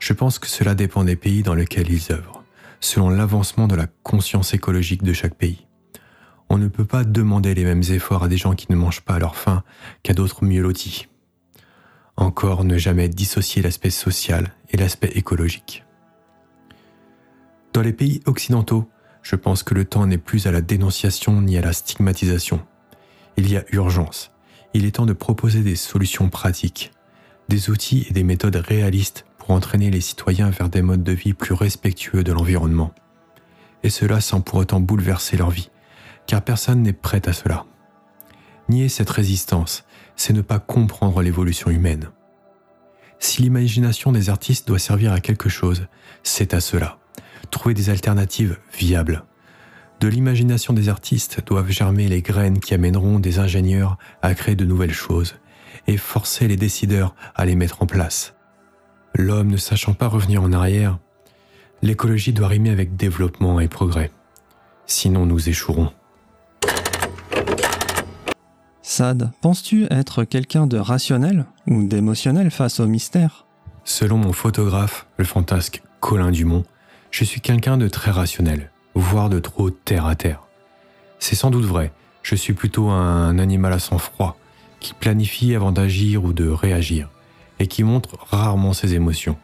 je 0.00 0.14
pense 0.14 0.38
que 0.38 0.48
cela 0.48 0.74
dépend 0.74 1.04
des 1.04 1.14
pays 1.14 1.42
dans 1.42 1.54
lesquels 1.54 1.90
ils 1.90 2.10
œuvrent, 2.10 2.42
selon 2.80 3.10
l'avancement 3.10 3.68
de 3.68 3.76
la 3.76 3.86
conscience 4.02 4.54
écologique 4.54 5.02
de 5.02 5.12
chaque 5.12 5.34
pays. 5.34 5.66
On 6.48 6.58
ne 6.58 6.68
peut 6.68 6.86
pas 6.86 7.04
demander 7.04 7.54
les 7.54 7.64
mêmes 7.64 7.84
efforts 7.90 8.24
à 8.24 8.28
des 8.28 8.38
gens 8.38 8.54
qui 8.54 8.66
ne 8.70 8.76
mangent 8.76 9.02
pas 9.02 9.14
à 9.14 9.18
leur 9.18 9.36
faim 9.36 9.62
qu'à 10.02 10.14
d'autres 10.14 10.44
mieux 10.44 10.62
lotis. 10.62 11.06
Encore 12.16 12.64
ne 12.64 12.76
jamais 12.76 13.08
dissocier 13.08 13.62
l'aspect 13.62 13.90
social 13.90 14.52
et 14.70 14.76
l'aspect 14.76 15.12
écologique. 15.14 15.84
Dans 17.72 17.82
les 17.82 17.92
pays 17.92 18.20
occidentaux, 18.26 18.90
je 19.22 19.36
pense 19.36 19.62
que 19.62 19.74
le 19.74 19.84
temps 19.84 20.06
n'est 20.06 20.18
plus 20.18 20.46
à 20.46 20.50
la 20.50 20.62
dénonciation 20.62 21.40
ni 21.42 21.56
à 21.56 21.60
la 21.60 21.72
stigmatisation. 21.72 22.60
Il 23.36 23.50
y 23.50 23.56
a 23.56 23.64
urgence. 23.70 24.32
Il 24.72 24.86
est 24.86 24.92
temps 24.92 25.06
de 25.06 25.12
proposer 25.12 25.62
des 25.62 25.76
solutions 25.76 26.30
pratiques, 26.30 26.90
des 27.48 27.70
outils 27.70 28.06
et 28.08 28.12
des 28.12 28.24
méthodes 28.24 28.56
réalistes 28.56 29.24
entraîner 29.52 29.90
les 29.90 30.00
citoyens 30.00 30.50
vers 30.50 30.68
des 30.68 30.82
modes 30.82 31.02
de 31.02 31.12
vie 31.12 31.34
plus 31.34 31.54
respectueux 31.54 32.24
de 32.24 32.32
l'environnement. 32.32 32.92
Et 33.82 33.90
cela 33.90 34.20
sans 34.20 34.40
pour 34.40 34.58
autant 34.58 34.80
bouleverser 34.80 35.36
leur 35.36 35.50
vie, 35.50 35.70
car 36.26 36.42
personne 36.42 36.82
n'est 36.82 36.92
prêt 36.92 37.28
à 37.28 37.32
cela. 37.32 37.64
Nier 38.68 38.88
cette 38.88 39.10
résistance, 39.10 39.84
c'est 40.16 40.32
ne 40.32 40.42
pas 40.42 40.58
comprendre 40.58 41.22
l'évolution 41.22 41.70
humaine. 41.70 42.10
Si 43.18 43.42
l'imagination 43.42 44.12
des 44.12 44.30
artistes 44.30 44.68
doit 44.68 44.78
servir 44.78 45.12
à 45.12 45.20
quelque 45.20 45.48
chose, 45.48 45.88
c'est 46.22 46.54
à 46.54 46.60
cela. 46.60 46.98
Trouver 47.50 47.74
des 47.74 47.90
alternatives 47.90 48.58
viables. 48.72 49.24
De 50.00 50.08
l'imagination 50.08 50.72
des 50.72 50.88
artistes 50.88 51.44
doivent 51.46 51.70
germer 51.70 52.08
les 52.08 52.22
graines 52.22 52.60
qui 52.60 52.72
amèneront 52.72 53.18
des 53.18 53.38
ingénieurs 53.38 53.98
à 54.22 54.34
créer 54.34 54.56
de 54.56 54.64
nouvelles 54.64 54.94
choses 54.94 55.34
et 55.86 55.98
forcer 55.98 56.48
les 56.48 56.56
décideurs 56.56 57.14
à 57.34 57.44
les 57.44 57.56
mettre 57.56 57.82
en 57.82 57.86
place. 57.86 58.34
L'homme 59.20 59.48
ne 59.48 59.58
sachant 59.58 59.92
pas 59.92 60.06
revenir 60.06 60.42
en 60.42 60.50
arrière, 60.50 60.98
l'écologie 61.82 62.32
doit 62.32 62.48
rimer 62.48 62.70
avec 62.70 62.96
développement 62.96 63.60
et 63.60 63.68
progrès. 63.68 64.10
Sinon 64.86 65.26
nous 65.26 65.50
échouerons. 65.50 65.92
Sad, 68.80 69.30
penses-tu 69.42 69.84
être 69.90 70.24
quelqu'un 70.24 70.66
de 70.66 70.78
rationnel 70.78 71.44
ou 71.66 71.86
d'émotionnel 71.86 72.50
face 72.50 72.80
au 72.80 72.86
mystère? 72.86 73.44
Selon 73.84 74.16
mon 74.16 74.32
photographe, 74.32 75.06
le 75.18 75.26
fantasque 75.26 75.82
Colin 76.00 76.30
Dumont, 76.30 76.64
je 77.10 77.24
suis 77.24 77.42
quelqu'un 77.42 77.76
de 77.76 77.88
très 77.88 78.12
rationnel, 78.12 78.70
voire 78.94 79.28
de 79.28 79.38
trop 79.38 79.68
terre 79.68 80.06
à 80.06 80.14
terre. 80.14 80.44
C'est 81.18 81.36
sans 81.36 81.50
doute 81.50 81.66
vrai, 81.66 81.92
je 82.22 82.36
suis 82.36 82.54
plutôt 82.54 82.88
un 82.88 83.38
animal 83.38 83.74
à 83.74 83.80
sang-froid, 83.80 84.38
qui 84.80 84.94
planifie 84.94 85.54
avant 85.54 85.72
d'agir 85.72 86.24
ou 86.24 86.32
de 86.32 86.48
réagir, 86.48 87.10
et 87.60 87.68
qui 87.68 87.84
montre 87.84 88.16
rarement 88.30 88.72
ses 88.72 88.94
émotions. 88.94 89.36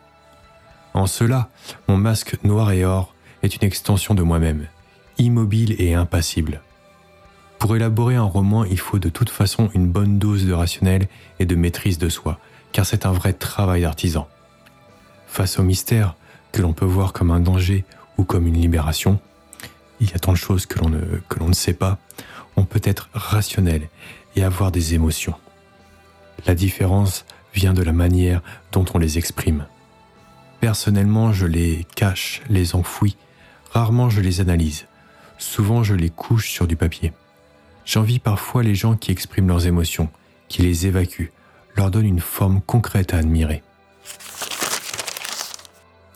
En 0.95 1.07
cela, 1.07 1.51
mon 1.89 1.97
masque 1.97 2.39
noir 2.43 2.73
et 2.73 2.85
or 2.85 3.14
est 3.43 3.55
une 3.55 3.64
extension 3.64 4.14
de 4.14 4.23
moi-même, 4.23 4.67
immobile 5.19 5.77
et 5.79 5.95
impassible. 5.95 6.62
Pour 7.59 7.77
élaborer 7.77 8.17
un 8.17 8.23
roman, 8.23 8.64
il 8.64 8.79
faut 8.79 8.99
de 8.99 9.11
toute 9.11 9.31
façon 9.31 9.71
une 9.75 9.87
bonne 9.87 10.19
dose 10.19 10.47
de 10.47 10.53
rationnel 10.53 11.07
et 11.39 11.47
de 11.47 11.55
maîtrise 11.55 11.99
de 11.99 12.09
soi, 12.09 12.39
car 12.73 12.87
c'est 12.87 13.07
un 13.07 13.12
vrai 13.12 13.35
travail 13.35 13.83
d'artisan. 13.83 14.27
Face 15.27 15.59
au 15.59 15.62
mystère, 15.62 16.17
que 16.53 16.62
l'on 16.62 16.73
peut 16.73 16.87
voir 16.87 17.12
comme 17.12 17.31
un 17.31 17.41
danger 17.41 17.85
ou 18.17 18.25
comme 18.25 18.47
une 18.47 18.61
libération, 18.61 19.21
il 20.01 20.11
y 20.11 20.14
a 20.14 20.19
tant 20.19 20.33
de 20.33 20.39
choses 20.39 20.64
que 20.64 20.79
l'on 20.79 20.89
ne, 20.89 21.01
que 21.29 21.39
l'on 21.39 21.49
ne 21.49 21.55
sait 21.55 21.75
pas, 21.75 21.99
on 22.57 22.64
peut 22.64 22.81
être 22.83 23.11
rationnel 23.12 23.89
et 24.35 24.45
avoir 24.45 24.73
des 24.73 24.95
émotions. 24.95 25.35
La 26.47 26.55
différence 26.55 27.25
vient 27.57 27.73
de 27.73 27.83
la 27.83 27.93
manière 27.93 28.43
dont 28.71 28.85
on 28.95 28.99
les 28.99 29.17
exprime. 29.17 29.67
Personnellement, 30.61 31.33
je 31.33 31.47
les 31.47 31.87
cache, 31.97 32.43
les 32.51 32.77
enfouis, 32.77 33.17
rarement 33.73 34.11
je 34.11 34.21
les 34.21 34.41
analyse, 34.41 34.87
souvent 35.39 35.83
je 35.83 35.95
les 35.95 36.11
couche 36.11 36.51
sur 36.51 36.67
du 36.67 36.77
papier. 36.77 37.13
J'envie 37.87 38.19
parfois 38.19 38.63
les 38.63 38.75
gens 38.75 38.95
qui 38.95 39.11
expriment 39.11 39.49
leurs 39.49 39.67
émotions, 39.67 40.11
qui 40.49 40.63
les 40.63 40.87
évacuent, 40.87 41.33
leur 41.77 41.91
donnent 41.91 42.07
une 42.07 42.21
forme 42.21 42.61
concrète 42.61 43.15
à 43.15 43.19
admirer. 43.19 43.63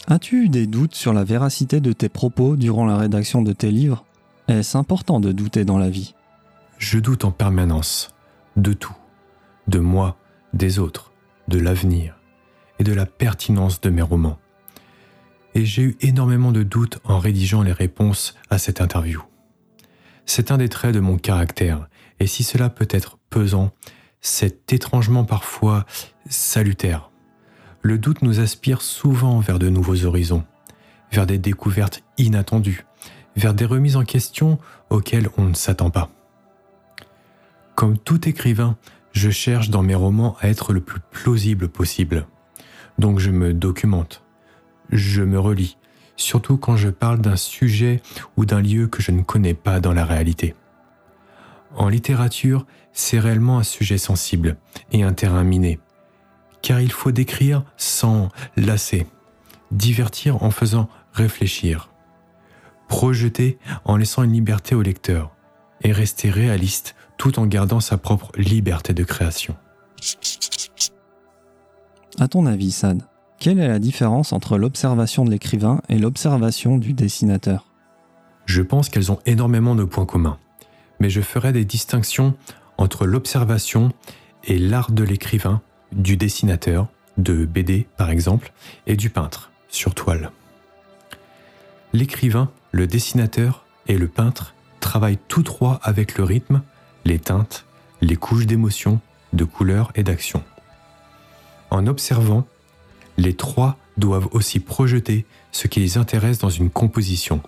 As-tu 0.08 0.44
eu 0.44 0.48
des 0.48 0.66
doutes 0.66 0.94
sur 0.94 1.12
la 1.12 1.24
véracité 1.24 1.80
de 1.80 1.92
tes 1.92 2.08
propos 2.08 2.56
durant 2.56 2.84
la 2.84 2.96
rédaction 2.96 3.42
de 3.42 3.52
tes 3.52 3.70
livres? 3.70 4.04
Est-ce 4.48 4.76
important 4.76 5.20
de 5.20 5.32
douter 5.32 5.64
dans 5.64 5.78
la 5.78 5.88
vie? 5.88 6.14
Je 6.78 6.98
doute 6.98 7.24
en 7.24 7.30
permanence, 7.30 8.12
de 8.56 8.72
tout, 8.72 8.96
de 9.68 9.78
moi, 9.78 10.16
des 10.52 10.78
autres, 10.78 11.09
de 11.50 11.58
l'avenir 11.58 12.14
et 12.78 12.84
de 12.84 12.94
la 12.94 13.04
pertinence 13.04 13.80
de 13.82 13.90
mes 13.90 14.00
romans. 14.00 14.38
Et 15.54 15.66
j'ai 15.66 15.82
eu 15.82 15.96
énormément 16.00 16.52
de 16.52 16.62
doutes 16.62 17.00
en 17.04 17.18
rédigeant 17.18 17.62
les 17.62 17.72
réponses 17.72 18.36
à 18.48 18.56
cette 18.56 18.80
interview. 18.80 19.22
C'est 20.24 20.52
un 20.52 20.58
des 20.58 20.68
traits 20.68 20.94
de 20.94 21.00
mon 21.00 21.18
caractère, 21.18 21.88
et 22.20 22.28
si 22.28 22.44
cela 22.44 22.70
peut 22.70 22.88
être 22.88 23.18
pesant, 23.28 23.72
c'est 24.20 24.72
étrangement 24.72 25.24
parfois 25.24 25.84
salutaire. 26.28 27.10
Le 27.82 27.98
doute 27.98 28.22
nous 28.22 28.38
aspire 28.38 28.80
souvent 28.80 29.40
vers 29.40 29.58
de 29.58 29.68
nouveaux 29.68 30.04
horizons, 30.04 30.44
vers 31.10 31.26
des 31.26 31.38
découvertes 31.38 32.04
inattendues, 32.16 32.84
vers 33.34 33.54
des 33.54 33.64
remises 33.64 33.96
en 33.96 34.04
question 34.04 34.58
auxquelles 34.88 35.28
on 35.36 35.44
ne 35.44 35.54
s'attend 35.54 35.90
pas. 35.90 36.10
Comme 37.74 37.98
tout 37.98 38.28
écrivain, 38.28 38.76
je 39.12 39.30
cherche 39.30 39.70
dans 39.70 39.82
mes 39.82 39.94
romans 39.94 40.36
à 40.40 40.48
être 40.48 40.72
le 40.72 40.80
plus 40.80 41.00
plausible 41.10 41.68
possible. 41.68 42.26
Donc 42.98 43.18
je 43.18 43.30
me 43.30 43.54
documente, 43.54 44.22
je 44.90 45.22
me 45.22 45.38
relis, 45.38 45.76
surtout 46.16 46.56
quand 46.56 46.76
je 46.76 46.88
parle 46.88 47.20
d'un 47.20 47.36
sujet 47.36 48.02
ou 48.36 48.44
d'un 48.44 48.60
lieu 48.60 48.86
que 48.86 49.02
je 49.02 49.10
ne 49.10 49.22
connais 49.22 49.54
pas 49.54 49.80
dans 49.80 49.92
la 49.92 50.04
réalité. 50.04 50.54
En 51.76 51.88
littérature, 51.88 52.66
c'est 52.92 53.20
réellement 53.20 53.58
un 53.58 53.62
sujet 53.62 53.98
sensible 53.98 54.56
et 54.92 55.02
un 55.02 55.12
terrain 55.12 55.44
miné, 55.44 55.78
car 56.62 56.80
il 56.80 56.92
faut 56.92 57.12
décrire 57.12 57.64
sans 57.76 58.28
lasser, 58.56 59.06
divertir 59.70 60.42
en 60.42 60.50
faisant 60.50 60.88
réfléchir, 61.12 61.90
projeter 62.88 63.58
en 63.84 63.96
laissant 63.96 64.24
une 64.24 64.32
liberté 64.32 64.74
au 64.74 64.82
lecteur, 64.82 65.34
et 65.82 65.92
rester 65.92 66.28
réaliste 66.28 66.94
tout 67.20 67.38
en 67.38 67.44
gardant 67.44 67.80
sa 67.80 67.98
propre 67.98 68.32
liberté 68.38 68.94
de 68.94 69.04
création. 69.04 69.54
À 72.18 72.28
ton 72.28 72.46
avis, 72.46 72.70
Sad, 72.70 73.02
quelle 73.38 73.58
est 73.58 73.68
la 73.68 73.78
différence 73.78 74.32
entre 74.32 74.56
l'observation 74.56 75.26
de 75.26 75.30
l'écrivain 75.30 75.82
et 75.90 75.98
l'observation 75.98 76.78
du 76.78 76.94
dessinateur? 76.94 77.66
Je 78.46 78.62
pense 78.62 78.88
qu'elles 78.88 79.12
ont 79.12 79.18
énormément 79.26 79.74
de 79.74 79.84
points 79.84 80.06
communs, 80.06 80.38
mais 80.98 81.10
je 81.10 81.20
ferai 81.20 81.52
des 81.52 81.66
distinctions 81.66 82.32
entre 82.78 83.04
l'observation 83.04 83.92
et 84.44 84.58
l'art 84.58 84.90
de 84.90 85.04
l'écrivain, 85.04 85.60
du 85.92 86.16
dessinateur, 86.16 86.88
de 87.18 87.44
BD 87.44 87.86
par 87.98 88.08
exemple, 88.08 88.50
et 88.86 88.96
du 88.96 89.10
peintre, 89.10 89.50
sur 89.68 89.94
toile. 89.94 90.30
L'écrivain, 91.92 92.50
le 92.72 92.86
dessinateur 92.86 93.66
et 93.88 93.98
le 93.98 94.08
peintre 94.08 94.54
travaillent 94.80 95.18
tous 95.28 95.42
trois 95.42 95.80
avec 95.82 96.16
le 96.16 96.24
rythme, 96.24 96.62
les 97.04 97.18
teintes, 97.18 97.64
les 98.00 98.16
couches 98.16 98.46
d'émotion, 98.46 99.00
de 99.32 99.44
couleurs 99.44 99.92
et 99.94 100.02
d'action. 100.02 100.42
En 101.70 101.86
observant, 101.86 102.46
les 103.16 103.34
trois 103.34 103.76
doivent 103.96 104.28
aussi 104.32 104.60
projeter 104.60 105.24
ce 105.52 105.66
qui 105.66 105.80
les 105.80 105.98
intéresse 105.98 106.38
dans 106.38 106.48
une 106.48 106.70
composition 106.70 107.40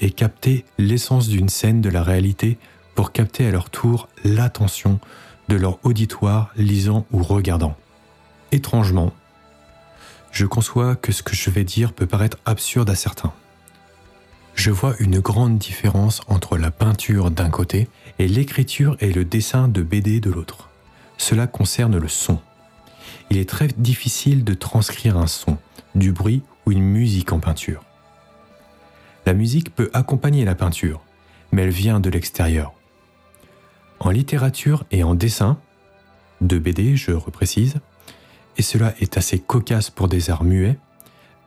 et 0.00 0.10
capter 0.10 0.64
l'essence 0.78 1.28
d'une 1.28 1.48
scène 1.48 1.80
de 1.80 1.88
la 1.88 2.02
réalité 2.02 2.58
pour 2.94 3.12
capter 3.12 3.46
à 3.46 3.50
leur 3.50 3.70
tour 3.70 4.08
l'attention 4.24 5.00
de 5.48 5.56
leur 5.56 5.78
auditoire 5.84 6.50
lisant 6.56 7.06
ou 7.12 7.22
regardant. 7.22 7.76
Étrangement, 8.52 9.12
je 10.30 10.46
conçois 10.46 10.96
que 10.96 11.12
ce 11.12 11.22
que 11.22 11.34
je 11.34 11.50
vais 11.50 11.64
dire 11.64 11.92
peut 11.92 12.06
paraître 12.06 12.38
absurde 12.44 12.90
à 12.90 12.94
certains. 12.94 13.32
Je 14.54 14.70
vois 14.70 14.94
une 14.98 15.20
grande 15.20 15.58
différence 15.58 16.20
entre 16.28 16.58
la 16.58 16.70
peinture 16.70 17.30
d'un 17.30 17.50
côté 17.50 17.88
et 18.18 18.28
l'écriture 18.28 18.96
et 19.00 19.12
le 19.12 19.24
dessin 19.24 19.68
de 19.68 19.82
BD 19.82 20.20
de 20.20 20.30
l'autre. 20.30 20.68
Cela 21.16 21.46
concerne 21.46 21.98
le 21.98 22.08
son 22.08 22.40
il 23.30 23.36
est 23.36 23.48
très 23.48 23.68
difficile 23.68 24.44
de 24.44 24.54
transcrire 24.54 25.16
un 25.16 25.26
son, 25.26 25.58
du 25.94 26.12
bruit 26.12 26.42
ou 26.66 26.72
une 26.72 26.82
musique 26.82 27.32
en 27.32 27.40
peinture. 27.40 27.82
La 29.26 29.34
musique 29.34 29.74
peut 29.74 29.90
accompagner 29.92 30.44
la 30.44 30.54
peinture, 30.54 31.02
mais 31.52 31.62
elle 31.62 31.70
vient 31.70 32.00
de 32.00 32.10
l'extérieur. 32.10 32.72
En 34.00 34.10
littérature 34.10 34.84
et 34.90 35.02
en 35.02 35.14
dessin, 35.14 35.58
de 36.40 36.58
BD 36.58 36.96
je 36.96 37.12
reprécise, 37.12 37.76
et 38.56 38.62
cela 38.62 38.94
est 39.00 39.16
assez 39.16 39.38
cocasse 39.38 39.90
pour 39.90 40.08
des 40.08 40.30
arts 40.30 40.44
muets, 40.44 40.78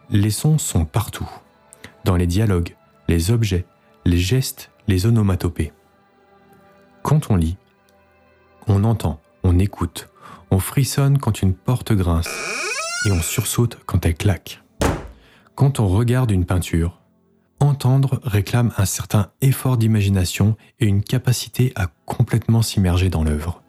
les 0.10 0.32
sons 0.32 0.58
sont 0.58 0.86
partout, 0.86 1.30
dans 2.04 2.16
les 2.16 2.28
dialogues, 2.28 2.76
les 3.08 3.32
objets, 3.32 3.66
les 4.06 4.18
gestes, 4.18 4.70
les 4.88 5.06
onomatopées. 5.06 5.72
Quand 7.04 7.30
on 7.30 7.36
lit, 7.36 7.58
on 8.68 8.84
entend, 8.84 9.20
on 9.44 9.60
écoute, 9.60 10.10
on 10.52 10.60
frissonne 10.60 11.18
quand 11.18 11.42
une 11.42 11.54
porte 11.54 11.94
grince 11.94 12.30
et 13.06 13.12
on 13.12 13.22
sursaute 13.22 13.80
quand 13.86 14.06
elle 14.06 14.16
claque. 14.16 14.62
Quand 15.56 15.80
on 15.80 15.88
regarde 15.88 16.32
une 16.32 16.46
peinture, 16.46 17.02
entendre 17.60 18.20
réclame 18.24 18.72
un 18.78 18.86
certain 18.86 19.32
effort 19.42 19.78
d'imagination 19.78 20.56
et 20.80 20.86
une 20.86 21.04
capacité 21.04 21.74
à 21.76 21.88
complètement 22.06 22.62
s'immerger 22.62 23.10
dans 23.10 23.24
l'œuvre. 23.24 23.62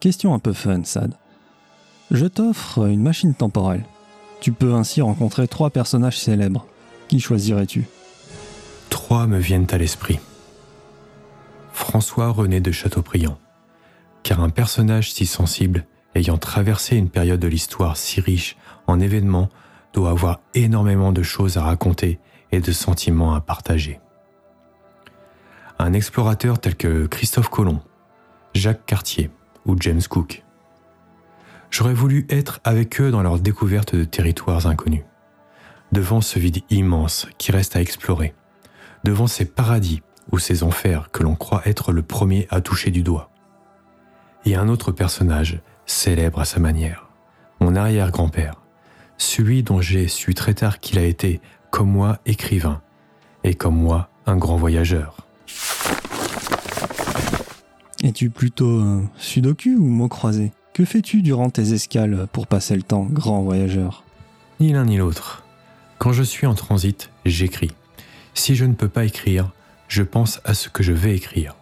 Question 0.00 0.34
un 0.34 0.38
peu 0.38 0.52
fun, 0.52 0.84
Sad. 0.84 1.14
Je 2.10 2.26
t'offre 2.26 2.86
une 2.86 3.02
machine 3.02 3.34
temporelle. 3.34 3.84
Tu 4.40 4.52
peux 4.52 4.74
ainsi 4.74 5.02
rencontrer 5.02 5.48
trois 5.48 5.70
personnages 5.70 6.18
célèbres. 6.18 6.66
Qui 7.08 7.18
choisirais-tu? 7.20 7.88
Trois 8.90 9.26
me 9.26 9.38
viennent 9.38 9.66
à 9.70 9.78
l'esprit. 9.78 10.20
François-René 11.76 12.60
de 12.60 12.72
Chateaubriand. 12.72 13.38
Car 14.22 14.40
un 14.40 14.48
personnage 14.48 15.12
si 15.12 15.26
sensible, 15.26 15.86
ayant 16.14 16.38
traversé 16.38 16.96
une 16.96 17.10
période 17.10 17.38
de 17.38 17.48
l'histoire 17.48 17.98
si 17.98 18.20
riche 18.20 18.56
en 18.86 18.98
événements, 18.98 19.50
doit 19.92 20.10
avoir 20.10 20.40
énormément 20.54 21.12
de 21.12 21.22
choses 21.22 21.58
à 21.58 21.62
raconter 21.62 22.18
et 22.50 22.60
de 22.60 22.72
sentiments 22.72 23.34
à 23.34 23.42
partager. 23.42 24.00
Un 25.78 25.92
explorateur 25.92 26.58
tel 26.58 26.76
que 26.76 27.06
Christophe 27.06 27.50
Colomb, 27.50 27.82
Jacques 28.54 28.86
Cartier 28.86 29.30
ou 29.66 29.76
James 29.78 30.02
Cook. 30.08 30.44
J'aurais 31.70 31.94
voulu 31.94 32.26
être 32.30 32.60
avec 32.64 33.02
eux 33.02 33.10
dans 33.10 33.22
leur 33.22 33.38
découverte 33.38 33.94
de 33.94 34.04
territoires 34.04 34.66
inconnus, 34.66 35.04
devant 35.92 36.22
ce 36.22 36.38
vide 36.38 36.62
immense 36.70 37.28
qui 37.36 37.52
reste 37.52 37.76
à 37.76 37.82
explorer, 37.82 38.34
devant 39.04 39.26
ces 39.26 39.44
paradis 39.44 40.00
ou 40.32 40.38
ces 40.38 40.62
enfers 40.62 41.10
que 41.12 41.22
l'on 41.22 41.34
croit 41.34 41.62
être 41.66 41.92
le 41.92 42.02
premier 42.02 42.46
à 42.50 42.60
toucher 42.60 42.90
du 42.90 43.02
doigt. 43.02 43.30
Et 44.44 44.54
un 44.56 44.68
autre 44.68 44.92
personnage, 44.92 45.60
célèbre 45.86 46.40
à 46.40 46.44
sa 46.44 46.60
manière, 46.60 47.08
mon 47.60 47.76
arrière-grand-père, 47.76 48.62
celui 49.18 49.62
dont 49.62 49.80
j'ai 49.80 50.08
su 50.08 50.34
très 50.34 50.54
tard 50.54 50.78
qu'il 50.80 50.98
a 50.98 51.04
été, 51.04 51.40
comme 51.70 51.90
moi, 51.90 52.18
écrivain, 52.26 52.82
et 53.44 53.54
comme 53.54 53.76
moi, 53.76 54.08
un 54.26 54.36
grand 54.36 54.56
voyageur. 54.56 55.16
Es-tu 58.02 58.30
plutôt 58.30 59.02
sudoku 59.16 59.70
ou 59.70 59.86
mot 59.86 60.08
croisé? 60.08 60.52
Que 60.74 60.84
fais-tu 60.84 61.22
durant 61.22 61.48
tes 61.48 61.72
escales 61.72 62.26
pour 62.32 62.46
passer 62.46 62.76
le 62.76 62.82
temps, 62.82 63.04
grand 63.04 63.42
voyageur? 63.42 64.04
Ni 64.60 64.72
l'un 64.72 64.84
ni 64.84 64.96
l'autre. 64.96 65.44
Quand 65.98 66.12
je 66.12 66.22
suis 66.22 66.46
en 66.46 66.54
transit, 66.54 67.10
j'écris. 67.24 67.72
Si 68.34 68.54
je 68.54 68.64
ne 68.66 68.74
peux 68.74 68.88
pas 68.88 69.06
écrire, 69.06 69.50
je 69.88 70.02
pense 70.02 70.40
à 70.44 70.54
ce 70.54 70.68
que 70.68 70.82
je 70.82 70.92
vais 70.92 71.14
écrire, 71.14 71.54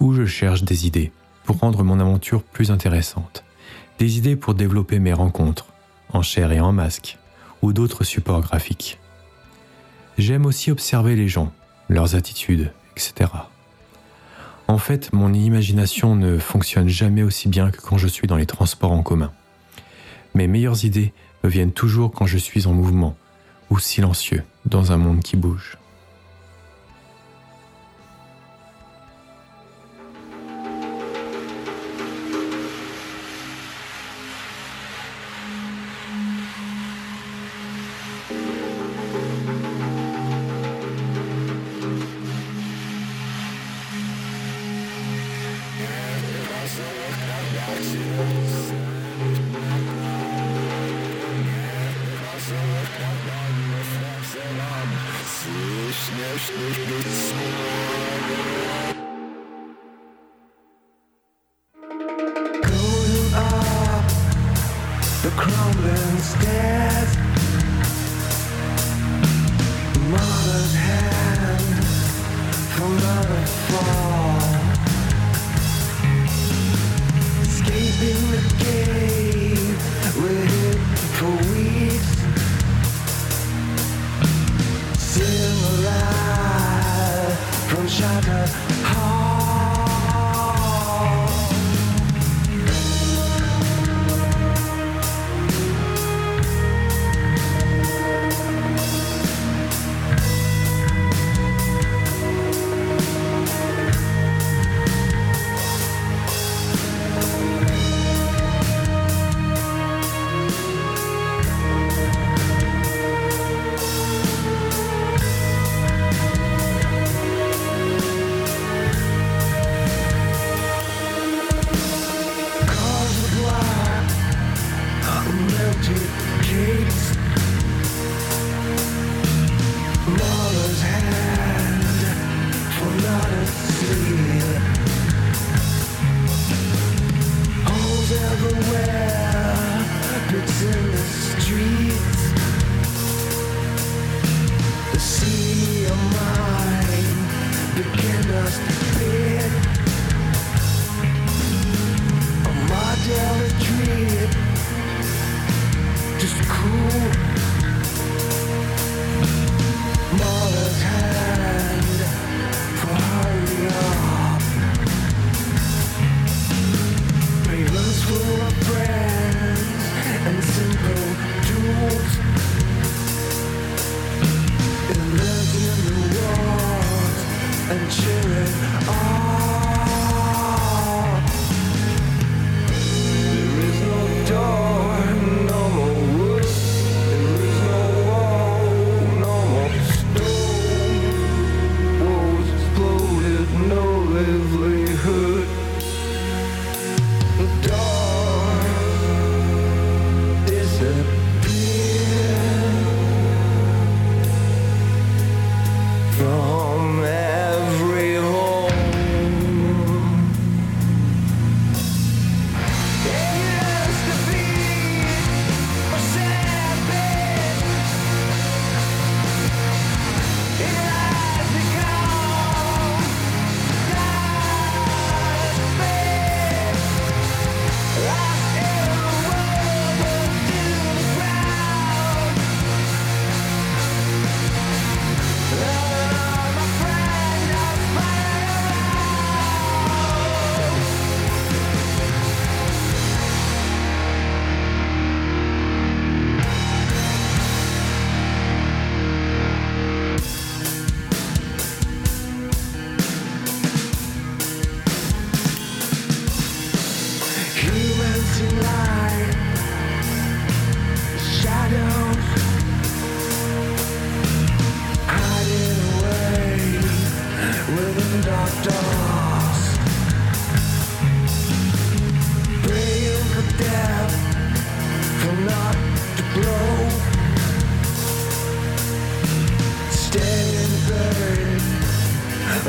ou 0.00 0.14
je 0.14 0.26
cherche 0.26 0.62
des 0.62 0.86
idées 0.86 1.12
pour 1.44 1.58
rendre 1.58 1.82
mon 1.82 2.00
aventure 2.00 2.42
plus 2.42 2.70
intéressante, 2.70 3.44
des 3.98 4.18
idées 4.18 4.36
pour 4.36 4.54
développer 4.54 4.98
mes 4.98 5.12
rencontres, 5.12 5.66
en 6.12 6.22
chair 6.22 6.52
et 6.52 6.60
en 6.60 6.72
masque, 6.72 7.18
ou 7.62 7.72
d'autres 7.72 8.04
supports 8.04 8.40
graphiques. 8.40 8.98
J'aime 10.18 10.46
aussi 10.46 10.70
observer 10.70 11.16
les 11.16 11.28
gens, 11.28 11.52
leurs 11.88 12.14
attitudes, 12.14 12.72
etc. 12.96 13.30
En 14.68 14.78
fait, 14.78 15.12
mon 15.12 15.32
imagination 15.32 16.16
ne 16.16 16.38
fonctionne 16.38 16.88
jamais 16.88 17.22
aussi 17.22 17.48
bien 17.48 17.70
que 17.70 17.80
quand 17.80 17.98
je 17.98 18.08
suis 18.08 18.26
dans 18.26 18.36
les 18.36 18.46
transports 18.46 18.92
en 18.92 19.02
commun. 19.02 19.32
Mes 20.34 20.46
meilleures 20.46 20.84
idées 20.84 21.12
me 21.44 21.50
viennent 21.50 21.72
toujours 21.72 22.10
quand 22.12 22.26
je 22.26 22.38
suis 22.38 22.66
en 22.66 22.72
mouvement 22.72 23.16
ou 23.70 23.78
silencieux 23.78 24.44
dans 24.66 24.92
un 24.92 24.96
monde 24.96 25.20
qui 25.20 25.36
bouge. 25.36 25.76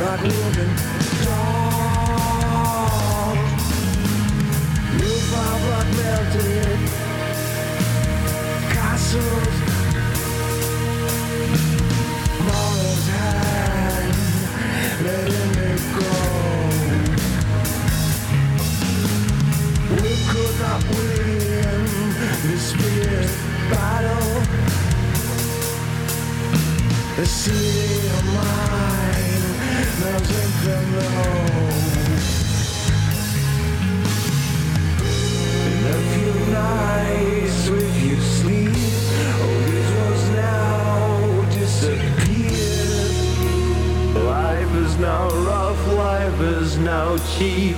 Battle. 0.04 0.44
The 27.16 27.26
city 27.26 28.08
of 28.08 28.26
mine 28.34 28.73
now 45.04 45.28
rough, 45.44 45.88
life 45.88 46.40
is 46.40 46.78
now 46.78 47.18
cheap. 47.36 47.76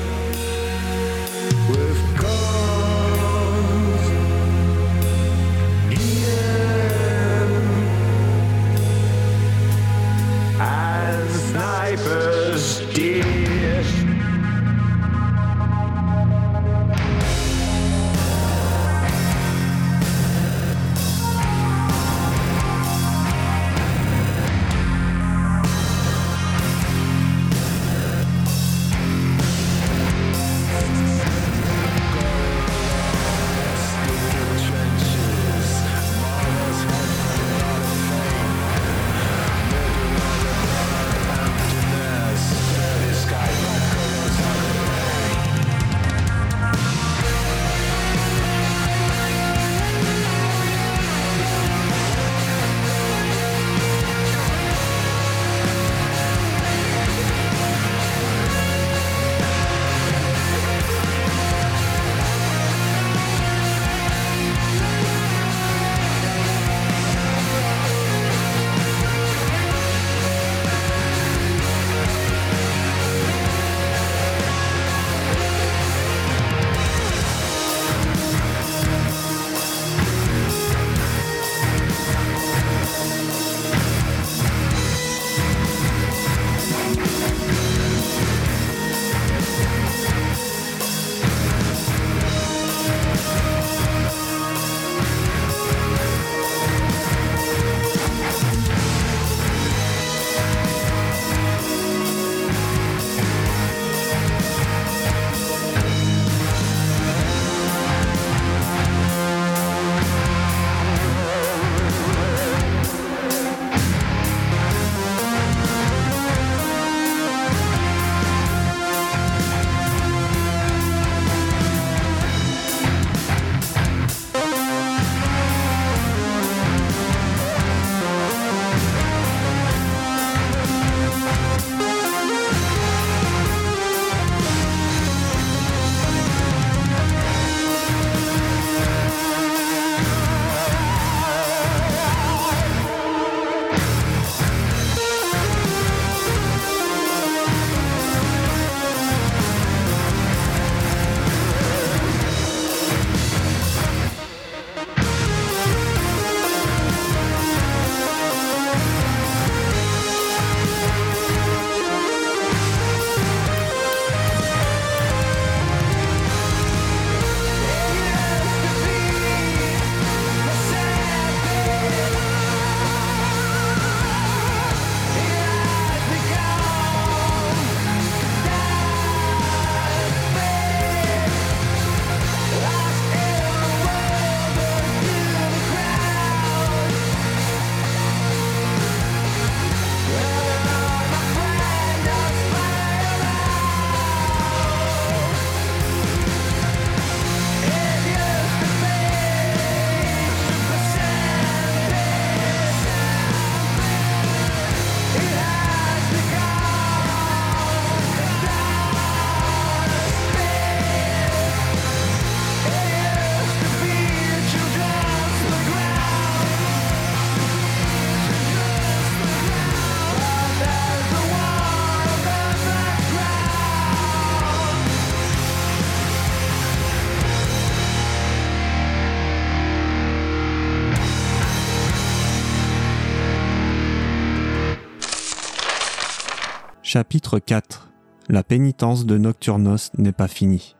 Chapitre 236.87 237.39
4 237.39 237.89
La 238.29 238.43
pénitence 238.43 239.07
de 239.07 239.17
Nocturnos 239.17 239.89
n'est 239.97 240.11
pas 240.11 240.27
finie. 240.27 240.75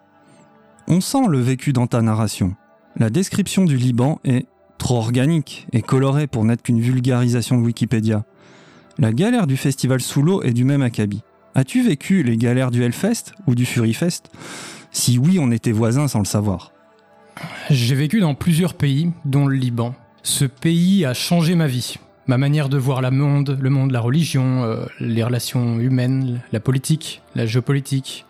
On 0.88 1.02
sent 1.02 1.26
le 1.28 1.40
vécu 1.40 1.74
dans 1.74 1.88
ta 1.88 2.04
narration. 2.04 2.56
La 2.96 3.10
description 3.10 3.66
du 3.66 3.76
Liban 3.76 4.20
est 4.24 4.46
trop 4.78 4.98
organique 4.98 5.66
et 5.74 5.82
colorée 5.82 6.28
pour 6.28 6.46
n'être 6.46 6.62
qu'une 6.62 6.80
vulgarisation 6.80 7.58
de 7.58 7.64
Wikipédia. 7.64 8.24
La 9.00 9.14
galère 9.14 9.48
du 9.48 9.58
festival 9.58 10.00
sous 10.00 10.22
l'eau 10.22 10.44
est 10.44 10.54
du 10.54 10.64
même 10.64 10.84
acabit. 10.84 11.24
As-tu 11.56 11.82
vécu 11.82 12.22
les 12.22 12.38
galères 12.38 12.70
du 12.70 12.84
Hellfest 12.84 13.34
ou 13.48 13.56
du 13.56 13.66
Furyfest? 13.66 14.30
Si 14.92 15.18
oui, 15.18 15.40
on 15.40 15.50
était 15.50 15.72
voisins 15.72 16.08
sans 16.08 16.20
le 16.20 16.26
savoir. 16.26 16.72
J'ai 17.72 17.96
vécu 17.96 18.20
dans 18.20 18.36
plusieurs 18.36 18.76
pays, 18.76 19.12
dont 19.26 19.48
le 19.48 19.56
Liban. 19.56 19.96
Ce 20.22 20.46
pays 20.46 21.04
a 21.04 21.16
changé 21.16 21.56
ma 21.56 21.66
vie. 21.66 21.96
Ma 22.28 22.40
manière 22.40 22.70
de 22.70 22.78
voir 22.78 23.02
le 23.02 23.12
monde, 23.12 23.58
le 23.62 23.70
monde, 23.70 23.92
la 23.92 24.00
religion, 24.00 24.64
euh, 24.64 24.86
les 25.00 25.24
relations 25.24 25.80
humaines, 25.80 26.42
la 26.52 26.60
politique, 26.60 27.22
la 27.36 27.46
géopolitique, 27.46 28.26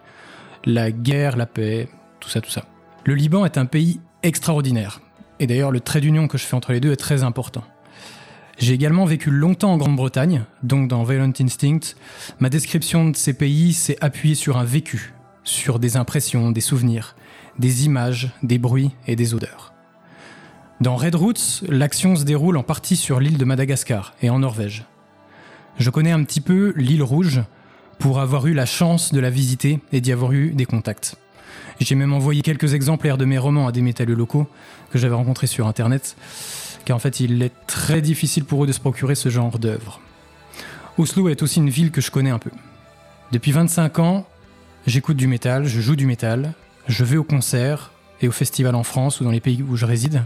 la 0.66 0.92
guerre, 0.92 1.38
la 1.38 1.46
paix, 1.46 1.88
tout 2.20 2.30
ça, 2.30 2.42
tout 2.42 2.50
ça. 2.50 2.66
Le 3.06 3.16
Liban 3.16 3.46
est 3.46 3.58
un 3.58 3.66
pays 3.66 4.02
extraordinaire. 4.22 5.00
Et 5.40 5.48
d'ailleurs, 5.48 5.72
le 5.72 5.80
trait 5.80 6.02
d'union 6.02 6.28
que 6.28 6.38
je 6.38 6.44
fais 6.44 6.56
entre 6.56 6.74
les 6.74 6.82
deux 6.82 6.92
est 6.92 6.98
très 6.98 7.24
important. 7.24 7.64
J'ai 8.58 8.74
également 8.74 9.06
vécu 9.06 9.32
longtemps 9.32 9.74
en 9.74 9.78
Grande-Bretagne, 9.78 10.44
donc 10.64 10.90
dans 10.90 11.04
Violent 11.04 11.32
Instinct. 11.40 11.96
Ma 12.40 12.50
description 12.50 13.10
de 13.10 13.16
ces 13.16 13.34
pays 13.34 13.74
s'est 13.74 13.98
appuyée 14.02 14.36
sur 14.36 14.58
un 14.58 14.64
vécu, 14.64 15.14
sur 15.44 15.80
des 15.80 15.98
impressions, 15.98 16.52
des 16.52 16.62
souvenirs, 16.62 17.16
des 17.60 17.86
images, 17.86 18.32
des 18.44 18.58
bruits 18.58 18.92
et 19.08 19.16
des 19.16 19.34
odeurs. 19.34 19.75
Dans 20.82 20.98
Red 20.98 21.16
Roots, 21.16 21.64
l'action 21.70 22.18
se 22.18 22.26
déroule 22.26 22.58
en 22.58 22.64
partie 22.64 22.98
sur 22.98 23.22
l'île 23.22 23.38
de 23.38 23.46
Madagascar 23.46 24.14
et 24.22 24.30
en 24.30 24.40
Norvège. 24.40 24.84
Je 25.80 25.90
connais 25.90 26.12
un 26.12 26.22
petit 26.26 26.42
peu 26.42 26.74
l'île 26.76 27.02
Rouge 27.02 27.42
pour 27.98 28.20
avoir 28.20 28.46
eu 28.48 28.54
la 28.54 28.66
chance 28.66 29.14
de 29.14 29.22
la 29.22 29.30
visiter 29.30 29.80
et 29.94 30.02
d'y 30.02 30.12
avoir 30.12 30.34
eu 30.34 30.50
des 30.50 30.66
contacts. 30.66 31.16
J'ai 31.80 31.96
même 31.96 32.12
envoyé 32.12 32.42
quelques 32.42 32.74
exemplaires 32.74 33.18
de 33.18 33.24
mes 33.24 33.38
romans 33.38 33.68
à 33.68 33.72
des 33.72 33.82
métalleux 33.82 34.16
locaux 34.16 34.48
que 34.92 35.00
j'avais 35.00 35.16
rencontrés 35.16 35.48
sur 35.48 35.66
internet, 35.66 36.18
car 36.84 36.98
en 36.98 37.00
fait 37.00 37.22
il 37.22 37.42
est 37.42 37.54
très 37.68 38.02
difficile 38.02 38.44
pour 38.44 38.66
eux 38.66 38.68
de 38.68 38.74
se 38.74 38.82
procurer 38.82 39.16
ce 39.16 39.30
genre 39.30 39.60
d'œuvre. 39.60 40.02
Oslo 40.98 41.30
est 41.30 41.42
aussi 41.42 41.60
une 41.60 41.70
ville 41.70 41.92
que 41.92 42.02
je 42.02 42.12
connais 42.12 42.32
un 42.32 42.40
peu. 42.40 42.52
Depuis 43.32 43.54
25 43.54 44.00
ans, 44.00 44.28
j'écoute 44.88 45.16
du 45.16 45.28
métal, 45.28 45.66
je 45.68 45.80
joue 45.80 45.96
du 45.96 46.06
métal, 46.06 46.54
je 46.90 47.06
vais 47.06 47.18
aux 47.18 47.24
concerts 47.24 47.92
et 48.22 48.28
aux 48.28 48.34
festivals 48.34 48.76
en 48.76 48.84
France 48.84 49.22
ou 49.22 49.24
dans 49.24 49.32
les 49.32 49.40
pays 49.40 49.64
où 49.64 49.78
je 49.78 49.86
réside. 49.86 50.26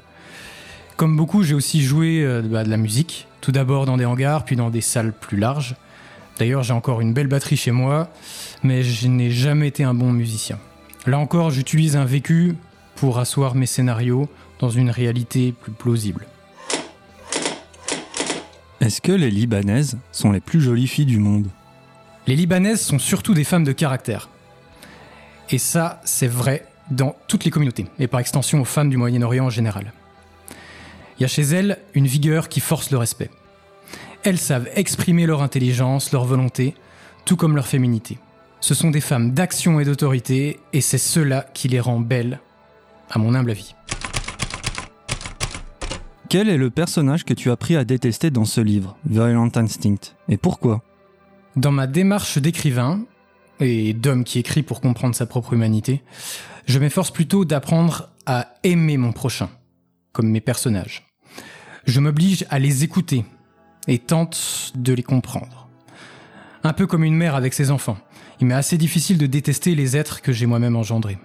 Comme 1.00 1.16
beaucoup, 1.16 1.44
j'ai 1.44 1.54
aussi 1.54 1.82
joué 1.82 2.26
euh, 2.26 2.42
bah, 2.42 2.66
de 2.66 2.70
la 2.70 2.76
musique, 2.76 3.26
tout 3.40 3.54
d'abord 3.54 3.86
dans 3.86 3.96
des 3.96 4.04
hangars, 4.04 4.44
puis 4.44 4.58
dans 4.58 4.70
des 4.70 4.82
salles 4.82 5.14
plus 5.14 5.38
larges. 5.38 5.78
D'ailleurs, 6.38 6.62
j'ai 6.62 6.74
encore 6.74 7.00
une 7.00 7.14
belle 7.14 7.28
batterie 7.28 7.56
chez 7.56 7.72
moi, 7.72 8.10
mais 8.64 8.84
je 8.84 9.08
n'ai 9.08 9.32
jamais 9.32 9.70
été 9.70 9.86
un 9.86 9.94
bon 9.94 10.12
musicien. 10.12 10.60
Là 11.08 11.18
encore, 11.18 11.52
j'utilise 11.52 11.96
un 11.96 12.04
vécu 12.04 12.58
pour 12.98 13.18
asseoir 13.18 13.56
mes 13.56 13.66
scénarios 13.66 14.28
dans 14.60 14.70
une 14.70 14.90
réalité 14.90 15.54
plus 15.54 15.72
plausible. 15.72 16.28
Est-ce 18.82 19.00
que 19.00 19.14
les 19.14 19.32
Libanaises 19.32 19.98
sont 20.12 20.34
les 20.34 20.42
plus 20.42 20.60
jolies 20.60 20.88
filles 20.88 21.06
du 21.06 21.20
monde? 21.20 21.48
Les 22.28 22.36
Libanaises 22.36 22.82
sont 22.82 23.00
surtout 23.00 23.34
des 23.34 23.46
femmes 23.46 23.64
de 23.64 23.72
caractère. 23.72 24.28
Et 25.50 25.60
ça, 25.60 26.02
c'est 26.04 26.28
vrai 26.28 26.66
dans 26.92 27.16
toutes 27.30 27.46
les 27.46 27.52
communautés, 27.52 27.86
et 28.00 28.08
par 28.08 28.20
extension 28.20 28.60
aux 28.60 28.66
femmes 28.66 28.90
du 28.90 28.98
Moyen-Orient 28.98 29.46
en 29.46 29.50
général. 29.50 29.94
Il 31.20 31.24
y 31.24 31.26
a 31.26 31.28
chez 31.28 31.42
elles 31.42 31.80
une 31.94 32.08
vigueur 32.08 32.48
qui 32.48 32.62
force 32.62 32.92
le 32.92 32.98
respect. 32.98 33.30
Elles 34.24 34.38
savent 34.38 34.70
exprimer 34.76 35.26
leur 35.26 35.42
intelligence, 35.42 36.14
leur 36.14 36.24
volonté, 36.24 36.76
tout 37.26 37.36
comme 37.36 37.56
leur 37.56 37.68
féminité. 37.68 38.18
Ce 38.62 38.74
sont 38.74 38.90
des 38.90 39.02
femmes 39.02 39.32
d'action 39.32 39.82
et 39.82 39.86
d'autorité, 39.86 40.60
et 40.72 40.82
c'est 40.82 40.98
cela 40.98 41.46
qui 41.54 41.68
les 41.68 41.80
rend 41.80 42.00
belles, 42.00 42.40
à 43.10 43.20
mon 43.20 43.36
humble 43.36 43.52
avis. 43.52 43.76
Quel 46.30 46.48
est 46.48 46.58
le 46.58 46.70
personnage 46.70 47.26
que 47.26 47.34
tu 47.34 47.50
as 47.50 47.54
appris 47.54 47.76
à 47.76 47.84
détester 47.84 48.30
dans 48.30 48.46
ce 48.46 48.62
livre, 48.62 48.98
Violent 49.06 49.50
Instinct? 49.56 50.16
Et 50.30 50.38
pourquoi? 50.38 50.84
Dans 51.56 51.72
ma 51.72 51.88
démarche 51.88 52.38
d'écrivain, 52.38 53.02
et 53.60 53.94
d'homme 53.94 54.24
qui 54.24 54.40
écrit 54.40 54.64
pour 54.64 54.80
comprendre 54.80 55.16
sa 55.16 55.26
propre 55.26 55.54
humanité, 55.54 56.02
je 56.66 56.80
m'efforce 56.80 57.12
plutôt 57.12 57.44
d'apprendre 57.44 58.10
à 58.26 58.54
aimer 58.64 58.96
mon 58.96 59.12
prochain, 59.12 59.50
comme 60.14 60.30
mes 60.30 60.40
personnages. 60.40 61.09
Je 61.86 62.00
m'oblige 62.00 62.46
à 62.50 62.60
les 62.60 62.84
écouter 62.84 63.26
et 63.88 64.00
tente 64.00 64.72
de 64.76 64.94
les 64.94 65.04
comprendre. 65.04 65.68
Un 66.64 66.74
peu 66.74 66.88
comme 66.88 67.04
une 67.04 67.16
mère 67.16 67.36
avec 67.36 67.54
ses 67.54 67.72
enfants. 67.72 67.98
Il 68.40 68.48
m'est 68.48 68.56
assez 68.56 68.78
difficile 68.78 69.18
de 69.18 69.26
détester 69.26 69.76
les 69.76 69.98
êtres 69.98 70.22
que 70.22 70.32
j'ai 70.32 70.46
moi-même 70.46 70.76
engendrés. 70.76 71.18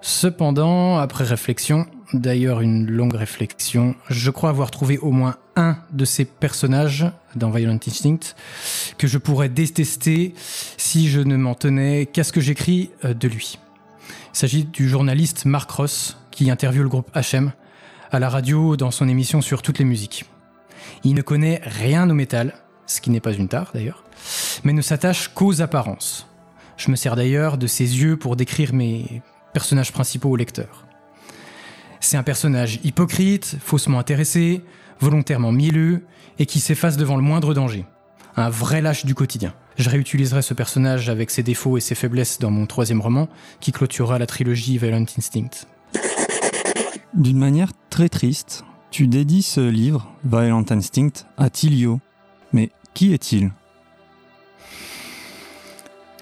Cependant, 0.00 0.98
après 0.98 1.24
réflexion, 1.24 1.86
d'ailleurs 2.12 2.60
une 2.60 2.90
longue 2.90 3.14
réflexion, 3.14 3.94
je 4.10 4.30
crois 4.30 4.50
avoir 4.50 4.70
trouvé 4.70 4.98
au 4.98 5.12
moins 5.12 5.36
un 5.54 5.76
de 5.92 6.04
ces 6.04 6.24
personnages 6.24 7.06
dans 7.36 7.50
Violent 7.50 7.78
Instinct 7.86 8.34
que 8.98 9.06
je 9.06 9.18
pourrais 9.18 9.48
détester 9.48 10.34
si 10.76 11.08
je 11.08 11.20
ne 11.20 11.36
m'en 11.36 11.54
tenais 11.54 12.06
qu'à 12.06 12.24
ce 12.24 12.32
que 12.32 12.40
j'écris 12.40 12.90
euh, 13.04 13.14
de 13.14 13.28
lui. 13.28 13.58
Il 14.34 14.38
s'agit 14.38 14.64
du 14.64 14.88
journaliste 14.88 15.44
Mark 15.44 15.70
Ross 15.70 16.16
qui 16.30 16.50
interviewe 16.50 16.82
le 16.82 16.88
groupe 16.88 17.10
HM 17.14 17.52
à 18.12 18.18
la 18.18 18.28
radio 18.28 18.76
dans 18.76 18.90
son 18.90 19.08
émission 19.08 19.40
sur 19.40 19.62
toutes 19.62 19.78
les 19.78 19.86
musiques. 19.86 20.26
Il 21.02 21.14
ne 21.14 21.22
connaît 21.22 21.62
rien 21.64 22.08
au 22.10 22.12
métal, 22.12 22.54
ce 22.86 23.00
qui 23.00 23.08
n'est 23.08 23.20
pas 23.20 23.32
une 23.32 23.48
tare 23.48 23.70
d'ailleurs, 23.72 24.04
mais 24.64 24.74
ne 24.74 24.82
s'attache 24.82 25.28
qu'aux 25.28 25.62
apparences. 25.62 26.28
Je 26.76 26.90
me 26.90 26.96
sers 26.96 27.16
d'ailleurs 27.16 27.56
de 27.56 27.66
ses 27.66 28.02
yeux 28.02 28.18
pour 28.18 28.36
décrire 28.36 28.74
mes 28.74 29.22
personnages 29.54 29.92
principaux 29.92 30.28
au 30.28 30.36
lecteur. 30.36 30.86
C'est 32.00 32.18
un 32.18 32.22
personnage 32.22 32.80
hypocrite, 32.84 33.56
faussement 33.60 33.98
intéressé, 33.98 34.62
volontairement 35.00 35.52
mielleux 35.52 36.04
et 36.38 36.44
qui 36.44 36.60
s'efface 36.60 36.98
devant 36.98 37.16
le 37.16 37.22
moindre 37.22 37.54
danger. 37.54 37.86
Un 38.36 38.50
vrai 38.50 38.82
lâche 38.82 39.06
du 39.06 39.14
quotidien. 39.14 39.54
Je 39.76 39.88
réutiliserai 39.88 40.42
ce 40.42 40.52
personnage 40.52 41.08
avec 41.08 41.30
ses 41.30 41.42
défauts 41.42 41.78
et 41.78 41.80
ses 41.80 41.94
faiblesses 41.94 42.38
dans 42.38 42.50
mon 42.50 42.66
troisième 42.66 43.00
roman, 43.00 43.28
qui 43.60 43.72
clôturera 43.72 44.18
la 44.18 44.26
trilogie 44.26 44.76
Violent 44.76 45.06
Instinct. 45.16 45.66
D'une 47.14 47.38
manière 47.38 47.72
très 47.90 48.08
triste, 48.08 48.64
tu 48.90 49.06
dédies 49.06 49.42
ce 49.42 49.60
livre, 49.60 50.10
Violent 50.24 50.64
Instinct, 50.70 51.26
à 51.36 51.50
Tilio. 51.50 52.00
Mais 52.54 52.70
qui 52.94 53.12
est-il? 53.12 53.52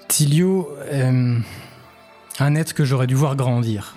Tilio 0.09 0.69
est 0.91 1.09
un 2.39 2.55
être 2.55 2.73
que 2.73 2.83
j'aurais 2.83 3.07
dû 3.07 3.15
voir 3.15 3.37
grandir, 3.37 3.95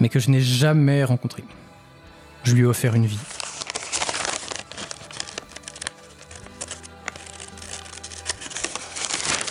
mais 0.00 0.08
que 0.08 0.18
je 0.18 0.28
n'ai 0.30 0.40
jamais 0.40 1.04
rencontré. 1.04 1.44
Je 2.42 2.54
lui 2.54 2.62
ai 2.62 2.66
offert 2.66 2.94
une 2.94 3.06
vie. 3.06 3.20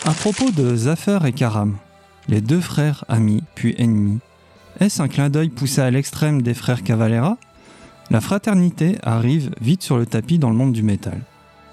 À 0.03 0.11
propos 0.11 0.51
de 0.51 0.75
Zafar 0.75 1.25
et 1.25 1.33
Karam, 1.33 1.77
les 2.27 2.41
deux 2.41 2.59
frères 2.59 3.05
amis 3.07 3.43
puis 3.55 3.73
ennemis, 3.77 4.19
est-ce 4.79 5.01
un 5.01 5.07
clin 5.07 5.29
d'œil 5.29 5.49
poussé 5.49 5.81
à 5.81 5.91
l'extrême 5.91 6.41
des 6.41 6.53
frères 6.53 6.83
Cavalera? 6.83 7.37
La 8.11 8.21
fraternité 8.21 8.97
arrive 9.03 9.51
vite 9.61 9.83
sur 9.83 9.97
le 9.97 10.05
tapis 10.05 10.37
dans 10.37 10.49
le 10.49 10.55
monde 10.55 10.73
du 10.73 10.83
métal. 10.83 11.21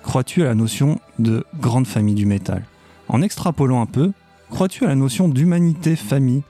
Crois-tu 0.03 0.43
à 0.43 0.47
la 0.47 0.55
notion 0.55 1.01
de 1.19 1.45
grande 1.61 1.87
famille 1.87 2.15
du 2.15 2.27
métal? 2.27 2.65
En 3.09 3.23
extrapolant 3.23 3.83
un 3.83 3.87
peu, 3.87 4.13
crois-tu 4.51 4.85
à 4.85 4.89
la 4.89 4.95
notion 4.95 5.29
d'humanité 5.29 5.97
famille? 5.97 6.43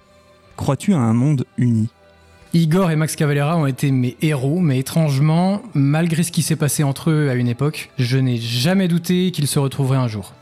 Crois-tu 0.57 0.95
à 0.95 0.99
un 0.99 1.15
monde 1.15 1.47
uni? 1.59 1.89
Igor 2.55 2.91
et 2.91 2.97
Max 2.97 3.17
Cavalera 3.17 3.57
ont 3.57 3.67
été 3.67 3.91
mes 3.91 4.17
héros, 4.21 4.61
mais 4.61 4.79
étrangement, 4.79 5.63
malgré 5.73 6.23
ce 6.23 6.31
qui 6.31 6.43
s'est 6.43 6.57
passé 6.57 6.85
entre 6.85 7.11
eux 7.11 7.31
à 7.31 7.35
une 7.35 7.49
époque, 7.49 7.91
je 7.99 8.19
n'ai 8.19 8.37
jamais 8.37 8.89
douté 8.89 9.31
qu'ils 9.33 9.47
se 9.47 9.59
retrouveraient 9.59 9.97
un 9.97 10.09
jour. 10.09 10.35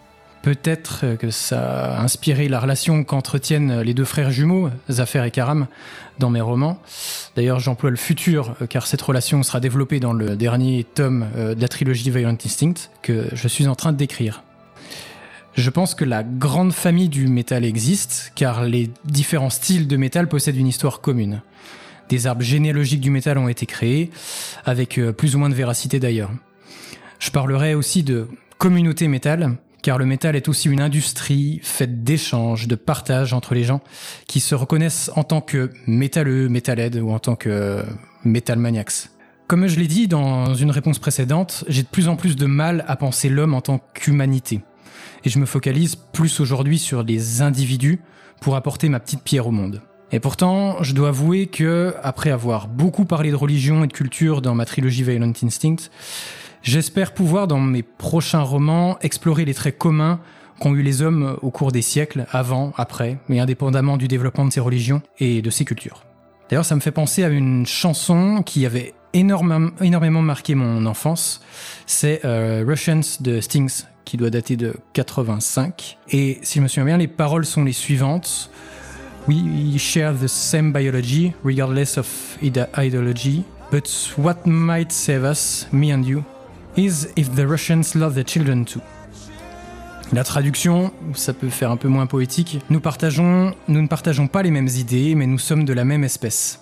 Peut-être 0.43 1.17
que 1.19 1.31
ça 1.31 1.97
a 1.97 2.03
inspiré 2.03 2.49
la 2.49 2.61
relation 2.61 3.05
qu'entretiennent 3.05 3.83
les 3.83 3.93
deux 3.93 4.07
frères 4.07 4.31
jumeaux, 4.31 4.71
Zafer 4.89 5.27
et 5.27 5.31
Karam, 5.31 5.67
dans 6.19 6.31
mes 6.31 6.41
romans. 6.41 6.81
D'ailleurs, 7.37 7.59
j'emploie 7.59 7.91
le 7.91 7.97
futur, 7.97 8.55
car 8.71 8.87
cette 8.87 9.03
relation 9.03 9.43
sera 9.43 9.61
développée 9.61 10.01
dans 10.01 10.15
le 10.15 10.37
dernier 10.37 10.85
tome 10.85 11.27
euh, 11.37 11.55
de 11.55 11.61
la 11.61 11.69
trilogie 11.69 12.11
Violent 12.11 12.37
Instinct, 12.45 12.91
que 13.03 13.29
je 13.33 13.49
suis 13.49 13.67
en 13.67 13.75
train 13.75 13.93
d'écrire. 13.93 14.43
Je 15.55 15.69
pense 15.69 15.95
que 15.95 16.05
la 16.05 16.23
grande 16.23 16.73
famille 16.73 17.09
du 17.09 17.27
métal 17.27 17.65
existe, 17.65 18.33
car 18.35 18.65
les 18.65 18.91
différents 19.05 19.51
styles 19.51 19.89
de 19.89 19.97
métal 19.97 20.29
possèdent 20.29 20.57
une 20.57 20.69
histoire 20.69 21.01
commune. 21.01 21.43
Des 22.09 22.27
arbres 22.27 22.43
généalogiques 22.43 23.01
du 23.01 23.11
métal 23.11 23.37
ont 23.37 23.49
été 23.49 23.67
créés, 23.67 24.11
avec 24.65 24.99
euh, 24.99 25.13
plus 25.13 25.37
ou 25.37 25.39
moins 25.39 25.51
de 25.51 25.55
véracité 25.55 26.01
d'ailleurs. 26.01 26.31
Je 27.19 27.31
parlerai 27.31 27.75
aussi 27.75 28.03
de 28.03 28.27
communauté 28.59 29.07
métal, 29.07 29.57
car 29.83 29.99
le 29.99 30.07
métal 30.07 30.37
est 30.37 30.49
aussi 30.49 30.69
une 30.69 30.81
industrie 30.81 31.61
faite 31.63 32.05
d'échanges, 32.05 32.69
de 32.69 32.75
partage 32.75 33.33
entre 33.33 33.55
les 33.55 33.65
gens 33.65 33.81
qui 34.27 34.41
se 34.41 34.55
reconnaissent 34.55 35.11
en 35.17 35.25
tant 35.25 35.41
que 35.41 35.71
métalleux, 35.87 36.49
métalhead 36.49 36.97
ou 36.97 37.11
en 37.11 37.19
tant 37.19 37.37
que 37.37 37.83
metal 38.25 38.59
maniacs. 38.59 39.11
Comme 39.47 39.67
je 39.67 39.81
l'ai 39.81 39.89
dit 39.89 40.07
dans 40.07 40.55
une 40.55 40.71
réponse 40.71 40.99
précédente, 40.99 41.65
j'ai 41.69 41.83
de 41.83 41.89
plus 41.89 42.09
en 42.09 42.17
plus 42.17 42.37
de 42.37 42.47
mal 42.47 42.85
à 42.87 42.97
penser 42.97 43.29
l'homme 43.29 43.55
en 43.55 43.61
tant 43.61 43.81
qu'humanité. 43.95 44.61
Et 45.25 45.29
je 45.29 45.39
me 45.39 45.47
focalise 45.47 45.97
plus 45.97 46.41
aujourd'hui 46.41 46.79
sur 46.79 47.03
les 47.03 47.43
individus 47.43 48.01
pour 48.41 48.57
apporter 48.57 48.89
ma 48.89 49.01
petite 49.01 49.23
pierre 49.23 49.47
au 49.47 49.51
monde. 49.51 49.83
Et 50.13 50.19
pourtant, 50.19 50.83
je 50.83 50.93
dois 50.93 51.09
avouer 51.09 51.47
que, 51.47 51.95
après 52.03 52.31
avoir 52.31 52.67
beaucoup 52.67 53.05
parlé 53.05 53.31
de 53.31 53.37
religion 53.37 53.85
et 53.85 53.87
de 53.87 53.93
culture 53.93 54.43
dans 54.43 54.55
ma 54.55 54.65
trilogie 54.65 55.05
Violent 55.05 55.33
Instinct, 55.43 55.91
J'espère 56.63 57.15
pouvoir, 57.15 57.47
dans 57.47 57.59
mes 57.59 57.83
prochains 57.83 58.43
romans, 58.43 58.99
explorer 59.01 59.45
les 59.45 59.55
traits 59.55 59.79
communs 59.79 60.21
qu'ont 60.61 60.75
eu 60.75 60.83
les 60.83 61.01
hommes 61.01 61.39
au 61.41 61.51
cours 61.51 61.73
des 61.73 61.81
siècles, 61.81 62.27
avant, 62.31 62.73
après, 62.77 63.19
mais 63.29 63.41
indépendamment 63.41 63.97
du 63.97 64.09
développement 64.09 64.45
de 64.45 64.53
ces 64.53 64.61
religions 64.61 65.01
et 65.19 65.41
de 65.41 65.49
ces 65.49 65.65
cultures. 65.65 66.05
D'ailleurs, 66.51 66.67
ça 66.67 66.75
me 66.75 66.81
fait 66.81 66.91
penser 66.91 67.25
à 67.25 67.29
une 67.29 67.65
chanson 67.65 68.43
qui 68.45 68.67
avait 68.67 68.93
énormément, 69.15 69.71
énormément 69.81 70.21
marqué 70.21 70.55
mon 70.55 70.85
enfance. 70.85 71.41
C'est 71.87 72.25
euh, 72.25 72.63
Russians 72.67 73.01
de 73.21 73.41
Stings, 73.41 73.85
qui 74.05 74.17
doit 74.19 74.31
dater 74.31 74.57
de 74.57 74.75
85. 74.93 75.99
Et 76.11 76.39
si 76.43 76.59
je 76.59 76.63
me 76.63 76.69
souviens 76.69 76.85
bien, 76.85 76.99
les 76.99 77.09
paroles 77.09 77.47
sont 77.47 77.65
les 77.65 77.73
suivantes. 77.73 78.51
We 79.29 79.79
share 79.79 80.15
the 80.15 80.27
same 80.27 80.73
biology, 80.73 81.33
regardless 81.45 81.97
of 81.97 82.07
ide- 82.43 82.69
ideology. 82.77 83.45
But 83.71 83.89
what 84.19 84.47
might 84.47 84.91
save 84.91 85.23
us, 85.25 85.69
me 85.73 85.93
and 85.93 86.03
you, 86.03 86.25
is 86.77 87.09
if 87.17 87.35
the 87.35 87.47
Russians 87.47 87.95
love 87.95 88.15
their 88.15 88.27
children 88.27 88.65
too. 88.65 88.81
La 90.13 90.25
traduction, 90.25 90.93
ça 91.15 91.33
peut 91.33 91.49
faire 91.49 91.71
un 91.71 91.77
peu 91.77 91.87
moins 91.87 92.07
poétique. 92.07 92.59
Nous 92.69 92.81
partageons, 92.81 93.55
nous 93.69 93.81
ne 93.81 93.87
partageons 93.87 94.27
pas 94.27 94.43
les 94.43 94.51
mêmes 94.51 94.69
idées, 94.69 95.15
mais 95.15 95.27
nous 95.27 95.39
sommes 95.39 95.65
de 95.65 95.73
la 95.73 95.85
même 95.85 96.03
espèce. 96.03 96.61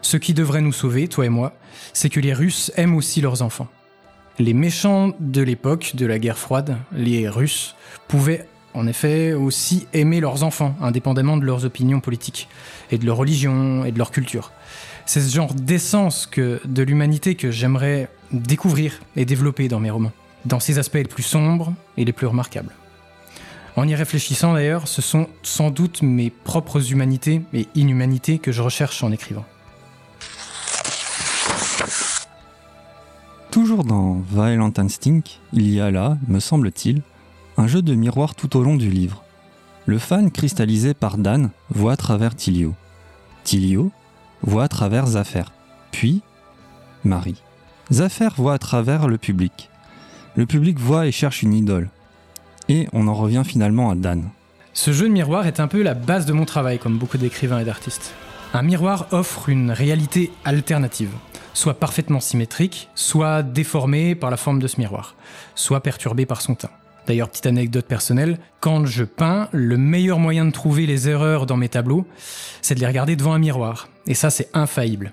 Ce 0.00 0.16
qui 0.16 0.32
devrait 0.32 0.60
nous 0.60 0.72
sauver, 0.72 1.08
toi 1.08 1.26
et 1.26 1.28
moi, 1.28 1.54
c'est 1.92 2.08
que 2.08 2.20
les 2.20 2.32
Russes 2.32 2.70
aiment 2.76 2.94
aussi 2.94 3.20
leurs 3.20 3.42
enfants. 3.42 3.66
Les 4.38 4.54
méchants 4.54 5.12
de 5.18 5.42
l'époque 5.42 5.92
de 5.96 6.06
la 6.06 6.20
guerre 6.20 6.38
froide, 6.38 6.76
les 6.92 7.28
Russes, 7.28 7.74
pouvaient 8.06 8.46
en 8.74 8.86
effet 8.86 9.32
aussi 9.32 9.88
aimer 9.92 10.20
leurs 10.20 10.44
enfants, 10.44 10.76
indépendamment 10.80 11.36
de 11.36 11.44
leurs 11.44 11.64
opinions 11.64 11.98
politiques, 11.98 12.48
et 12.92 12.98
de 12.98 13.06
leur 13.06 13.16
religion, 13.16 13.84
et 13.84 13.90
de 13.90 13.98
leur 13.98 14.12
culture. 14.12 14.52
C'est 15.04 15.20
ce 15.20 15.34
genre 15.34 15.52
d'essence 15.52 16.30
de 16.36 16.82
l'humanité 16.84 17.34
que 17.34 17.50
j'aimerais 17.50 18.08
découvrir 18.32 19.00
et 19.16 19.24
développer 19.24 19.68
dans 19.68 19.80
mes 19.80 19.90
romans, 19.90 20.12
dans 20.44 20.60
ses 20.60 20.78
aspects 20.78 20.94
les 20.94 21.04
plus 21.04 21.22
sombres 21.22 21.72
et 21.96 22.04
les 22.04 22.12
plus 22.12 22.26
remarquables. 22.26 22.74
En 23.76 23.86
y 23.86 23.94
réfléchissant 23.94 24.54
d'ailleurs, 24.54 24.88
ce 24.88 25.00
sont 25.02 25.28
sans 25.42 25.70
doute 25.70 26.02
mes 26.02 26.30
propres 26.30 26.90
humanités 26.90 27.42
et 27.52 27.68
inhumanités 27.74 28.38
que 28.38 28.50
je 28.50 28.60
recherche 28.60 29.04
en 29.04 29.12
écrivant. 29.12 29.44
Toujours 33.50 33.84
dans 33.84 34.20
Violent 34.30 34.72
Instinct, 34.76 35.22
il 35.52 35.70
y 35.70 35.80
a 35.80 35.90
là, 35.90 36.18
me 36.26 36.40
semble-t-il, 36.40 37.02
un 37.56 37.66
jeu 37.66 37.82
de 37.82 37.94
miroir 37.94 38.34
tout 38.34 38.56
au 38.56 38.62
long 38.62 38.76
du 38.76 38.90
livre. 38.90 39.24
Le 39.86 39.98
fan 39.98 40.30
cristallisé 40.30 40.92
par 40.92 41.16
Dan 41.16 41.50
voit 41.70 41.92
à 41.92 41.96
travers 41.96 42.36
Tilio. 42.36 42.74
Tilio 43.44 43.90
voit 44.42 44.64
à 44.64 44.68
travers 44.68 45.06
Zaffer. 45.06 45.44
Puis, 45.90 46.22
Marie. 47.04 47.42
Zaffer 47.90 48.28
voit 48.36 48.52
à 48.52 48.58
travers 48.58 49.08
le 49.08 49.16
public. 49.16 49.70
Le 50.36 50.44
public 50.44 50.78
voit 50.78 51.06
et 51.06 51.12
cherche 51.12 51.42
une 51.42 51.54
idole. 51.54 51.88
Et 52.68 52.86
on 52.92 53.08
en 53.08 53.14
revient 53.14 53.44
finalement 53.46 53.90
à 53.90 53.94
Dan. 53.94 54.28
Ce 54.74 54.92
jeu 54.92 55.08
de 55.08 55.12
miroir 55.12 55.46
est 55.46 55.58
un 55.58 55.68
peu 55.68 55.82
la 55.82 55.94
base 55.94 56.26
de 56.26 56.34
mon 56.34 56.44
travail, 56.44 56.78
comme 56.78 56.98
beaucoup 56.98 57.16
d'écrivains 57.16 57.60
et 57.60 57.64
d'artistes. 57.64 58.12
Un 58.52 58.60
miroir 58.60 59.06
offre 59.10 59.48
une 59.48 59.70
réalité 59.70 60.30
alternative, 60.44 61.10
soit 61.54 61.80
parfaitement 61.80 62.20
symétrique, 62.20 62.90
soit 62.94 63.42
déformée 63.42 64.14
par 64.14 64.30
la 64.30 64.36
forme 64.36 64.60
de 64.60 64.66
ce 64.66 64.78
miroir, 64.78 65.16
soit 65.54 65.82
perturbée 65.82 66.26
par 66.26 66.42
son 66.42 66.54
teint. 66.54 66.70
D'ailleurs, 67.06 67.30
petite 67.30 67.46
anecdote 67.46 67.86
personnelle, 67.86 68.38
quand 68.60 68.84
je 68.84 69.04
peins, 69.04 69.48
le 69.52 69.78
meilleur 69.78 70.18
moyen 70.18 70.44
de 70.44 70.50
trouver 70.50 70.84
les 70.84 71.08
erreurs 71.08 71.46
dans 71.46 71.56
mes 71.56 71.70
tableaux, 71.70 72.06
c'est 72.60 72.74
de 72.74 72.80
les 72.80 72.86
regarder 72.86 73.16
devant 73.16 73.32
un 73.32 73.38
miroir. 73.38 73.88
Et 74.06 74.12
ça, 74.12 74.28
c'est 74.28 74.50
infaillible. 74.52 75.12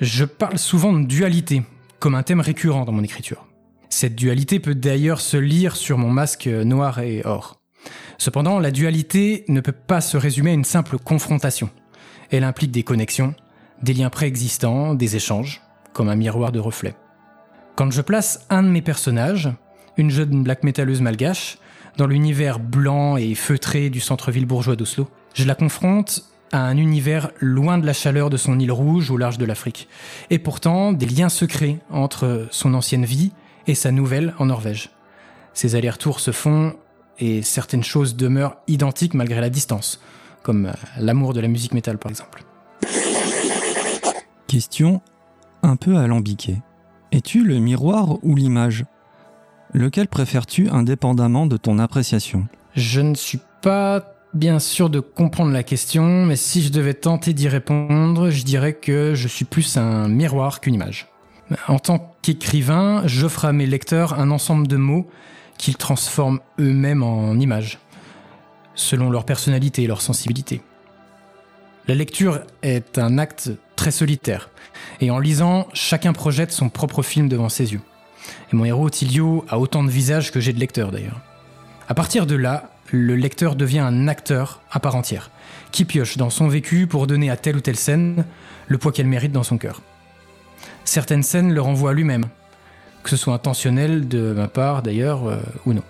Je 0.00 0.24
parle 0.24 0.58
souvent 0.58 0.92
de 0.92 1.04
dualité, 1.04 1.64
comme 1.98 2.14
un 2.14 2.22
thème 2.22 2.40
récurrent 2.40 2.84
dans 2.84 2.92
mon 2.92 3.02
écriture. 3.02 3.46
Cette 3.90 4.14
dualité 4.14 4.60
peut 4.60 4.74
d'ailleurs 4.74 5.20
se 5.20 5.36
lire 5.36 5.76
sur 5.76 5.98
mon 5.98 6.10
masque 6.10 6.46
noir 6.46 7.00
et 7.00 7.22
or. 7.24 7.60
Cependant, 8.18 8.58
la 8.58 8.70
dualité 8.70 9.44
ne 9.48 9.60
peut 9.60 9.72
pas 9.72 10.00
se 10.00 10.16
résumer 10.16 10.50
à 10.50 10.54
une 10.54 10.64
simple 10.64 10.98
confrontation. 10.98 11.70
Elle 12.30 12.44
implique 12.44 12.70
des 12.70 12.82
connexions, 12.82 13.34
des 13.82 13.94
liens 13.94 14.10
préexistants, 14.10 14.94
des 14.94 15.16
échanges, 15.16 15.62
comme 15.92 16.08
un 16.08 16.16
miroir 16.16 16.52
de 16.52 16.58
reflets. 16.58 16.94
Quand 17.76 17.90
je 17.90 18.02
place 18.02 18.44
un 18.50 18.62
de 18.62 18.68
mes 18.68 18.82
personnages, 18.82 19.50
une 19.96 20.10
jeune 20.10 20.42
black 20.42 20.64
metalleuse 20.64 21.00
malgache, 21.00 21.58
dans 21.96 22.06
l'univers 22.06 22.60
blanc 22.60 23.16
et 23.16 23.34
feutré 23.34 23.90
du 23.90 24.00
centre-ville 24.00 24.46
bourgeois 24.46 24.76
d'Oslo, 24.76 25.08
je 25.34 25.44
la 25.44 25.54
confronte 25.54 26.24
à 26.52 26.64
un 26.64 26.76
univers 26.76 27.30
loin 27.40 27.78
de 27.78 27.86
la 27.86 27.92
chaleur 27.92 28.30
de 28.30 28.36
son 28.36 28.58
île 28.58 28.72
rouge 28.72 29.10
au 29.10 29.16
large 29.16 29.38
de 29.38 29.44
l'Afrique. 29.44 29.88
Et 30.30 30.38
pourtant, 30.38 30.92
des 30.92 31.06
liens 31.06 31.28
secrets 31.28 31.78
entre 31.90 32.46
son 32.50 32.74
ancienne 32.74 33.04
vie 33.04 33.32
et 33.66 33.74
sa 33.74 33.90
nouvelle 33.90 34.34
en 34.38 34.46
Norvège. 34.46 34.90
Ces 35.54 35.74
allers-retours 35.74 36.20
se 36.20 36.30
font 36.30 36.74
et 37.18 37.42
certaines 37.42 37.82
choses 37.82 38.16
demeurent 38.16 38.56
identiques 38.66 39.14
malgré 39.14 39.40
la 39.40 39.50
distance, 39.50 40.00
comme 40.42 40.66
euh, 40.66 40.72
l'amour 40.98 41.34
de 41.34 41.40
la 41.40 41.48
musique 41.48 41.74
métal 41.74 41.98
par 41.98 42.10
exemple. 42.10 42.44
Question 44.46 45.02
un 45.62 45.76
peu 45.76 45.96
alambiquée. 45.96 46.62
Es-tu 47.12 47.44
le 47.44 47.58
miroir 47.58 48.22
ou 48.22 48.36
l'image? 48.36 48.84
Lequel 49.72 50.08
préfères-tu 50.08 50.68
indépendamment 50.68 51.46
de 51.46 51.56
ton 51.56 51.78
appréciation? 51.78 52.46
Je 52.74 53.00
ne 53.00 53.14
suis 53.14 53.40
pas 53.60 54.17
bien 54.34 54.58
sûr 54.58 54.90
de 54.90 55.00
comprendre 55.00 55.52
la 55.52 55.62
question, 55.62 56.26
mais 56.26 56.36
si 56.36 56.62
je 56.62 56.70
devais 56.70 56.94
tenter 56.94 57.32
d'y 57.32 57.48
répondre, 57.48 58.30
je 58.30 58.42
dirais 58.44 58.74
que 58.74 59.14
je 59.14 59.28
suis 59.28 59.44
plus 59.44 59.76
un 59.76 60.08
miroir 60.08 60.60
qu'une 60.60 60.74
image. 60.74 61.08
En 61.66 61.78
tant 61.78 62.14
qu'écrivain, 62.22 63.02
j'offre 63.06 63.44
à 63.44 63.52
mes 63.52 63.66
lecteurs 63.66 64.18
un 64.20 64.30
ensemble 64.30 64.68
de 64.68 64.76
mots 64.76 65.08
qu'ils 65.56 65.76
transforment 65.76 66.40
eux-mêmes 66.60 67.02
en 67.02 67.34
images, 67.34 67.78
selon 68.74 69.10
leur 69.10 69.24
personnalité 69.24 69.82
et 69.82 69.86
leur 69.86 70.02
sensibilité. 70.02 70.60
La 71.86 71.94
lecture 71.94 72.40
est 72.62 72.98
un 72.98 73.16
acte 73.18 73.50
très 73.76 73.90
solitaire, 73.90 74.50
et 75.00 75.10
en 75.10 75.18
lisant, 75.18 75.66
chacun 75.72 76.12
projette 76.12 76.52
son 76.52 76.68
propre 76.68 77.02
film 77.02 77.28
devant 77.28 77.48
ses 77.48 77.72
yeux. 77.72 77.80
Et 78.52 78.56
mon 78.56 78.66
héros 78.66 78.90
Tilio 78.90 79.44
a 79.48 79.58
autant 79.58 79.82
de 79.82 79.90
visages 79.90 80.30
que 80.30 80.38
j'ai 80.38 80.52
de 80.52 80.60
lecteurs 80.60 80.92
d'ailleurs. 80.92 81.20
À 81.88 81.94
partir 81.94 82.26
de 82.26 82.34
là, 82.34 82.70
le 82.92 83.16
lecteur 83.16 83.56
devient 83.56 83.80
un 83.80 84.08
acteur 84.08 84.62
à 84.70 84.80
part 84.80 84.96
entière, 84.96 85.30
qui 85.72 85.84
pioche 85.84 86.16
dans 86.16 86.30
son 86.30 86.48
vécu 86.48 86.86
pour 86.86 87.06
donner 87.06 87.30
à 87.30 87.36
telle 87.36 87.56
ou 87.56 87.60
telle 87.60 87.76
scène 87.76 88.24
le 88.66 88.78
poids 88.78 88.92
qu'elle 88.92 89.06
mérite 89.06 89.32
dans 89.32 89.42
son 89.42 89.58
cœur. 89.58 89.82
Certaines 90.84 91.22
scènes 91.22 91.52
le 91.52 91.60
renvoient 91.60 91.90
à 91.90 91.94
lui-même, 91.94 92.26
que 93.02 93.10
ce 93.10 93.16
soit 93.16 93.34
intentionnel 93.34 94.08
de 94.08 94.32
ma 94.32 94.48
part 94.48 94.82
d'ailleurs 94.82 95.26
euh, 95.26 95.38
ou 95.66 95.72
non. 95.72 95.82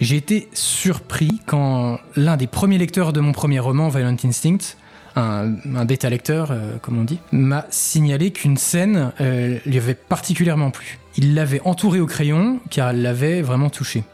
J'ai 0.00 0.16
été 0.16 0.48
surpris 0.52 1.40
quand 1.46 1.98
l'un 2.16 2.36
des 2.36 2.46
premiers 2.46 2.78
lecteurs 2.78 3.12
de 3.12 3.20
mon 3.20 3.32
premier 3.32 3.60
roman, 3.60 3.88
Violent 3.88 4.16
Instinct, 4.24 4.76
un, 5.14 5.54
un 5.76 5.84
bêta-lecteur, 5.84 6.50
euh, 6.50 6.78
comme 6.80 6.98
on 6.98 7.04
dit, 7.04 7.18
m'a 7.30 7.66
signalé 7.70 8.30
qu'une 8.30 8.56
scène 8.56 9.12
euh, 9.20 9.58
lui 9.66 9.78
avait 9.78 9.94
particulièrement 9.94 10.70
plu. 10.70 10.98
Il 11.16 11.34
l'avait 11.34 11.60
entouré 11.64 12.00
au 12.00 12.06
crayon 12.06 12.60
car 12.70 12.90
elle 12.90 13.02
l'avait 13.02 13.42
vraiment 13.42 13.70
touché. 13.70 14.04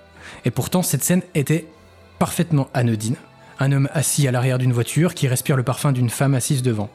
Et 0.44 0.50
pourtant, 0.50 0.82
cette 0.82 1.04
scène 1.04 1.22
était 1.34 1.66
parfaitement 2.18 2.68
anodine. 2.74 3.16
Un 3.60 3.72
homme 3.72 3.88
assis 3.92 4.28
à 4.28 4.32
l'arrière 4.32 4.58
d'une 4.58 4.72
voiture 4.72 5.14
qui 5.14 5.28
respire 5.28 5.56
le 5.56 5.62
parfum 5.62 5.92
d'une 5.92 6.10
femme 6.10 6.34
assise 6.34 6.62
devant. 6.62 6.90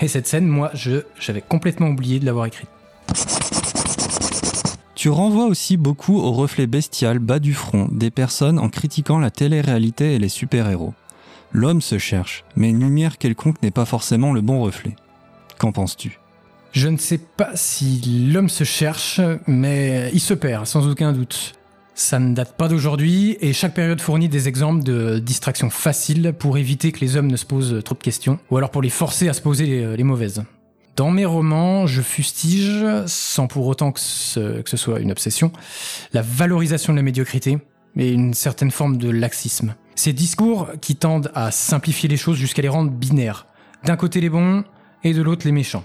Et 0.00 0.08
cette 0.08 0.26
scène, 0.26 0.46
moi, 0.46 0.70
je 0.74 1.02
j'avais 1.18 1.42
complètement 1.42 1.88
oublié 1.88 2.20
de 2.20 2.26
l'avoir 2.26 2.46
écrite. 2.46 2.68
Tu 4.94 5.08
renvoies 5.10 5.46
aussi 5.46 5.76
beaucoup 5.76 6.18
au 6.18 6.32
reflet 6.32 6.66
bestial 6.66 7.18
bas 7.20 7.38
du 7.38 7.54
front 7.54 7.88
des 7.92 8.10
personnes 8.10 8.58
en 8.58 8.68
critiquant 8.68 9.18
la 9.18 9.30
télé-réalité 9.30 10.14
et 10.14 10.18
les 10.18 10.28
super-héros. 10.28 10.94
L'homme 11.52 11.80
se 11.80 11.98
cherche, 11.98 12.44
mais 12.56 12.70
une 12.70 12.80
lumière 12.80 13.16
quelconque 13.16 13.62
n'est 13.62 13.70
pas 13.70 13.84
forcément 13.84 14.32
le 14.32 14.40
bon 14.40 14.60
reflet. 14.60 14.96
Qu'en 15.58 15.72
penses-tu? 15.72 16.18
Je 16.72 16.88
ne 16.88 16.96
sais 16.96 17.18
pas 17.18 17.50
si 17.54 18.28
l'homme 18.32 18.48
se 18.48 18.64
cherche, 18.64 19.20
mais 19.46 20.10
il 20.12 20.20
se 20.20 20.34
perd, 20.34 20.66
sans 20.66 20.86
aucun 20.88 21.12
doute. 21.12 21.57
Ça 21.98 22.20
ne 22.20 22.32
date 22.32 22.56
pas 22.56 22.68
d'aujourd'hui, 22.68 23.36
et 23.40 23.52
chaque 23.52 23.74
période 23.74 24.00
fournit 24.00 24.28
des 24.28 24.46
exemples 24.46 24.84
de 24.84 25.18
distractions 25.18 25.68
faciles 25.68 26.32
pour 26.38 26.56
éviter 26.56 26.92
que 26.92 27.00
les 27.00 27.16
hommes 27.16 27.26
ne 27.26 27.36
se 27.36 27.44
posent 27.44 27.82
trop 27.84 27.96
de 27.96 28.00
questions, 28.00 28.38
ou 28.52 28.56
alors 28.56 28.70
pour 28.70 28.82
les 28.82 28.88
forcer 28.88 29.28
à 29.28 29.32
se 29.32 29.42
poser 29.42 29.66
les, 29.96 30.04
mauvaises. 30.04 30.44
Dans 30.94 31.10
mes 31.10 31.24
romans, 31.24 31.88
je 31.88 32.00
fustige, 32.00 32.86
sans 33.06 33.48
pour 33.48 33.66
autant 33.66 33.90
que 33.90 33.98
ce, 33.98 34.60
que 34.60 34.70
ce 34.70 34.76
soit 34.76 35.00
une 35.00 35.10
obsession, 35.10 35.50
la 36.12 36.22
valorisation 36.22 36.92
de 36.92 36.98
la 36.98 37.02
médiocrité 37.02 37.58
et 37.96 38.12
une 38.12 38.32
certaine 38.32 38.70
forme 38.70 38.96
de 38.96 39.10
laxisme. 39.10 39.74
Ces 39.96 40.12
discours 40.12 40.68
qui 40.80 40.94
tendent 40.94 41.32
à 41.34 41.50
simplifier 41.50 42.08
les 42.08 42.16
choses 42.16 42.36
jusqu'à 42.36 42.62
les 42.62 42.68
rendre 42.68 42.92
binaires. 42.92 43.48
D'un 43.84 43.96
côté 43.96 44.20
les 44.20 44.30
bons 44.30 44.62
et 45.02 45.14
de 45.14 45.20
l'autre 45.20 45.44
les 45.44 45.52
méchants. 45.52 45.84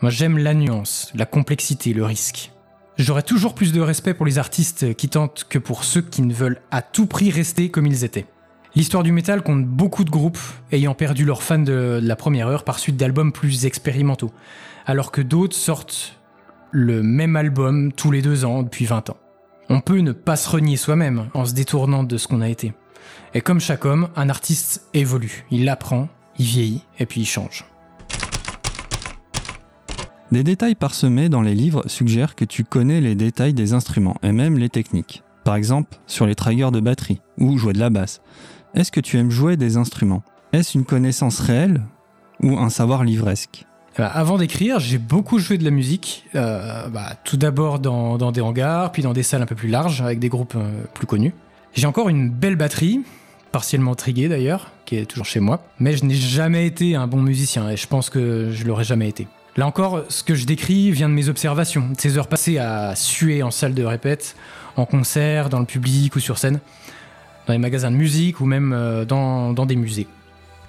Moi 0.00 0.10
j'aime 0.10 0.38
la 0.38 0.54
nuance, 0.54 1.12
la 1.14 1.26
complexité, 1.26 1.92
le 1.92 2.06
risque. 2.06 2.51
J'aurais 2.98 3.22
toujours 3.22 3.54
plus 3.54 3.72
de 3.72 3.80
respect 3.80 4.12
pour 4.12 4.26
les 4.26 4.38
artistes 4.38 4.94
qui 4.94 5.08
tentent 5.08 5.46
que 5.48 5.58
pour 5.58 5.84
ceux 5.84 6.02
qui 6.02 6.22
ne 6.22 6.34
veulent 6.34 6.60
à 6.70 6.82
tout 6.82 7.06
prix 7.06 7.30
rester 7.30 7.70
comme 7.70 7.86
ils 7.86 8.04
étaient. 8.04 8.26
L'histoire 8.74 9.02
du 9.02 9.12
métal 9.12 9.42
compte 9.42 9.64
beaucoup 9.64 10.04
de 10.04 10.10
groupes 10.10 10.38
ayant 10.72 10.94
perdu 10.94 11.24
leurs 11.24 11.42
fans 11.42 11.58
de 11.58 12.00
la 12.02 12.16
première 12.16 12.48
heure 12.48 12.64
par 12.64 12.78
suite 12.78 12.96
d'albums 12.96 13.32
plus 13.32 13.64
expérimentaux, 13.66 14.30
alors 14.86 15.10
que 15.10 15.22
d'autres 15.22 15.56
sortent 15.56 16.18
le 16.70 17.02
même 17.02 17.36
album 17.36 17.92
tous 17.92 18.10
les 18.10 18.22
deux 18.22 18.44
ans 18.44 18.62
depuis 18.62 18.84
20 18.84 19.10
ans. 19.10 19.16
On 19.68 19.80
peut 19.80 19.98
ne 19.98 20.12
pas 20.12 20.36
se 20.36 20.48
renier 20.48 20.76
soi-même 20.76 21.28
en 21.34 21.44
se 21.44 21.54
détournant 21.54 22.02
de 22.02 22.16
ce 22.18 22.28
qu'on 22.28 22.40
a 22.40 22.48
été. 22.48 22.72
Et 23.34 23.40
comme 23.40 23.60
chaque 23.60 23.84
homme, 23.84 24.08
un 24.16 24.28
artiste 24.28 24.86
évolue. 24.92 25.44
Il 25.50 25.68
apprend, 25.68 26.08
il 26.38 26.46
vieillit, 26.46 26.84
et 26.98 27.06
puis 27.06 27.22
il 27.22 27.26
change. 27.26 27.64
Des 30.32 30.44
détails 30.44 30.74
parsemés 30.74 31.28
dans 31.28 31.42
les 31.42 31.54
livres 31.54 31.82
suggèrent 31.88 32.34
que 32.34 32.46
tu 32.46 32.64
connais 32.64 33.02
les 33.02 33.14
détails 33.14 33.52
des 33.52 33.74
instruments 33.74 34.16
et 34.22 34.32
même 34.32 34.56
les 34.56 34.70
techniques. 34.70 35.22
Par 35.44 35.56
exemple, 35.56 35.98
sur 36.06 36.24
les 36.24 36.34
triggers 36.34 36.70
de 36.70 36.80
batterie 36.80 37.20
ou 37.36 37.58
jouer 37.58 37.74
de 37.74 37.78
la 37.78 37.90
basse. 37.90 38.22
Est-ce 38.74 38.90
que 38.90 39.00
tu 39.00 39.18
aimes 39.18 39.30
jouer 39.30 39.58
des 39.58 39.76
instruments? 39.76 40.22
Est-ce 40.54 40.78
une 40.78 40.86
connaissance 40.86 41.38
réelle 41.38 41.82
ou 42.42 42.56
un 42.56 42.70
savoir 42.70 43.04
livresque? 43.04 43.66
Euh, 44.00 44.08
Avant 44.10 44.38
d'écrire, 44.38 44.80
j'ai 44.80 44.96
beaucoup 44.96 45.38
joué 45.38 45.58
de 45.58 45.64
la 45.64 45.70
musique. 45.70 46.24
Euh, 46.34 46.88
bah, 46.88 47.10
tout 47.24 47.36
d'abord 47.36 47.78
dans, 47.78 48.16
dans 48.16 48.32
des 48.32 48.40
hangars, 48.40 48.90
puis 48.90 49.02
dans 49.02 49.12
des 49.12 49.22
salles 49.22 49.42
un 49.42 49.46
peu 49.46 49.54
plus 49.54 49.68
larges, 49.68 50.00
avec 50.00 50.18
des 50.18 50.30
groupes 50.30 50.56
euh, 50.56 50.84
plus 50.94 51.06
connus. 51.06 51.34
J'ai 51.74 51.86
encore 51.86 52.08
une 52.08 52.30
belle 52.30 52.56
batterie, 52.56 53.02
partiellement 53.50 53.94
triguée 53.94 54.30
d'ailleurs, 54.30 54.70
qui 54.86 54.96
est 54.96 55.04
toujours 55.04 55.26
chez 55.26 55.40
moi. 55.40 55.62
Mais 55.78 55.94
je 55.94 56.06
n'ai 56.06 56.14
jamais 56.14 56.66
été 56.66 56.96
un 56.96 57.06
bon 57.06 57.20
musicien, 57.20 57.68
et 57.68 57.76
je 57.76 57.86
pense 57.86 58.08
que 58.08 58.50
je 58.50 58.64
l'aurais 58.64 58.84
jamais 58.84 59.10
été. 59.10 59.28
Là 59.56 59.66
encore, 59.66 60.04
ce 60.08 60.22
que 60.22 60.34
je 60.34 60.46
décris 60.46 60.90
vient 60.90 61.10
de 61.10 61.14
mes 61.14 61.28
observations, 61.28 61.90
de 61.90 62.00
ces 62.00 62.16
heures 62.16 62.28
passées 62.28 62.56
à 62.56 62.94
suer 62.96 63.42
en 63.42 63.50
salle 63.50 63.74
de 63.74 63.84
répète, 63.84 64.34
en 64.76 64.86
concert, 64.86 65.50
dans 65.50 65.60
le 65.60 65.66
public 65.66 66.16
ou 66.16 66.20
sur 66.20 66.38
scène, 66.38 66.58
dans 67.46 67.52
les 67.52 67.58
magasins 67.58 67.90
de 67.90 67.96
musique 67.96 68.40
ou 68.40 68.46
même 68.46 68.72
euh, 68.72 69.04
dans, 69.04 69.52
dans 69.52 69.66
des 69.66 69.76
musées. 69.76 70.06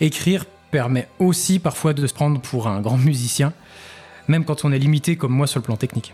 Écrire 0.01 0.45
permet 0.69 1.07
aussi 1.19 1.60
parfois 1.60 1.93
de 1.93 2.05
se 2.05 2.14
prendre 2.14 2.41
pour 2.41 2.68
un 2.68 2.81
grand 2.81 2.97
musicien, 2.97 3.53
même 4.27 4.43
quand 4.43 4.65
on 4.65 4.72
est 4.73 4.80
limité 4.80 5.15
comme 5.15 5.31
moi 5.31 5.47
sur 5.47 5.60
le 5.60 5.64
plan 5.64 5.77
technique. 5.77 6.14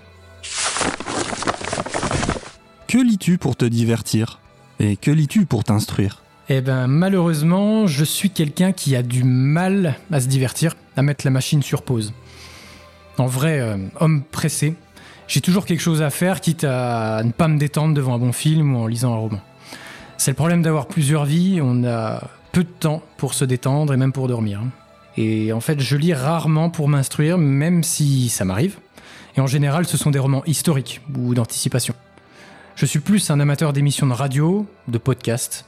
Que 2.88 2.98
lis-tu 2.98 3.40
pour 3.40 3.56
te 3.56 3.66
divertir? 3.66 4.40
Et 4.80 4.96
que 4.96 5.10
lis-tu 5.10 5.46
pour 5.46 5.64
t'instruire? 5.64 6.22
Eh 6.50 6.62
ben 6.62 6.88
malheureusement, 6.88 7.88
je 7.88 8.04
suis 8.04 8.30
quelqu'un 8.30 8.74
qui 8.74 8.96
a 8.96 9.04
du 9.04 9.24
mal 9.24 9.96
à 10.12 10.20
se 10.20 10.28
divertir, 10.28 10.76
à 10.96 11.02
mettre 11.02 11.26
la 11.26 11.32
machine 11.32 11.64
sur 11.64 11.82
pause. 11.82 12.14
En 13.20 13.28
vrai, 13.28 13.60
euh, 13.60 13.76
homme 14.00 14.24
pressé, 14.24 14.76
j'ai 15.28 15.42
toujours 15.42 15.66
quelque 15.66 15.82
chose 15.82 16.02
à 16.02 16.10
faire, 16.10 16.40
quitte 16.40 16.64
à 16.64 17.22
ne 17.24 17.32
pas 17.32 17.50
me 17.50 17.58
détendre 17.58 17.94
devant 17.94 18.16
un 18.16 18.18
bon 18.18 18.32
film 18.32 18.76
ou 18.76 18.80
en 18.80 18.88
lisant 18.88 19.14
un 19.14 19.18
roman. 19.18 19.42
C'est 20.18 20.32
le 20.32 20.36
problème 20.36 20.62
d'avoir 20.62 20.88
plusieurs 20.88 21.26
vies, 21.26 21.60
on 21.62 21.84
a 21.84 22.24
peu 22.54 22.64
de 22.64 22.70
temps 22.70 23.04
pour 23.18 23.34
se 23.34 23.44
détendre 23.44 23.94
et 23.94 23.98
même 23.98 24.14
pour 24.14 24.30
dormir. 24.30 24.62
Et 25.18 25.52
en 25.52 25.60
fait, 25.60 25.82
je 25.82 25.98
lis 25.98 26.14
rarement 26.14 26.70
pour 26.70 26.88
m'instruire, 26.88 27.38
même 27.38 27.84
si 27.84 28.30
ça 28.30 28.46
m'arrive. 28.46 28.78
Et 29.36 29.42
en 29.42 29.48
général, 29.48 29.86
ce 29.86 29.98
sont 29.98 30.12
des 30.12 30.20
romans 30.20 30.44
historiques 30.46 31.02
ou 31.14 31.34
d'anticipation. 31.34 31.96
Je 32.76 32.86
suis 32.86 33.00
plus 33.00 33.30
un 33.30 33.42
amateur 33.42 33.74
d'émissions 33.74 34.08
de 34.08 34.14
radio, 34.14 34.66
de 34.88 34.98
podcasts, 34.98 35.66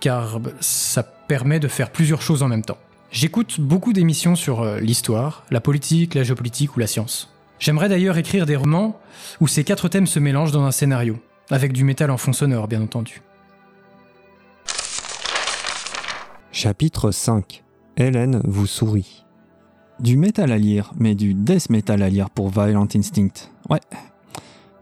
car 0.00 0.40
bah, 0.40 0.50
ça 0.60 1.02
permet 1.02 1.58
de 1.58 1.68
faire 1.68 1.90
plusieurs 1.90 2.20
choses 2.20 2.42
en 2.42 2.48
même 2.48 2.64
temps. 2.64 2.78
J'écoute 3.10 3.60
beaucoup 3.60 3.92
d'émissions 3.92 4.34
sur 4.34 4.62
euh, 4.62 4.80
l'histoire, 4.80 5.44
la 5.50 5.60
politique, 5.60 6.14
la 6.14 6.22
géopolitique 6.22 6.76
ou 6.76 6.80
la 6.80 6.86
science. 6.86 7.32
J'aimerais 7.58 7.88
d'ailleurs 7.88 8.18
écrire 8.18 8.46
des 8.46 8.56
romans 8.56 8.98
où 9.40 9.48
ces 9.48 9.64
quatre 9.64 9.88
thèmes 9.88 10.06
se 10.06 10.18
mélangent 10.18 10.52
dans 10.52 10.64
un 10.64 10.72
scénario, 10.72 11.18
avec 11.50 11.72
du 11.72 11.84
métal 11.84 12.10
en 12.10 12.16
fond 12.16 12.32
sonore 12.32 12.68
bien 12.68 12.82
entendu. 12.82 13.22
Chapitre 16.52 17.10
5 17.10 17.62
Hélène 17.96 18.42
vous 18.44 18.66
sourit. 18.66 19.24
Du 20.00 20.18
métal 20.18 20.52
à 20.52 20.58
lire, 20.58 20.92
mais 20.98 21.14
du 21.14 21.32
death 21.32 21.70
metal 21.70 22.02
à 22.02 22.10
lire 22.10 22.28
pour 22.28 22.50
Violent 22.50 22.88
Instinct. 22.94 23.50
Ouais. 23.70 23.80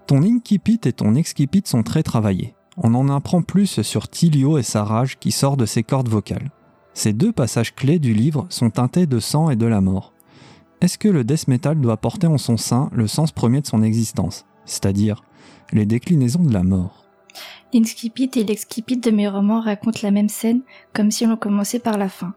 Ton 0.09 0.23
incipit 0.23 0.81
et 0.85 0.93
ton 0.93 1.15
excipit 1.15 1.63
sont 1.65 1.85
très 1.85 2.03
travaillés. 2.03 2.55
On 2.77 2.95
en 2.95 3.09
apprend 3.09 3.43
plus 3.43 3.83
sur 3.83 4.09
Tilio 4.09 4.59
et 4.59 4.65
sa 4.65 4.83
rage 4.83 5.19
qui 5.19 5.31
sort 5.31 5.57
de 5.57 5.67
ses 5.67 5.85
cordes 5.85 6.09
vocales. 6.09 6.51
Ces 6.95 7.13
deux 7.13 7.33
passages 7.33 7.75
clés 7.75 7.99
du 7.99 8.15
livre 8.15 8.47
sont 8.49 8.71
teintés 8.71 9.07
de 9.07 9.19
sang 9.19 9.51
et 9.51 9.57
de 9.57 9.67
la 9.67 9.81
mort. 9.81 10.13
Est-ce 10.81 10.97
que 10.97 11.09
le 11.09 11.25
death 11.25 11.49
metal 11.49 11.81
doit 11.81 11.97
porter 11.97 12.29
en 12.29 12.39
son 12.39 12.57
sein 12.57 12.89
le 12.93 13.09
sens 13.09 13.33
premier 13.33 13.61
de 13.61 13.67
son 13.67 13.83
existence, 13.83 14.47
c'est-à-dire 14.65 15.25
les 15.73 15.87
déclinaisons 15.87 16.45
de 16.45 16.53
la 16.53 16.63
mort? 16.63 17.05
L'inscipit 17.73 18.31
et 18.37 18.45
l'excipit 18.45 18.99
de 18.99 19.11
mes 19.11 19.29
romans 19.29 19.61
racontent 19.61 20.01
la 20.05 20.13
même 20.13 20.29
scène, 20.29 20.63
comme 20.93 21.11
si 21.11 21.27
l'on 21.27 21.37
commençait 21.37 21.81
par 21.81 21.99
la 21.99 22.09
fin. 22.09 22.35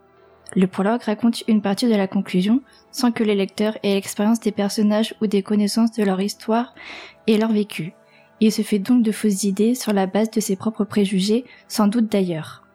Le 0.55 0.65
prologue 0.65 1.03
raconte 1.03 1.43
une 1.47 1.61
partie 1.61 1.87
de 1.87 1.95
la 1.95 2.07
conclusion, 2.07 2.61
sans 2.91 3.11
que 3.11 3.23
les 3.23 3.35
lecteurs 3.35 3.77
aient 3.83 3.93
l'expérience 3.93 4.39
des 4.39 4.51
personnages 4.51 5.13
ou 5.21 5.27
des 5.27 5.43
connaissances 5.43 5.91
de 5.91 6.03
leur 6.03 6.19
histoire 6.19 6.73
et 7.27 7.37
leur 7.37 7.51
vécu. 7.51 7.93
Il 8.39 8.51
se 8.51 8.63
fait 8.63 8.79
donc 8.79 9.03
de 9.03 9.11
fausses 9.11 9.43
idées 9.43 9.75
sur 9.75 9.93
la 9.93 10.07
base 10.07 10.31
de 10.31 10.39
ses 10.39 10.55
propres 10.55 10.85
préjugés, 10.85 11.45
sans 11.67 11.87
doute 11.87 12.11
d'ailleurs. 12.11 12.65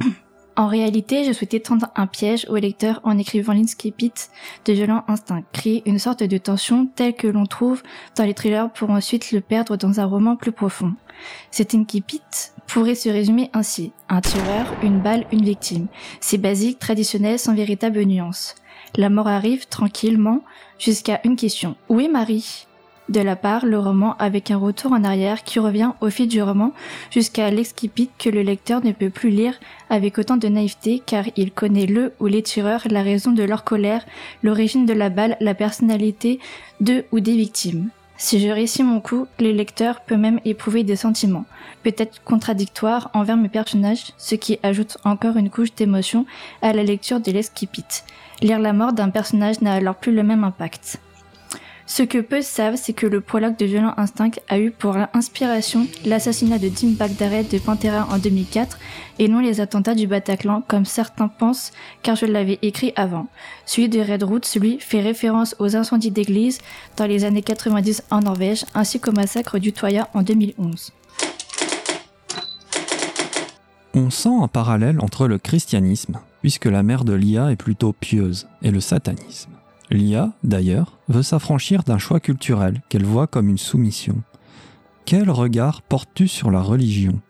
En 0.56 0.68
réalité, 0.68 1.24
je 1.24 1.32
souhaitais 1.32 1.58
tendre 1.58 1.88
un 1.96 2.06
piège 2.06 2.46
au 2.48 2.54
lecteur 2.54 3.00
en 3.02 3.18
écrivant 3.18 3.52
l'inscipit 3.52 4.12
de 4.64 4.72
violent 4.72 5.04
instinct, 5.08 5.42
créer 5.52 5.82
une 5.84 5.98
sorte 5.98 6.22
de 6.22 6.38
tension 6.38 6.86
telle 6.86 7.14
que 7.14 7.26
l'on 7.26 7.44
trouve 7.44 7.82
dans 8.16 8.24
les 8.24 8.34
thrillers 8.34 8.70
pour 8.72 8.90
ensuite 8.90 9.32
le 9.32 9.40
perdre 9.40 9.76
dans 9.76 9.98
un 9.98 10.04
roman 10.04 10.36
plus 10.36 10.52
profond. 10.52 10.94
Cet 11.50 11.74
incipit 11.74 12.22
pourrait 12.68 12.94
se 12.94 13.08
résumer 13.08 13.50
ainsi. 13.52 13.92
Un 14.08 14.20
tueur, 14.20 14.72
une 14.82 15.00
balle, 15.00 15.26
une 15.32 15.44
victime. 15.44 15.88
C'est 16.20 16.38
basique, 16.38 16.78
traditionnel, 16.78 17.38
sans 17.38 17.54
véritable 17.54 18.02
nuance. 18.04 18.54
La 18.96 19.10
mort 19.10 19.28
arrive 19.28 19.66
tranquillement 19.66 20.42
jusqu'à 20.78 21.20
une 21.24 21.34
question. 21.34 21.74
Où 21.88 21.98
est 21.98 22.08
Marie? 22.08 22.66
De 23.08 23.20
la 23.20 23.36
part 23.36 23.66
le 23.66 23.78
roman 23.78 24.16
avec 24.18 24.50
un 24.50 24.56
retour 24.56 24.92
en 24.92 25.04
arrière 25.04 25.44
qui 25.44 25.58
revient 25.58 25.92
au 26.00 26.10
fil 26.10 26.28
du 26.28 26.42
roman 26.42 26.72
jusqu'à 27.10 27.50
l'excipit 27.50 28.10
que 28.18 28.30
le 28.30 28.42
lecteur 28.42 28.84
ne 28.84 28.92
peut 28.92 29.10
plus 29.10 29.30
lire 29.30 29.58
avec 29.90 30.18
autant 30.18 30.36
de 30.36 30.48
naïveté 30.48 31.02
car 31.04 31.24
il 31.36 31.52
connaît 31.52 31.86
le 31.86 32.12
ou 32.20 32.26
les 32.26 32.42
tireurs, 32.42 32.86
la 32.88 33.02
raison 33.02 33.32
de 33.32 33.42
leur 33.42 33.64
colère, 33.64 34.04
l'origine 34.42 34.86
de 34.86 34.94
la 34.94 35.10
balle, 35.10 35.36
la 35.40 35.54
personnalité 35.54 36.40
de 36.80 37.04
ou 37.12 37.20
des 37.20 37.36
victimes. 37.36 37.90
Si 38.16 38.40
je 38.40 38.48
réussis 38.48 38.84
mon 38.84 39.00
coup, 39.00 39.26
le 39.40 39.50
lecteur 39.50 40.00
peut 40.02 40.16
même 40.16 40.40
éprouver 40.44 40.84
des 40.84 40.96
sentiments, 40.96 41.44
peut-être 41.82 42.22
contradictoires 42.22 43.10
envers 43.12 43.36
mes 43.36 43.48
personnages, 43.48 44.12
ce 44.18 44.36
qui 44.36 44.60
ajoute 44.62 44.98
encore 45.04 45.36
une 45.36 45.50
couche 45.50 45.74
d'émotion 45.74 46.24
à 46.62 46.72
la 46.72 46.84
lecture 46.84 47.20
de 47.20 47.32
l'esquipit. 47.32 47.84
Lire 48.40 48.60
la 48.60 48.72
mort 48.72 48.92
d'un 48.92 49.10
personnage 49.10 49.60
n'a 49.62 49.74
alors 49.74 49.96
plus 49.96 50.12
le 50.14 50.22
même 50.22 50.44
impact. 50.44 51.00
Ce 51.86 52.02
que 52.02 52.18
peu 52.18 52.40
savent, 52.40 52.76
c'est 52.76 52.94
que 52.94 53.06
le 53.06 53.20
prologue 53.20 53.58
de 53.58 53.66
Violent 53.66 53.92
Instinct 53.98 54.30
a 54.48 54.58
eu 54.58 54.70
pour 54.70 54.96
inspiration 55.12 55.86
l'assassinat 56.06 56.58
de 56.58 56.68
Tim 56.68 56.92
Bagdaret 56.92 57.44
de 57.44 57.58
Pantera 57.58 58.08
en 58.10 58.18
2004 58.18 58.78
et 59.18 59.28
non 59.28 59.40
les 59.40 59.60
attentats 59.60 59.94
du 59.94 60.06
Bataclan 60.06 60.62
comme 60.66 60.86
certains 60.86 61.28
pensent 61.28 61.72
car 62.02 62.16
je 62.16 62.24
l'avais 62.24 62.58
écrit 62.62 62.94
avant. 62.96 63.26
Celui 63.66 63.90
de 63.90 64.00
Red 64.00 64.22
Root, 64.22 64.40
celui 64.42 64.80
fait 64.80 65.02
référence 65.02 65.54
aux 65.58 65.76
incendies 65.76 66.10
d'église 66.10 66.58
dans 66.96 67.06
les 67.06 67.24
années 67.24 67.42
90 67.42 68.04
en 68.10 68.20
Norvège 68.20 68.64
ainsi 68.74 68.98
qu'au 68.98 69.12
massacre 69.12 69.58
du 69.58 69.72
Toya 69.72 70.08
en 70.14 70.22
2011. 70.22 70.92
On 73.96 74.10
sent 74.10 74.30
un 74.40 74.48
parallèle 74.48 74.98
entre 75.00 75.28
le 75.28 75.38
christianisme, 75.38 76.18
puisque 76.40 76.64
la 76.64 76.82
mère 76.82 77.04
de 77.04 77.12
Lia 77.12 77.52
est 77.52 77.56
plutôt 77.56 77.92
pieuse, 77.92 78.48
et 78.60 78.72
le 78.72 78.80
satanisme. 78.80 79.53
Lia, 79.94 80.32
d'ailleurs, 80.42 80.98
veut 81.08 81.22
s'affranchir 81.22 81.82
d'un 81.82 81.98
choix 81.98 82.20
culturel 82.20 82.82
qu'elle 82.88 83.04
voit 83.04 83.26
comme 83.26 83.48
une 83.48 83.58
soumission. 83.58 84.22
Quel 85.04 85.30
regard 85.30 85.82
portes-tu 85.82 86.28
sur 86.28 86.50
la 86.50 86.60
religion? 86.60 87.20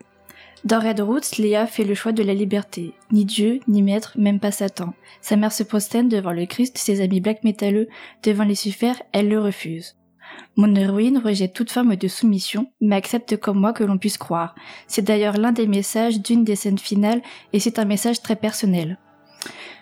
Dans 0.65 0.81
Red 0.81 1.01
Roots, 1.01 1.37
Léa 1.39 1.67
fait 1.67 1.85
le 1.85 1.95
choix 1.95 2.13
de 2.13 2.23
la 2.23 2.33
liberté. 2.33 2.95
Ni 3.13 3.27
Dieu, 3.27 3.61
ni 3.69 3.83
maître, 3.83 4.15
même 4.17 4.41
pas 4.41 4.51
Satan. 4.51 4.95
Sa 5.21 5.37
mère 5.37 5.53
se 5.53 5.63
prosterne 5.63 6.09
devant 6.09 6.33
le 6.33 6.47
Christ, 6.47 6.79
ses 6.79 7.03
amis 7.03 7.21
black 7.21 7.45
métalleux 7.45 7.89
devant 8.23 8.45
Lucifer, 8.45 8.93
elle 9.13 9.29
le 9.29 9.39
refuse. 9.39 9.97
Mon 10.57 10.75
héroïne 10.75 11.19
rejette 11.19 11.53
toute 11.53 11.71
forme 11.71 11.97
de 11.97 12.09
soumission, 12.09 12.73
mais 12.81 12.97
accepte 12.97 13.37
comme 13.37 13.61
moi 13.61 13.75
que 13.75 13.85
l'on 13.85 13.99
puisse 13.99 14.17
croire. 14.17 14.55
C'est 14.87 15.05
d'ailleurs 15.05 15.37
l'un 15.37 15.53
des 15.53 15.67
messages 15.67 16.23
d'une 16.23 16.45
des 16.45 16.57
scènes 16.57 16.79
finales, 16.79 17.21
et 17.53 17.61
c'est 17.61 17.79
un 17.79 17.85
message 17.85 18.23
très 18.23 18.37
personnel. 18.37 18.99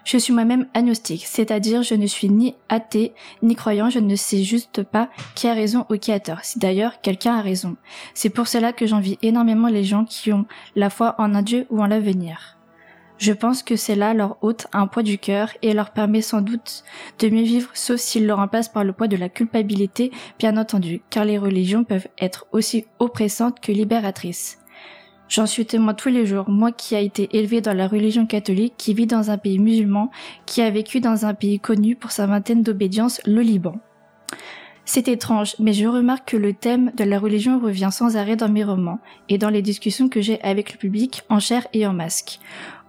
Je 0.04 0.18
suis 0.18 0.32
moi-même 0.32 0.66
agnostique, 0.74 1.24
c'est-à-dire 1.26 1.82
je 1.82 1.94
ne 1.94 2.06
suis 2.06 2.28
ni 2.28 2.54
athée 2.68 3.12
ni 3.42 3.54
croyant, 3.54 3.88
je 3.88 4.00
ne 4.00 4.16
sais 4.16 4.42
juste 4.42 4.82
pas 4.82 5.08
qui 5.34 5.46
a 5.46 5.54
raison 5.54 5.86
ou 5.90 5.96
qui 5.96 6.10
a 6.10 6.18
tort, 6.18 6.40
si 6.42 6.58
d'ailleurs 6.58 7.00
quelqu'un 7.00 7.36
a 7.36 7.40
raison. 7.40 7.76
C'est 8.14 8.30
pour 8.30 8.48
cela 8.48 8.72
que 8.72 8.86
j'envie 8.86 9.18
énormément 9.22 9.68
les 9.68 9.84
gens 9.84 10.04
qui 10.04 10.32
ont 10.32 10.46
la 10.74 10.90
foi 10.90 11.14
en 11.18 11.34
un 11.34 11.42
Dieu 11.42 11.66
ou 11.70 11.80
en 11.80 11.86
l'avenir. 11.86 12.58
Je 13.18 13.32
pense 13.32 13.62
que 13.62 13.76
c'est 13.76 13.94
là 13.94 14.14
leur 14.14 14.42
ôte 14.42 14.66
un 14.72 14.88
poids 14.88 15.04
du 15.04 15.16
cœur 15.16 15.50
et 15.62 15.74
leur 15.74 15.90
permet 15.90 16.22
sans 16.22 16.40
doute 16.40 16.82
de 17.20 17.28
mieux 17.28 17.44
vivre, 17.44 17.70
sauf 17.72 18.00
s'ils 18.00 18.26
le 18.26 18.34
remplacent 18.34 18.72
par 18.72 18.82
le 18.82 18.92
poids 18.92 19.06
de 19.06 19.16
la 19.16 19.28
culpabilité, 19.28 20.10
bien 20.40 20.56
entendu, 20.56 21.02
car 21.08 21.24
les 21.24 21.38
religions 21.38 21.84
peuvent 21.84 22.08
être 22.18 22.46
aussi 22.50 22.86
oppressantes 22.98 23.60
que 23.60 23.70
libératrices. 23.70 24.58
J'en 25.32 25.46
suis 25.46 25.64
témoin 25.64 25.94
tous 25.94 26.10
les 26.10 26.26
jours, 26.26 26.50
moi 26.50 26.72
qui 26.72 26.94
a 26.94 27.00
été 27.00 27.38
élevé 27.38 27.62
dans 27.62 27.72
la 27.72 27.88
religion 27.88 28.26
catholique, 28.26 28.74
qui 28.76 28.92
vit 28.92 29.06
dans 29.06 29.30
un 29.30 29.38
pays 29.38 29.59
musulman, 29.59 30.10
qui 30.44 30.60
a 30.60 30.68
vécu 30.68 31.00
dans 31.00 31.24
un 31.24 31.32
pays 31.32 31.59
connu 31.59 31.96
pour 31.96 32.10
sa 32.10 32.26
vingtaine 32.26 32.62
d'obédience, 32.62 33.18
le 33.24 33.40
Liban. 33.40 33.76
C'est 34.84 35.09
étrange, 35.09 35.56
mais 35.59 35.72
je 35.72 35.86
remarque 35.86 36.32
que 36.32 36.36
le 36.36 36.52
thème 36.52 36.92
de 36.98 37.04
la 37.04 37.18
religion 37.18 37.59
revient 37.59 37.88
sans 37.90 38.18
arrêt 38.18 38.36
dans 38.36 38.50
mes 38.50 38.62
romans 38.62 38.98
et 39.30 39.38
dans 39.38 39.48
les 39.48 39.62
discussions 39.62 40.10
que 40.10 40.20
j'ai 40.20 40.38
avec 40.42 40.70
le 40.70 40.76
public 40.76 41.22
en 41.30 41.40
chair 41.40 41.66
et 41.72 41.86
en 41.86 41.94
masque. 41.94 42.38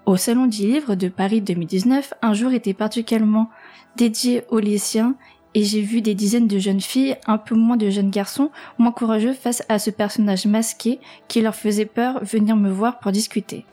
Au 0.05 0.17
Salon 0.17 0.47
du 0.47 0.63
Livre 0.63 0.95
de 0.95 1.07
Paris 1.07 1.39
2019, 1.39 2.13
un 2.21 2.33
jour 2.33 2.51
était 2.51 2.73
particulièrement 2.73 3.49
dédié 3.95 4.43
aux 4.49 4.59
lycéens 4.59 5.15
et 5.55 5.63
j'ai 5.63 5.81
vu 5.81 6.01
des 6.01 6.15
dizaines 6.15 6.47
de 6.47 6.57
jeunes 6.57 6.81
filles, 6.81 7.17
un 7.27 7.37
peu 7.37 7.55
moins 7.55 7.77
de 7.77 7.89
jeunes 7.89 8.09
garçons, 8.09 8.49
moins 8.77 8.91
courageux 8.91 9.33
face 9.33 9.63
à 9.69 9.79
ce 9.79 9.89
personnage 9.89 10.45
masqué 10.45 10.99
qui 11.27 11.41
leur 11.41 11.55
faisait 11.55 11.85
peur 11.85 12.23
venir 12.23 12.55
me 12.55 12.71
voir 12.71 12.99
pour 12.99 13.11
discuter. 13.11 13.65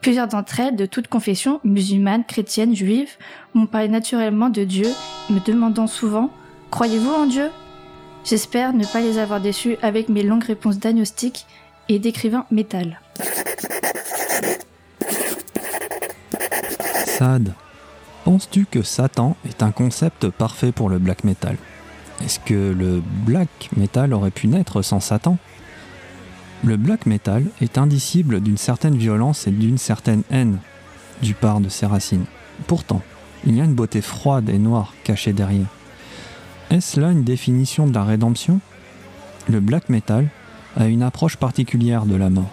Plusieurs 0.00 0.28
d'entre 0.28 0.60
elles, 0.60 0.76
de 0.76 0.86
toute 0.86 1.08
confession, 1.08 1.60
musulmanes, 1.64 2.24
chrétiennes, 2.24 2.76
juives, 2.76 3.16
m'ont 3.54 3.66
parlé 3.66 3.88
naturellement 3.88 4.50
de 4.50 4.64
Dieu, 4.64 4.88
me 5.30 5.40
demandant 5.44 5.86
souvent 5.86 6.30
Croyez-vous 6.70 7.10
en 7.12 7.26
Dieu? 7.26 7.48
J'espère 8.24 8.72
ne 8.72 8.84
pas 8.84 9.00
les 9.00 9.18
avoir 9.18 9.40
déçus 9.40 9.76
avec 9.82 10.08
mes 10.08 10.22
longues 10.22 10.44
réponses 10.44 10.78
d'agnostic 10.78 11.46
et 11.88 11.98
d'écrivain 11.98 12.44
métal. 12.50 13.00
Sad, 17.06 17.54
penses-tu 18.26 18.66
que 18.68 18.82
Satan 18.82 19.36
est 19.48 19.62
un 19.62 19.70
concept 19.70 20.30
parfait 20.30 20.72
pour 20.72 20.88
le 20.88 20.98
black 20.98 21.22
metal? 21.22 21.56
Est-ce 22.24 22.40
que 22.40 22.74
le 22.76 23.00
black 23.24 23.68
metal 23.76 24.12
aurait 24.12 24.32
pu 24.32 24.48
naître 24.48 24.82
sans 24.82 24.98
Satan? 24.98 25.38
Le 26.64 26.76
black 26.76 27.06
metal 27.06 27.44
est 27.60 27.78
indicible 27.78 28.40
d'une 28.40 28.56
certaine 28.56 28.96
violence 28.96 29.46
et 29.46 29.52
d'une 29.52 29.78
certaine 29.78 30.24
haine 30.32 30.58
du 31.22 31.34
part 31.34 31.60
de 31.60 31.68
ses 31.68 31.86
racines. 31.86 32.24
Pourtant, 32.66 33.00
il 33.46 33.54
y 33.54 33.60
a 33.60 33.64
une 33.64 33.74
beauté 33.74 34.00
froide 34.00 34.48
et 34.48 34.58
noire 34.58 34.92
cachée 35.04 35.32
derrière. 35.32 35.68
Est-ce 36.70 36.98
là 36.98 37.12
une 37.12 37.22
définition 37.22 37.86
de 37.86 37.94
la 37.94 38.02
rédemption? 38.02 38.58
Le 39.48 39.60
black 39.60 39.88
metal 39.88 40.26
a 40.76 40.88
une 40.88 41.04
approche 41.04 41.36
particulière 41.36 42.06
de 42.06 42.16
la 42.16 42.28
mort. 42.28 42.50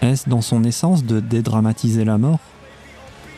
Est-ce 0.00 0.30
dans 0.30 0.40
son 0.40 0.64
essence 0.64 1.04
de 1.04 1.20
dédramatiser 1.20 2.06
la 2.06 2.16
mort? 2.16 2.40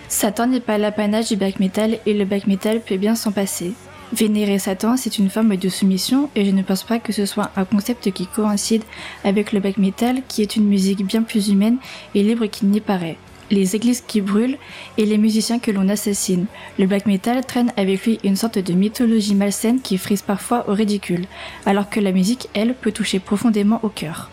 Satan 0.09 0.47
n'est 0.47 0.61
pas 0.61 0.79
l'apanage 0.79 1.29
du 1.29 1.37
black 1.37 1.59
metal 1.59 1.99
et 2.07 2.15
le 2.15 2.25
black 2.25 2.47
metal 2.47 2.81
peut 2.81 2.97
bien 2.97 3.15
s'en 3.15 3.33
passer. 3.33 3.73
Vénérer 4.13 4.61
Satan, 4.61 4.97
c'est 4.97 5.19
une 5.19 5.31
forme 5.31 5.57
de 5.57 5.69
soumission 5.69 6.31
et 6.37 6.45
je 6.45 6.53
ne 6.53 6.63
pense 6.63 6.85
pas 6.85 7.01
que 7.01 7.13
ce 7.13 7.27
soit 7.27 7.51
un 7.57 7.65
concept 7.65 8.13
qui 8.13 8.27
coïncide 8.29 8.85
avec 9.25 9.53
le 9.53 9.59
black 9.59 9.79
metal 9.79 10.23
qui 10.29 10.43
est 10.43 10.55
une 10.55 10.69
musique 10.69 11.05
bien 11.05 11.23
plus 11.23 11.49
humaine 11.49 11.79
et 12.15 12.23
libre 12.23 12.47
qu'il 12.47 12.69
n'y 12.69 12.81
paraît. 12.81 13.17
Les 13.51 13.75
églises 13.75 14.03
qui 14.07 14.21
brûlent 14.21 14.59
et 14.97 15.07
les 15.07 15.19
musiciens 15.19 15.59
que 15.59 15.73
l'on 15.73 15.89
assassine. 15.89 16.47
Le 16.79 16.87
black 16.87 17.07
metal 17.07 17.45
traîne 17.45 17.73
avec 17.77 18.05
lui 18.07 18.21
une 18.23 18.37
sorte 18.37 18.59
de 18.59 18.73
mythologie 18.75 19.35
malsaine 19.35 19.81
qui 19.81 19.99
frise 19.99 20.23
parfois 20.23 20.69
au 20.69 20.75
ridicule, 20.75 21.27
alors 21.65 21.91
que 21.91 22.01
la 22.01 22.13
musique, 22.13 22.49
elle, 22.55 22.75
peut 22.75 22.93
toucher 22.93 23.19
profondément 23.21 23.81
au 23.83 23.89
cœur. 23.89 24.31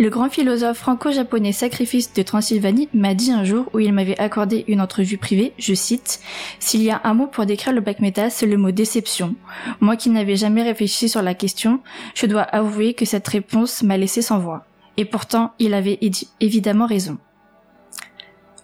Le 0.00 0.10
grand 0.10 0.30
philosophe 0.30 0.78
franco-japonais 0.78 1.50
Sacrifice 1.50 2.12
de 2.12 2.22
Transylvanie 2.22 2.88
m'a 2.94 3.14
dit 3.14 3.32
un 3.32 3.42
jour 3.42 3.68
où 3.72 3.80
il 3.80 3.92
m'avait 3.92 4.18
accordé 4.20 4.64
une 4.68 4.80
entrevue 4.80 5.18
privée, 5.18 5.54
je 5.58 5.74
cite, 5.74 6.20
S'il 6.60 6.84
y 6.84 6.90
a 6.92 7.00
un 7.02 7.14
mot 7.14 7.26
pour 7.26 7.46
décrire 7.46 7.72
le 7.72 7.80
black 7.80 7.98
metal, 7.98 8.30
c'est 8.30 8.46
le 8.46 8.56
mot 8.56 8.70
déception. 8.70 9.34
Moi 9.80 9.96
qui 9.96 10.10
n'avais 10.10 10.36
jamais 10.36 10.62
réfléchi 10.62 11.08
sur 11.08 11.20
la 11.20 11.34
question, 11.34 11.80
je 12.14 12.26
dois 12.26 12.42
avouer 12.42 12.94
que 12.94 13.04
cette 13.04 13.26
réponse 13.26 13.82
m'a 13.82 13.96
laissé 13.96 14.22
sans 14.22 14.38
voix. 14.38 14.66
Et 14.98 15.04
pourtant, 15.04 15.52
il 15.58 15.74
avait 15.74 15.98
évidemment 16.38 16.86
raison. 16.86 17.18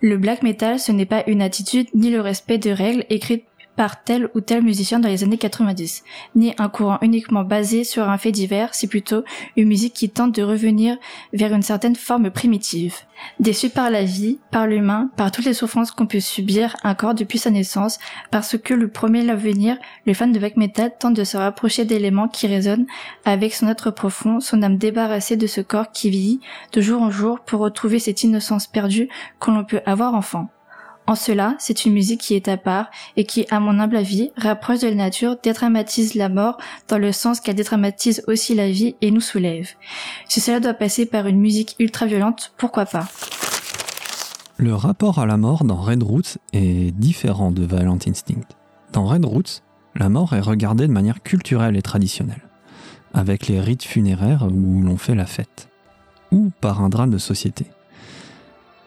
Le 0.00 0.16
black 0.18 0.44
metal, 0.44 0.78
ce 0.78 0.92
n'est 0.92 1.04
pas 1.04 1.24
une 1.26 1.42
attitude 1.42 1.88
ni 1.94 2.10
le 2.10 2.20
respect 2.20 2.58
de 2.58 2.70
règles 2.70 3.06
écrites 3.10 3.44
par 3.76 4.02
tel 4.02 4.28
ou 4.34 4.40
tel 4.40 4.62
musicien 4.62 5.00
dans 5.00 5.08
les 5.08 5.24
années 5.24 5.38
90, 5.38 6.04
ni 6.36 6.54
un 6.58 6.68
courant 6.68 6.98
uniquement 7.02 7.44
basé 7.44 7.84
sur 7.84 8.08
un 8.08 8.18
fait 8.18 8.32
divers, 8.32 8.74
c'est 8.74 8.86
plutôt 8.86 9.24
une 9.56 9.68
musique 9.68 9.94
qui 9.94 10.10
tente 10.10 10.34
de 10.34 10.42
revenir 10.42 10.96
vers 11.32 11.52
une 11.52 11.62
certaine 11.62 11.96
forme 11.96 12.30
primitive. 12.30 12.96
Déçu 13.40 13.70
par 13.70 13.90
la 13.90 14.04
vie, 14.04 14.38
par 14.50 14.66
l'humain, 14.66 15.10
par 15.16 15.30
toutes 15.30 15.44
les 15.44 15.54
souffrances 15.54 15.90
qu'on 15.90 16.06
peut 16.06 16.20
subir 16.20 16.76
un 16.82 16.94
corps 16.94 17.14
depuis 17.14 17.38
sa 17.38 17.50
naissance, 17.50 17.98
parce 18.30 18.58
que 18.58 18.74
le 18.74 18.88
premier 18.88 19.22
l'avenir, 19.22 19.76
le 20.06 20.14
fan 20.14 20.32
de 20.32 20.38
black 20.38 20.56
metal 20.56 20.92
tente 20.98 21.14
de 21.14 21.24
se 21.24 21.36
rapprocher 21.36 21.84
d'éléments 21.84 22.28
qui 22.28 22.46
résonnent 22.46 22.86
avec 23.24 23.54
son 23.54 23.68
être 23.68 23.90
profond, 23.90 24.40
son 24.40 24.62
âme 24.62 24.78
débarrassée 24.78 25.36
de 25.36 25.46
ce 25.46 25.60
corps 25.60 25.90
qui 25.90 26.10
vieillit 26.10 26.40
de 26.72 26.80
jour 26.80 27.02
en 27.02 27.10
jour 27.10 27.40
pour 27.40 27.60
retrouver 27.60 27.98
cette 27.98 28.22
innocence 28.22 28.66
perdue 28.66 29.08
que 29.40 29.50
l'on 29.50 29.64
peut 29.64 29.80
avoir 29.86 30.14
enfant. 30.14 30.48
En 31.06 31.16
cela, 31.16 31.54
c'est 31.58 31.84
une 31.84 31.92
musique 31.92 32.22
qui 32.22 32.34
est 32.34 32.48
à 32.48 32.56
part 32.56 32.90
et 33.16 33.24
qui, 33.24 33.46
à 33.50 33.60
mon 33.60 33.78
humble 33.78 33.96
avis, 33.96 34.30
rapproche 34.36 34.80
de 34.80 34.88
la 34.88 34.94
nature, 34.94 35.36
dédramatise 35.42 36.14
la 36.14 36.30
mort 36.30 36.56
dans 36.88 36.96
le 36.96 37.12
sens 37.12 37.40
qu'elle 37.40 37.56
dédramatise 37.56 38.22
aussi 38.26 38.54
la 38.54 38.70
vie 38.70 38.96
et 39.02 39.10
nous 39.10 39.20
soulève. 39.20 39.68
Si 40.28 40.40
cela 40.40 40.60
doit 40.60 40.72
passer 40.72 41.04
par 41.04 41.26
une 41.26 41.38
musique 41.38 41.76
ultra 41.78 42.06
violente, 42.06 42.54
pourquoi 42.56 42.86
pas? 42.86 43.06
Le 44.56 44.74
rapport 44.74 45.18
à 45.18 45.26
la 45.26 45.36
mort 45.36 45.64
dans 45.64 45.76
Red 45.76 46.02
Roots 46.02 46.38
est 46.54 46.90
différent 46.96 47.50
de 47.50 47.66
Violent 47.66 47.98
Instinct. 48.06 48.48
Dans 48.92 49.04
Red 49.04 49.26
Roots, 49.26 49.62
la 49.94 50.08
mort 50.08 50.32
est 50.32 50.40
regardée 50.40 50.86
de 50.86 50.92
manière 50.92 51.22
culturelle 51.22 51.76
et 51.76 51.82
traditionnelle, 51.82 52.48
avec 53.12 53.46
les 53.46 53.60
rites 53.60 53.84
funéraires 53.84 54.46
où 54.50 54.80
l'on 54.80 54.96
fait 54.96 55.14
la 55.14 55.26
fête, 55.26 55.68
ou 56.32 56.50
par 56.62 56.82
un 56.82 56.88
drame 56.88 57.10
de 57.10 57.18
société. 57.18 57.66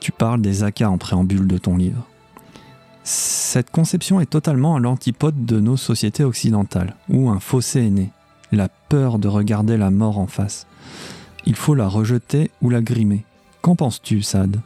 Tu 0.07 0.13
parles 0.13 0.39
des 0.39 0.63
akas 0.63 0.87
en 0.87 0.97
préambule 0.97 1.47
de 1.47 1.57
ton 1.57 1.75
livre. 1.75 2.07
Cette 3.03 3.71
conception 3.71 4.21
est 4.21 4.29
totalement 4.29 4.77
à 4.77 4.79
l'antipode 4.79 5.45
de 5.45 5.59
nos 5.59 5.75
sociétés 5.75 6.23
occidentales, 6.23 6.95
où 7.09 7.29
un 7.29 7.41
fossé 7.41 7.87
est 7.87 7.89
né, 7.89 8.11
la 8.53 8.69
peur 8.69 9.19
de 9.19 9.27
regarder 9.27 9.75
la 9.75 9.91
mort 9.91 10.17
en 10.17 10.27
face. 10.27 10.65
Il 11.45 11.57
faut 11.57 11.75
la 11.75 11.89
rejeter 11.89 12.51
ou 12.61 12.69
la 12.69 12.79
grimer. 12.79 13.25
Qu'en 13.61 13.75
penses-tu, 13.75 14.21
Sad? 14.21 14.61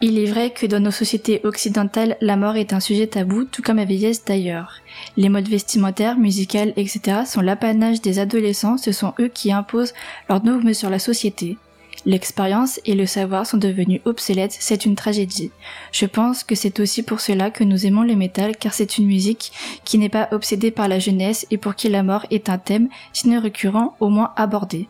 Il 0.00 0.18
est 0.18 0.26
vrai 0.26 0.50
que 0.50 0.66
dans 0.66 0.80
nos 0.80 0.90
sociétés 0.90 1.40
occidentales, 1.44 2.16
la 2.20 2.36
mort 2.36 2.56
est 2.56 2.72
un 2.72 2.80
sujet 2.80 3.06
tabou, 3.06 3.44
tout 3.44 3.62
comme 3.62 3.76
la 3.76 3.84
vieillesse 3.84 4.24
d'ailleurs. 4.24 4.80
Les 5.16 5.28
modes 5.28 5.48
vestimentaires, 5.48 6.18
musicales, 6.18 6.72
etc. 6.76 7.18
sont 7.26 7.42
l'apanage 7.42 8.02
des 8.02 8.18
adolescents, 8.18 8.76
ce 8.76 8.90
sont 8.90 9.14
eux 9.20 9.28
qui 9.28 9.52
imposent 9.52 9.94
leurs 10.28 10.40
dogmes 10.40 10.74
sur 10.74 10.90
la 10.90 10.98
société. 10.98 11.58
L'expérience 12.06 12.80
et 12.84 12.94
le 12.94 13.06
savoir 13.06 13.46
sont 13.46 13.56
devenus 13.56 14.02
obsolètes, 14.04 14.56
c'est 14.58 14.84
une 14.84 14.94
tragédie. 14.94 15.50
Je 15.90 16.04
pense 16.04 16.44
que 16.44 16.54
c'est 16.54 16.78
aussi 16.80 17.02
pour 17.02 17.20
cela 17.20 17.50
que 17.50 17.64
nous 17.64 17.86
aimons 17.86 18.02
le 18.02 18.14
métal, 18.14 18.56
car 18.56 18.74
c'est 18.74 18.98
une 18.98 19.06
musique 19.06 19.52
qui 19.84 19.96
n'est 19.96 20.10
pas 20.10 20.28
obsédée 20.30 20.70
par 20.70 20.88
la 20.88 20.98
jeunesse 20.98 21.46
et 21.50 21.56
pour 21.56 21.74
qui 21.74 21.88
la 21.88 22.02
mort 22.02 22.26
est 22.30 22.50
un 22.50 22.58
thème, 22.58 22.88
sinon 23.14 23.40
récurrent, 23.40 23.96
au 24.00 24.10
moins 24.10 24.32
abordé. 24.36 24.86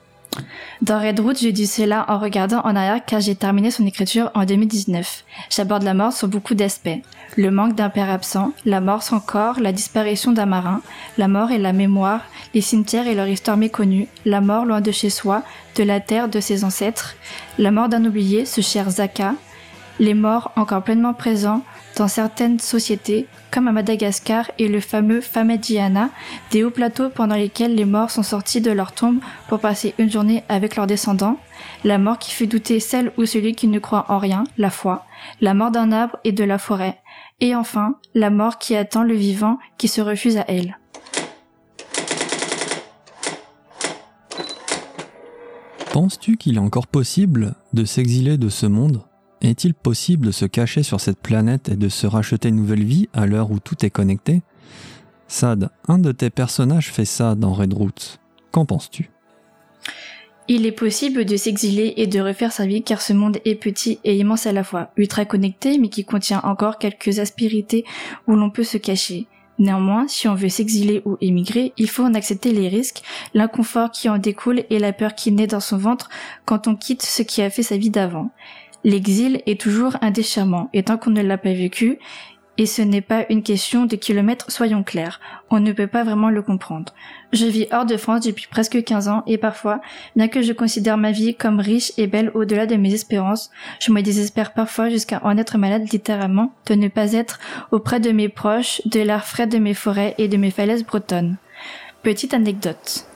Dans 0.82 1.01
Red 1.01 1.20
Root, 1.20 1.35
je 1.35 1.48
dis 1.48 1.66
cela 1.66 2.05
en 2.09 2.19
regardant 2.19 2.61
en 2.61 2.77
arrière 2.77 3.05
car 3.05 3.20
j'ai 3.20 3.35
terminé 3.35 3.70
son 3.70 3.86
écriture 3.86 4.31
en 4.35 4.44
2019. 4.44 5.24
J'aborde 5.51 5.82
la 5.82 5.94
mort 5.94 6.12
sur 6.12 6.28
beaucoup 6.28 6.55
d'aspects. 6.55 7.01
Le 7.36 7.51
manque 7.51 7.74
d'un 7.74 7.90
père 7.90 8.11
absent, 8.11 8.52
la 8.65 8.81
mort 8.81 9.02
sans 9.02 9.20
corps, 9.20 9.61
la 9.61 9.73
disparition 9.73 10.32
d'un 10.32 10.47
marin, 10.47 10.81
la 11.19 11.28
mort 11.28 11.51
et 11.51 11.59
la 11.59 11.73
mémoire, 11.73 12.20
les 12.55 12.61
cimetières 12.61 13.06
et 13.06 13.15
leur 13.15 13.28
histoire 13.28 13.56
méconnue, 13.56 14.09
la 14.24 14.40
mort 14.40 14.65
loin 14.65 14.81
de 14.81 14.93
chez 14.93 15.11
soi, 15.11 15.43
de 15.77 15.82
la 15.82 16.01
terre 16.01 16.28
de 16.28 16.40
ses 16.40 16.65
ancêtres, 16.65 17.15
la 17.59 17.70
mort 17.70 17.89
d'un 17.89 18.05
oublié, 18.05 18.44
ce 18.44 18.61
cher 18.61 18.90
Zaka, 18.90 19.35
les 19.98 20.15
morts 20.15 20.52
encore 20.56 20.82
pleinement 20.82 21.15
présents 21.15 21.62
dans 21.97 22.09
certaines 22.09 22.59
sociétés, 22.59 23.27
comme 23.51 23.69
à 23.69 23.73
Madagascar 23.73 24.51
et 24.59 24.69
le 24.69 24.81
fameux 24.81 25.21
Famadiana, 25.21 26.11
des 26.51 26.65
hauts 26.65 26.71
plateaux 26.71 27.09
pendant 27.09 27.37
lesquels 27.37 27.75
les 27.75 27.85
morts 27.85 28.11
sont 28.11 28.23
sortis 28.23 28.61
de 28.61 28.71
leur 28.71 28.93
tombe 28.93 29.19
pour 29.49 29.61
passer 29.61 29.95
une 29.99 30.11
journée 30.11 30.43
avec 30.49 30.77
leurs 30.77 30.87
descendants, 30.87 31.39
la 31.85 31.99
mort 31.99 32.19
qui 32.19 32.33
fait 32.33 32.47
douter 32.47 32.81
celle 32.81 33.12
ou 33.16 33.27
celui 33.27 33.55
qui 33.55 33.69
ne 33.69 33.79
croit 33.79 34.07
en 34.09 34.19
rien, 34.19 34.45
la 34.59 34.71
foi, 34.71 35.07
la 35.41 35.55
mort 35.55 35.71
d'un 35.71 35.93
arbre 35.93 36.19
et 36.25 36.33
de 36.33 36.45
la 36.45 36.59
forêt, 36.59 37.01
et 37.41 37.55
enfin 37.55 37.97
la 38.15 38.31
mort 38.31 38.59
qui 38.59 38.75
attend 38.77 39.05
le 39.05 39.15
vivant 39.15 39.59
qui 39.79 39.89
se 39.89 40.01
refuse 40.01 40.37
à 40.37 40.45
elle. 40.49 40.79
Penses-tu 45.93 46.37
qu'il 46.37 46.57
est 46.57 46.61
encore 46.61 46.89
possible 46.89 47.55
de 47.73 47.85
s'exiler 47.85 48.37
de 48.37 48.49
ce 48.49 48.66
monde? 48.66 49.03
Est-il 49.45 49.75
possible 49.75 50.29
de 50.29 50.33
se 50.33 50.47
cacher 50.47 50.83
sur 50.83 51.01
cette 51.01 51.19
planète 51.19 51.69
et 51.69 51.77
de 51.77 51.91
se 51.91 52.07
racheter 52.07 52.49
une 52.49 52.57
nouvelle 52.57 52.83
vie 52.83 53.11
à 53.12 53.27
l'heure 53.27 53.51
où 53.51 53.59
tout 53.59 53.85
est 53.85 53.91
connecté? 53.91 54.41
Sad, 55.29 55.69
un 55.87 55.99
de 55.99 56.12
tes 56.12 56.31
personnages 56.31 56.91
fait 56.91 57.05
ça 57.05 57.35
dans 57.35 57.53
Red 57.53 57.75
Roots. 57.75 58.19
Qu'en 58.53 58.65
penses-tu? 58.65 59.11
Il 60.49 60.65
est 60.65 60.73
possible 60.73 61.27
de 61.27 61.37
s'exiler 61.37 61.93
et 61.99 62.07
de 62.07 62.21
refaire 62.21 62.53
sa 62.53 62.65
vie 62.65 62.83
car 62.83 63.03
ce 63.03 63.12
monde 63.12 63.37
est 63.45 63.55
petit 63.55 63.99
et 64.05 64.16
immense 64.16 64.47
à 64.47 64.53
la 64.53 64.65
fois, 64.65 64.93
ultra 64.97 65.27
connecté 65.27 65.77
mais 65.77 65.91
qui 65.91 66.07
contient 66.07 66.41
encore 66.43 66.79
quelques 66.79 67.19
aspérités 67.19 67.85
où 68.27 68.37
l'on 68.37 68.49
peut 68.49 68.65
se 68.65 68.79
cacher. 68.79 69.27
Néanmoins, 69.59 70.09
si 70.09 70.27
on 70.27 70.35
veut 70.35 70.49
s'exiler 70.49 71.03
ou 71.05 71.16
émigrer, 71.21 71.75
il 71.77 71.89
faut 71.89 72.03
en 72.03 72.15
accepter 72.15 72.53
les 72.53 72.69
risques, 72.69 73.03
l'inconfort 73.35 73.91
qui 73.91 74.09
en 74.09 74.19
découle 74.19 74.65
et 74.71 74.79
la 74.79 74.93
peur 74.93 75.15
qui 75.15 75.31
naît 75.33 75.47
dans 75.47 75.61
son 75.61 75.77
ventre 75.77 76.09
quand 76.45 76.66
on 76.66 76.75
quitte 76.75 77.03
ce 77.03 77.23
qui 77.23 77.43
a 77.43 77.51
fait 77.51 77.62
sa 77.62 77.77
vie 77.77 77.91
d'avant. 77.91 78.31
L'exil 78.85 79.40
est 79.47 79.61
toujours 79.61 79.97
un 80.02 80.11
déchirement, 80.11 80.69
et 80.73 80.82
tant 80.82 80.98
qu'on 80.98 81.11
ne 81.11 81.23
l'a 81.23 81.39
pas 81.39 81.52
vécu, 81.52 81.98
Et 82.56 82.66
ce 82.66 82.82
n'est 82.82 83.01
pas 83.01 83.27
une 83.31 83.43
question 83.43 83.85
de 83.85 83.97
kilomètres, 83.97 84.52
soyons 84.52 84.85
clairs. 84.85 85.20
On 85.51 85.59
ne 85.59 85.73
peut 85.73 85.89
pas 85.89 86.05
vraiment 86.05 86.31
le 86.31 86.40
comprendre. 86.40 86.94
Je 87.32 87.47
vis 87.47 87.66
hors 87.73 87.85
de 87.85 87.97
France 87.97 88.24
depuis 88.24 88.47
presque 88.48 88.85
15 88.85 89.09
ans 89.09 89.24
et 89.27 89.39
parfois, 89.39 89.81
bien 90.15 90.28
que 90.28 90.40
je 90.40 90.52
considère 90.52 90.97
ma 90.97 91.11
vie 91.11 91.35
comme 91.35 91.59
riche 91.59 91.93
et 91.97 92.06
belle 92.06 92.31
au-delà 92.35 92.66
de 92.66 92.77
mes 92.77 92.94
espérances, 92.94 93.51
je 93.81 93.90
me 93.90 94.02
désespère 94.02 94.55
parfois 94.55 94.89
jusqu'à 94.89 95.20
en 95.24 95.36
être 95.36 95.59
malade 95.59 95.90
littéralement, 95.90 96.52
de 96.66 96.74
ne 96.74 96.86
pas 96.86 97.12
être 97.12 97.40
auprès 97.73 97.98
de 97.98 98.12
mes 98.12 98.28
proches, 98.28 98.81
de 98.85 99.01
l'air 99.01 99.24
frais 99.24 99.48
de 99.48 99.59
mes 99.59 99.74
forêts 99.74 100.15
et 100.19 100.28
de 100.28 100.36
mes 100.36 100.52
falaises 100.52 100.85
bretonnes. 100.85 101.36
Petite 102.05 102.35
anecdote. 102.35 103.06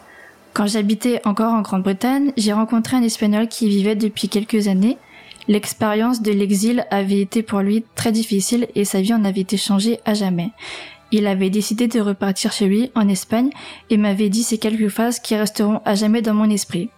Quand 0.52 0.66
j'habitais 0.66 1.20
encore 1.24 1.52
en 1.52 1.60
Grande-Bretagne, 1.60 2.32
j'ai 2.36 2.52
rencontré 2.52 2.96
un 2.96 3.02
Espagnol 3.02 3.46
qui 3.46 3.68
vivait 3.68 3.94
depuis 3.94 4.28
quelques 4.28 4.66
années 4.66 4.98
L'expérience 5.48 6.20
de 6.20 6.30
l'exil 6.30 6.86
avait 6.90 7.20
été 7.20 7.42
pour 7.42 7.60
lui 7.60 7.84
très 7.94 8.12
difficile 8.12 8.68
et 8.74 8.84
sa 8.84 9.00
vie 9.00 9.14
en 9.14 9.24
avait 9.24 9.40
été 9.40 9.56
changée 9.56 9.98
à 10.04 10.12
jamais. 10.12 10.50
Il 11.10 11.26
avait 11.26 11.48
décidé 11.48 11.88
de 11.88 12.00
repartir 12.00 12.52
chez 12.52 12.66
lui 12.66 12.90
en 12.94 13.08
Espagne 13.08 13.48
et 13.88 13.96
m'avait 13.96 14.28
dit 14.28 14.42
ces 14.42 14.58
quelques 14.58 14.88
phrases 14.88 15.20
qui 15.20 15.34
resteront 15.34 15.80
à 15.86 15.94
jamais 15.94 16.20
dans 16.20 16.34
mon 16.34 16.50
esprit. 16.50 16.90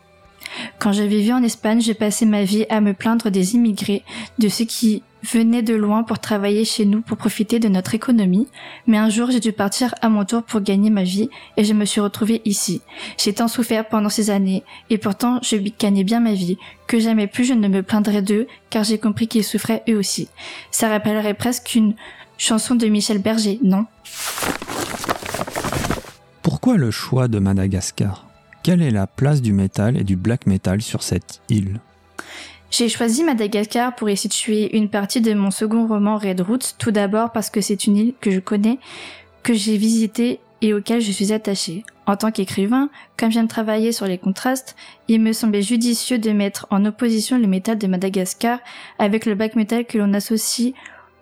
Quand 0.81 0.93
je 0.93 1.05
vivais 1.05 1.33
en 1.33 1.45
Espagne, 1.45 1.81
je 1.81 1.93
passais 1.93 2.27
ma 2.27 2.43
vie 2.43 2.67
à 2.71 2.81
me 2.81 2.93
plaindre 2.93 3.31
des 3.31 3.55
immigrés, 3.55 4.03
de 4.39 4.49
ceux 4.49 4.65
qui 4.65 5.05
venaient 5.23 5.63
de 5.63 5.75
loin 5.75 6.03
pour 6.03 6.19
travailler 6.19 6.65
chez 6.65 6.85
nous 6.85 7.03
pour 7.03 7.17
profiter 7.17 7.59
de 7.59 7.69
notre 7.69 7.95
économie, 7.95 8.49
mais 8.87 8.97
un 8.97 9.11
jour 9.11 9.31
j'ai 9.31 9.41
dû 9.41 9.53
partir 9.53 9.95
à 10.01 10.09
mon 10.09 10.25
tour 10.25 10.43
pour 10.43 10.61
gagner 10.61 10.91
ma 10.91 11.03
vie 11.03 11.29
et 11.57 11.65
je 11.65 11.75
me 11.75 11.85
suis 11.85 12.01
retrouvée 12.01 12.43
ici. 12.45 12.81
J'ai 13.19 13.33
tant 13.33 13.49
souffert 13.49 13.89
pendant 13.89 14.09
ces 14.09 14.31
années 14.31 14.63
et 14.89 14.99
pourtant 14.99 15.41
je 15.43 15.57
gagnais 15.57 16.05
bien 16.05 16.21
ma 16.21 16.33
vie, 16.33 16.59
que 16.87 16.99
jamais 16.99 17.27
plus 17.27 17.45
je 17.45 17.55
ne 17.55 17.69
me 17.69 17.83
plaindrais 17.83 18.23
d'eux 18.23 18.47
car 18.71 18.85
j'ai 18.85 18.99
compris 18.99 19.29
qu'ils 19.29 19.45
souffraient 19.45 19.83
eux 19.89 19.97
aussi. 19.97 20.29
Ça 20.71 20.89
rappellerait 20.89 21.35
presque 21.35 21.75
une 21.75 21.95
chanson 22.39 22.75
de 22.75 22.87
Michel 22.87 23.19
Berger, 23.19 23.59
non? 23.63 23.87
Pourquoi 26.43 26.77
le 26.77 26.91
choix 26.91 27.29
de 27.29 27.39
Madagascar? 27.39 28.27
Quelle 28.63 28.83
est 28.83 28.91
la 28.91 29.07
place 29.07 29.41
du 29.41 29.53
métal 29.53 29.97
et 29.97 30.05
du 30.05 30.17
black 30.17 30.47
metal 30.47 30.83
sur 30.83 31.03
cette 31.03 31.41
île? 31.49 31.81
J'ai 32.71 32.89
choisi 32.89 33.25
Madagascar 33.25 33.97
pour 33.97 34.09
y 34.11 34.17
situer 34.17 34.77
une 34.77 34.89
partie 34.89 35.21
de 35.21 35.35
mon 35.35 35.51
second 35.51 35.89
roman 35.89 36.17
Red 36.19 36.41
Roots, 36.41 36.77
tout 36.79 36.93
d'abord 36.93 37.33
parce 37.33 37.51
que 37.51 37.61
c'est 37.61 37.87
une 37.87 37.97
île 37.97 38.15
que 38.21 38.31
je 38.31 38.39
connais, 38.39 38.79
que 39.43 39.55
j'ai 39.55 39.77
visitée 39.77 40.39
et 40.63 40.73
auquel 40.73 41.01
je 41.01 41.11
suis 41.11 41.33
attachée. 41.33 41.85
En 42.07 42.17
tant 42.17 42.31
qu'écrivain, 42.31 42.89
comme 43.17 43.33
j'aime 43.33 43.49
travailler 43.49 43.91
sur 43.91 44.07
les 44.07 44.19
contrastes, 44.19 44.77
il 45.09 45.21
me 45.21 45.33
semblait 45.33 45.63
judicieux 45.63 46.19
de 46.19 46.31
mettre 46.31 46.69
en 46.71 46.85
opposition 46.85 47.39
le 47.39 47.49
métal 47.49 47.77
de 47.77 47.89
Madagascar 47.89 48.61
avec 49.01 49.27
le 49.27 49.35
black 49.35 49.57
metal 49.57 49.85
que 49.85 49.99
l'on 49.99 50.15
associe 50.15 50.73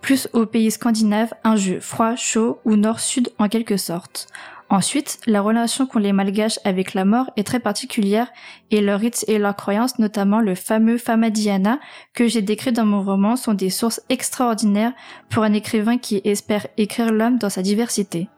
plus 0.03 0.29
aux 0.35 0.47
pays 0.47 0.71
scandinaves, 0.71 1.33
un 1.45 1.57
jeu 1.57 1.81
froid, 1.81 2.15
chaud 2.15 2.59
ou 2.67 2.77
nord-sud 2.77 3.31
en 3.39 3.49
quelque 3.49 3.79
sorte. 3.79 4.29
Ensuite, 4.71 5.19
la 5.27 5.41
relation 5.41 5.87
qu'ont 5.87 5.99
les 5.99 6.13
malgaches 6.13 6.61
avec 6.65 6.93
la 6.93 7.07
mort 7.07 7.31
est 7.37 7.47
très 7.47 7.59
particulière 7.59 8.31
et 8.71 8.83
leurs 8.83 9.01
rites 9.01 9.25
et 9.27 9.39
leurs 9.39 9.57
croyances, 9.57 9.99
notamment 9.99 10.41
le 10.41 10.55
fameux 10.55 10.99
Famadiana 10.99 11.79
que 12.13 12.27
j'ai 12.27 12.43
décrit 12.43 12.73
dans 12.73 12.85
mon 12.85 13.03
roman, 13.03 13.37
sont 13.37 13.55
des 13.55 13.71
sources 13.71 14.03
extraordinaires 14.11 14.93
pour 15.31 15.43
un 15.43 15.55
écrivain 15.55 15.97
qui 15.97 16.21
espère 16.25 16.67
écrire 16.77 17.13
l'homme 17.13 17.39
dans 17.39 17.49
sa 17.49 17.63
diversité. 17.63 18.29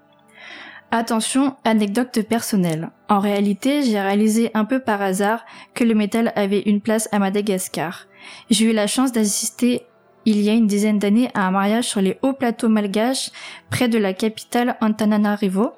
Attention, 0.93 1.57
anecdote 1.65 2.23
personnelle. 2.23 2.91
En 3.09 3.19
réalité, 3.19 3.83
j'ai 3.83 4.01
réalisé 4.01 4.51
un 4.55 4.65
peu 4.65 4.81
par 4.81 5.03
hasard 5.03 5.45
que 5.75 5.85
le 5.85 5.95
métal 5.95 6.33
avait 6.37 6.63
une 6.63 6.81
place 6.81 7.09
à 7.13 7.19
Madagascar. 7.19 8.07
J'ai 8.51 8.67
eu 8.67 8.73
la 8.73 8.87
chance 8.87 9.13
d'assister 9.13 9.83
il 10.27 10.43
y 10.43 10.51
a 10.51 10.53
une 10.53 10.67
dizaine 10.67 10.99
d'années 10.99 11.31
à 11.35 11.47
un 11.47 11.51
mariage 11.51 11.85
sur 11.85 12.01
les 12.01 12.19
hauts 12.23 12.35
plateaux 12.35 12.69
malgaches 12.69 13.31
près 13.71 13.89
de 13.89 13.99
la 13.99 14.13
capitale 14.13 14.77
Antananarivo. 14.81 15.73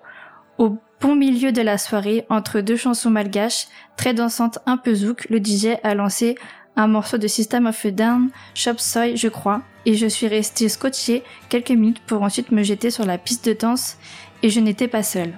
Au 0.62 0.78
bon 1.00 1.16
milieu 1.16 1.50
de 1.50 1.60
la 1.60 1.76
soirée, 1.76 2.24
entre 2.30 2.60
deux 2.60 2.76
chansons 2.76 3.10
malgaches, 3.10 3.66
très 3.96 4.14
dansantes 4.14 4.60
un 4.64 4.76
peu 4.76 4.94
zouk, 4.94 5.26
le 5.28 5.38
DJ 5.38 5.76
a 5.82 5.96
lancé 5.96 6.36
un 6.76 6.86
morceau 6.86 7.18
de 7.18 7.26
System 7.26 7.66
of 7.66 7.84
a 7.84 7.90
Down, 7.90 8.30
Chop 8.54 8.78
Soy, 8.78 9.16
je 9.16 9.26
crois, 9.26 9.62
et 9.86 9.94
je 9.94 10.06
suis 10.06 10.28
restée 10.28 10.68
scotché 10.68 11.24
quelques 11.48 11.72
minutes 11.72 12.00
pour 12.06 12.22
ensuite 12.22 12.52
me 12.52 12.62
jeter 12.62 12.92
sur 12.92 13.04
la 13.04 13.18
piste 13.18 13.44
de 13.44 13.54
danse, 13.54 13.96
et 14.44 14.50
je 14.50 14.60
n'étais 14.60 14.86
pas 14.86 15.02
seule. 15.02 15.36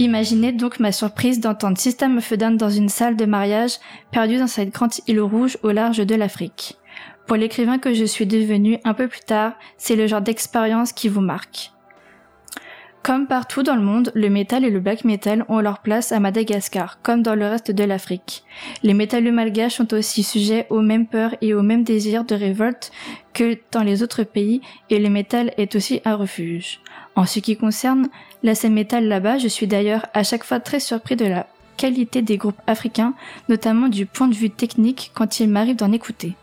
Imaginez 0.00 0.50
donc 0.50 0.80
ma 0.80 0.90
surprise 0.90 1.38
d'entendre 1.38 1.78
System 1.78 2.18
of 2.18 2.32
a 2.32 2.36
Down 2.36 2.56
dans 2.56 2.68
une 2.68 2.88
salle 2.88 3.14
de 3.14 3.26
mariage 3.26 3.78
perdue 4.10 4.38
dans 4.38 4.48
cette 4.48 4.74
grande 4.74 4.94
île 5.06 5.20
rouge 5.20 5.56
au 5.62 5.70
large 5.70 6.04
de 6.04 6.14
l'Afrique. 6.16 6.78
Pour 7.28 7.36
l'écrivain 7.36 7.78
que 7.78 7.94
je 7.94 8.04
suis 8.04 8.26
devenu 8.26 8.80
un 8.82 8.92
peu 8.92 9.06
plus 9.06 9.20
tard, 9.20 9.52
c'est 9.78 9.94
le 9.94 10.08
genre 10.08 10.20
d'expérience 10.20 10.92
qui 10.92 11.08
vous 11.08 11.20
marque. 11.20 11.70
Comme 13.06 13.28
partout 13.28 13.62
dans 13.62 13.76
le 13.76 13.82
monde, 13.82 14.10
le 14.16 14.28
métal 14.28 14.64
et 14.64 14.70
le 14.70 14.80
black 14.80 15.04
metal 15.04 15.44
ont 15.48 15.60
leur 15.60 15.78
place 15.78 16.10
à 16.10 16.18
Madagascar, 16.18 16.98
comme 17.02 17.22
dans 17.22 17.36
le 17.36 17.46
reste 17.46 17.70
de 17.70 17.84
l'Afrique. 17.84 18.42
Les 18.82 18.94
métalleux 18.94 19.30
malgaches 19.30 19.76
sont 19.76 19.94
aussi 19.94 20.24
sujets 20.24 20.66
aux 20.70 20.80
mêmes 20.80 21.06
peurs 21.06 21.36
et 21.40 21.54
aux 21.54 21.62
mêmes 21.62 21.84
désirs 21.84 22.24
de 22.24 22.34
révolte 22.34 22.90
que 23.32 23.58
dans 23.70 23.84
les 23.84 24.02
autres 24.02 24.24
pays, 24.24 24.60
et 24.90 24.98
le 24.98 25.08
métal 25.08 25.54
est 25.56 25.76
aussi 25.76 26.00
un 26.04 26.16
refuge. 26.16 26.80
En 27.14 27.26
ce 27.26 27.38
qui 27.38 27.56
concerne 27.56 28.08
la 28.42 28.56
scène 28.56 28.74
métal 28.74 29.06
là-bas, 29.06 29.38
je 29.38 29.46
suis 29.46 29.68
d'ailleurs 29.68 30.06
à 30.12 30.24
chaque 30.24 30.42
fois 30.42 30.58
très 30.58 30.80
surpris 30.80 31.14
de 31.14 31.26
la 31.26 31.46
qualité 31.76 32.22
des 32.22 32.38
groupes 32.38 32.60
africains, 32.66 33.14
notamment 33.48 33.86
du 33.86 34.06
point 34.06 34.26
de 34.26 34.34
vue 34.34 34.50
technique 34.50 35.12
quand 35.14 35.38
il 35.38 35.48
m'arrive 35.48 35.76
d'en 35.76 35.92
écouter. 35.92 36.34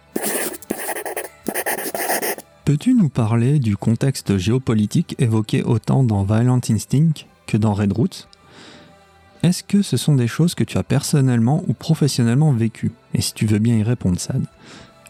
Peux-tu 2.66 2.94
nous 2.94 3.10
parler 3.10 3.60
du 3.60 3.76
contexte 3.76 4.38
géopolitique 4.38 5.18
évoqué 5.20 5.64
autant 5.64 6.02
dans 6.02 6.24
Violent 6.24 6.62
Instinct 6.70 7.26
que 7.46 7.58
dans 7.58 7.74
Red 7.74 7.92
Roots? 7.92 8.30
Est-ce 9.44 9.64
que 9.64 9.82
ce 9.82 9.98
sont 9.98 10.16
des 10.16 10.30
choses 10.30 10.56
que 10.56 10.64
tu 10.64 10.78
as 10.78 10.84
personnellement 10.84 11.66
ou 11.68 11.74
professionnellement 11.74 12.54
vécues? 12.54 12.94
Et 13.14 13.20
si 13.20 13.34
tu 13.34 13.48
veux 13.48 13.60
bien 13.60 13.76
y 13.76 13.84
répondre, 13.84 14.18
Sad, 14.18 14.46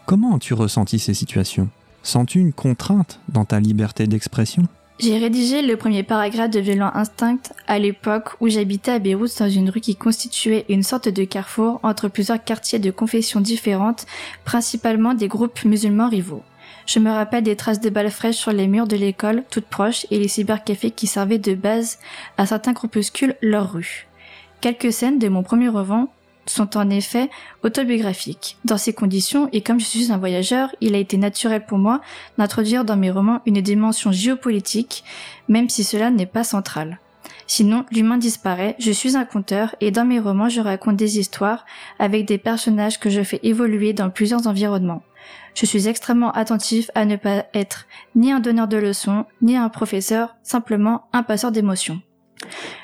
comment 0.04 0.34
as-tu 0.34 0.52
ressenti 0.52 0.98
ces 0.98 1.14
situations? 1.14 1.68
Sens-tu 2.02 2.40
une 2.40 2.52
contrainte 2.52 3.20
dans 3.28 3.44
ta 3.44 3.60
liberté 3.60 4.08
d'expression? 4.08 4.64
J'ai 4.98 5.18
rédigé 5.18 5.62
le 5.62 5.76
premier 5.76 6.02
paragraphe 6.02 6.50
de 6.50 6.58
Violent 6.58 6.90
Instinct 6.94 7.52
à 7.68 7.78
l'époque 7.78 8.30
où 8.40 8.48
j'habitais 8.48 8.90
à 8.90 8.98
Beyrouth 8.98 9.38
dans 9.38 9.48
une 9.48 9.70
rue 9.70 9.80
qui 9.80 9.94
constituait 9.94 10.64
une 10.68 10.82
sorte 10.82 11.08
de 11.08 11.22
carrefour 11.22 11.78
entre 11.84 12.08
plusieurs 12.08 12.42
quartiers 12.42 12.80
de 12.80 12.90
confessions 12.90 13.40
différentes, 13.40 14.06
principalement 14.44 15.14
des 15.14 15.28
groupes 15.28 15.64
musulmans 15.64 16.08
rivaux. 16.08 16.42
Je 16.86 16.98
me 16.98 17.10
rappelle 17.10 17.44
des 17.44 17.56
traces 17.56 17.80
de 17.80 17.90
balles 17.90 18.10
fraîches 18.10 18.36
sur 18.36 18.52
les 18.52 18.66
murs 18.66 18.86
de 18.86 18.96
l'école, 18.96 19.44
toutes 19.50 19.66
proches, 19.66 20.06
et 20.10 20.18
les 20.18 20.28
cybercafés 20.28 20.90
qui 20.90 21.06
servaient 21.06 21.38
de 21.38 21.54
base 21.54 21.98
à 22.36 22.46
certains 22.46 22.72
groupuscules 22.72 23.36
leur 23.40 23.72
rue. 23.72 24.06
Quelques 24.60 24.92
scènes 24.92 25.18
de 25.18 25.28
mon 25.28 25.42
premier 25.42 25.68
roman 25.68 26.12
sont 26.46 26.76
en 26.76 26.90
effet 26.90 27.30
autobiographiques. 27.62 28.58
Dans 28.64 28.76
ces 28.76 28.92
conditions, 28.92 29.48
et 29.52 29.62
comme 29.62 29.80
je 29.80 29.86
suis 29.86 30.12
un 30.12 30.18
voyageur, 30.18 30.74
il 30.82 30.94
a 30.94 30.98
été 30.98 31.16
naturel 31.16 31.64
pour 31.64 31.78
moi 31.78 32.02
d'introduire 32.36 32.84
dans 32.84 32.96
mes 32.96 33.10
romans 33.10 33.40
une 33.46 33.62
dimension 33.62 34.12
géopolitique, 34.12 35.04
même 35.48 35.70
si 35.70 35.84
cela 35.84 36.10
n'est 36.10 36.26
pas 36.26 36.44
central. 36.44 36.98
Sinon, 37.46 37.84
l'humain 37.90 38.18
disparaît, 38.18 38.76
je 38.78 38.90
suis 38.90 39.16
un 39.16 39.24
conteur, 39.24 39.74
et 39.80 39.90
dans 39.90 40.04
mes 40.04 40.20
romans 40.20 40.48
je 40.48 40.60
raconte 40.60 40.96
des 40.96 41.18
histoires 41.18 41.64
avec 41.98 42.26
des 42.26 42.38
personnages 42.38 43.00
que 43.00 43.10
je 43.10 43.22
fais 43.22 43.40
évoluer 43.42 43.92
dans 43.92 44.10
plusieurs 44.10 44.46
environnements. 44.46 45.02
Je 45.54 45.66
suis 45.66 45.88
extrêmement 45.88 46.32
attentif 46.32 46.90
à 46.94 47.04
ne 47.04 47.16
pas 47.16 47.46
être 47.54 47.86
ni 48.14 48.32
un 48.32 48.40
donneur 48.40 48.68
de 48.68 48.76
leçons, 48.76 49.24
ni 49.40 49.56
un 49.56 49.68
professeur, 49.68 50.36
simplement 50.42 51.08
un 51.12 51.22
passeur 51.22 51.52
d'émotions. 51.52 52.00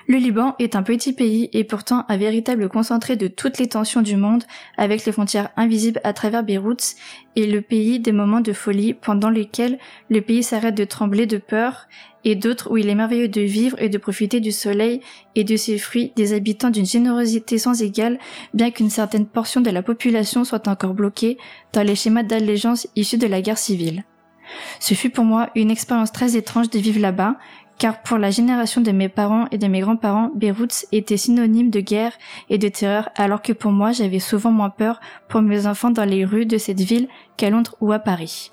Le 0.06 0.16
Liban 0.16 0.54
est 0.58 0.76
un 0.76 0.82
petit 0.82 1.12
pays 1.12 1.48
et 1.52 1.64
pourtant 1.64 2.04
un 2.08 2.16
véritable 2.16 2.68
concentré 2.68 3.16
de 3.16 3.28
toutes 3.28 3.58
les 3.58 3.68
tensions 3.68 4.02
du 4.02 4.16
monde 4.16 4.44
avec 4.76 5.04
les 5.04 5.12
frontières 5.12 5.50
invisibles 5.56 6.00
à 6.04 6.12
travers 6.12 6.42
Beyrouth 6.42 6.96
et 7.36 7.46
le 7.46 7.60
pays 7.60 8.00
des 8.00 8.12
moments 8.12 8.40
de 8.40 8.52
folie 8.52 8.94
pendant 8.94 9.30
lesquels 9.30 9.78
le 10.08 10.20
pays 10.20 10.42
s'arrête 10.42 10.74
de 10.74 10.84
trembler 10.84 11.26
de 11.26 11.38
peur 11.38 11.86
et 12.24 12.34
d'autres 12.34 12.70
où 12.70 12.76
il 12.76 12.88
est 12.88 12.94
merveilleux 12.94 13.28
de 13.28 13.40
vivre 13.40 13.80
et 13.80 13.88
de 13.88 13.98
profiter 13.98 14.40
du 14.40 14.52
soleil 14.52 15.00
et 15.34 15.44
de 15.44 15.56
ses 15.56 15.78
fruits 15.78 16.12
des 16.16 16.32
habitants 16.32 16.70
d'une 16.70 16.86
générosité 16.86 17.58
sans 17.58 17.80
égale 17.82 18.18
bien 18.52 18.70
qu'une 18.70 18.90
certaine 18.90 19.26
portion 19.26 19.60
de 19.60 19.70
la 19.70 19.82
population 19.82 20.44
soit 20.44 20.68
encore 20.68 20.94
bloquée 20.94 21.38
dans 21.72 21.82
les 21.82 21.94
schémas 21.94 22.22
d'allégeance 22.22 22.88
issus 22.96 23.18
de 23.18 23.26
la 23.26 23.40
guerre 23.40 23.58
civile. 23.58 24.04
Ce 24.80 24.94
fut 24.94 25.10
pour 25.10 25.24
moi 25.24 25.50
une 25.54 25.70
expérience 25.70 26.12
très 26.12 26.36
étrange 26.36 26.70
de 26.70 26.78
vivre 26.78 27.00
là-bas, 27.00 27.36
car 27.80 28.02
pour 28.02 28.18
la 28.18 28.30
génération 28.30 28.82
de 28.82 28.92
mes 28.92 29.08
parents 29.08 29.46
et 29.50 29.58
de 29.58 29.66
mes 29.66 29.80
grands-parents, 29.80 30.30
Beyrouth 30.34 30.84
était 30.92 31.16
synonyme 31.16 31.70
de 31.70 31.80
guerre 31.80 32.12
et 32.50 32.58
de 32.58 32.68
terreur, 32.68 33.08
alors 33.16 33.40
que 33.40 33.54
pour 33.54 33.72
moi 33.72 33.90
j'avais 33.92 34.18
souvent 34.18 34.52
moins 34.52 34.68
peur 34.68 35.00
pour 35.28 35.40
mes 35.40 35.66
enfants 35.66 35.90
dans 35.90 36.04
les 36.04 36.26
rues 36.26 36.44
de 36.44 36.58
cette 36.58 36.80
ville 36.80 37.08
qu'à 37.38 37.48
Londres 37.48 37.74
ou 37.80 37.90
à 37.92 37.98
Paris. 37.98 38.52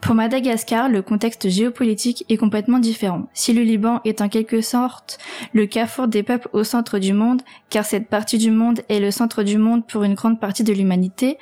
Pour 0.00 0.14
Madagascar, 0.14 0.88
le 0.88 1.02
contexte 1.02 1.48
géopolitique 1.48 2.24
est 2.28 2.36
complètement 2.36 2.78
différent. 2.78 3.26
Si 3.34 3.52
le 3.52 3.62
Liban 3.62 4.00
est 4.04 4.22
en 4.22 4.28
quelque 4.28 4.60
sorte 4.60 5.18
le 5.52 5.66
carrefour 5.66 6.06
des 6.06 6.22
peuples 6.22 6.48
au 6.52 6.62
centre 6.62 7.00
du 7.00 7.12
monde, 7.12 7.42
car 7.68 7.84
cette 7.84 8.08
partie 8.08 8.38
du 8.38 8.52
monde 8.52 8.80
est 8.88 9.00
le 9.00 9.10
centre 9.10 9.42
du 9.42 9.58
monde 9.58 9.84
pour 9.88 10.04
une 10.04 10.14
grande 10.14 10.38
partie 10.38 10.62
de 10.62 10.72
l'humanité, 10.72 11.36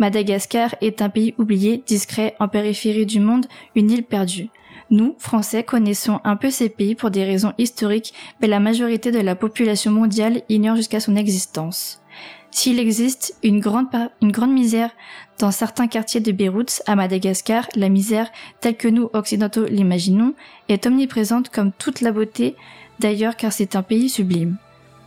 Madagascar 0.00 0.74
est 0.80 1.02
un 1.02 1.08
pays 1.08 1.34
oublié, 1.38 1.84
discret, 1.86 2.34
en 2.40 2.48
périphérie 2.48 3.06
du 3.06 3.20
monde, 3.20 3.46
une 3.76 3.92
île 3.92 4.04
perdue. 4.04 4.50
Nous, 4.92 5.14
Français, 5.16 5.64
connaissons 5.64 6.20
un 6.22 6.36
peu 6.36 6.50
ces 6.50 6.68
pays 6.68 6.94
pour 6.94 7.10
des 7.10 7.24
raisons 7.24 7.54
historiques, 7.56 8.12
mais 8.42 8.46
la 8.46 8.60
majorité 8.60 9.10
de 9.10 9.20
la 9.20 9.34
population 9.34 9.90
mondiale 9.90 10.42
ignore 10.50 10.76
jusqu'à 10.76 11.00
son 11.00 11.16
existence. 11.16 12.02
S'il 12.50 12.78
existe 12.78 13.34
une 13.42 13.60
grande, 13.60 13.86
une 14.20 14.32
grande 14.32 14.52
misère 14.52 14.90
dans 15.38 15.50
certains 15.50 15.86
quartiers 15.86 16.20
de 16.20 16.30
Beyrouth, 16.30 16.82
à 16.86 16.94
Madagascar, 16.94 17.66
la 17.74 17.88
misère, 17.88 18.30
telle 18.60 18.76
que 18.76 18.86
nous, 18.86 19.08
occidentaux, 19.14 19.64
l'imaginons, 19.64 20.34
est 20.68 20.86
omniprésente 20.86 21.48
comme 21.48 21.72
toute 21.72 22.02
la 22.02 22.12
beauté 22.12 22.54
d'ailleurs 23.00 23.36
car 23.36 23.50
c'est 23.50 23.74
un 23.76 23.82
pays 23.82 24.10
sublime. 24.10 24.58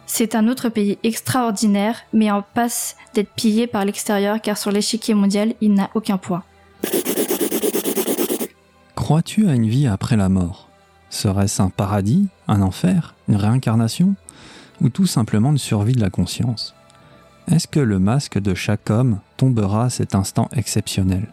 C'est 0.08 0.34
un 0.34 0.48
autre 0.48 0.70
pays 0.70 0.98
extraordinaire, 1.04 2.02
mais 2.12 2.32
en 2.32 2.42
passe 2.42 2.96
d'être 3.14 3.34
pillé 3.36 3.68
par 3.68 3.86
l'extérieur 3.86 4.42
car 4.42 4.58
sur 4.58 4.72
l'échiquier 4.72 5.14
mondial, 5.14 5.54
il 5.62 5.76
n'a 5.76 5.92
aucun 5.94 6.18
poids. 6.18 6.44
Crois-tu 8.96 9.48
à 9.50 9.54
une 9.54 9.68
vie 9.68 9.88
après 9.88 10.16
la 10.16 10.30
mort? 10.30 10.70
Serait-ce 11.10 11.62
un 11.62 11.70
paradis, 11.70 12.28
un 12.48 12.62
enfer, 12.62 13.14
une 13.28 13.36
réincarnation? 13.36 14.16
Ou 14.82 14.90
tout 14.90 15.06
simplement 15.06 15.52
une 15.52 15.58
survie 15.58 15.94
de 15.94 16.02
la 16.02 16.10
conscience? 16.10 16.74
Est-ce 17.52 17.68
que 17.68 17.80
le 17.80 18.00
masque 18.00 18.40
de 18.40 18.56
chaque 18.56 18.90
homme 18.90 19.20
tombera 19.38 19.86
à 19.86 19.90
cet 19.90 20.16
instant 20.16 20.50
exceptionnel? 20.56 21.28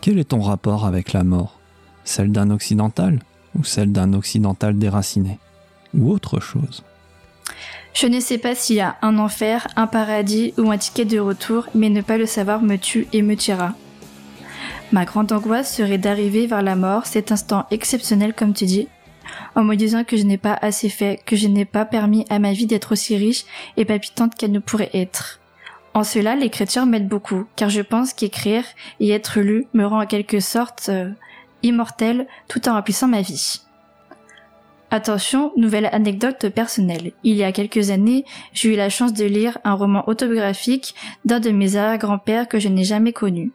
Quel 0.00 0.18
est 0.18 0.28
ton 0.28 0.40
rapport 0.40 0.86
avec 0.86 1.12
la 1.12 1.24
mort? 1.24 1.58
Celle 2.04 2.30
d'un 2.30 2.50
occidental 2.50 3.20
ou 3.58 3.64
celle 3.64 3.90
d'un 3.90 4.12
occidental 4.12 4.78
déraciné? 4.78 5.38
Ou 5.94 6.10
autre 6.12 6.40
chose? 6.40 6.84
Je 7.94 8.06
ne 8.06 8.20
sais 8.20 8.38
pas 8.38 8.54
s'il 8.54 8.76
y 8.76 8.80
a 8.80 8.96
un 9.00 9.18
enfer, 9.18 9.66
un 9.76 9.86
paradis 9.86 10.52
ou 10.58 10.70
un 10.70 10.78
ticket 10.78 11.06
de 11.06 11.18
retour, 11.18 11.66
mais 11.74 11.88
ne 11.88 12.02
pas 12.02 12.18
le 12.18 12.26
savoir 12.26 12.60
me 12.60 12.76
tue 12.76 13.08
et 13.14 13.22
me 13.22 13.34
tuera. 13.34 13.72
Ma 14.92 15.04
grande 15.04 15.32
angoisse 15.32 15.74
serait 15.74 15.98
d'arriver 15.98 16.46
vers 16.46 16.62
la 16.62 16.76
mort, 16.76 17.06
cet 17.06 17.32
instant 17.32 17.66
exceptionnel 17.70 18.34
comme 18.34 18.54
tu 18.54 18.66
dis, 18.66 18.88
en 19.56 19.64
me 19.64 19.74
disant 19.74 20.04
que 20.04 20.16
je 20.16 20.22
n'ai 20.22 20.38
pas 20.38 20.56
assez 20.62 20.88
fait, 20.88 21.20
que 21.26 21.34
je 21.34 21.48
n'ai 21.48 21.64
pas 21.64 21.84
permis 21.84 22.24
à 22.30 22.38
ma 22.38 22.52
vie 22.52 22.66
d'être 22.66 22.92
aussi 22.92 23.16
riche 23.16 23.44
et 23.76 23.84
palpitante 23.84 24.36
qu'elle 24.36 24.52
ne 24.52 24.60
pourrait 24.60 24.90
être. 24.94 25.40
En 25.94 26.04
cela, 26.04 26.36
l'écriture 26.36 26.86
m'aide 26.86 27.08
beaucoup, 27.08 27.46
car 27.56 27.68
je 27.68 27.80
pense 27.80 28.12
qu'écrire 28.12 28.64
et 29.00 29.10
être 29.10 29.40
lu 29.40 29.66
me 29.72 29.86
rend 29.86 30.02
en 30.02 30.06
quelque 30.06 30.40
sorte 30.40 30.88
euh, 30.88 31.10
immortel 31.62 32.26
tout 32.48 32.68
en 32.68 32.74
remplissant 32.74 33.08
ma 33.08 33.22
vie. 33.22 33.62
Attention, 34.90 35.52
nouvelle 35.56 35.86
anecdote 35.90 36.48
personnelle. 36.50 37.12
Il 37.24 37.34
y 37.34 37.42
a 37.42 37.50
quelques 37.50 37.90
années, 37.90 38.24
j'ai 38.52 38.74
eu 38.74 38.76
la 38.76 38.88
chance 38.88 39.14
de 39.14 39.24
lire 39.24 39.58
un 39.64 39.74
roman 39.74 40.08
autobiographique 40.08 40.94
d'un 41.24 41.40
de 41.40 41.50
mes 41.50 41.74
arrière-grands-pères 41.74 42.46
que 42.46 42.60
je 42.60 42.68
n'ai 42.68 42.84
jamais 42.84 43.12
connu. 43.12 43.50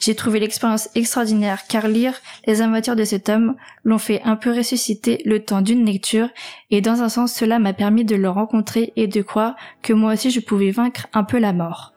J'ai 0.00 0.14
trouvé 0.14 0.40
l'expérience 0.40 0.88
extraordinaire 0.94 1.66
car 1.68 1.86
lire 1.86 2.14
les 2.46 2.62
aventures 2.62 2.96
de 2.96 3.04
cet 3.04 3.28
homme 3.28 3.54
l'ont 3.84 3.98
fait 3.98 4.22
un 4.24 4.34
peu 4.34 4.50
ressusciter 4.50 5.20
le 5.26 5.44
temps 5.44 5.60
d'une 5.60 5.84
lecture 5.84 6.30
et 6.70 6.80
dans 6.80 7.02
un 7.02 7.10
sens 7.10 7.34
cela 7.34 7.58
m'a 7.58 7.74
permis 7.74 8.06
de 8.06 8.16
le 8.16 8.30
rencontrer 8.30 8.94
et 8.96 9.06
de 9.06 9.20
croire 9.20 9.56
que 9.82 9.92
moi 9.92 10.14
aussi 10.14 10.30
je 10.30 10.40
pouvais 10.40 10.70
vaincre 10.70 11.06
un 11.12 11.22
peu 11.22 11.38
la 11.38 11.52
mort. 11.52 11.92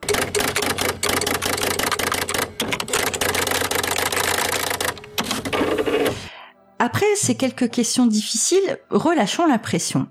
Après 6.78 7.06
ces 7.16 7.36
quelques 7.36 7.70
questions 7.70 8.06
difficiles, 8.06 8.78
relâchons 8.90 9.46
la 9.46 9.58
pression. 9.58 10.08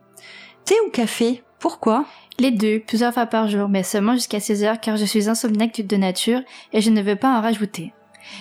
Thé 0.65 0.73
ou 0.87 0.89
café? 0.89 1.43
Pourquoi? 1.59 2.05
Les 2.39 2.51
deux, 2.51 2.79
plusieurs 2.79 3.13
fois 3.13 3.27
par 3.27 3.47
jour, 3.47 3.69
mais 3.69 3.83
seulement 3.83 4.13
jusqu'à 4.13 4.39
16 4.39 4.63
heures 4.63 4.79
car 4.79 4.97
je 4.97 5.05
suis 5.05 5.29
insomniaque 5.29 5.85
de 5.85 5.95
nature 5.95 6.41
et 6.71 6.81
je 6.81 6.89
ne 6.89 7.01
veux 7.01 7.15
pas 7.15 7.37
en 7.37 7.41
rajouter. 7.41 7.93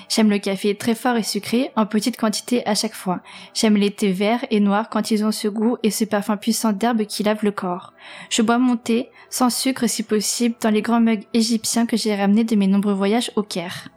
J'aime 0.09 0.31
le 0.31 0.39
café 0.39 0.77
très 0.77 0.95
fort 0.95 1.17
et 1.17 1.23
sucré, 1.23 1.71
en 1.77 1.87
petite 1.87 2.17
quantité 2.17 2.67
à 2.67 2.75
chaque 2.75 2.95
fois. 2.95 3.21
J'aime 3.53 3.77
les 3.77 3.91
thés 3.91 4.13
verts 4.13 4.47
et 4.51 4.61
noirs 4.61 4.89
quand 4.89 5.11
ils 5.11 5.25
ont 5.25 5.33
ce 5.33 5.49
goût 5.49 5.77
et 5.83 5.91
ce 5.91 6.05
parfum 6.05 6.37
puissant 6.37 6.73
d'herbe 6.73 7.05
qui 7.05 7.23
lave 7.23 7.45
le 7.45 7.51
corps. 7.51 7.93
Je 8.31 8.43
bois 8.43 8.59
mon 8.59 8.77
thé, 8.77 9.11
sans 9.29 9.51
sucre 9.51 9.89
si 9.89 10.03
possible, 10.03 10.55
dans 10.61 10.71
les 10.71 10.83
grands 10.83 11.01
mugs 11.01 11.27
égyptiens 11.35 11.87
que 11.87 11.97
j'ai 11.97 12.15
ramenés 12.15 12.45
de 12.45 12.57
mes 12.57 12.69
nombreux 12.69 12.95
voyages 12.95 13.33
au 13.37 13.43
Caire. 13.43 13.89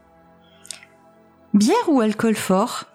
Bière 1.54 1.88
ou 1.88 2.02
alcool 2.02 2.36
fort? 2.36 2.86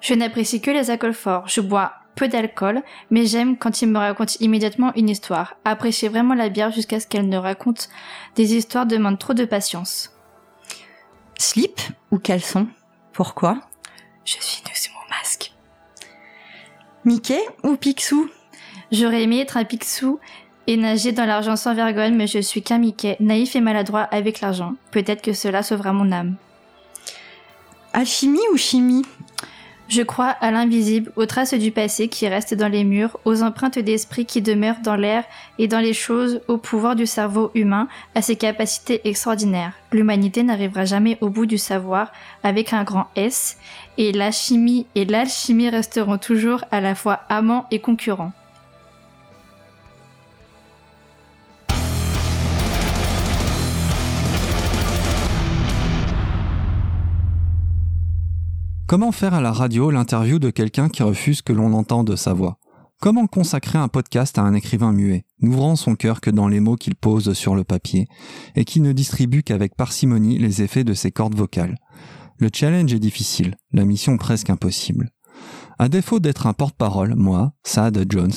Je 0.00 0.14
n'apprécie 0.14 0.60
que 0.60 0.70
les 0.70 0.90
alcools 0.90 1.12
forts. 1.12 1.48
Je 1.48 1.60
bois 1.60 1.92
peu 2.18 2.28
d'alcool, 2.28 2.82
mais 3.10 3.26
j'aime 3.26 3.56
quand 3.56 3.80
ils 3.80 3.88
me 3.88 3.98
racontent 3.98 4.34
immédiatement 4.40 4.92
une 4.96 5.08
histoire. 5.08 5.54
Apprécier 5.64 6.08
vraiment 6.08 6.34
la 6.34 6.48
bière 6.48 6.72
jusqu'à 6.72 6.98
ce 6.98 7.06
qu'elle 7.06 7.28
ne 7.28 7.36
raconte 7.38 7.88
des 8.34 8.54
histoires 8.54 8.86
demande 8.86 9.18
trop 9.18 9.34
de 9.34 9.44
patience. 9.44 10.12
Slip 11.38 11.80
ou 12.10 12.18
caleçon? 12.18 12.66
Pourquoi? 13.12 13.60
Je 14.24 14.36
suis 14.40 14.62
nue 14.66 14.74
sous 14.74 14.90
mon 14.92 15.16
masque. 15.16 15.52
Mickey 17.04 17.40
ou 17.62 17.76
Picsou? 17.76 18.28
J'aurais 18.90 19.22
aimé 19.22 19.40
être 19.40 19.56
un 19.56 19.64
Picsou 19.64 20.18
et 20.66 20.76
nager 20.76 21.12
dans 21.12 21.24
l'argent 21.24 21.56
sans 21.56 21.74
vergogne, 21.74 22.14
mais 22.14 22.26
je 22.26 22.40
suis 22.40 22.62
qu'un 22.62 22.78
Mickey, 22.78 23.16
naïf 23.20 23.54
et 23.54 23.60
maladroit 23.60 24.02
avec 24.02 24.40
l'argent. 24.40 24.74
Peut-être 24.90 25.22
que 25.22 25.32
cela 25.32 25.62
sauvera 25.62 25.92
mon 25.92 26.10
âme. 26.10 26.34
Alchimie 27.92 28.40
ou 28.52 28.56
chimie? 28.56 29.06
Je 29.88 30.02
crois 30.02 30.26
à 30.28 30.50
l'invisible, 30.50 31.10
aux 31.16 31.24
traces 31.24 31.54
du 31.54 31.70
passé 31.70 32.08
qui 32.08 32.28
restent 32.28 32.52
dans 32.52 32.68
les 32.68 32.84
murs, 32.84 33.18
aux 33.24 33.42
empreintes 33.42 33.78
d'esprit 33.78 34.26
qui 34.26 34.42
demeurent 34.42 34.80
dans 34.82 34.96
l'air 34.96 35.24
et 35.58 35.66
dans 35.66 35.80
les 35.80 35.94
choses, 35.94 36.42
au 36.46 36.58
pouvoir 36.58 36.94
du 36.94 37.06
cerveau 37.06 37.50
humain, 37.54 37.88
à 38.14 38.20
ses 38.20 38.36
capacités 38.36 39.00
extraordinaires. 39.08 39.72
L'humanité 39.90 40.42
n'arrivera 40.42 40.84
jamais 40.84 41.16
au 41.22 41.30
bout 41.30 41.46
du 41.46 41.56
savoir 41.56 42.12
avec 42.42 42.74
un 42.74 42.84
grand 42.84 43.06
S, 43.16 43.56
et 43.96 44.12
la 44.12 44.30
chimie 44.30 44.84
et 44.94 45.06
l'alchimie 45.06 45.70
resteront 45.70 46.18
toujours 46.18 46.66
à 46.70 46.82
la 46.82 46.94
fois 46.94 47.20
amants 47.30 47.66
et 47.70 47.78
concurrents. 47.78 48.32
Comment 58.88 59.12
faire 59.12 59.34
à 59.34 59.42
la 59.42 59.52
radio 59.52 59.90
l'interview 59.90 60.38
de 60.38 60.48
quelqu'un 60.48 60.88
qui 60.88 61.02
refuse 61.02 61.42
que 61.42 61.52
l'on 61.52 61.74
entende 61.74 62.16
sa 62.16 62.32
voix? 62.32 62.58
Comment 63.02 63.26
consacrer 63.26 63.76
un 63.76 63.88
podcast 63.88 64.38
à 64.38 64.42
un 64.42 64.54
écrivain 64.54 64.92
muet, 64.92 65.26
n'ouvrant 65.42 65.76
son 65.76 65.94
cœur 65.94 66.22
que 66.22 66.30
dans 66.30 66.48
les 66.48 66.58
mots 66.58 66.76
qu'il 66.76 66.94
pose 66.94 67.34
sur 67.34 67.54
le 67.54 67.64
papier, 67.64 68.08
et 68.56 68.64
qui 68.64 68.80
ne 68.80 68.92
distribue 68.92 69.42
qu'avec 69.42 69.76
parcimonie 69.76 70.38
les 70.38 70.62
effets 70.62 70.84
de 70.84 70.94
ses 70.94 71.12
cordes 71.12 71.34
vocales? 71.34 71.76
Le 72.38 72.48
challenge 72.50 72.94
est 72.94 72.98
difficile, 72.98 73.56
la 73.72 73.84
mission 73.84 74.16
presque 74.16 74.48
impossible. 74.48 75.10
À 75.78 75.90
défaut 75.90 76.18
d'être 76.18 76.46
un 76.46 76.54
porte-parole, 76.54 77.14
moi, 77.14 77.52
Saad 77.64 78.06
Jones, 78.10 78.32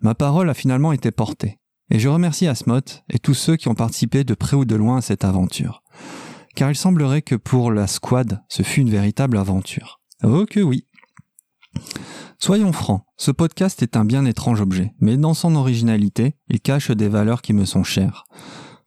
ma 0.00 0.16
parole 0.16 0.50
a 0.50 0.54
finalement 0.54 0.90
été 0.90 1.12
portée. 1.12 1.60
Et 1.92 2.00
je 2.00 2.08
remercie 2.08 2.48
Asmoth 2.48 3.04
et 3.08 3.20
tous 3.20 3.34
ceux 3.34 3.54
qui 3.54 3.68
ont 3.68 3.76
participé 3.76 4.24
de 4.24 4.34
près 4.34 4.56
ou 4.56 4.64
de 4.64 4.74
loin 4.74 4.96
à 4.96 5.00
cette 5.00 5.24
aventure. 5.24 5.81
Car 6.54 6.70
il 6.70 6.76
semblerait 6.76 7.22
que 7.22 7.34
pour 7.34 7.72
la 7.72 7.86
squad, 7.86 8.42
ce 8.48 8.62
fut 8.62 8.80
une 8.80 8.90
véritable 8.90 9.38
aventure. 9.38 10.00
Oh 10.22 10.44
que 10.48 10.60
oui. 10.60 10.86
Soyons 12.38 12.72
francs, 12.72 13.02
ce 13.16 13.30
podcast 13.30 13.82
est 13.82 13.96
un 13.96 14.04
bien 14.04 14.24
étrange 14.24 14.60
objet, 14.60 14.92
mais 15.00 15.16
dans 15.16 15.34
son 15.34 15.54
originalité, 15.54 16.34
il 16.48 16.60
cache 16.60 16.90
des 16.90 17.08
valeurs 17.08 17.40
qui 17.40 17.52
me 17.52 17.64
sont 17.64 17.84
chères. 17.84 18.24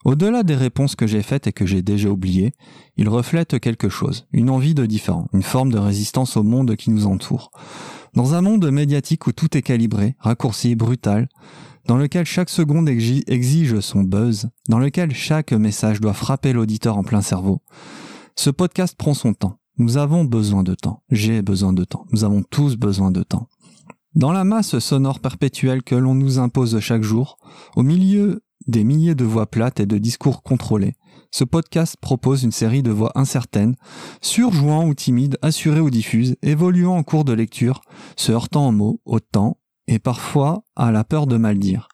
Au-delà 0.04 0.44
des 0.44 0.56
réponses 0.56 0.96
que 0.96 1.08
j'ai 1.08 1.24
faites 1.24 1.48
et 1.48 1.52
que 1.52 1.66
j'ai 1.66 1.82
déjà 1.82 2.10
oubliées, 2.10 2.52
il 2.96 3.10
reflète 3.10 3.60
quelque 3.60 3.90
chose, 3.90 4.28
une 4.32 4.52
envie 4.52 4.76
de 4.76 4.86
différent, 4.86 5.28
une 5.34 5.42
forme 5.42 5.72
de 5.72 5.80
résistance 5.80 6.38
au 6.38 6.44
monde 6.44 6.76
qui 6.76 6.92
nous 6.92 7.08
entoure. 7.08 7.50
Dans 8.14 8.36
un 8.36 8.42
monde 8.42 8.70
médiatique 8.70 9.26
où 9.26 9.32
tout 9.32 9.58
est 9.58 9.64
calibré, 9.64 10.16
raccourci, 10.20 10.76
brutal, 10.76 11.28
dans 11.88 11.98
lequel 11.98 12.26
chaque 12.26 12.50
seconde 12.50 12.90
exi- 12.90 13.24
exige 13.28 13.80
son 13.80 14.04
buzz, 14.04 14.50
dans 14.70 14.80
lequel 14.80 15.14
chaque 15.14 15.54
message 15.54 16.02
doit 16.02 16.14
frapper 16.14 16.54
l'auditeur 16.54 16.98
en 16.98 17.04
plein 17.04 17.22
cerveau, 17.22 17.62
ce 18.36 18.50
podcast 18.50 18.96
prend 18.98 19.14
son 19.14 19.34
temps. 19.34 19.60
Nous 19.78 19.98
avons 19.98 20.24
besoin 20.24 20.64
de 20.64 20.74
temps. 20.74 21.04
J'ai 21.10 21.42
besoin 21.42 21.74
de 21.74 21.84
temps. 21.84 22.06
Nous 22.12 22.24
avons 22.24 22.44
tous 22.44 22.78
besoin 22.78 23.12
de 23.12 23.24
temps. 23.24 23.50
Dans 24.14 24.32
la 24.32 24.46
masse 24.46 24.80
sonore 24.80 25.20
perpétuelle 25.20 25.84
que 25.84 25.96
l'on 25.96 26.16
nous 26.16 26.40
impose 26.40 26.80
chaque 26.80 27.04
jour, 27.04 27.38
au 27.76 27.84
milieu 27.84 28.42
des 28.68 28.86
milliers 28.86 29.16
de 29.16 29.26
voix 29.26 29.46
plates 29.46 29.82
et 29.82 29.86
de 29.86 29.98
discours 29.98 30.42
contrôlés, 30.42 30.96
ce 31.32 31.44
podcast 31.44 31.98
propose 32.00 32.44
une 32.44 32.54
série 32.54 32.82
de 32.82 32.92
voix 32.92 33.12
incertaines, 33.16 33.76
surjouant 34.22 34.88
ou 34.88 34.94
timides, 34.94 35.38
assurées 35.42 35.82
ou 35.82 35.90
diffuses, 35.90 36.38
évoluant 36.42 36.96
en 36.96 37.04
cours 37.04 37.26
de 37.26 37.34
lecture, 37.34 37.82
se 38.16 38.32
heurtant 38.32 38.68
en 38.68 38.72
mots, 38.72 39.02
au 39.04 39.20
temps, 39.20 39.58
et 39.88 40.00
parfois 40.00 40.64
à 40.76 40.92
la 40.92 41.04
peur 41.04 41.28
de 41.28 41.38
mal 41.38 41.60
dire. 41.60 41.88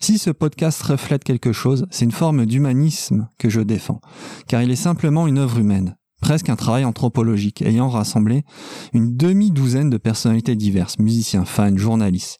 Si 0.00 0.18
ce 0.18 0.30
podcast 0.30 0.80
reflète 0.82 1.24
quelque 1.24 1.52
chose, 1.52 1.86
c'est 1.90 2.04
une 2.04 2.12
forme 2.12 2.46
d'humanisme 2.46 3.28
que 3.38 3.50
je 3.50 3.60
défends, 3.60 4.00
car 4.48 4.62
il 4.62 4.70
est 4.70 4.76
simplement 4.76 5.26
une 5.26 5.38
œuvre 5.38 5.58
humaine, 5.58 5.96
presque 6.22 6.48
un 6.48 6.56
travail 6.56 6.84
anthropologique, 6.84 7.62
ayant 7.62 7.88
rassemblé 7.88 8.44
une 8.92 9.16
demi-douzaine 9.16 9.90
de 9.90 9.98
personnalités 9.98 10.56
diverses, 10.56 10.98
musiciens, 10.98 11.44
fans, 11.44 11.76
journalistes, 11.76 12.38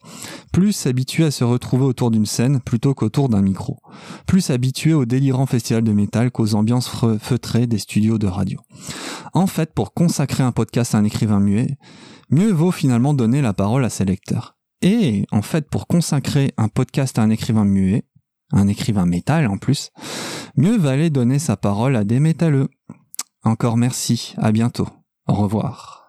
plus 0.52 0.86
habitués 0.86 1.24
à 1.24 1.30
se 1.30 1.44
retrouver 1.44 1.84
autour 1.84 2.10
d'une 2.10 2.26
scène 2.26 2.60
plutôt 2.60 2.94
qu'autour 2.94 3.28
d'un 3.28 3.42
micro, 3.42 3.78
plus 4.26 4.50
habitués 4.50 4.94
au 4.94 5.04
délirant 5.04 5.46
festival 5.46 5.82
de 5.82 5.92
métal 5.92 6.30
qu'aux 6.30 6.54
ambiances 6.54 6.88
fe- 6.88 7.18
feutrées 7.18 7.66
des 7.66 7.78
studios 7.78 8.18
de 8.18 8.26
radio. 8.26 8.60
En 9.34 9.46
fait, 9.46 9.72
pour 9.74 9.92
consacrer 9.92 10.42
un 10.42 10.52
podcast 10.52 10.94
à 10.94 10.98
un 10.98 11.04
écrivain 11.04 11.40
muet, 11.40 11.76
mieux 12.30 12.52
vaut 12.52 12.72
finalement 12.72 13.14
donner 13.14 13.42
la 13.42 13.52
parole 13.52 13.84
à 13.84 13.90
ses 13.90 14.04
lecteurs. 14.04 14.56
Et 14.82 15.26
en 15.30 15.42
fait, 15.42 15.68
pour 15.68 15.86
consacrer 15.86 16.52
un 16.56 16.68
podcast 16.68 17.18
à 17.18 17.22
un 17.22 17.30
écrivain 17.30 17.64
muet, 17.64 18.04
un 18.52 18.66
écrivain 18.66 19.06
métal 19.06 19.46
en 19.46 19.58
plus, 19.58 19.90
mieux 20.56 20.78
valait 20.78 21.10
donner 21.10 21.38
sa 21.38 21.56
parole 21.56 21.96
à 21.96 22.04
des 22.04 22.20
métalleux. 22.20 22.68
Encore 23.42 23.76
merci, 23.76 24.34
à 24.38 24.52
bientôt. 24.52 24.88
Au 25.26 25.34
revoir. 25.34 25.99